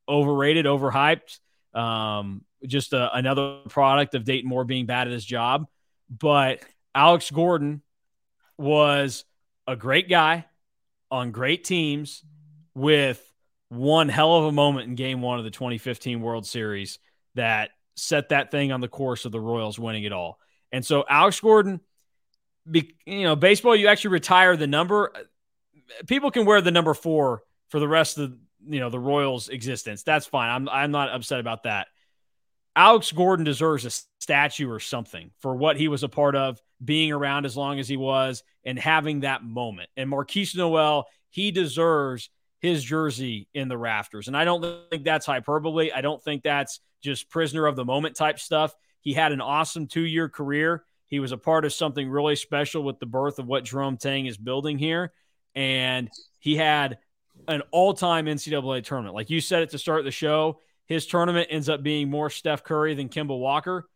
overrated, 0.09 0.67
overhyped. 0.67 1.39
Um, 1.73 2.45
just 2.67 2.93
a, 2.93 3.15
another 3.15 3.61
product 3.69 4.15
of 4.15 4.25
Dayton 4.25 4.49
Moore 4.49 4.65
being 4.65 4.87
bad 4.87 5.07
at 5.07 5.13
his 5.13 5.25
job. 5.25 5.67
But 6.11 6.61
Alex 6.95 7.31
Gordon 7.31 7.83
was 8.59 9.25
a 9.67 9.77
great 9.77 10.09
guy 10.09 10.47
on 11.11 11.31
great 11.31 11.65
teams 11.65 12.25
with 12.75 13.23
one 13.69 14.09
hell 14.09 14.35
of 14.37 14.45
a 14.45 14.53
moment 14.53 14.89
in 14.89 14.95
game 14.95 15.21
one 15.21 15.39
of 15.39 15.45
the 15.45 15.51
2015 15.51 16.21
World 16.21 16.47
Series 16.47 16.99
that 17.35 17.71
set 17.97 18.31
that 18.31 18.51
thing 18.51 18.73
on 18.73 18.81
the 18.81 18.89
course 18.89 19.25
of 19.25 19.33
the 19.33 19.41
Royals 19.41 19.79
winning 19.79 20.05
it 20.05 20.13
all. 20.13 20.39
And 20.73 20.85
so 20.85 21.05
Alex 21.09 21.41
Gordon, 21.41 21.81
be, 22.71 22.97
you 23.07 23.23
know, 23.23 23.37
baseball, 23.37 23.77
you 23.77 23.89
actually 23.89 24.13
retire 24.13 24.57
the 24.57 24.67
number. 24.67 25.13
People 26.07 26.31
can 26.31 26.45
wear 26.47 26.61
the 26.61 26.71
number 26.71 26.95
four 26.95 27.43
for 27.69 27.79
the 27.79 27.89
rest 27.89 28.19
of 28.19 28.35
you 28.67 28.81
know 28.81 28.91
the 28.91 28.99
Royals' 28.99 29.49
existence. 29.49 30.03
That's 30.03 30.27
fine. 30.27 30.51
I'm 30.51 30.69
I'm 30.69 30.91
not 30.91 31.11
upset 31.11 31.41
about 31.41 31.65
that. 31.65 31.89
Alex 32.77 33.13
Gordon 33.13 33.45
deserves 33.45 33.85
a 33.85 33.91
statue 34.21 34.71
or 34.71 34.81
something 34.81 35.31
for 35.41 35.55
what 35.55 35.77
he 35.77 35.89
was 35.89 36.03
a 36.03 36.09
part 36.09 36.35
of, 36.35 36.61
being 36.85 37.13
around 37.13 37.47
as 37.47 37.57
long 37.57 37.79
as 37.79 37.89
he 37.89 37.97
was, 37.97 38.43
and 38.65 38.79
having 38.79 39.21
that 39.21 39.45
moment. 39.45 39.89
And 39.97 40.11
Markquis 40.11 40.57
Nowell, 40.57 41.05
he 41.31 41.51
deserves 41.51 42.31
his 42.61 42.83
jersey 42.83 43.49
in 43.55 43.69
the 43.69 43.79
rafters. 43.79 44.27
And 44.27 44.37
I 44.37 44.45
don't 44.45 44.91
think 44.91 45.05
that's 45.05 45.27
hyperbole. 45.27 45.93
I 45.93 46.01
don't 46.01 46.23
think 46.23 46.43
that's 46.43 46.81
just 47.03 47.29
prisoner 47.29 47.67
of 47.67 47.77
the 47.77 47.85
moment 47.85 48.17
type 48.17 48.39
stuff. 48.39 48.75
He 49.03 49.13
had 49.13 49.33
an 49.33 49.41
awesome 49.41 49.87
two 49.87 50.01
year 50.01 50.29
career. 50.29 50.85
He 51.07 51.21
was 51.21 51.33
a 51.33 51.37
part 51.37 51.65
of 51.65 51.73
something 51.73 52.09
really 52.09 52.37
special 52.37 52.83
with 52.83 52.99
the 52.99 53.07
birth 53.07 53.39
of 53.39 53.47
what 53.47 53.65
Jerome 53.65 53.99
Tang 53.99 54.27
is 54.27 54.39
building 54.39 54.79
here. 54.79 55.13
And 55.55 56.09
he 56.39 56.57
had 56.57 56.99
an 57.47 57.63
all 57.71 57.95
time 57.95 58.27
NCAA 58.27 58.83
tournament. 58.83 59.15
Like 59.15 59.31
you 59.31 59.41
said 59.41 59.63
at 59.63 59.71
the 59.71 59.79
start 59.79 60.03
the 60.05 60.11
show, 60.11 60.59
his 60.87 61.07
tournament 61.07 61.49
ends 61.51 61.69
up 61.69 61.83
being 61.83 62.11
more 62.11 62.31
Steph 62.31 62.65
Curry 62.65 62.95
than 62.95 63.09
Kemba 63.09 63.39
Walker. 63.39 63.89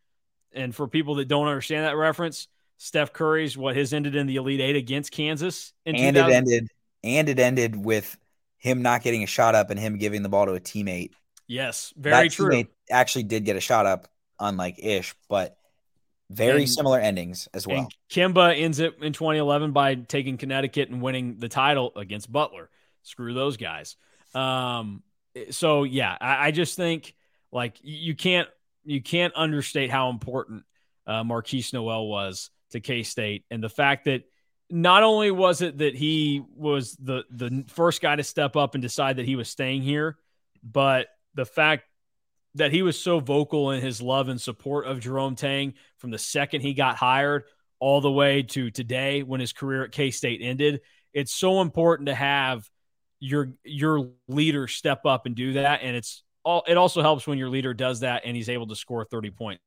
And 0.52 0.74
for 0.74 0.88
people 0.88 1.16
that 1.16 1.28
don't 1.28 1.46
understand 1.46 1.84
that 1.84 1.96
reference, 1.96 2.48
Steph 2.78 3.12
Curry's 3.12 3.56
what 3.56 3.76
his 3.76 3.92
ended 3.92 4.16
in 4.16 4.26
the 4.26 4.36
Elite 4.36 4.60
Eight 4.60 4.76
against 4.76 5.12
Kansas. 5.12 5.72
and 5.84 5.96
2000- 5.96 6.00
it 6.00 6.16
ended 6.16 6.68
and 7.04 7.28
it 7.28 7.38
ended 7.38 7.76
with 7.76 8.16
him 8.56 8.82
not 8.82 9.02
getting 9.02 9.22
a 9.22 9.26
shot 9.26 9.54
up 9.54 9.70
and 9.70 9.78
him 9.78 9.98
giving 9.98 10.22
the 10.22 10.28
ball 10.28 10.46
to 10.46 10.54
a 10.54 10.60
teammate. 10.60 11.10
Yes, 11.46 11.92
very 11.96 12.28
that 12.28 12.34
true. 12.34 12.64
Actually, 12.90 13.22
did 13.24 13.44
get 13.44 13.56
a 13.56 13.60
shot 13.60 13.86
up, 13.86 14.08
unlike 14.38 14.78
Ish, 14.78 15.14
but 15.28 15.56
very 16.30 16.62
and, 16.62 16.70
similar 16.70 17.00
endings 17.00 17.48
as 17.54 17.66
well. 17.66 17.88
Kemba 18.10 18.58
ends 18.58 18.80
it 18.80 18.96
in 19.00 19.12
2011 19.12 19.72
by 19.72 19.94
taking 19.94 20.36
Connecticut 20.36 20.90
and 20.90 21.00
winning 21.00 21.38
the 21.38 21.48
title 21.48 21.92
against 21.96 22.30
Butler. 22.30 22.68
Screw 23.02 23.32
those 23.32 23.56
guys. 23.56 23.96
Um, 24.34 25.02
so 25.50 25.84
yeah, 25.84 26.16
I, 26.20 26.48
I, 26.48 26.50
just 26.50 26.76
think 26.76 27.14
like 27.52 27.76
you 27.82 28.14
can't 28.14 28.48
you 28.84 29.02
can't 29.02 29.32
understate 29.36 29.90
how 29.90 30.10
important 30.10 30.64
uh, 31.06 31.22
Markquis 31.22 31.72
Nowell 31.72 32.08
was 32.08 32.50
to 32.70 32.80
K 32.80 33.02
State 33.02 33.44
and 33.50 33.62
the 33.62 33.68
fact 33.68 34.04
that 34.06 34.24
not 34.70 35.02
only 35.02 35.30
was 35.30 35.62
it 35.62 35.78
that 35.78 35.94
he 35.94 36.42
was 36.54 36.94
the 36.96 37.24
the 37.30 37.64
first 37.68 38.02
guy 38.02 38.16
to 38.16 38.24
step 38.24 38.56
up 38.56 38.74
and 38.74 38.82
decide 38.82 39.16
that 39.16 39.26
he 39.26 39.36
was 39.36 39.48
staying 39.48 39.82
here, 39.82 40.18
but 40.62 41.08
the 41.34 41.46
fact 41.46 41.84
that 42.54 42.72
he 42.72 42.82
was 42.82 43.00
so 43.00 43.20
vocal 43.20 43.70
in 43.70 43.80
his 43.80 44.02
love 44.02 44.28
and 44.28 44.40
support 44.40 44.86
of 44.86 45.00
Jerome 45.00 45.36
Tang 45.36 45.74
from 45.98 46.10
the 46.10 46.18
second 46.18 46.60
he 46.60 46.74
got 46.74 46.96
hired 46.96 47.44
all 47.78 48.00
the 48.00 48.10
way 48.10 48.42
to 48.42 48.70
today 48.70 49.22
when 49.22 49.40
his 49.40 49.52
career 49.52 49.84
at 49.84 49.92
K 49.92 50.10
State 50.10 50.40
ended. 50.42 50.80
It's 51.12 51.32
so 51.32 51.60
important 51.60 52.08
to 52.08 52.14
have 52.14 52.68
your 53.20 53.52
your 53.64 54.10
leader 54.28 54.68
step 54.68 55.04
up 55.06 55.26
and 55.26 55.34
do 55.34 55.54
that, 55.54 55.80
and 55.82 55.96
it's 55.96 56.22
all. 56.44 56.64
It 56.66 56.76
also 56.76 57.02
helps 57.02 57.26
when 57.26 57.38
your 57.38 57.48
leader 57.48 57.74
does 57.74 58.00
that 58.00 58.22
and 58.24 58.36
he's 58.36 58.48
able 58.48 58.66
to 58.68 58.76
score 58.76 59.04
thirty 59.04 59.30
points 59.30 59.62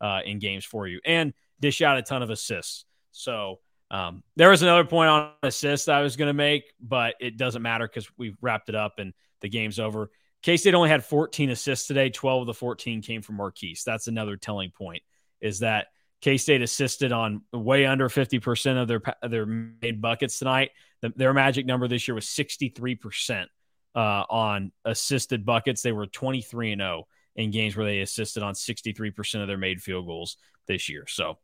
uh, 0.00 0.20
in 0.24 0.38
games 0.38 0.64
for 0.64 0.86
you 0.86 1.00
and 1.04 1.32
dish 1.60 1.82
out 1.82 1.98
a 1.98 2.02
ton 2.02 2.22
of 2.22 2.30
assists. 2.30 2.84
So 3.12 3.60
um, 3.90 4.22
there 4.36 4.50
was 4.50 4.62
another 4.62 4.84
point 4.84 5.10
on 5.10 5.32
assists 5.42 5.88
I 5.88 6.00
was 6.02 6.16
going 6.16 6.28
to 6.28 6.34
make, 6.34 6.72
but 6.80 7.14
it 7.20 7.36
doesn't 7.36 7.62
matter 7.62 7.86
because 7.86 8.08
we 8.16 8.34
wrapped 8.40 8.68
it 8.68 8.74
up 8.74 8.98
and 8.98 9.12
the 9.40 9.48
game's 9.48 9.78
over. 9.78 10.10
K 10.42 10.56
State 10.56 10.74
only 10.74 10.88
had 10.88 11.04
14 11.04 11.50
assists 11.50 11.86
today. 11.86 12.08
12 12.08 12.42
of 12.42 12.46
the 12.46 12.54
14 12.54 13.02
came 13.02 13.20
from 13.20 13.36
Markquis. 13.36 13.84
That's 13.84 14.06
another 14.06 14.36
telling 14.36 14.70
point. 14.70 15.02
Is 15.40 15.60
that 15.60 15.88
K 16.20 16.36
State 16.36 16.62
assisted 16.62 17.12
on 17.12 17.42
way 17.52 17.86
under 17.86 18.08
50% 18.08 18.80
of 18.80 18.88
their 18.88 19.02
their 19.28 19.46
made 19.46 20.00
buckets 20.00 20.38
tonight. 20.38 20.70
The, 21.00 21.12
their 21.16 21.32
magic 21.32 21.66
number 21.66 21.88
this 21.88 22.06
year 22.06 22.14
was 22.14 22.26
63% 22.26 23.46
uh, 23.94 23.98
on 23.98 24.72
assisted 24.84 25.46
buckets. 25.46 25.82
They 25.82 25.92
were 25.92 26.06
23 26.06 26.72
and 26.72 26.80
0 26.80 27.06
in 27.36 27.50
games 27.50 27.76
where 27.76 27.86
they 27.86 28.00
assisted 28.00 28.42
on 28.42 28.54
63% 28.54 29.40
of 29.40 29.48
their 29.48 29.56
made 29.56 29.82
field 29.82 30.06
goals 30.06 30.36
this 30.66 30.88
year. 30.88 31.06
So 31.08 31.38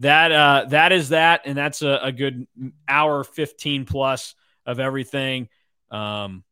that 0.00 0.32
uh, 0.32 0.66
that 0.68 0.92
is 0.92 1.10
that, 1.10 1.42
and 1.44 1.56
that's 1.56 1.82
a, 1.82 1.98
a, 2.02 2.12
good 2.12 2.46
hour 2.86 3.24
15 3.24 3.86
plus 3.86 4.34
of 4.66 4.78
everything. 4.78 5.48
Um, 5.90 6.44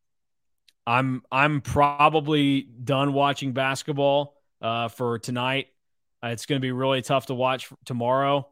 I'm 0.87 1.23
I'm 1.31 1.61
probably 1.61 2.63
done 2.63 3.13
watching 3.13 3.53
basketball 3.53 4.35
uh, 4.63 4.89
for 4.89 5.19
tonight. 5.19 5.69
Uh, 6.23 6.29
it's 6.29 6.47
going 6.47 6.61
to 6.61 6.65
be 6.65 6.73
really 6.73 7.03
tough 7.03 7.27
to 7.27 7.35
watch 7.35 7.71
tomorrow. 7.85 8.49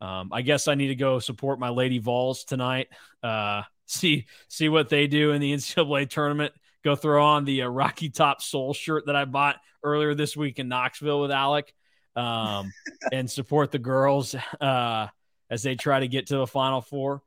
Um, 0.00 0.30
I 0.32 0.42
guess 0.42 0.68
I 0.68 0.74
need 0.74 0.88
to 0.88 0.94
go 0.94 1.18
support 1.18 1.58
my 1.58 1.68
Lady 1.68 1.98
Vols 1.98 2.44
tonight. 2.44 2.88
Uh, 3.22 3.62
see 3.86 4.26
see 4.48 4.68
what 4.68 4.88
they 4.88 5.06
do 5.06 5.32
in 5.32 5.40
the 5.40 5.52
NCAA 5.54 6.08
tournament. 6.08 6.52
Go 6.82 6.96
throw 6.96 7.22
on 7.22 7.44
the 7.44 7.62
uh, 7.62 7.68
Rocky 7.68 8.08
Top 8.08 8.40
Soul 8.40 8.72
shirt 8.72 9.06
that 9.06 9.16
I 9.16 9.26
bought 9.26 9.56
earlier 9.82 10.14
this 10.14 10.36
week 10.36 10.58
in 10.58 10.68
Knoxville 10.68 11.20
with 11.20 11.30
Alec, 11.30 11.74
um, 12.16 12.72
and 13.12 13.30
support 13.30 13.70
the 13.70 13.78
girls 13.78 14.34
uh, 14.60 15.08
as 15.50 15.62
they 15.62 15.74
try 15.74 16.00
to 16.00 16.08
get 16.08 16.28
to 16.28 16.38
the 16.38 16.46
Final 16.46 16.80
Four. 16.80 17.22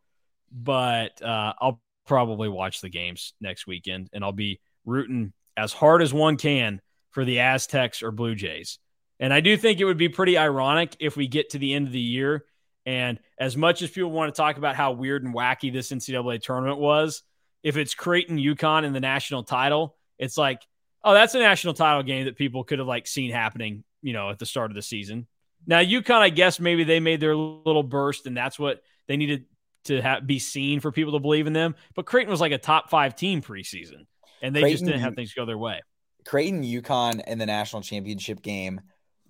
But 0.51 1.21
uh, 1.21 1.53
I'll 1.59 1.81
probably 2.07 2.49
watch 2.49 2.81
the 2.81 2.89
games 2.89 3.33
next 3.39 3.67
weekend, 3.67 4.09
and 4.13 4.23
I'll 4.23 4.31
be 4.31 4.59
rooting 4.85 5.33
as 5.55 5.71
hard 5.71 6.01
as 6.01 6.13
one 6.13 6.37
can 6.37 6.81
for 7.11 7.23
the 7.25 7.39
Aztecs 7.39 8.01
or 8.01 8.11
Blue 8.11 8.35
Jays. 8.35 8.79
And 9.19 9.34
I 9.34 9.41
do 9.41 9.56
think 9.57 9.80
it 9.80 9.85
would 9.85 9.98
be 9.98 10.10
pretty 10.10 10.38
ironic 10.38 10.95
if 10.99 11.15
we 11.15 11.27
get 11.27 11.52
to 11.52 11.57
the 11.57 11.73
end 11.73 11.88
of 11.88 11.94
the 11.94 11.99
year. 11.99 12.45
And 12.85 13.19
as 13.38 13.56
much 13.56 13.81
as 13.81 13.90
people 13.90 14.11
want 14.11 14.34
to 14.34 14.38
talk 14.38 14.57
about 14.57 14.76
how 14.76 14.91
weird 14.91 15.23
and 15.23 15.34
wacky 15.34 15.72
this 15.72 15.91
NCAA 15.91 16.41
tournament 16.41 16.80
was, 16.80 17.23
if 17.64 17.77
it's 17.77 17.94
Creighton 17.94 18.38
UConn 18.38 18.84
in 18.84 18.94
the 18.94 18.99
national 18.99 19.44
title, 19.44 19.95
it's 20.19 20.38
like, 20.38 20.61
oh, 21.03 21.14
that's 21.14 21.35
a 21.35 21.40
national 21.40 21.73
title 21.73 22.03
game 22.03 22.26
that 22.26 22.38
people 22.38 22.64
could 22.64 22.80
have 22.80 22.88
like 22.88 23.07
seen 23.07 23.31
happening, 23.31 23.84
you 24.02 24.14
know, 24.14 24.30
at 24.30 24.40
the 24.40 24.45
start 24.45 24.72
of 24.72 24.76
the 24.76 24.81
season. 24.81 25.27
Now, 25.65 25.80
UConn, 25.80 26.19
I 26.19 26.30
guess 26.30 26.60
maybe 26.60 26.84
they 26.84 26.99
made 26.99 27.22
their 27.22 27.35
little 27.35 27.84
burst 27.84 28.26
and 28.27 28.35
that's 28.35 28.60
what 28.60 28.81
they 29.07 29.15
needed 29.15 29.45
to 29.85 30.02
have, 30.02 30.27
be 30.27 30.40
seen 30.40 30.81
for 30.81 30.91
people 30.91 31.14
to 31.14 31.19
believe 31.19 31.48
in 31.48 31.53
them. 31.53 31.76
But 31.95 32.06
Creighton 32.06 32.31
was 32.31 32.41
like 32.41 32.52
a 32.52 32.57
top 32.57 32.90
five 32.90 33.15
team 33.15 33.41
preseason 33.41 34.06
and 34.41 34.53
they 34.53 34.61
Creighton, 34.61 34.72
just 34.72 34.85
didn't 34.85 35.02
have 35.02 35.15
things 35.15 35.34
go 35.34 35.45
their 35.45 35.57
way. 35.57 35.81
Creighton 36.26 36.64
UConn 36.64 37.26
in 37.27 37.38
the 37.38 37.45
national 37.45 37.81
championship 37.81 38.41
game 38.41 38.81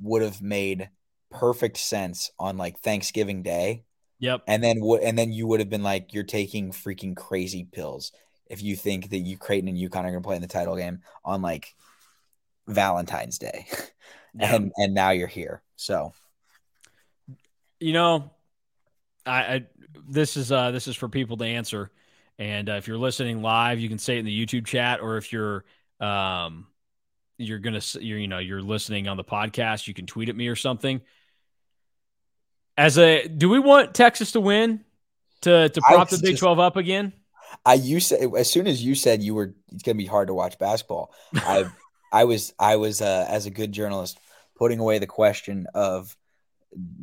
would 0.03 0.21
have 0.21 0.41
made 0.41 0.89
perfect 1.31 1.77
sense 1.77 2.29
on 2.37 2.57
like 2.57 2.79
Thanksgiving 2.79 3.41
Day. 3.41 3.85
Yep. 4.19 4.43
And 4.47 4.63
then 4.63 4.79
what? 4.79 5.01
And 5.01 5.17
then 5.17 5.33
you 5.33 5.47
would 5.47 5.59
have 5.59 5.69
been 5.69 5.83
like, 5.83 6.13
you're 6.13 6.23
taking 6.23 6.71
freaking 6.71 7.15
crazy 7.15 7.67
pills 7.69 8.11
if 8.47 8.61
you 8.61 8.75
think 8.75 9.09
that 9.09 9.19
you 9.19 9.37
Creighton 9.37 9.67
and 9.67 9.77
UConn 9.77 9.99
are 9.99 10.11
going 10.11 10.13
to 10.13 10.21
play 10.21 10.35
in 10.35 10.41
the 10.41 10.47
title 10.47 10.75
game 10.75 10.99
on 11.25 11.41
like 11.41 11.73
Valentine's 12.67 13.37
Day, 13.39 13.65
and 14.39 14.71
and 14.77 14.93
now 14.93 15.09
you're 15.09 15.27
here. 15.27 15.61
So, 15.75 16.13
you 17.79 17.93
know, 17.93 18.31
I, 19.25 19.41
I 19.41 19.65
this 20.07 20.37
is 20.37 20.51
uh 20.51 20.71
this 20.71 20.87
is 20.87 20.95
for 20.95 21.09
people 21.09 21.37
to 21.37 21.45
answer, 21.45 21.91
and 22.37 22.69
uh, 22.69 22.73
if 22.73 22.87
you're 22.87 22.97
listening 22.97 23.41
live, 23.41 23.79
you 23.79 23.89
can 23.89 23.97
say 23.97 24.17
it 24.17 24.19
in 24.19 24.25
the 24.25 24.45
YouTube 24.45 24.65
chat, 24.65 25.01
or 25.01 25.17
if 25.17 25.33
you're 25.33 25.65
um 25.99 26.67
you're 27.37 27.59
gonna 27.59 27.81
you're 27.99 28.19
you 28.19 28.27
know 28.27 28.39
you're 28.39 28.61
listening 28.61 29.07
on 29.07 29.17
the 29.17 29.23
podcast, 29.23 29.87
you 29.87 29.93
can 29.93 30.05
tweet 30.05 30.29
at 30.29 30.35
me 30.35 30.47
or 30.47 30.55
something. 30.55 31.01
As 32.75 32.97
a, 32.97 33.27
do 33.27 33.49
we 33.49 33.59
want 33.59 33.93
Texas 33.93 34.31
to 34.31 34.39
win 34.39 34.83
to 35.41 35.69
to 35.69 35.81
prop 35.81 36.09
the 36.09 36.19
Big 36.21 36.37
Twelve 36.37 36.59
up 36.59 36.75
again? 36.75 37.13
I 37.65 37.75
you 37.75 37.99
said 37.99 38.31
as 38.35 38.49
soon 38.49 38.67
as 38.67 38.83
you 38.83 38.95
said 38.95 39.21
you 39.21 39.35
were 39.35 39.53
it's 39.71 39.83
gonna 39.83 39.95
be 39.95 40.05
hard 40.05 40.27
to 40.27 40.33
watch 40.33 40.57
basketball. 40.57 41.13
I 41.35 41.65
I 42.11 42.23
was 42.25 42.53
I 42.59 42.75
was 42.75 43.01
uh, 43.01 43.25
as 43.27 43.45
a 43.45 43.51
good 43.51 43.71
journalist 43.71 44.19
putting 44.55 44.79
away 44.79 44.99
the 44.99 45.07
question 45.07 45.67
of 45.73 46.15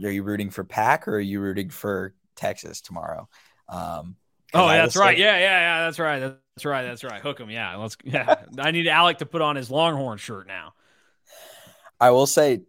are 0.03 0.11
you 0.11 0.23
rooting 0.23 0.51
for 0.51 0.65
Pack 0.65 1.09
or 1.09 1.17
are 1.17 1.21
you 1.21 1.41
rooting 1.41 1.71
for 1.71 2.15
Texas 2.37 2.81
tomorrow? 2.81 3.29
Um, 3.69 4.17
oh, 4.55 4.69
that's 4.69 4.97
right. 4.97 5.17
Yeah, 5.17 5.39
yeah, 5.39 5.61
yeah. 5.61 5.85
That's 5.85 5.99
right. 5.99 6.19
That's 6.21 6.65
right. 6.65 6.83
That's 6.83 7.05
right. 7.05 7.21
Hook 7.21 7.39
him. 7.41 7.51
Yeah. 7.51 7.77
Let's. 7.77 7.97
Yeah. 8.05 8.37
I 8.59 8.71
need 8.71 8.89
Alec 8.89 9.19
to 9.19 9.27
put 9.27 9.43
on 9.43 9.57
his 9.57 9.71
Longhorn 9.71 10.19
shirt 10.19 10.47
now. 10.47 10.75
I 12.01 12.11
will 12.11 12.27
say, 12.27 12.63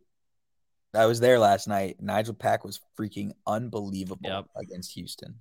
I 0.94 1.06
was 1.06 1.20
there 1.20 1.40
last 1.40 1.68
night. 1.68 1.98
Nigel 2.02 2.34
Pack 2.34 2.66
was 2.66 2.80
freaking 2.98 3.32
unbelievable 3.48 4.30
yep. 4.30 4.46
against 4.56 4.94
Houston. 4.94 5.36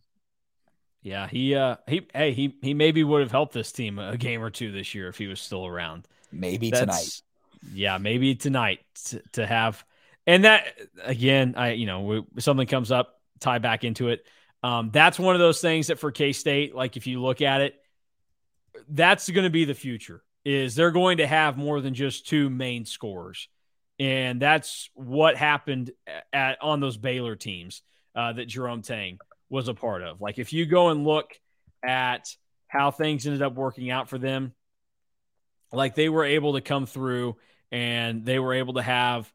Yeah, 1.03 1.29
he 1.29 1.55
uh 1.55 1.77
he 1.89 2.07
hey 2.15 2.33
he 2.33 2.57
he 2.61 2.75
maybe 2.75 3.03
would 3.03 3.23
have 3.23 3.31
helped 3.31 3.55
this 3.55 3.73
team 3.73 3.99
a 3.99 4.19
game 4.19 4.43
or 4.43 4.51
two 4.51 4.71
this 4.71 4.95
year 4.95 5.09
if 5.09 5.17
he 5.17 5.27
was 5.27 5.41
still 5.41 5.67
around. 5.67 6.07
Maybe 6.31 6.71
That's, 6.71 6.81
tonight. 6.81 7.23
Yeah, 7.75 7.99
maybe 7.99 8.35
tonight 8.35 8.81
to, 9.07 9.23
to 9.33 9.47
have 9.47 9.83
and 10.27 10.45
that 10.45 10.79
again, 11.03 11.55
I 11.57 11.73
you 11.73 11.87
know, 11.87 12.01
we, 12.03 12.25
something 12.39 12.67
comes 12.67 12.93
up, 12.93 13.21
tie 13.41 13.59
back 13.59 13.83
into 13.85 14.09
it. 14.09 14.27
Um, 14.63 14.91
that's 14.93 15.19
one 15.19 15.35
of 15.35 15.41
those 15.41 15.61
things 15.61 15.87
that 15.87 15.99
for 15.99 16.11
K 16.11 16.33
State, 16.33 16.75
like 16.75 16.97
if 16.97 17.07
you 17.07 17.21
look 17.21 17.41
at 17.41 17.61
it, 17.61 17.75
that's 18.89 19.29
going 19.31 19.45
to 19.45 19.51
be 19.51 19.65
the 19.65 19.75
future. 19.75 20.23
Is 20.45 20.75
they're 20.75 20.91
going 20.91 21.19
to 21.19 21.27
have 21.27 21.59
more 21.59 21.81
than 21.81 21.95
just 21.95 22.27
two 22.27 22.49
main 22.49 22.85
scorers, 22.87 23.49
and 23.99 24.41
that's 24.41 24.89
what 24.95 25.37
happened 25.37 25.91
at 26.33 26.63
on 26.63 26.81
those 26.81 26.97
Baylor 26.97 27.37
teams 27.37 27.83
uh, 28.15 28.33
that 28.33 28.47
Jerome 28.47 28.83
Tang 28.83 29.19
was 29.51 29.69
a 29.69 29.75
part 29.75 30.03
of. 30.03 30.21
Like 30.21 30.39
if 30.39 30.53
you 30.53 30.65
go 30.65 30.89
and 30.89 31.05
look 31.05 31.39
at 31.85 32.35
how 32.69 32.91
things 32.91 33.27
ended 33.27 33.43
up 33.43 33.55
working 33.55 33.91
out 33.91 34.09
for 34.09 34.17
them, 34.17 34.55
like 35.73 35.95
they 35.95 36.09
were 36.09 36.25
able 36.25 36.55
to 36.55 36.61
come 36.61 36.87
through 36.87 37.37
and 37.71 38.25
they 38.25 38.39
were 38.39 38.55
able 38.55 38.75
to 38.75 38.83
have 38.83 39.31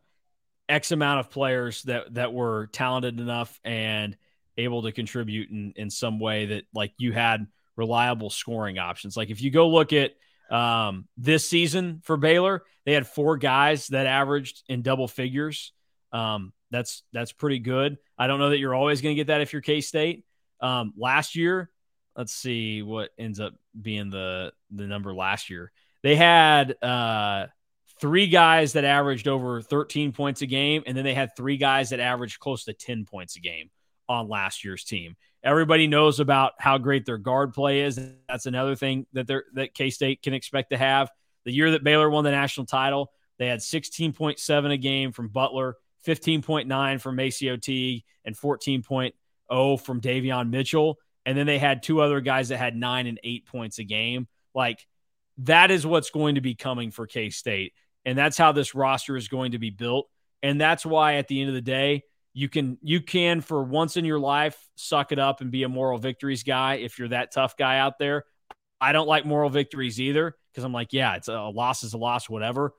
X 0.67 0.91
amount 0.91 1.19
of 1.19 1.29
players 1.29 1.83
that 1.83 2.13
that 2.15 2.33
were 2.33 2.67
talented 2.67 3.19
enough 3.19 3.59
and 3.63 4.17
able 4.57 4.83
to 4.83 4.91
contribute 4.91 5.49
in, 5.49 5.73
in 5.75 5.89
some 5.89 6.19
way 6.19 6.45
that 6.47 6.63
like 6.73 6.93
you 6.97 7.11
had 7.11 7.47
reliable 7.75 8.29
scoring 8.29 8.77
options. 8.77 9.17
Like 9.17 9.29
if 9.29 9.41
you 9.41 9.51
go 9.51 9.69
look 9.69 9.93
at 9.93 10.11
um, 10.49 11.07
this 11.17 11.49
season 11.49 12.01
for 12.03 12.17
Baylor, 12.17 12.63
they 12.85 12.93
had 12.93 13.07
four 13.07 13.37
guys 13.37 13.87
that 13.87 14.05
averaged 14.05 14.63
in 14.67 14.81
double 14.81 15.07
figures. 15.07 15.73
Um, 16.11 16.53
that's 16.71 17.03
that's 17.13 17.31
pretty 17.31 17.59
good. 17.59 17.97
I 18.17 18.27
don't 18.27 18.39
know 18.39 18.49
that 18.49 18.59
you're 18.59 18.75
always 18.75 19.01
going 19.01 19.15
to 19.15 19.19
get 19.19 19.27
that 19.27 19.41
if 19.41 19.53
you're 19.53 19.61
K 19.61 19.81
State. 19.81 20.25
Um, 20.61 20.93
last 20.97 21.35
year, 21.35 21.69
let's 22.15 22.33
see 22.33 22.81
what 22.81 23.09
ends 23.17 23.39
up 23.39 23.53
being 23.79 24.09
the 24.09 24.51
the 24.71 24.87
number 24.87 25.13
last 25.13 25.49
year. 25.49 25.71
They 26.03 26.15
had 26.15 26.81
uh, 26.83 27.47
three 27.99 28.27
guys 28.27 28.73
that 28.73 28.85
averaged 28.85 29.27
over 29.27 29.61
13 29.61 30.11
points 30.11 30.41
a 30.41 30.45
game, 30.45 30.83
and 30.85 30.95
then 30.95 31.03
they 31.03 31.13
had 31.13 31.35
three 31.35 31.57
guys 31.57 31.89
that 31.89 31.99
averaged 31.99 32.39
close 32.39 32.65
to 32.65 32.73
10 32.73 33.05
points 33.05 33.35
a 33.35 33.39
game 33.39 33.69
on 34.07 34.27
last 34.27 34.63
year's 34.63 34.83
team. 34.83 35.15
Everybody 35.43 35.87
knows 35.87 36.19
about 36.19 36.53
how 36.59 36.77
great 36.77 37.05
their 37.05 37.17
guard 37.17 37.53
play 37.53 37.81
is. 37.81 37.99
That's 38.27 38.45
another 38.45 38.75
thing 38.75 39.05
that 39.13 39.27
they're 39.27 39.45
that 39.53 39.73
K 39.73 39.89
State 39.89 40.21
can 40.21 40.33
expect 40.33 40.71
to 40.71 40.77
have. 40.77 41.11
The 41.45 41.51
year 41.51 41.71
that 41.71 41.83
Baylor 41.83 42.09
won 42.09 42.23
the 42.23 42.31
national 42.31 42.65
title, 42.65 43.11
they 43.37 43.47
had 43.47 43.59
16.7 43.59 44.71
a 44.71 44.77
game 44.77 45.11
from 45.11 45.27
Butler, 45.27 45.75
15.9 46.07 47.01
from 47.01 47.17
MaCio 47.17 47.61
Teague, 47.61 48.03
and 48.23 48.35
14.0 48.35 49.81
from 49.81 50.01
Davion 50.01 50.49
Mitchell. 50.49 50.97
And 51.25 51.37
then 51.37 51.45
they 51.45 51.59
had 51.59 51.83
two 51.83 52.01
other 52.01 52.21
guys 52.21 52.49
that 52.49 52.57
had 52.57 52.75
nine 52.75 53.07
and 53.07 53.19
eight 53.23 53.45
points 53.45 53.79
a 53.79 53.83
game. 53.83 54.27
Like 54.53 54.85
that 55.39 55.71
is 55.71 55.85
what's 55.85 56.09
going 56.09 56.35
to 56.35 56.41
be 56.41 56.55
coming 56.55 56.91
for 56.91 57.07
K 57.07 57.29
State. 57.29 57.73
And 58.05 58.17
that's 58.17 58.37
how 58.37 58.51
this 58.51 58.75
roster 58.75 59.17
is 59.17 59.27
going 59.27 59.51
to 59.51 59.59
be 59.59 59.71
built. 59.71 60.07
And 60.43 60.61
that's 60.61 60.85
why 60.85 61.15
at 61.15 61.27
the 61.27 61.41
end 61.41 61.49
of 61.49 61.55
the 61.55 61.61
day, 61.61 62.03
you 62.37 62.49
can 62.49 62.77
you 62.81 62.99
can 62.99 63.39
for 63.39 63.63
once 63.63 63.95
in 63.95 64.03
your 64.03 64.19
life 64.19 64.57
suck 64.75 65.13
it 65.13 65.19
up 65.19 65.39
and 65.39 65.51
be 65.51 65.63
a 65.63 65.69
moral 65.69 65.97
victories 65.97 66.43
guy 66.43 66.75
if 66.75 66.99
you're 66.99 67.07
that 67.07 67.31
tough 67.31 67.55
guy 67.55 67.79
out 67.79 67.97
there. 67.97 68.25
I 68.79 68.91
don't 68.91 69.07
like 69.07 69.25
moral 69.25 69.49
victories 69.49 70.01
either 70.01 70.35
because 70.51 70.65
I'm 70.65 70.73
like, 70.73 70.91
yeah, 70.91 71.15
it's 71.15 71.29
a, 71.29 71.33
a 71.33 71.49
loss 71.49 71.83
is 71.83 71.93
a 71.93 71.97
loss, 71.97 72.29
whatever. 72.29 72.73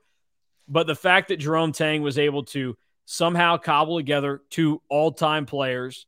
But 0.67 0.85
the 0.85 0.95
fact 0.95 1.29
that 1.29 1.37
Jerome 1.37 1.71
Tang 1.71 2.03
was 2.03 2.19
able 2.19 2.43
to 2.45 2.77
somehow 3.05 3.57
cobble 3.57 3.97
together 3.97 4.43
two 4.51 4.79
all-time 4.89 5.47
players 5.47 6.05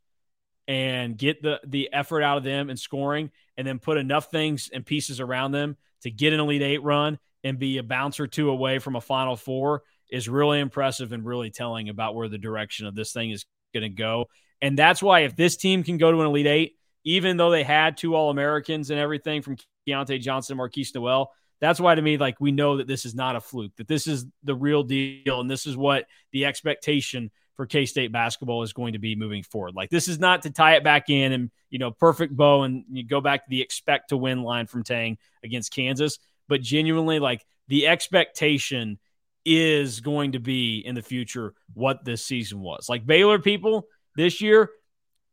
and 0.67 1.17
get 1.17 1.41
the 1.41 1.59
the 1.65 1.91
effort 1.91 2.21
out 2.21 2.37
of 2.37 2.43
them 2.43 2.69
and 2.69 2.79
scoring, 2.79 3.31
and 3.57 3.65
then 3.65 3.79
put 3.79 3.97
enough 3.97 4.29
things 4.29 4.69
and 4.71 4.85
pieces 4.85 5.19
around 5.19 5.53
them 5.53 5.75
to 6.03 6.11
get 6.11 6.33
an 6.33 6.39
Elite 6.39 6.61
Eight 6.61 6.83
run 6.83 7.17
and 7.43 7.57
be 7.57 7.79
a 7.79 7.83
bounce 7.83 8.19
or 8.19 8.27
two 8.27 8.51
away 8.51 8.77
from 8.77 8.95
a 8.95 9.01
Final 9.01 9.35
Four 9.35 9.81
is 10.09 10.29
really 10.29 10.59
impressive 10.59 11.11
and 11.11 11.25
really 11.25 11.49
telling 11.49 11.89
about 11.89 12.15
where 12.15 12.27
the 12.27 12.37
direction 12.37 12.85
of 12.85 12.95
this 12.95 13.13
thing 13.13 13.31
is 13.31 13.45
going 13.73 13.83
to 13.83 13.89
go. 13.89 14.25
And 14.61 14.77
that's 14.77 15.01
why 15.01 15.21
if 15.21 15.35
this 15.35 15.55
team 15.57 15.83
can 15.83 15.97
go 15.97 16.11
to 16.11 16.19
an 16.19 16.27
Elite 16.27 16.47
Eight, 16.47 16.75
even 17.03 17.37
though 17.37 17.51
they 17.51 17.63
had 17.63 17.97
two 17.97 18.15
All 18.15 18.29
Americans 18.29 18.89
and 18.89 18.99
everything 18.99 19.41
from 19.41 19.57
Keyontae 19.87 20.19
Johnson, 20.19 20.57
Markquis 20.57 20.93
Nowell, 20.93 21.31
that's 21.61 21.79
why 21.79 21.95
to 21.95 22.01
me, 22.01 22.17
like 22.17 22.39
we 22.39 22.51
know 22.51 22.77
that 22.77 22.87
this 22.87 23.05
is 23.05 23.15
not 23.15 23.35
a 23.35 23.41
fluke, 23.41 23.75
that 23.77 23.87
this 23.87 24.07
is 24.07 24.25
the 24.43 24.55
real 24.55 24.83
deal, 24.83 25.41
and 25.41 25.49
this 25.49 25.65
is 25.65 25.75
what 25.75 26.05
the 26.31 26.45
expectation 26.45 27.31
for 27.55 27.65
K 27.65 27.85
State 27.85 28.11
basketball 28.11 28.63
is 28.63 28.71
going 28.71 28.93
to 28.93 28.99
be 28.99 29.15
moving 29.15 29.43
forward. 29.43 29.75
Like 29.75 29.89
this 29.89 30.07
is 30.07 30.19
not 30.19 30.43
to 30.43 30.49
tie 30.49 30.75
it 30.75 30.83
back 30.83 31.09
in 31.09 31.33
and 31.33 31.51
you 31.69 31.77
know 31.77 31.91
perfect 31.91 32.35
bow 32.35 32.63
and 32.63 32.85
you 32.89 33.03
go 33.03 33.19
back 33.19 33.43
to 33.43 33.49
the 33.49 33.61
expect 33.61 34.09
to 34.09 34.17
win 34.17 34.43
line 34.43 34.65
from 34.65 34.83
Tang 34.83 35.17
against 35.43 35.73
Kansas, 35.73 36.19
but 36.47 36.61
genuinely 36.61 37.19
like 37.19 37.45
the 37.67 37.87
expectation 37.87 38.97
is 39.45 39.99
going 40.01 40.33
to 40.33 40.39
be 40.39 40.79
in 40.79 40.95
the 40.95 41.01
future 41.01 41.53
what 41.73 42.03
this 42.03 42.25
season 42.25 42.59
was. 42.59 42.87
Like 42.89 43.05
Baylor 43.05 43.39
people 43.39 43.87
this 44.15 44.41
year, 44.41 44.69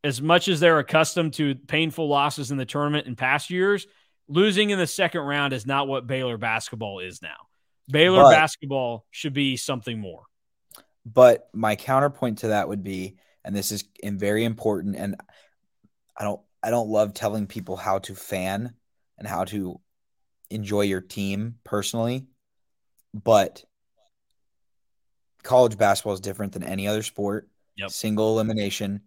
as 0.04 0.22
much 0.22 0.48
as 0.48 0.60
they're 0.60 0.78
accustomed 0.78 1.34
to 1.34 1.54
painful 1.54 2.08
losses 2.08 2.50
in 2.50 2.56
the 2.56 2.64
tournament 2.64 3.06
in 3.06 3.16
past 3.16 3.50
years, 3.50 3.86
losing 4.28 4.70
in 4.70 4.78
the 4.78 4.86
second 4.86 5.22
round 5.22 5.52
is 5.52 5.66
not 5.66 5.88
what 5.88 6.06
Baylor 6.06 6.38
basketball 6.38 7.00
is 7.00 7.22
now. 7.22 7.36
Baylor 7.88 8.22
but, 8.22 8.30
basketball 8.30 9.04
should 9.10 9.32
be 9.32 9.56
something 9.56 9.98
more. 9.98 10.22
But 11.04 11.48
my 11.52 11.76
counterpoint 11.76 12.38
to 12.38 12.48
that 12.48 12.68
would 12.68 12.82
be, 12.82 13.16
and 13.44 13.54
this 13.54 13.70
is 13.70 13.84
very 14.02 14.44
important, 14.44 14.96
and 14.96 15.16
I 16.16 16.24
don't 16.24 16.40
I 16.62 16.70
don't 16.70 16.88
love 16.88 17.14
telling 17.14 17.46
people 17.46 17.76
how 17.76 17.98
to 18.00 18.14
fan 18.16 18.74
and 19.18 19.28
how 19.28 19.44
to 19.44 19.80
enjoy 20.50 20.82
your 20.82 21.00
team 21.00 21.56
personally, 21.64 22.26
but 23.14 23.64
college 25.46 25.78
basketball 25.78 26.12
is 26.12 26.20
different 26.20 26.52
than 26.52 26.62
any 26.62 26.86
other 26.86 27.02
sport. 27.02 27.48
Yep. 27.76 27.90
Single 27.90 28.34
elimination, 28.34 29.02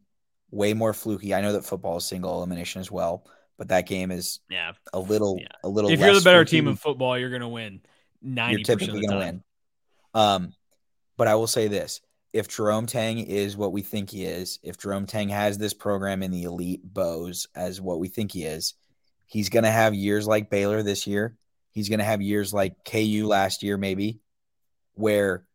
way 0.51 0.73
more 0.73 0.93
fluky. 0.93 1.33
I 1.33 1.41
know 1.41 1.53
that 1.53 1.65
football 1.65 1.97
is 1.97 2.05
single 2.05 2.37
elimination 2.37 2.81
as 2.81 2.91
well, 2.91 3.25
but 3.57 3.69
that 3.69 3.87
game 3.87 4.11
is 4.11 4.39
yeah 4.49 4.73
a 4.93 4.99
little 4.99 5.37
yeah. 5.39 5.47
a 5.63 5.69
little. 5.69 5.89
If 5.89 5.99
you're 5.99 6.13
the 6.13 6.21
better 6.21 6.45
fluky. 6.45 6.57
team 6.57 6.67
in 6.67 6.75
football, 6.75 7.17
you're 7.17 7.29
going 7.29 7.41
to 7.41 7.47
win. 7.47 7.81
Ninety 8.21 8.63
percent 8.63 8.91
of 8.91 9.01
the 9.01 9.07
time. 9.07 9.17
Win. 9.17 9.43
Um, 10.13 10.53
but 11.17 11.27
I 11.27 11.35
will 11.35 11.47
say 11.47 11.67
this: 11.67 12.01
if 12.31 12.47
Jerome 12.47 12.85
Tang 12.85 13.19
is 13.19 13.57
what 13.57 13.71
we 13.71 13.81
think 13.81 14.11
he 14.11 14.25
is, 14.25 14.59
if 14.63 14.77
Jerome 14.77 15.07
Tang 15.07 15.29
has 15.29 15.57
this 15.57 15.73
program 15.73 16.21
in 16.21 16.31
the 16.31 16.43
elite 16.43 16.81
bows 16.83 17.47
as 17.55 17.81
what 17.81 17.99
we 17.99 18.07
think 18.07 18.31
he 18.31 18.43
is, 18.43 18.75
he's 19.25 19.49
going 19.49 19.63
to 19.63 19.71
have 19.71 19.95
years 19.95 20.27
like 20.27 20.49
Baylor 20.49 20.83
this 20.83 21.07
year. 21.07 21.35
He's 21.71 21.89
going 21.89 21.99
to 21.99 22.05
have 22.05 22.21
years 22.21 22.53
like 22.53 22.83
KU 22.85 23.25
last 23.25 23.63
year, 23.63 23.77
maybe, 23.77 24.19
where 24.93 25.45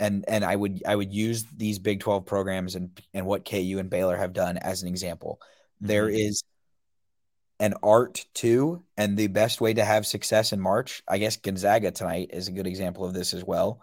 and 0.00 0.24
and 0.28 0.44
I 0.44 0.56
would 0.56 0.82
I 0.86 0.96
would 0.96 1.12
use 1.12 1.44
these 1.56 1.78
Big 1.78 2.00
12 2.00 2.26
programs 2.26 2.74
and 2.74 3.00
and 3.12 3.26
what 3.26 3.48
KU 3.48 3.76
and 3.78 3.90
Baylor 3.90 4.16
have 4.16 4.32
done 4.32 4.56
as 4.58 4.82
an 4.82 4.88
example. 4.88 5.40
Mm-hmm. 5.40 5.86
There 5.86 6.08
is 6.08 6.42
an 7.60 7.74
art 7.82 8.26
too, 8.34 8.82
and 8.96 9.16
the 9.16 9.28
best 9.28 9.60
way 9.60 9.74
to 9.74 9.84
have 9.84 10.06
success 10.06 10.52
in 10.52 10.60
March, 10.60 11.02
I 11.08 11.18
guess 11.18 11.36
Gonzaga 11.36 11.92
tonight 11.92 12.30
is 12.32 12.48
a 12.48 12.52
good 12.52 12.66
example 12.66 13.04
of 13.04 13.14
this 13.14 13.32
as 13.32 13.44
well. 13.44 13.80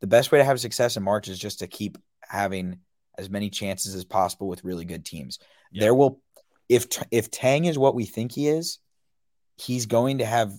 The 0.00 0.06
best 0.06 0.30
way 0.30 0.38
to 0.38 0.44
have 0.44 0.60
success 0.60 0.96
in 0.96 1.02
March 1.02 1.28
is 1.28 1.38
just 1.38 1.58
to 1.58 1.66
keep 1.66 1.98
having 2.22 2.78
as 3.16 3.28
many 3.28 3.50
chances 3.50 3.94
as 3.96 4.04
possible 4.04 4.46
with 4.46 4.64
really 4.64 4.84
good 4.84 5.04
teams. 5.04 5.40
Yep. 5.72 5.80
There 5.80 5.94
will 5.94 6.20
if 6.68 6.86
if 7.10 7.30
Tang 7.30 7.64
is 7.64 7.78
what 7.78 7.94
we 7.94 8.04
think 8.04 8.32
he 8.32 8.48
is, 8.48 8.78
he's 9.56 9.86
going 9.86 10.18
to 10.18 10.26
have 10.26 10.52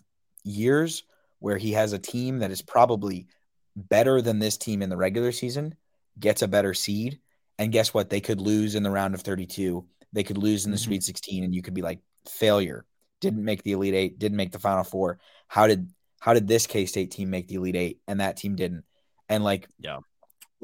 years 0.44 1.04
where 1.40 1.58
he 1.58 1.72
has 1.72 1.94
a 1.94 2.00
team 2.00 2.40
that 2.40 2.52
is 2.52 2.62
probably 2.62 3.28
better 3.76 4.22
than 4.22 4.40
this 4.40 4.58
team 4.58 4.82
in 4.82 4.90
the 4.90 4.98
regular 4.98 5.32
season, 5.32 5.76
gets 6.20 6.42
a 6.42 6.48
better 6.48 6.74
seed, 6.74 7.20
and 7.58 7.72
guess 7.72 7.94
what? 7.94 8.10
They 8.10 8.22
could 8.22 8.42
lose 8.42 8.76
in 8.76 8.84
the 8.84 8.92
round 8.92 9.14
of 9.14 9.22
32. 9.22 9.86
They 10.14 10.24
could 10.24 10.38
lose 10.38 10.66
in 10.66 10.72
the 10.72 10.78
mm-hmm. 10.78 10.86
Sweet 10.86 11.04
16, 11.04 11.44
and 11.44 11.54
you 11.54 11.62
could 11.62 11.74
be 11.74 11.82
like, 11.82 12.00
failure. 12.28 12.86
Didn't 13.22 13.44
make 13.44 13.64
the 13.64 13.74
Elite 13.74 13.94
Eight. 13.94 14.20
Didn't 14.20 14.38
make 14.38 14.52
the 14.52 14.60
Final 14.60 14.84
Four. 14.84 15.20
How 15.48 15.68
did 15.68 15.92
how 16.20 16.34
did 16.34 16.48
this 16.48 16.68
K 16.68 16.86
State 16.86 17.12
team 17.12 17.30
make 17.30 17.48
the 17.48 17.56
Elite 17.56 17.76
Eight 17.76 18.00
and 18.08 18.22
that 18.22 18.38
team 18.38 18.56
didn't? 18.56 18.86
And 19.28 19.44
like, 19.44 19.68
yeah, 19.78 19.98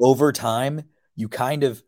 over 0.00 0.32
time, 0.32 0.82
you 1.14 1.28
kind 1.28 1.64
of, 1.64 1.82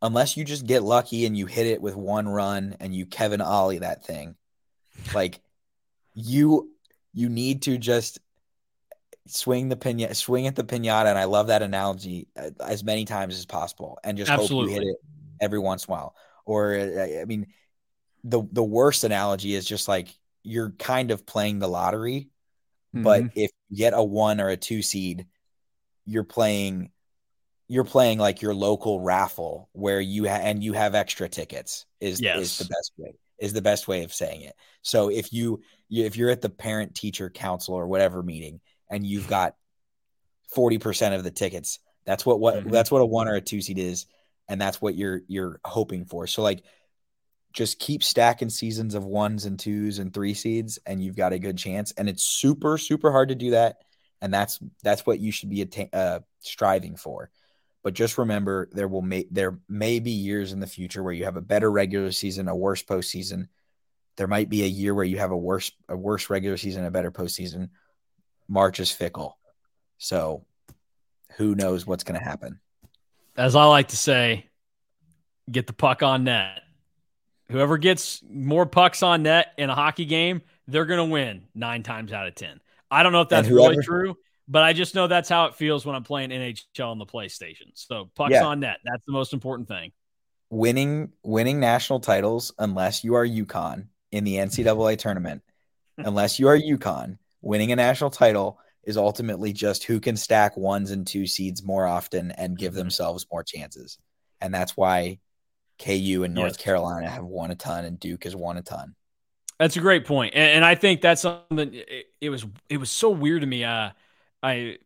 unless 0.00 0.36
you 0.36 0.44
just 0.44 0.66
get 0.66 0.82
lucky 0.82 1.26
and 1.26 1.36
you 1.36 1.46
hit 1.46 1.66
it 1.66 1.82
with 1.82 1.94
one 1.94 2.28
run 2.28 2.76
and 2.80 2.94
you 2.94 3.06
Kevin 3.06 3.40
Ollie 3.40 3.78
that 3.78 4.04
thing, 4.04 4.34
like 5.14 5.40
you 6.14 6.70
you 7.12 7.28
need 7.28 7.62
to 7.62 7.76
just 7.76 8.18
swing 9.28 9.68
the 9.68 9.76
pinata, 9.76 10.14
swing 10.14 10.46
at 10.46 10.56
the 10.56 10.64
pinata, 10.64 11.06
and 11.06 11.18
I 11.18 11.24
love 11.24 11.48
that 11.48 11.62
analogy 11.62 12.28
uh, 12.36 12.50
as 12.64 12.84
many 12.84 13.04
times 13.04 13.36
as 13.36 13.46
possible, 13.46 13.98
and 14.04 14.18
just 14.18 14.30
Absolutely. 14.30 14.72
hope 14.72 14.82
you 14.82 14.88
hit 14.88 14.94
it 14.94 14.96
every 15.40 15.58
once 15.58 15.84
in 15.84 15.92
a 15.92 15.96
while. 15.96 16.14
Or 16.44 16.74
uh, 16.74 17.20
I 17.20 17.24
mean, 17.24 17.46
the 18.24 18.42
the 18.52 18.64
worst 18.64 19.04
analogy 19.04 19.54
is 19.54 19.66
just 19.66 19.88
like 19.88 20.08
you're 20.42 20.70
kind 20.70 21.10
of 21.10 21.26
playing 21.26 21.58
the 21.58 21.68
lottery, 21.68 22.28
mm-hmm. 22.94 23.02
but 23.02 23.24
if 23.34 23.50
you 23.68 23.76
get 23.76 23.92
a 23.94 24.02
one 24.02 24.40
or 24.40 24.48
a 24.48 24.56
two 24.56 24.82
seed, 24.82 25.26
you're 26.04 26.24
playing 26.24 26.90
you're 27.68 27.84
playing 27.84 28.18
like 28.18 28.40
your 28.40 28.54
local 28.54 29.00
raffle 29.00 29.68
where 29.72 30.00
you 30.00 30.26
ha- 30.26 30.40
and 30.42 30.64
you 30.64 30.72
have 30.72 30.94
extra 30.94 31.28
tickets 31.28 31.84
is 32.00 32.20
yes. 32.20 32.38
is 32.38 32.58
the 32.58 32.64
best 32.64 32.92
way 32.96 33.12
is 33.38 33.52
the 33.52 33.62
best 33.62 33.86
way 33.86 34.02
of 34.02 34.12
saying 34.12 34.40
it. 34.40 34.54
So 34.82 35.10
if 35.10 35.32
you 35.32 35.62
if 35.90 36.16
you're 36.16 36.30
at 36.30 36.40
the 36.40 36.48
parent 36.48 36.94
teacher 36.94 37.30
council 37.30 37.74
or 37.74 37.86
whatever 37.86 38.22
meeting 38.22 38.60
and 38.90 39.06
you've 39.06 39.28
got 39.28 39.54
40% 40.54 41.14
of 41.14 41.24
the 41.24 41.30
tickets. 41.30 41.78
That's 42.04 42.24
what 42.24 42.40
what 42.40 42.54
mm-hmm. 42.56 42.70
that's 42.70 42.90
what 42.90 43.02
a 43.02 43.06
one 43.06 43.28
or 43.28 43.34
a 43.34 43.40
two 43.40 43.60
seed 43.60 43.78
is 43.78 44.06
and 44.48 44.60
that's 44.60 44.80
what 44.80 44.96
you're 44.96 45.20
you're 45.28 45.60
hoping 45.64 46.06
for. 46.06 46.26
So 46.26 46.42
like 46.42 46.64
just 47.52 47.78
keep 47.78 48.02
stacking 48.02 48.50
seasons 48.50 48.94
of 48.94 49.04
ones 49.04 49.44
and 49.44 49.58
twos 49.58 49.98
and 49.98 50.12
three 50.12 50.34
seeds 50.34 50.78
and 50.86 51.02
you've 51.02 51.16
got 51.16 51.32
a 51.32 51.38
good 51.38 51.58
chance 51.58 51.92
and 51.92 52.08
it's 52.08 52.22
super 52.22 52.78
super 52.78 53.10
hard 53.10 53.28
to 53.28 53.34
do 53.34 53.50
that 53.50 53.78
and 54.20 54.32
that's 54.32 54.58
that's 54.82 55.06
what 55.06 55.20
you 55.20 55.30
should 55.30 55.50
be 55.50 55.62
atta- 55.62 55.94
uh, 55.94 56.20
striving 56.40 56.96
for. 56.96 57.30
But 57.82 57.94
just 57.94 58.18
remember 58.18 58.68
there 58.72 58.88
will 58.88 59.02
may 59.02 59.26
there 59.30 59.58
may 59.68 60.00
be 60.00 60.10
years 60.10 60.52
in 60.52 60.60
the 60.60 60.66
future 60.66 61.02
where 61.02 61.12
you 61.12 61.24
have 61.24 61.36
a 61.36 61.42
better 61.42 61.70
regular 61.70 62.10
season, 62.10 62.48
a 62.48 62.56
worse 62.56 62.82
postseason. 62.82 63.48
There 64.16 64.26
might 64.26 64.48
be 64.48 64.64
a 64.64 64.66
year 64.66 64.94
where 64.94 65.04
you 65.04 65.18
have 65.18 65.30
a 65.30 65.36
worse 65.36 65.70
a 65.88 65.96
worse 65.96 66.28
regular 66.30 66.56
season, 66.56 66.84
a 66.84 66.90
better 66.90 67.12
postseason 67.12 67.68
March 68.48 68.80
is 68.80 68.90
fickle. 68.90 69.38
So 69.98 70.44
who 71.36 71.54
knows 71.54 71.86
what's 71.86 72.04
going 72.04 72.18
to 72.18 72.24
happen? 72.24 72.60
As 73.36 73.54
I 73.54 73.64
like 73.66 73.88
to 73.88 73.96
say, 73.96 74.46
get 75.50 75.66
the 75.66 75.72
puck 75.72 76.02
on 76.02 76.24
net. 76.24 76.62
Whoever 77.50 77.78
gets 77.78 78.22
more 78.28 78.66
pucks 78.66 79.02
on 79.02 79.22
net 79.22 79.52
in 79.56 79.70
a 79.70 79.74
hockey 79.74 80.04
game, 80.04 80.42
they're 80.66 80.84
going 80.84 80.98
to 80.98 81.12
win 81.12 81.46
nine 81.54 81.82
times 81.82 82.12
out 82.12 82.26
of 82.26 82.34
10. 82.34 82.60
I 82.90 83.02
don't 83.02 83.12
know 83.12 83.22
if 83.22 83.28
that's 83.28 83.48
whoever, 83.48 83.70
really 83.70 83.82
true, 83.82 84.16
but 84.48 84.64
I 84.64 84.72
just 84.72 84.94
know 84.94 85.06
that's 85.06 85.28
how 85.28 85.46
it 85.46 85.54
feels 85.54 85.86
when 85.86 85.94
I'm 85.94 86.02
playing 86.02 86.30
NHL 86.30 86.90
on 86.90 86.98
the 86.98 87.06
PlayStation. 87.06 87.70
So 87.74 88.10
pucks 88.14 88.32
yeah. 88.32 88.44
on 88.44 88.60
net. 88.60 88.78
That's 88.84 89.02
the 89.06 89.12
most 89.12 89.32
important 89.32 89.68
thing. 89.68 89.92
Winning 90.50 91.12
winning 91.22 91.60
national 91.60 92.00
titles, 92.00 92.52
unless 92.58 93.04
you 93.04 93.14
are 93.14 93.26
UConn 93.26 93.86
in 94.12 94.24
the 94.24 94.36
NCAA 94.36 94.98
tournament, 94.98 95.42
unless 95.98 96.38
you 96.38 96.48
are 96.48 96.58
UConn, 96.58 97.18
winning 97.40 97.72
a 97.72 97.76
national 97.76 98.10
title 98.10 98.58
is 98.84 98.96
ultimately 98.96 99.52
just 99.52 99.84
who 99.84 100.00
can 100.00 100.16
stack 100.16 100.56
ones 100.56 100.90
and 100.90 101.06
two 101.06 101.26
seeds 101.26 101.62
more 101.62 101.86
often 101.86 102.30
and 102.32 102.56
give 102.56 102.72
mm-hmm. 102.72 102.78
themselves 102.78 103.26
more 103.30 103.42
chances. 103.42 103.98
And 104.40 104.54
that's 104.54 104.76
why 104.76 105.18
KU 105.78 106.22
and 106.24 106.34
North 106.34 106.56
yes. 106.58 106.64
Carolina 106.64 107.08
have 107.08 107.24
won 107.24 107.50
a 107.50 107.54
ton 107.54 107.84
and 107.84 108.00
Duke 108.00 108.24
has 108.24 108.34
won 108.34 108.56
a 108.56 108.62
ton. 108.62 108.94
That's 109.58 109.76
a 109.76 109.80
great 109.80 110.06
point. 110.06 110.34
And, 110.34 110.56
and 110.56 110.64
I 110.64 110.74
think 110.74 111.00
that's 111.00 111.22
something 111.22 111.74
it, 111.74 112.06
it, 112.20 112.30
was 112.30 112.46
it 112.68 112.78
was 112.78 112.90
so 112.90 113.10
weird 113.10 113.42
to 113.42 113.46
me. 113.46 113.64
Uh 113.64 113.90
I 114.42 114.78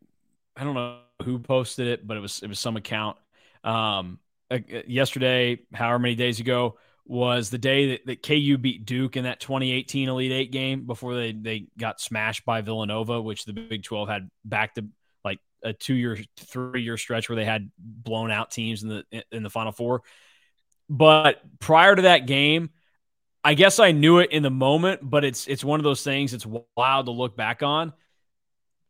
I 0.55 0.63
don't 0.63 0.73
know 0.73 0.99
who 1.23 1.39
posted 1.39 1.87
it, 1.87 2.05
but 2.05 2.17
it 2.17 2.19
was 2.19 2.41
it 2.43 2.47
was 2.47 2.59
some 2.59 2.75
account. 2.75 3.17
Um 3.63 4.19
uh, 4.51 4.59
yesterday, 4.85 5.59
however 5.73 5.99
many 5.99 6.15
days 6.15 6.39
ago, 6.39 6.77
was 7.05 7.49
the 7.49 7.57
day 7.57 7.91
that, 7.91 8.05
that 8.05 8.23
KU 8.23 8.57
beat 8.57 8.85
Duke 8.85 9.17
in 9.17 9.25
that 9.25 9.39
2018 9.39 10.09
Elite 10.09 10.31
Eight 10.31 10.51
game 10.51 10.85
before 10.85 11.15
they, 11.15 11.31
they 11.33 11.67
got 11.77 11.99
smashed 11.99 12.45
by 12.45 12.61
Villanova, 12.61 13.21
which 13.21 13.45
the 13.45 13.53
Big 13.53 13.83
12 13.83 14.07
had 14.07 14.29
back 14.45 14.75
to 14.75 14.85
like 15.23 15.39
a 15.63 15.73
two 15.73 15.93
year, 15.93 16.17
three 16.37 16.83
year 16.83 16.97
stretch 16.97 17.27
where 17.27 17.35
they 17.35 17.45
had 17.45 17.69
blown 17.77 18.31
out 18.31 18.51
teams 18.51 18.83
in 18.83 18.89
the 18.89 19.23
in 19.31 19.43
the 19.43 19.49
Final 19.49 19.71
Four. 19.71 20.03
But 20.89 21.41
prior 21.59 21.95
to 21.95 22.03
that 22.03 22.25
game, 22.25 22.69
I 23.43 23.55
guess 23.55 23.79
I 23.79 23.91
knew 23.91 24.19
it 24.19 24.31
in 24.31 24.43
the 24.43 24.49
moment, 24.49 25.01
but 25.03 25.25
it's 25.25 25.47
it's 25.47 25.63
one 25.63 25.79
of 25.79 25.83
those 25.83 26.03
things. 26.03 26.33
It's 26.33 26.47
wild 26.77 27.07
to 27.07 27.11
look 27.11 27.35
back 27.35 27.61
on. 27.61 27.93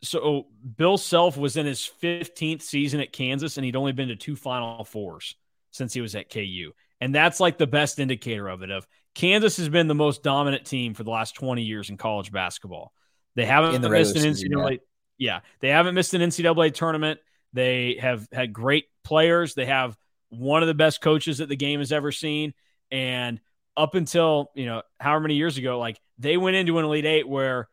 So 0.03 0.47
Bill 0.77 0.97
Self 0.97 1.37
was 1.37 1.55
in 1.55 1.65
his 1.65 1.89
15th 2.01 2.61
season 2.61 2.99
at 2.99 3.13
Kansas, 3.13 3.57
and 3.57 3.65
he'd 3.65 3.75
only 3.75 3.93
been 3.93 4.09
to 4.09 4.15
two 4.15 4.35
Final 4.35 4.83
Fours 4.83 5.35
since 5.71 5.93
he 5.93 6.01
was 6.01 6.13
at 6.13 6.29
KU. 6.29 6.73
And 7.03 7.13
that's 7.13 7.41
like 7.41 7.57
the 7.57 7.67
best 7.67 7.99
indicator 7.99 8.47
of 8.47 8.63
it. 8.63 8.71
Of 8.71 8.87
Kansas 9.13 9.57
has 9.57 9.67
been 9.67 9.89
the 9.89 9.93
most 9.93 10.23
dominant 10.23 10.63
team 10.63 10.93
for 10.93 11.03
the 11.03 11.09
last 11.09 11.35
20 11.35 11.61
years 11.61 11.89
in 11.89 11.97
college 11.97 12.31
basketball. 12.31 12.93
They 13.35 13.45
haven't 13.45 13.81
the 13.81 13.89
missed 13.89 14.15
an 14.15 14.23
NCAA. 14.23 14.71
yeah. 14.71 14.77
yeah, 15.17 15.39
they 15.59 15.67
haven't 15.67 15.95
missed 15.95 16.13
an 16.13 16.21
NCAA 16.21 16.73
tournament. 16.73 17.19
They 17.51 17.97
have 17.99 18.25
had 18.31 18.53
great 18.53 18.85
players. 19.03 19.53
They 19.53 19.65
have 19.65 19.97
one 20.29 20.63
of 20.63 20.67
the 20.67 20.73
best 20.73 21.01
coaches 21.01 21.39
that 21.39 21.49
the 21.49 21.57
game 21.57 21.79
has 21.79 21.91
ever 21.91 22.13
seen. 22.13 22.53
And 22.89 23.41
up 23.75 23.95
until, 23.95 24.51
you 24.55 24.65
know, 24.65 24.81
however 24.97 25.23
many 25.23 25.35
years 25.35 25.57
ago, 25.57 25.79
like 25.79 25.99
they 26.19 26.37
went 26.37 26.55
into 26.55 26.79
an 26.79 26.85
Elite 26.85 27.05
Eight 27.05 27.27
where 27.27 27.67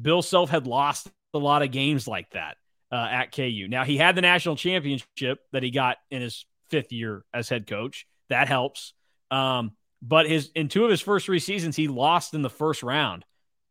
Bill 0.00 0.22
Self 0.22 0.48
had 0.48 0.66
lost 0.66 1.10
a 1.34 1.38
lot 1.38 1.60
of 1.60 1.72
games 1.72 2.08
like 2.08 2.30
that 2.30 2.56
uh, 2.90 3.06
at 3.10 3.32
KU. 3.32 3.66
Now, 3.68 3.84
he 3.84 3.98
had 3.98 4.14
the 4.14 4.22
national 4.22 4.56
championship 4.56 5.40
that 5.52 5.62
he 5.62 5.70
got 5.70 5.98
in 6.10 6.22
his 6.22 6.46
fifth 6.70 6.90
year 6.90 7.22
as 7.34 7.50
head 7.50 7.66
coach. 7.66 8.06
That 8.28 8.48
helps. 8.48 8.92
Um, 9.30 9.72
but 10.02 10.28
his 10.28 10.50
in 10.54 10.68
two 10.68 10.84
of 10.84 10.90
his 10.90 11.00
first 11.00 11.26
three 11.26 11.38
seasons, 11.38 11.76
he 11.76 11.88
lost 11.88 12.34
in 12.34 12.42
the 12.42 12.50
first 12.50 12.82
round 12.82 13.24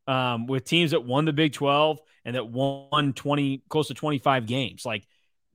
um, 0.07 0.47
with 0.47 0.65
teams 0.65 0.91
that 0.91 1.05
won 1.05 1.25
the 1.25 1.33
Big 1.33 1.53
12 1.53 1.99
and 2.25 2.35
that 2.35 2.47
won 2.47 3.13
20, 3.13 3.63
close 3.69 3.87
to 3.87 3.93
25 3.93 4.45
games. 4.45 4.85
Like 4.85 5.05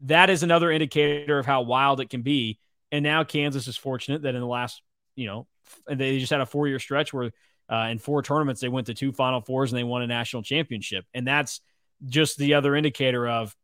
that 0.03 0.31
is 0.31 0.43
another 0.43 0.71
indicator 0.71 1.39
of 1.39 1.47
how 1.47 1.63
wild 1.63 2.01
it 2.01 2.11
can 2.11 2.23
be. 2.23 2.59
And 2.93 3.03
now 3.03 3.25
Kansas 3.25 3.69
is 3.69 3.77
fortunate 3.77 4.23
that 4.23 4.35
in 4.35 4.41
the 4.41 4.47
last, 4.47 4.83
you 5.15 5.27
know, 5.27 5.47
they 5.89 6.19
just 6.19 6.33
had 6.33 6.41
a 6.41 6.47
four 6.47 6.67
year 6.67 6.79
stretch 6.79 7.13
where 7.13 7.31
uh, 7.71 7.89
in 7.91 7.99
four 7.99 8.23
tournaments 8.23 8.61
they 8.61 8.69
went 8.69 8.89
to 8.89 8.95
two 8.95 9.13
Final 9.13 9.41
Fours 9.41 9.73
and 9.73 9.79
they 9.79 9.85
won 9.85 10.03
a 10.03 10.07
national 10.07 10.43
championship. 10.43 11.05
And 11.15 11.27
that's 11.27 11.61
just 12.07 12.39
the 12.39 12.55
other 12.55 12.75
indicator 12.75 13.29
of 13.29 13.55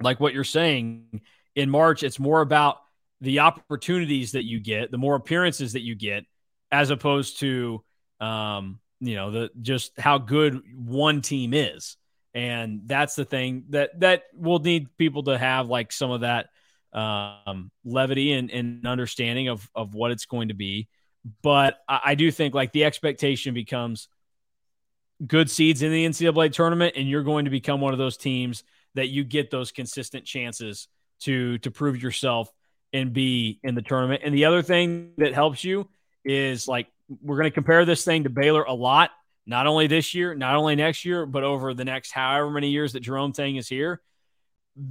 like 0.00 0.18
what 0.18 0.34
you're 0.34 0.44
saying 0.44 1.20
in 1.54 1.70
March. 1.70 2.02
It's 2.02 2.18
more 2.18 2.40
about 2.40 2.78
the 3.22 3.38
opportunities 3.38 4.32
that 4.32 4.44
you 4.44 4.60
get, 4.60 4.90
the 4.90 4.98
more 4.98 5.14
appearances 5.14 5.72
that 5.74 5.82
you 5.82 5.94
get, 5.94 6.24
as 6.70 6.90
opposed 6.90 7.38
to 7.38 7.82
um, 8.20 8.80
you 9.00 9.14
know 9.14 9.30
the 9.30 9.50
just 9.62 9.98
how 9.98 10.18
good 10.18 10.60
one 10.74 11.22
team 11.22 11.54
is, 11.54 11.96
and 12.34 12.82
that's 12.86 13.14
the 13.14 13.24
thing 13.24 13.64
that 13.70 13.98
that 14.00 14.24
will 14.34 14.58
need 14.58 14.96
people 14.98 15.22
to 15.24 15.38
have 15.38 15.68
like 15.68 15.92
some 15.92 16.10
of 16.10 16.22
that 16.22 16.48
um, 16.92 17.70
levity 17.84 18.32
and, 18.32 18.50
and 18.50 18.86
understanding 18.86 19.48
of 19.48 19.70
of 19.74 19.94
what 19.94 20.10
it's 20.10 20.26
going 20.26 20.48
to 20.48 20.54
be. 20.54 20.88
But 21.42 21.78
I, 21.88 22.00
I 22.06 22.14
do 22.16 22.30
think 22.32 22.54
like 22.54 22.72
the 22.72 22.84
expectation 22.84 23.54
becomes 23.54 24.08
good 25.24 25.48
seeds 25.48 25.82
in 25.82 25.92
the 25.92 26.04
NCAA 26.04 26.52
tournament, 26.52 26.94
and 26.96 27.08
you're 27.08 27.22
going 27.22 27.44
to 27.44 27.52
become 27.52 27.80
one 27.80 27.92
of 27.92 27.98
those 27.98 28.16
teams 28.16 28.64
that 28.94 29.08
you 29.08 29.22
get 29.22 29.52
those 29.52 29.70
consistent 29.70 30.24
chances 30.24 30.88
to 31.20 31.58
to 31.58 31.70
prove 31.70 32.02
yourself 32.02 32.52
and 32.92 33.12
be 33.12 33.58
in 33.62 33.74
the 33.74 33.82
tournament. 33.82 34.22
And 34.24 34.34
the 34.34 34.44
other 34.44 34.62
thing 34.62 35.12
that 35.18 35.34
helps 35.34 35.64
you 35.64 35.88
is 36.24 36.68
like 36.68 36.88
we're 37.20 37.36
going 37.36 37.50
to 37.50 37.54
compare 37.54 37.84
this 37.84 38.04
thing 38.04 38.24
to 38.24 38.30
Baylor 38.30 38.62
a 38.62 38.74
lot, 38.74 39.10
not 39.46 39.66
only 39.66 39.86
this 39.86 40.14
year, 40.14 40.34
not 40.34 40.56
only 40.56 40.76
next 40.76 41.04
year, 41.04 41.26
but 41.26 41.44
over 41.44 41.74
the 41.74 41.84
next 41.84 42.12
however 42.12 42.50
many 42.50 42.70
years 42.70 42.92
that 42.92 43.00
Jerome 43.00 43.32
Tang 43.32 43.56
is 43.56 43.68
here. 43.68 44.00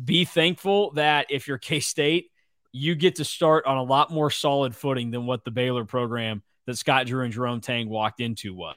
Be 0.03 0.25
thankful 0.25 0.91
that 0.91 1.27
if 1.29 1.47
you're 1.47 1.57
K 1.59 1.79
State, 1.79 2.31
you 2.71 2.95
get 2.95 3.15
to 3.15 3.25
start 3.25 3.65
on 3.65 3.77
a 3.77 3.83
lot 3.83 4.11
more 4.11 4.29
solid 4.29 4.75
footing 4.75 5.11
than 5.11 5.25
what 5.25 5.43
the 5.43 5.51
Baylor 5.51 5.85
program 5.85 6.41
that 6.65 6.77
Scott 6.77 7.05
Drew 7.05 7.23
and 7.23 7.33
Jerome 7.33 7.61
Tang 7.61 7.89
walked 7.89 8.21
into 8.21 8.53
was. 8.53 8.75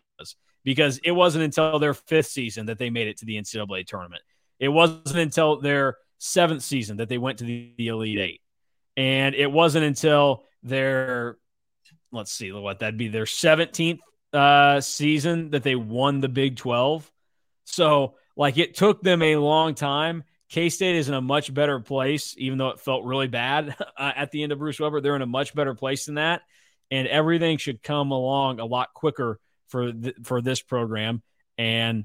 Because 0.64 0.98
it 1.04 1.10
wasn't 1.10 1.44
until 1.44 1.78
their 1.78 1.92
fifth 1.92 2.28
season 2.28 2.66
that 2.66 2.78
they 2.78 2.88
made 2.88 3.06
it 3.06 3.18
to 3.18 3.26
the 3.26 3.36
NCAA 3.36 3.86
tournament. 3.86 4.22
It 4.58 4.68
wasn't 4.68 5.18
until 5.18 5.60
their 5.60 5.98
seventh 6.18 6.62
season 6.62 6.96
that 6.96 7.10
they 7.10 7.18
went 7.18 7.38
to 7.38 7.44
the, 7.44 7.74
the 7.76 7.88
Elite 7.88 8.18
Eight. 8.18 8.40
And 8.96 9.34
it 9.34 9.50
wasn't 9.50 9.84
until 9.84 10.44
their, 10.62 11.36
let's 12.12 12.32
see 12.32 12.52
what 12.52 12.78
that'd 12.78 12.96
be, 12.96 13.08
their 13.08 13.24
17th 13.24 13.98
uh, 14.32 14.80
season 14.80 15.50
that 15.50 15.62
they 15.62 15.74
won 15.74 16.20
the 16.20 16.28
Big 16.28 16.56
12. 16.56 17.10
So, 17.64 18.14
like, 18.36 18.58
it 18.58 18.74
took 18.76 19.02
them 19.02 19.22
a 19.22 19.36
long 19.36 19.74
time. 19.74 20.24
K 20.48 20.68
State 20.68 20.96
is 20.96 21.08
in 21.08 21.14
a 21.14 21.20
much 21.20 21.52
better 21.52 21.80
place, 21.80 22.34
even 22.38 22.58
though 22.58 22.68
it 22.68 22.80
felt 22.80 23.04
really 23.04 23.26
bad 23.26 23.74
uh, 23.98 24.12
at 24.14 24.30
the 24.30 24.42
end 24.42 24.52
of 24.52 24.58
Bruce 24.58 24.78
Weber. 24.78 25.00
They're 25.00 25.16
in 25.16 25.22
a 25.22 25.26
much 25.26 25.54
better 25.54 25.74
place 25.74 26.06
than 26.06 26.16
that. 26.16 26.42
And 26.90 27.08
everything 27.08 27.58
should 27.58 27.82
come 27.82 28.12
along 28.12 28.60
a 28.60 28.64
lot 28.64 28.92
quicker 28.94 29.40
for 29.68 29.92
th- 29.92 30.14
for 30.22 30.40
this 30.40 30.60
program. 30.60 31.22
And 31.58 32.04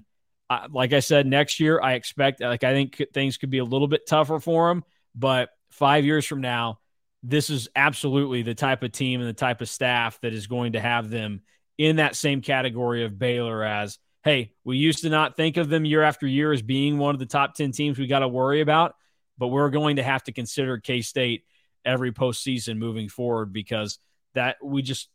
uh, 0.50 0.68
like 0.72 0.94
I 0.94 1.00
said, 1.00 1.28
next 1.28 1.60
year 1.60 1.80
I 1.82 1.94
expect 1.94 2.42
like 2.42 2.64
I 2.64 2.74
think 2.74 3.02
things 3.14 3.38
could 3.38 3.52
be 3.52 3.60
a 3.60 3.64
little 3.64 3.88
bit 3.88 4.08
tougher 4.08 4.40
for 4.40 4.70
them, 4.70 4.84
but 5.14 5.50
five 5.70 6.06
years 6.06 6.26
from 6.26 6.42
now, 6.42 6.80
this 7.24 7.50
is 7.50 7.68
absolutely 7.76 8.44
the 8.44 8.56
type 8.56 8.84
of 8.84 8.92
team 8.92 9.20
and 9.20 9.30
the 9.30 9.34
type 9.34 9.62
of 9.62 9.70
staff 9.70 10.20
that 10.22 10.34
is 10.34 10.48
going 10.48 10.74
to 10.74 10.80
have 10.80 11.10
them 11.10 11.42
in 11.78 11.98
that 11.98 12.16
same 12.16 12.42
category 12.42 13.04
of 13.04 13.20
Baylor 13.20 13.64
as, 13.64 13.98
hey, 14.24 14.52
we 14.64 14.78
used 14.78 15.04
to 15.04 15.10
not 15.10 15.36
think 15.36 15.58
of 15.58 15.70
them 15.70 15.86
year 15.86 16.04
after 16.04 16.28
year 16.28 16.52
as 16.52 16.62
being 16.62 16.98
one 16.98 17.16
of 17.16 17.20
the 17.20 17.26
top 17.26 17.56
10 17.56 17.72
teams 17.72 18.00
we 18.00 18.08
got 18.08 18.20
to 18.20 18.28
worry 18.28 18.62
about, 18.62 18.96
but 19.38 19.48
we're 19.48 19.70
going 19.70 19.98
to 19.98 20.04
have 20.04 20.24
to 20.24 20.32
consider 20.32 20.78
K 20.78 21.02
State 21.02 21.44
every 21.86 22.12
postseason 22.12 22.78
moving 22.78 23.10
forward 23.10 23.54
because 23.54 24.00
that 24.34 24.58
we 24.64 24.82
just, 24.82 25.10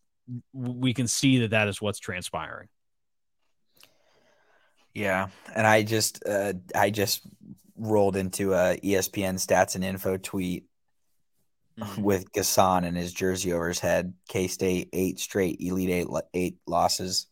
we 0.52 0.94
can 0.94 1.06
see 1.06 1.40
that 1.40 1.50
that 1.50 1.68
is 1.68 1.80
what's 1.80 1.98
transpiring. 1.98 2.68
Yeah, 4.94 5.28
and 5.54 5.66
I 5.66 5.82
just 5.82 6.24
uh, 6.24 6.52
I 6.74 6.90
just 6.90 7.26
rolled 7.76 8.16
into 8.16 8.52
a 8.54 8.78
ESPN 8.82 9.34
stats 9.34 9.74
and 9.74 9.84
info 9.84 10.16
tweet 10.16 10.66
mm-hmm. 11.78 12.02
with 12.02 12.30
N'Guessan 12.32 12.84
and 12.84 12.96
his 12.96 13.12
jersey 13.12 13.52
over 13.52 13.68
his 13.68 13.80
head. 13.80 14.14
K 14.28 14.48
State 14.48 14.88
eight 14.92 15.18
straight 15.18 15.60
Elite 15.60 15.90
Eight 15.90 16.06
eight 16.32 16.58
losses, 16.66 17.26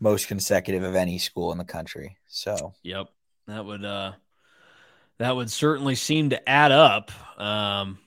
most 0.00 0.28
consecutive 0.28 0.82
of 0.82 0.94
any 0.94 1.18
school 1.18 1.52
in 1.52 1.58
the 1.58 1.64
country. 1.64 2.16
So 2.28 2.74
yep, 2.82 3.08
that 3.46 3.64
would 3.64 3.84
uh 3.84 4.12
that 5.18 5.36
would 5.36 5.50
certainly 5.50 5.94
seem 5.94 6.30
to 6.30 6.48
add 6.48 6.72
up. 6.72 7.10
Um, 7.40 7.98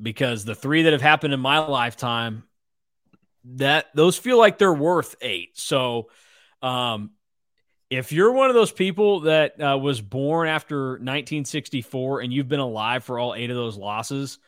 because 0.00 0.44
the 0.44 0.54
three 0.54 0.82
that 0.82 0.92
have 0.92 1.02
happened 1.02 1.34
in 1.34 1.40
my 1.40 1.58
lifetime, 1.58 2.44
that 3.44 3.86
those 3.94 4.16
feel 4.16 4.38
like 4.38 4.58
they're 4.58 4.72
worth 4.72 5.16
eight. 5.20 5.58
So 5.58 6.10
um 6.62 7.10
if 7.90 8.12
you're 8.12 8.32
one 8.32 8.50
of 8.50 8.54
those 8.54 8.72
people 8.72 9.20
that 9.20 9.60
uh, 9.60 9.78
was 9.78 10.00
born 10.00 10.48
after 10.48 10.90
1964 10.92 12.20
and 12.20 12.32
you've 12.32 12.48
been 12.48 12.60
alive 12.60 13.04
for 13.04 13.18
all 13.18 13.34
eight 13.34 13.50
of 13.50 13.56
those 13.56 13.76
losses, 13.76 14.38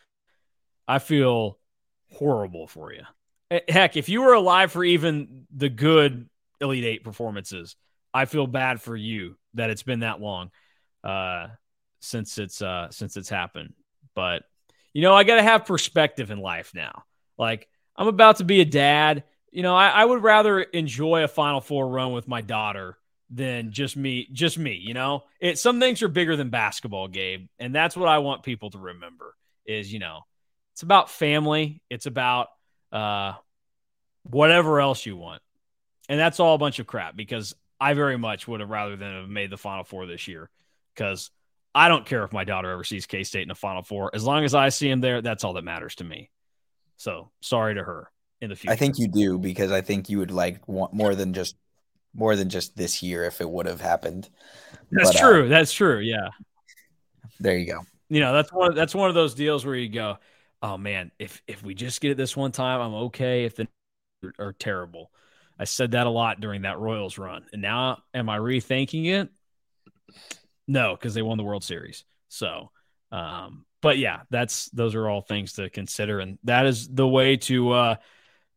I 0.87 0.99
feel 0.99 1.59
horrible 2.12 2.67
for 2.67 2.93
you. 2.93 3.03
Heck, 3.69 3.97
if 3.97 4.09
you 4.09 4.23
were 4.23 4.35
alive 4.35 4.73
for 4.73 4.85
even 4.85 5.47
the 5.55 5.69
good 5.69 6.29
Elite 6.61 6.85
Eight 6.85 7.05
performances, 7.05 7.77
I 8.12 8.27
feel 8.27 8.47
bad 8.47 8.81
for 8.81 8.95
you 8.95 9.37
that 9.55 9.71
it's 9.71 9.83
been 9.83 10.01
that 10.01 10.21
long 10.21 10.51
uh, 11.03 11.49
since 12.01 12.39
it's 12.39 12.61
uh, 12.61 12.89
since 12.91 13.17
it's 13.17 13.29
happened. 13.29 13.73
But 14.15 14.45
you 14.93 15.03
know, 15.03 15.15
I 15.15 15.25
got 15.25 15.37
to 15.37 15.43
have 15.43 15.65
perspective 15.65 16.31
in 16.31 16.39
life 16.39 16.73
now. 16.75 17.05
Like 17.39 17.69
I'm 17.97 18.09
about 18.09 18.37
to 18.37 18.45
be 18.45 18.61
a 18.61 18.65
dad. 18.65 19.25
You 19.51 19.62
know, 19.62 19.75
I, 19.75 19.89
I 19.89 20.05
would 20.05 20.23
rather 20.23 20.61
enjoy 20.61 21.25
a 21.25 21.29
Final 21.29 21.61
Four 21.61 21.89
run 21.89 22.12
with 22.12 22.29
my 22.29 22.43
daughter 22.43 22.97
than 23.31 23.73
just 23.73 23.97
me. 23.97 24.28
Just 24.32 24.59
me. 24.59 24.74
You 24.74 24.94
know, 24.94 25.24
it 25.40 25.59
some 25.59 25.81
things 25.81 26.02
are 26.02 26.09
bigger 26.09 26.36
than 26.36 26.51
basketball, 26.51 27.09
Gabe, 27.09 27.48
and 27.59 27.74
that's 27.74 27.97
what 27.97 28.09
I 28.09 28.19
want 28.19 28.43
people 28.43 28.70
to 28.70 28.78
remember. 28.78 29.35
Is 29.65 29.93
you 29.93 29.98
know, 29.98 30.20
it's 30.74 30.82
about 30.82 31.11
family. 31.11 31.81
It's 31.89 32.07
about 32.07 32.48
uh, 32.93 33.35
whatever 34.24 34.81
else 34.81 35.07
you 35.07 35.16
want, 35.16 35.43
and 36.09 36.19
that's 36.19 36.40
all 36.40 36.55
a 36.55 36.59
bunch 36.59 36.78
of 36.78 36.86
crap 36.86 37.16
because 37.16 37.55
I 37.81 37.94
very 37.94 38.19
much 38.19 38.48
would 38.48 38.61
have 38.61 38.70
rather 38.70 38.97
than 38.97 39.15
have 39.15 39.28
made 39.28 39.51
the 39.51 39.57
Final 39.57 39.85
Four 39.85 40.07
this 40.07 40.28
year 40.28 40.51
because 40.94 41.31
I 41.74 41.89
don't 41.89 42.05
care 42.05 42.24
if 42.24 42.32
my 42.32 42.44
daughter 42.44 42.70
ever 42.70 42.85
sees 42.85 43.07
K 43.07 43.23
State 43.24 43.43
in 43.43 43.48
the 43.48 43.55
Final 43.55 43.82
Four. 43.82 44.11
As 44.15 44.24
long 44.24 44.44
as 44.44 44.55
I 44.55 44.69
see 44.70 44.90
him 44.90 45.01
there, 45.01 45.23
that's 45.23 45.44
all 45.44 45.55
that 45.55 45.65
matters 45.65 45.94
to 45.97 46.05
me. 46.05 46.31
So 46.97 47.31
sorry 47.40 47.77
to 47.77 47.82
her 47.82 48.11
in 48.40 48.51
the 48.51 48.57
future. 48.57 48.73
I 48.73 48.77
think 48.77 48.98
you 48.98 49.09
do 49.09 49.39
because 49.39 49.70
I 49.73 49.81
think 49.81 50.11
you 50.11 50.19
would 50.19 50.31
like 50.31 50.66
want 50.69 50.93
more 50.93 51.15
than 51.15 51.32
just 51.32 51.57
more 52.15 52.37
than 52.37 52.49
just 52.49 52.77
this 52.77 53.03
year 53.03 53.24
if 53.24 53.41
it 53.41 53.49
would 53.49 53.66
have 53.66 53.81
happened. 53.81 54.28
That's 54.91 55.12
but, 55.12 55.16
uh, 55.16 55.20
true. 55.20 55.47
Uh, 55.47 55.49
that's 55.49 55.73
true. 55.73 55.99
Yeah. 55.99 56.28
There 57.39 57.57
you 57.57 57.66
go. 57.66 57.81
You 58.09 58.20
know, 58.20 58.32
that's 58.32 58.53
one 58.53 58.74
that's 58.74 58.95
one 58.95 59.09
of 59.09 59.15
those 59.15 59.35
deals 59.35 59.65
where 59.65 59.77
you 59.77 59.89
go, 59.89 60.19
oh 60.62 60.77
man, 60.77 61.12
if 61.19 61.41
if 61.47 61.62
we 61.62 61.74
just 61.74 62.01
get 62.01 62.11
it 62.11 62.16
this 62.16 62.37
one 62.37 62.53
time, 62.53 62.81
I'm 62.81 62.95
okay. 63.05 63.45
If 63.45 63.57
the 63.57 63.69
are 64.39 64.53
terrible. 64.53 65.11
I 65.59 65.65
said 65.65 65.93
that 65.93 66.07
a 66.07 66.11
lot 66.11 66.41
during 66.41 66.62
that 66.62 66.78
Royals 66.78 67.19
run. 67.19 67.47
And 67.53 67.62
now 67.62 68.03
am 68.12 68.28
I 68.28 68.39
rethinking 68.39 69.07
it? 69.07 69.28
No, 70.66 70.95
because 70.95 71.15
they 71.15 71.23
won 71.23 71.39
the 71.39 71.45
World 71.45 71.65
Series. 71.65 72.05
So 72.28 72.70
um, 73.12 73.65
but 73.82 73.99
yeah, 73.99 74.20
that's 74.31 74.66
those 74.70 74.95
are 74.95 75.09
all 75.09 75.20
things 75.20 75.55
to 75.55 75.70
consider, 75.70 76.20
and 76.20 76.39
that 76.45 76.66
is 76.66 76.89
the 76.89 77.09
way 77.09 77.37
to 77.39 77.70
uh, 77.70 77.97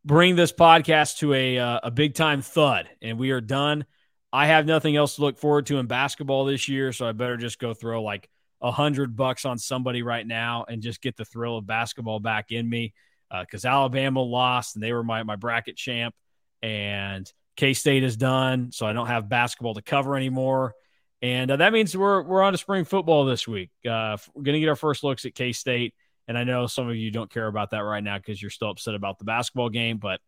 bring 0.04 0.36
this 0.36 0.52
podcast 0.52 1.18
to 1.18 1.32
a 1.34 1.58
uh, 1.58 1.80
a 1.84 1.90
big 1.90 2.14
time 2.14 2.42
thud. 2.42 2.88
And 3.02 3.18
we 3.18 3.30
are 3.30 3.40
done. 3.40 3.86
I 4.32 4.46
have 4.46 4.66
nothing 4.66 4.96
else 4.96 5.16
to 5.16 5.22
look 5.22 5.38
forward 5.38 5.66
to 5.66 5.78
in 5.78 5.86
basketball 5.86 6.44
this 6.44 6.68
year, 6.68 6.92
so 6.92 7.06
I 7.06 7.12
better 7.12 7.36
just 7.36 7.58
go 7.58 7.72
throw 7.72 8.02
like 8.02 8.28
a 8.60 8.72
hundred 8.72 9.16
bucks 9.16 9.44
on 9.44 9.58
somebody 9.58 10.02
right 10.02 10.26
now 10.26 10.64
and 10.68 10.82
just 10.82 11.00
get 11.00 11.16
the 11.16 11.24
thrill 11.24 11.58
of 11.58 11.66
basketball 11.66 12.20
back 12.20 12.50
in 12.50 12.68
me. 12.68 12.94
Because 13.30 13.64
uh, 13.64 13.68
Alabama 13.68 14.22
lost 14.22 14.76
and 14.76 14.82
they 14.82 14.92
were 14.92 15.04
my 15.04 15.22
my 15.22 15.36
bracket 15.36 15.76
champ, 15.76 16.14
and 16.62 17.30
K 17.56 17.74
State 17.74 18.04
is 18.04 18.16
done, 18.16 18.70
so 18.72 18.86
I 18.86 18.92
don't 18.92 19.06
have 19.06 19.28
basketball 19.28 19.74
to 19.74 19.82
cover 19.82 20.16
anymore. 20.16 20.74
And 21.22 21.50
uh, 21.50 21.56
that 21.56 21.72
means 21.72 21.96
we're 21.96 22.22
we're 22.22 22.42
on 22.42 22.52
to 22.52 22.58
spring 22.58 22.84
football 22.84 23.24
this 23.24 23.48
week. 23.48 23.70
Uh, 23.88 24.18
we're 24.34 24.42
going 24.42 24.54
to 24.54 24.60
get 24.60 24.68
our 24.68 24.76
first 24.76 25.02
looks 25.04 25.24
at 25.24 25.34
K 25.34 25.52
State, 25.52 25.94
and 26.26 26.38
I 26.38 26.44
know 26.44 26.66
some 26.66 26.88
of 26.88 26.96
you 26.96 27.10
don't 27.10 27.30
care 27.30 27.46
about 27.46 27.70
that 27.70 27.80
right 27.80 28.02
now 28.02 28.18
because 28.18 28.40
you're 28.40 28.50
still 28.50 28.70
upset 28.70 28.94
about 28.94 29.18
the 29.18 29.24
basketball 29.24 29.68
game, 29.68 29.98
but 29.98 30.20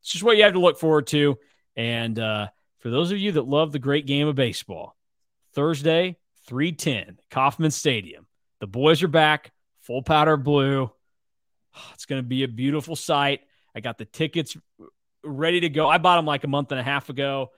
it's 0.00 0.12
just 0.12 0.24
what 0.24 0.36
you 0.36 0.44
have 0.44 0.54
to 0.54 0.60
look 0.60 0.78
forward 0.78 1.06
to. 1.08 1.36
And 1.76 2.18
uh, 2.18 2.48
for 2.78 2.90
those 2.90 3.10
of 3.12 3.18
you 3.18 3.32
that 3.32 3.46
love 3.46 3.72
the 3.72 3.78
great 3.78 4.06
game 4.06 4.28
of 4.28 4.34
baseball, 4.34 4.96
Thursday, 5.54 6.16
three 6.46 6.72
ten, 6.72 7.18
Kauffman 7.30 7.70
Stadium. 7.70 8.26
The 8.60 8.66
boys 8.66 9.02
are 9.02 9.08
back, 9.08 9.52
full 9.80 10.02
powder 10.02 10.36
blue. 10.36 10.90
It's 11.94 12.06
going 12.06 12.22
to 12.22 12.26
be 12.26 12.44
a 12.44 12.48
beautiful 12.48 12.94
sight. 12.94 13.40
I 13.74 13.80
got 13.80 13.98
the 13.98 14.04
tickets 14.04 14.56
ready 15.24 15.60
to 15.60 15.68
go. 15.68 15.88
I 15.88 15.98
bought 15.98 16.16
them 16.16 16.26
like 16.26 16.44
a 16.44 16.48
month 16.48 16.70
and 16.70 16.80
a 16.80 16.84
half 16.84 17.08
ago. 17.08 17.50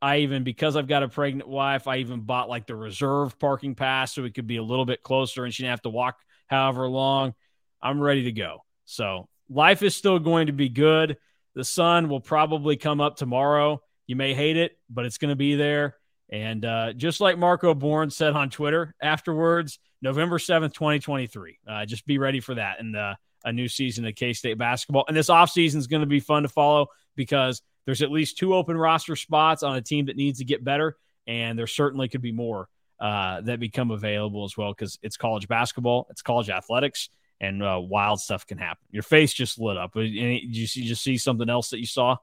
I 0.00 0.18
even 0.18 0.44
because 0.44 0.76
I've 0.76 0.86
got 0.86 1.02
a 1.02 1.08
pregnant 1.08 1.48
wife, 1.48 1.88
I 1.88 1.96
even 1.96 2.20
bought 2.20 2.48
like 2.48 2.66
the 2.66 2.76
reserve 2.76 3.38
parking 3.40 3.74
pass 3.74 4.14
so 4.14 4.22
we 4.22 4.30
could 4.30 4.46
be 4.46 4.58
a 4.58 4.62
little 4.62 4.84
bit 4.84 5.02
closer 5.02 5.44
and 5.44 5.52
she 5.52 5.62
didn't 5.64 5.72
have 5.72 5.82
to 5.82 5.88
walk 5.88 6.20
however 6.46 6.88
long. 6.88 7.34
I'm 7.82 8.00
ready 8.00 8.24
to 8.24 8.32
go. 8.32 8.64
So 8.84 9.28
life 9.48 9.82
is 9.82 9.94
still 9.94 10.18
going 10.18 10.46
to 10.46 10.52
be 10.52 10.68
good. 10.68 11.16
The 11.54 11.64
sun 11.64 12.08
will 12.08 12.20
probably 12.20 12.76
come 12.76 13.00
up 13.00 13.16
tomorrow. 13.16 13.80
You 14.06 14.16
may 14.16 14.34
hate 14.34 14.56
it, 14.56 14.78
but 14.90 15.04
it's 15.04 15.18
going 15.18 15.30
to 15.30 15.36
be 15.36 15.54
there. 15.54 15.96
And 16.30 16.64
uh, 16.64 16.92
just 16.92 17.20
like 17.20 17.38
Marco 17.38 17.74
Bourne 17.74 18.10
said 18.10 18.34
on 18.34 18.50
Twitter 18.50 18.94
afterwards, 19.00 19.78
November 20.02 20.38
7th, 20.38 20.74
2023. 20.74 21.58
Uh, 21.66 21.86
just 21.86 22.06
be 22.06 22.18
ready 22.18 22.40
for 22.40 22.54
that 22.54 22.80
and 22.80 22.96
uh, 22.96 23.14
a 23.44 23.52
new 23.52 23.68
season 23.68 24.04
of 24.06 24.14
K 24.14 24.32
State 24.32 24.58
basketball. 24.58 25.04
And 25.08 25.16
this 25.16 25.30
offseason 25.30 25.76
is 25.76 25.86
going 25.86 26.00
to 26.00 26.06
be 26.06 26.20
fun 26.20 26.42
to 26.42 26.48
follow 26.48 26.88
because– 27.14 27.62
there's 27.86 28.02
at 28.02 28.10
least 28.10 28.36
two 28.36 28.54
open 28.54 28.76
roster 28.76 29.16
spots 29.16 29.62
on 29.62 29.76
a 29.76 29.80
team 29.80 30.06
that 30.06 30.16
needs 30.16 30.40
to 30.40 30.44
get 30.44 30.62
better, 30.62 30.96
and 31.26 31.58
there 31.58 31.68
certainly 31.68 32.08
could 32.08 32.20
be 32.20 32.32
more 32.32 32.68
uh, 33.00 33.40
that 33.42 33.60
become 33.60 33.90
available 33.90 34.44
as 34.44 34.56
well 34.56 34.72
because 34.72 34.98
it's 35.02 35.16
college 35.16 35.48
basketball, 35.48 36.06
it's 36.10 36.22
college 36.22 36.50
athletics, 36.50 37.10
and 37.40 37.62
uh, 37.62 37.78
wild 37.80 38.20
stuff 38.20 38.46
can 38.46 38.58
happen. 38.58 38.84
Your 38.90 39.02
face 39.02 39.32
just 39.32 39.58
lit 39.58 39.76
up. 39.76 39.94
Did 39.94 40.08
you, 40.10 40.66
see, 40.66 40.86
just 40.86 41.02
see 41.02 41.18
something 41.18 41.48
else 41.48 41.70
that 41.70 41.80
you 41.80 41.86
saw? 41.86 42.16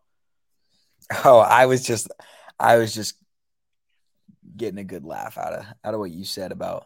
Oh, 1.25 1.39
I 1.39 1.65
was 1.65 1.85
just, 1.85 2.09
I 2.59 2.77
was 2.77 2.93
just 2.93 3.15
getting 4.55 4.79
a 4.79 4.83
good 4.83 5.05
laugh 5.05 5.37
out 5.37 5.53
of 5.53 5.65
out 5.83 5.93
of 5.93 5.99
what 5.99 6.11
you 6.11 6.23
said 6.23 6.51
about 6.51 6.85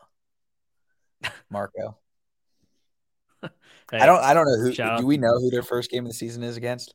Marco. 1.50 1.98
hey, 3.42 3.50
I 3.94 4.06
don't, 4.06 4.24
I 4.24 4.34
don't 4.34 4.46
know 4.46 4.64
who. 4.64 5.00
Do 5.00 5.06
we 5.06 5.18
know 5.18 5.40
who 5.40 5.50
their 5.50 5.64
first 5.64 5.92
game 5.92 6.06
of 6.06 6.10
the 6.10 6.18
season 6.18 6.44
is 6.44 6.58
against? 6.58 6.94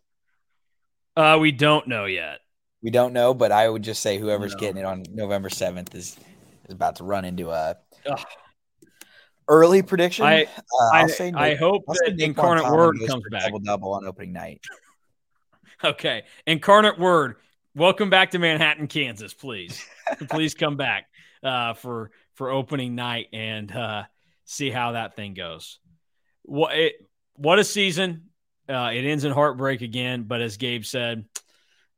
Uh, 1.17 1.39
we 1.41 1.53
don't 1.53 1.87
know 1.89 2.07
yet. 2.07 2.41
We 2.83 2.91
don't 2.91 3.13
know, 3.13 3.35
but 3.35 3.53
I 3.53 3.69
would 3.69 3.83
just 3.83 4.03
say 4.03 4.19
whoever's 4.19 4.55
no. 4.55 4.59
getting 4.59 4.79
it 4.79 4.85
on 4.85 5.05
November 5.13 5.51
seventh 5.51 5.95
is 5.95 6.17
is 6.17 6.19
about 6.73 6.97
to 6.97 7.05
run 7.05 7.25
into 7.25 7.51
a 7.51 7.77
Ugh. 8.07 8.21
early 9.49 9.83
prediction. 9.83 10.25
I 10.25 10.45
uh, 10.45 10.91
I, 10.93 11.05
Nick, 11.05 11.35
I 11.35 11.55
hope 11.55 11.85
I'll 11.89 11.95
that 11.95 12.21
Incarnate 12.21 12.71
Word 12.71 12.97
comes 13.07 13.25
back 13.31 13.45
double 13.45 13.59
double 13.61 13.93
on 13.95 14.05
opening 14.05 14.33
night. 14.33 14.61
okay, 15.85 16.25
Incarnate 16.47 16.99
Word, 16.99 17.37
welcome 17.75 18.11
back 18.11 18.33
to 18.33 18.39
Manhattan, 18.39 18.87
Kansas. 18.87 19.35
Please, 19.35 19.85
please 20.31 20.55
come 20.55 20.77
back 20.77 21.07
uh, 21.43 21.75
for 21.75 22.11
for 22.35 22.51
opening 22.51 22.95
night 22.95 23.29
and 23.33 23.71
uh, 23.71 24.05
see 24.45 24.71
how 24.71 24.93
that 24.93 25.17
thing 25.17 25.35
goes. 25.35 25.79
What 26.43 26.77
it, 26.77 26.95
what 27.37 27.59
a 27.59 27.65
season! 27.65 28.31
Uh, 28.69 28.91
it 28.93 29.05
ends 29.05 29.25
in 29.25 29.33
heartbreak 29.33 29.83
again, 29.83 30.25
but 30.25 30.41
as 30.41 30.57
Gabe 30.57 30.85
said, 30.85 31.25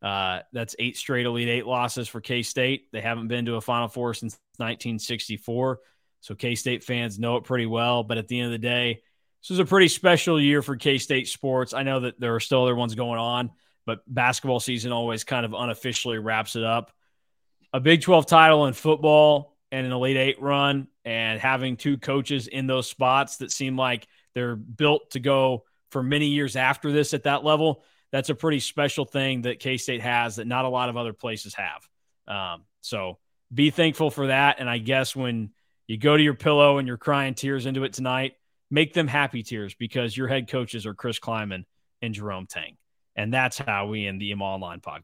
uh, 0.05 0.41
that's 0.53 0.77
eight 0.79 0.99
straight 0.99 1.25
Elite 1.25 1.49
Eight 1.49 1.67
losses 1.67 2.09
for 2.09 2.21
K 2.21 2.43
State. 2.43 2.93
They 2.93 3.01
haven't 3.01 3.29
been 3.29 3.47
to 3.47 3.55
a 3.55 3.61
Final 3.61 3.89
Four 3.89 4.13
since 4.13 4.39
1964. 4.59 5.81
So 6.21 6.35
K 6.35 6.55
State 6.57 6.85
fans 6.85 7.19
know 7.19 7.37
it 7.37 7.45
pretty 7.45 7.65
well. 7.65 8.03
But 8.03 8.19
at 8.19 8.29
the 8.29 8.39
end 8.39 8.47
of 8.47 8.53
the 8.53 8.59
day, 8.59 9.01
this 9.43 9.51
is 9.51 9.61
a 9.61 9.65
pretty 9.65 9.89
special 9.89 10.39
year 10.39 10.61
for 10.61 10.77
K 10.77 10.99
State 10.99 11.27
sports. 11.27 11.73
I 11.73 11.85
know 11.85 12.01
that 12.01 12.21
there 12.21 12.35
are 12.35 12.41
still 12.41 12.65
other 12.65 12.77
ones 12.77 12.95
going 12.95 13.19
on, 13.19 13.51
but 13.87 14.01
basketball 14.07 14.61
season 14.61 14.93
always 14.93 15.25
kind 15.25 15.47
of 15.47 15.55
unofficially 15.55 16.19
wraps 16.19 16.55
it 16.55 16.65
up. 16.65 16.93
A 17.73 17.81
Big 17.81 18.03
12 18.03 18.27
title 18.27 18.67
in 18.67 18.75
football 18.75 19.57
and 19.73 19.87
an 19.87 19.93
Elite 19.93 20.19
Eight 20.19 20.41
run, 20.41 20.87
and 21.07 21.41
having 21.41 21.79
two 21.79 21.97
coaches 21.97 22.47
in 22.47 22.67
those 22.67 22.89
spots 22.91 23.39
that 23.39 23.51
seem 23.51 23.79
like 23.79 24.07
they're 24.35 24.55
built 24.55 25.13
to 25.13 25.21
go 25.21 25.65
for 25.91 26.03
many 26.03 26.27
years 26.27 26.57
after 26.57 26.93
this 26.93 27.15
at 27.15 27.23
that 27.23 27.43
level, 27.43 27.83
that's 28.15 28.31
a 28.31 28.35
pretty 28.37 28.61
special 28.61 29.05
thing 29.05 29.43
that 29.43 29.59
K 29.59 29.77
State 29.77 30.01
has 30.01 30.37
that 30.37 30.47
not 30.47 30.65
a 30.65 30.69
lot 30.69 30.89
of 30.89 30.97
other 30.97 31.13
places 31.13 31.53
have. 31.57 31.89
Um, 32.29 32.63
so 32.81 33.19
be 33.53 33.71
thankful 33.71 34.09
for 34.09 34.29
that. 34.29 34.61
And 34.61 34.71
I 34.71 34.79
guess 34.79 35.17
when 35.17 35.51
you 35.89 35.99
go 35.99 36.17
to 36.17 36.23
your 36.23 36.35
pillow 36.35 36.79
and 36.79 36.87
you're 36.87 36.97
crying 36.97 37.35
tears 37.35 37.67
into 37.67 37.83
it 37.83 37.93
tonight, 37.93 38.35
make 38.71 38.95
them 38.95 39.09
happy 39.09 39.43
tears 39.43 39.75
because 39.75 40.17
your 40.17 40.29
head 40.29 40.49
coaches 40.49 40.87
are 40.87 40.95
Chris 40.95 41.19
Klieman 41.19 41.65
and 42.03 42.15
Jerome 42.15 42.47
Tang. 42.47 42.77
And 43.17 43.35
that's 43.35 43.59
how 43.59 43.89
we 43.89 44.07
end 44.07 44.21
the 44.21 44.31
EMAW 44.31 44.43
Online 44.43 44.79
podcast. 44.79 45.03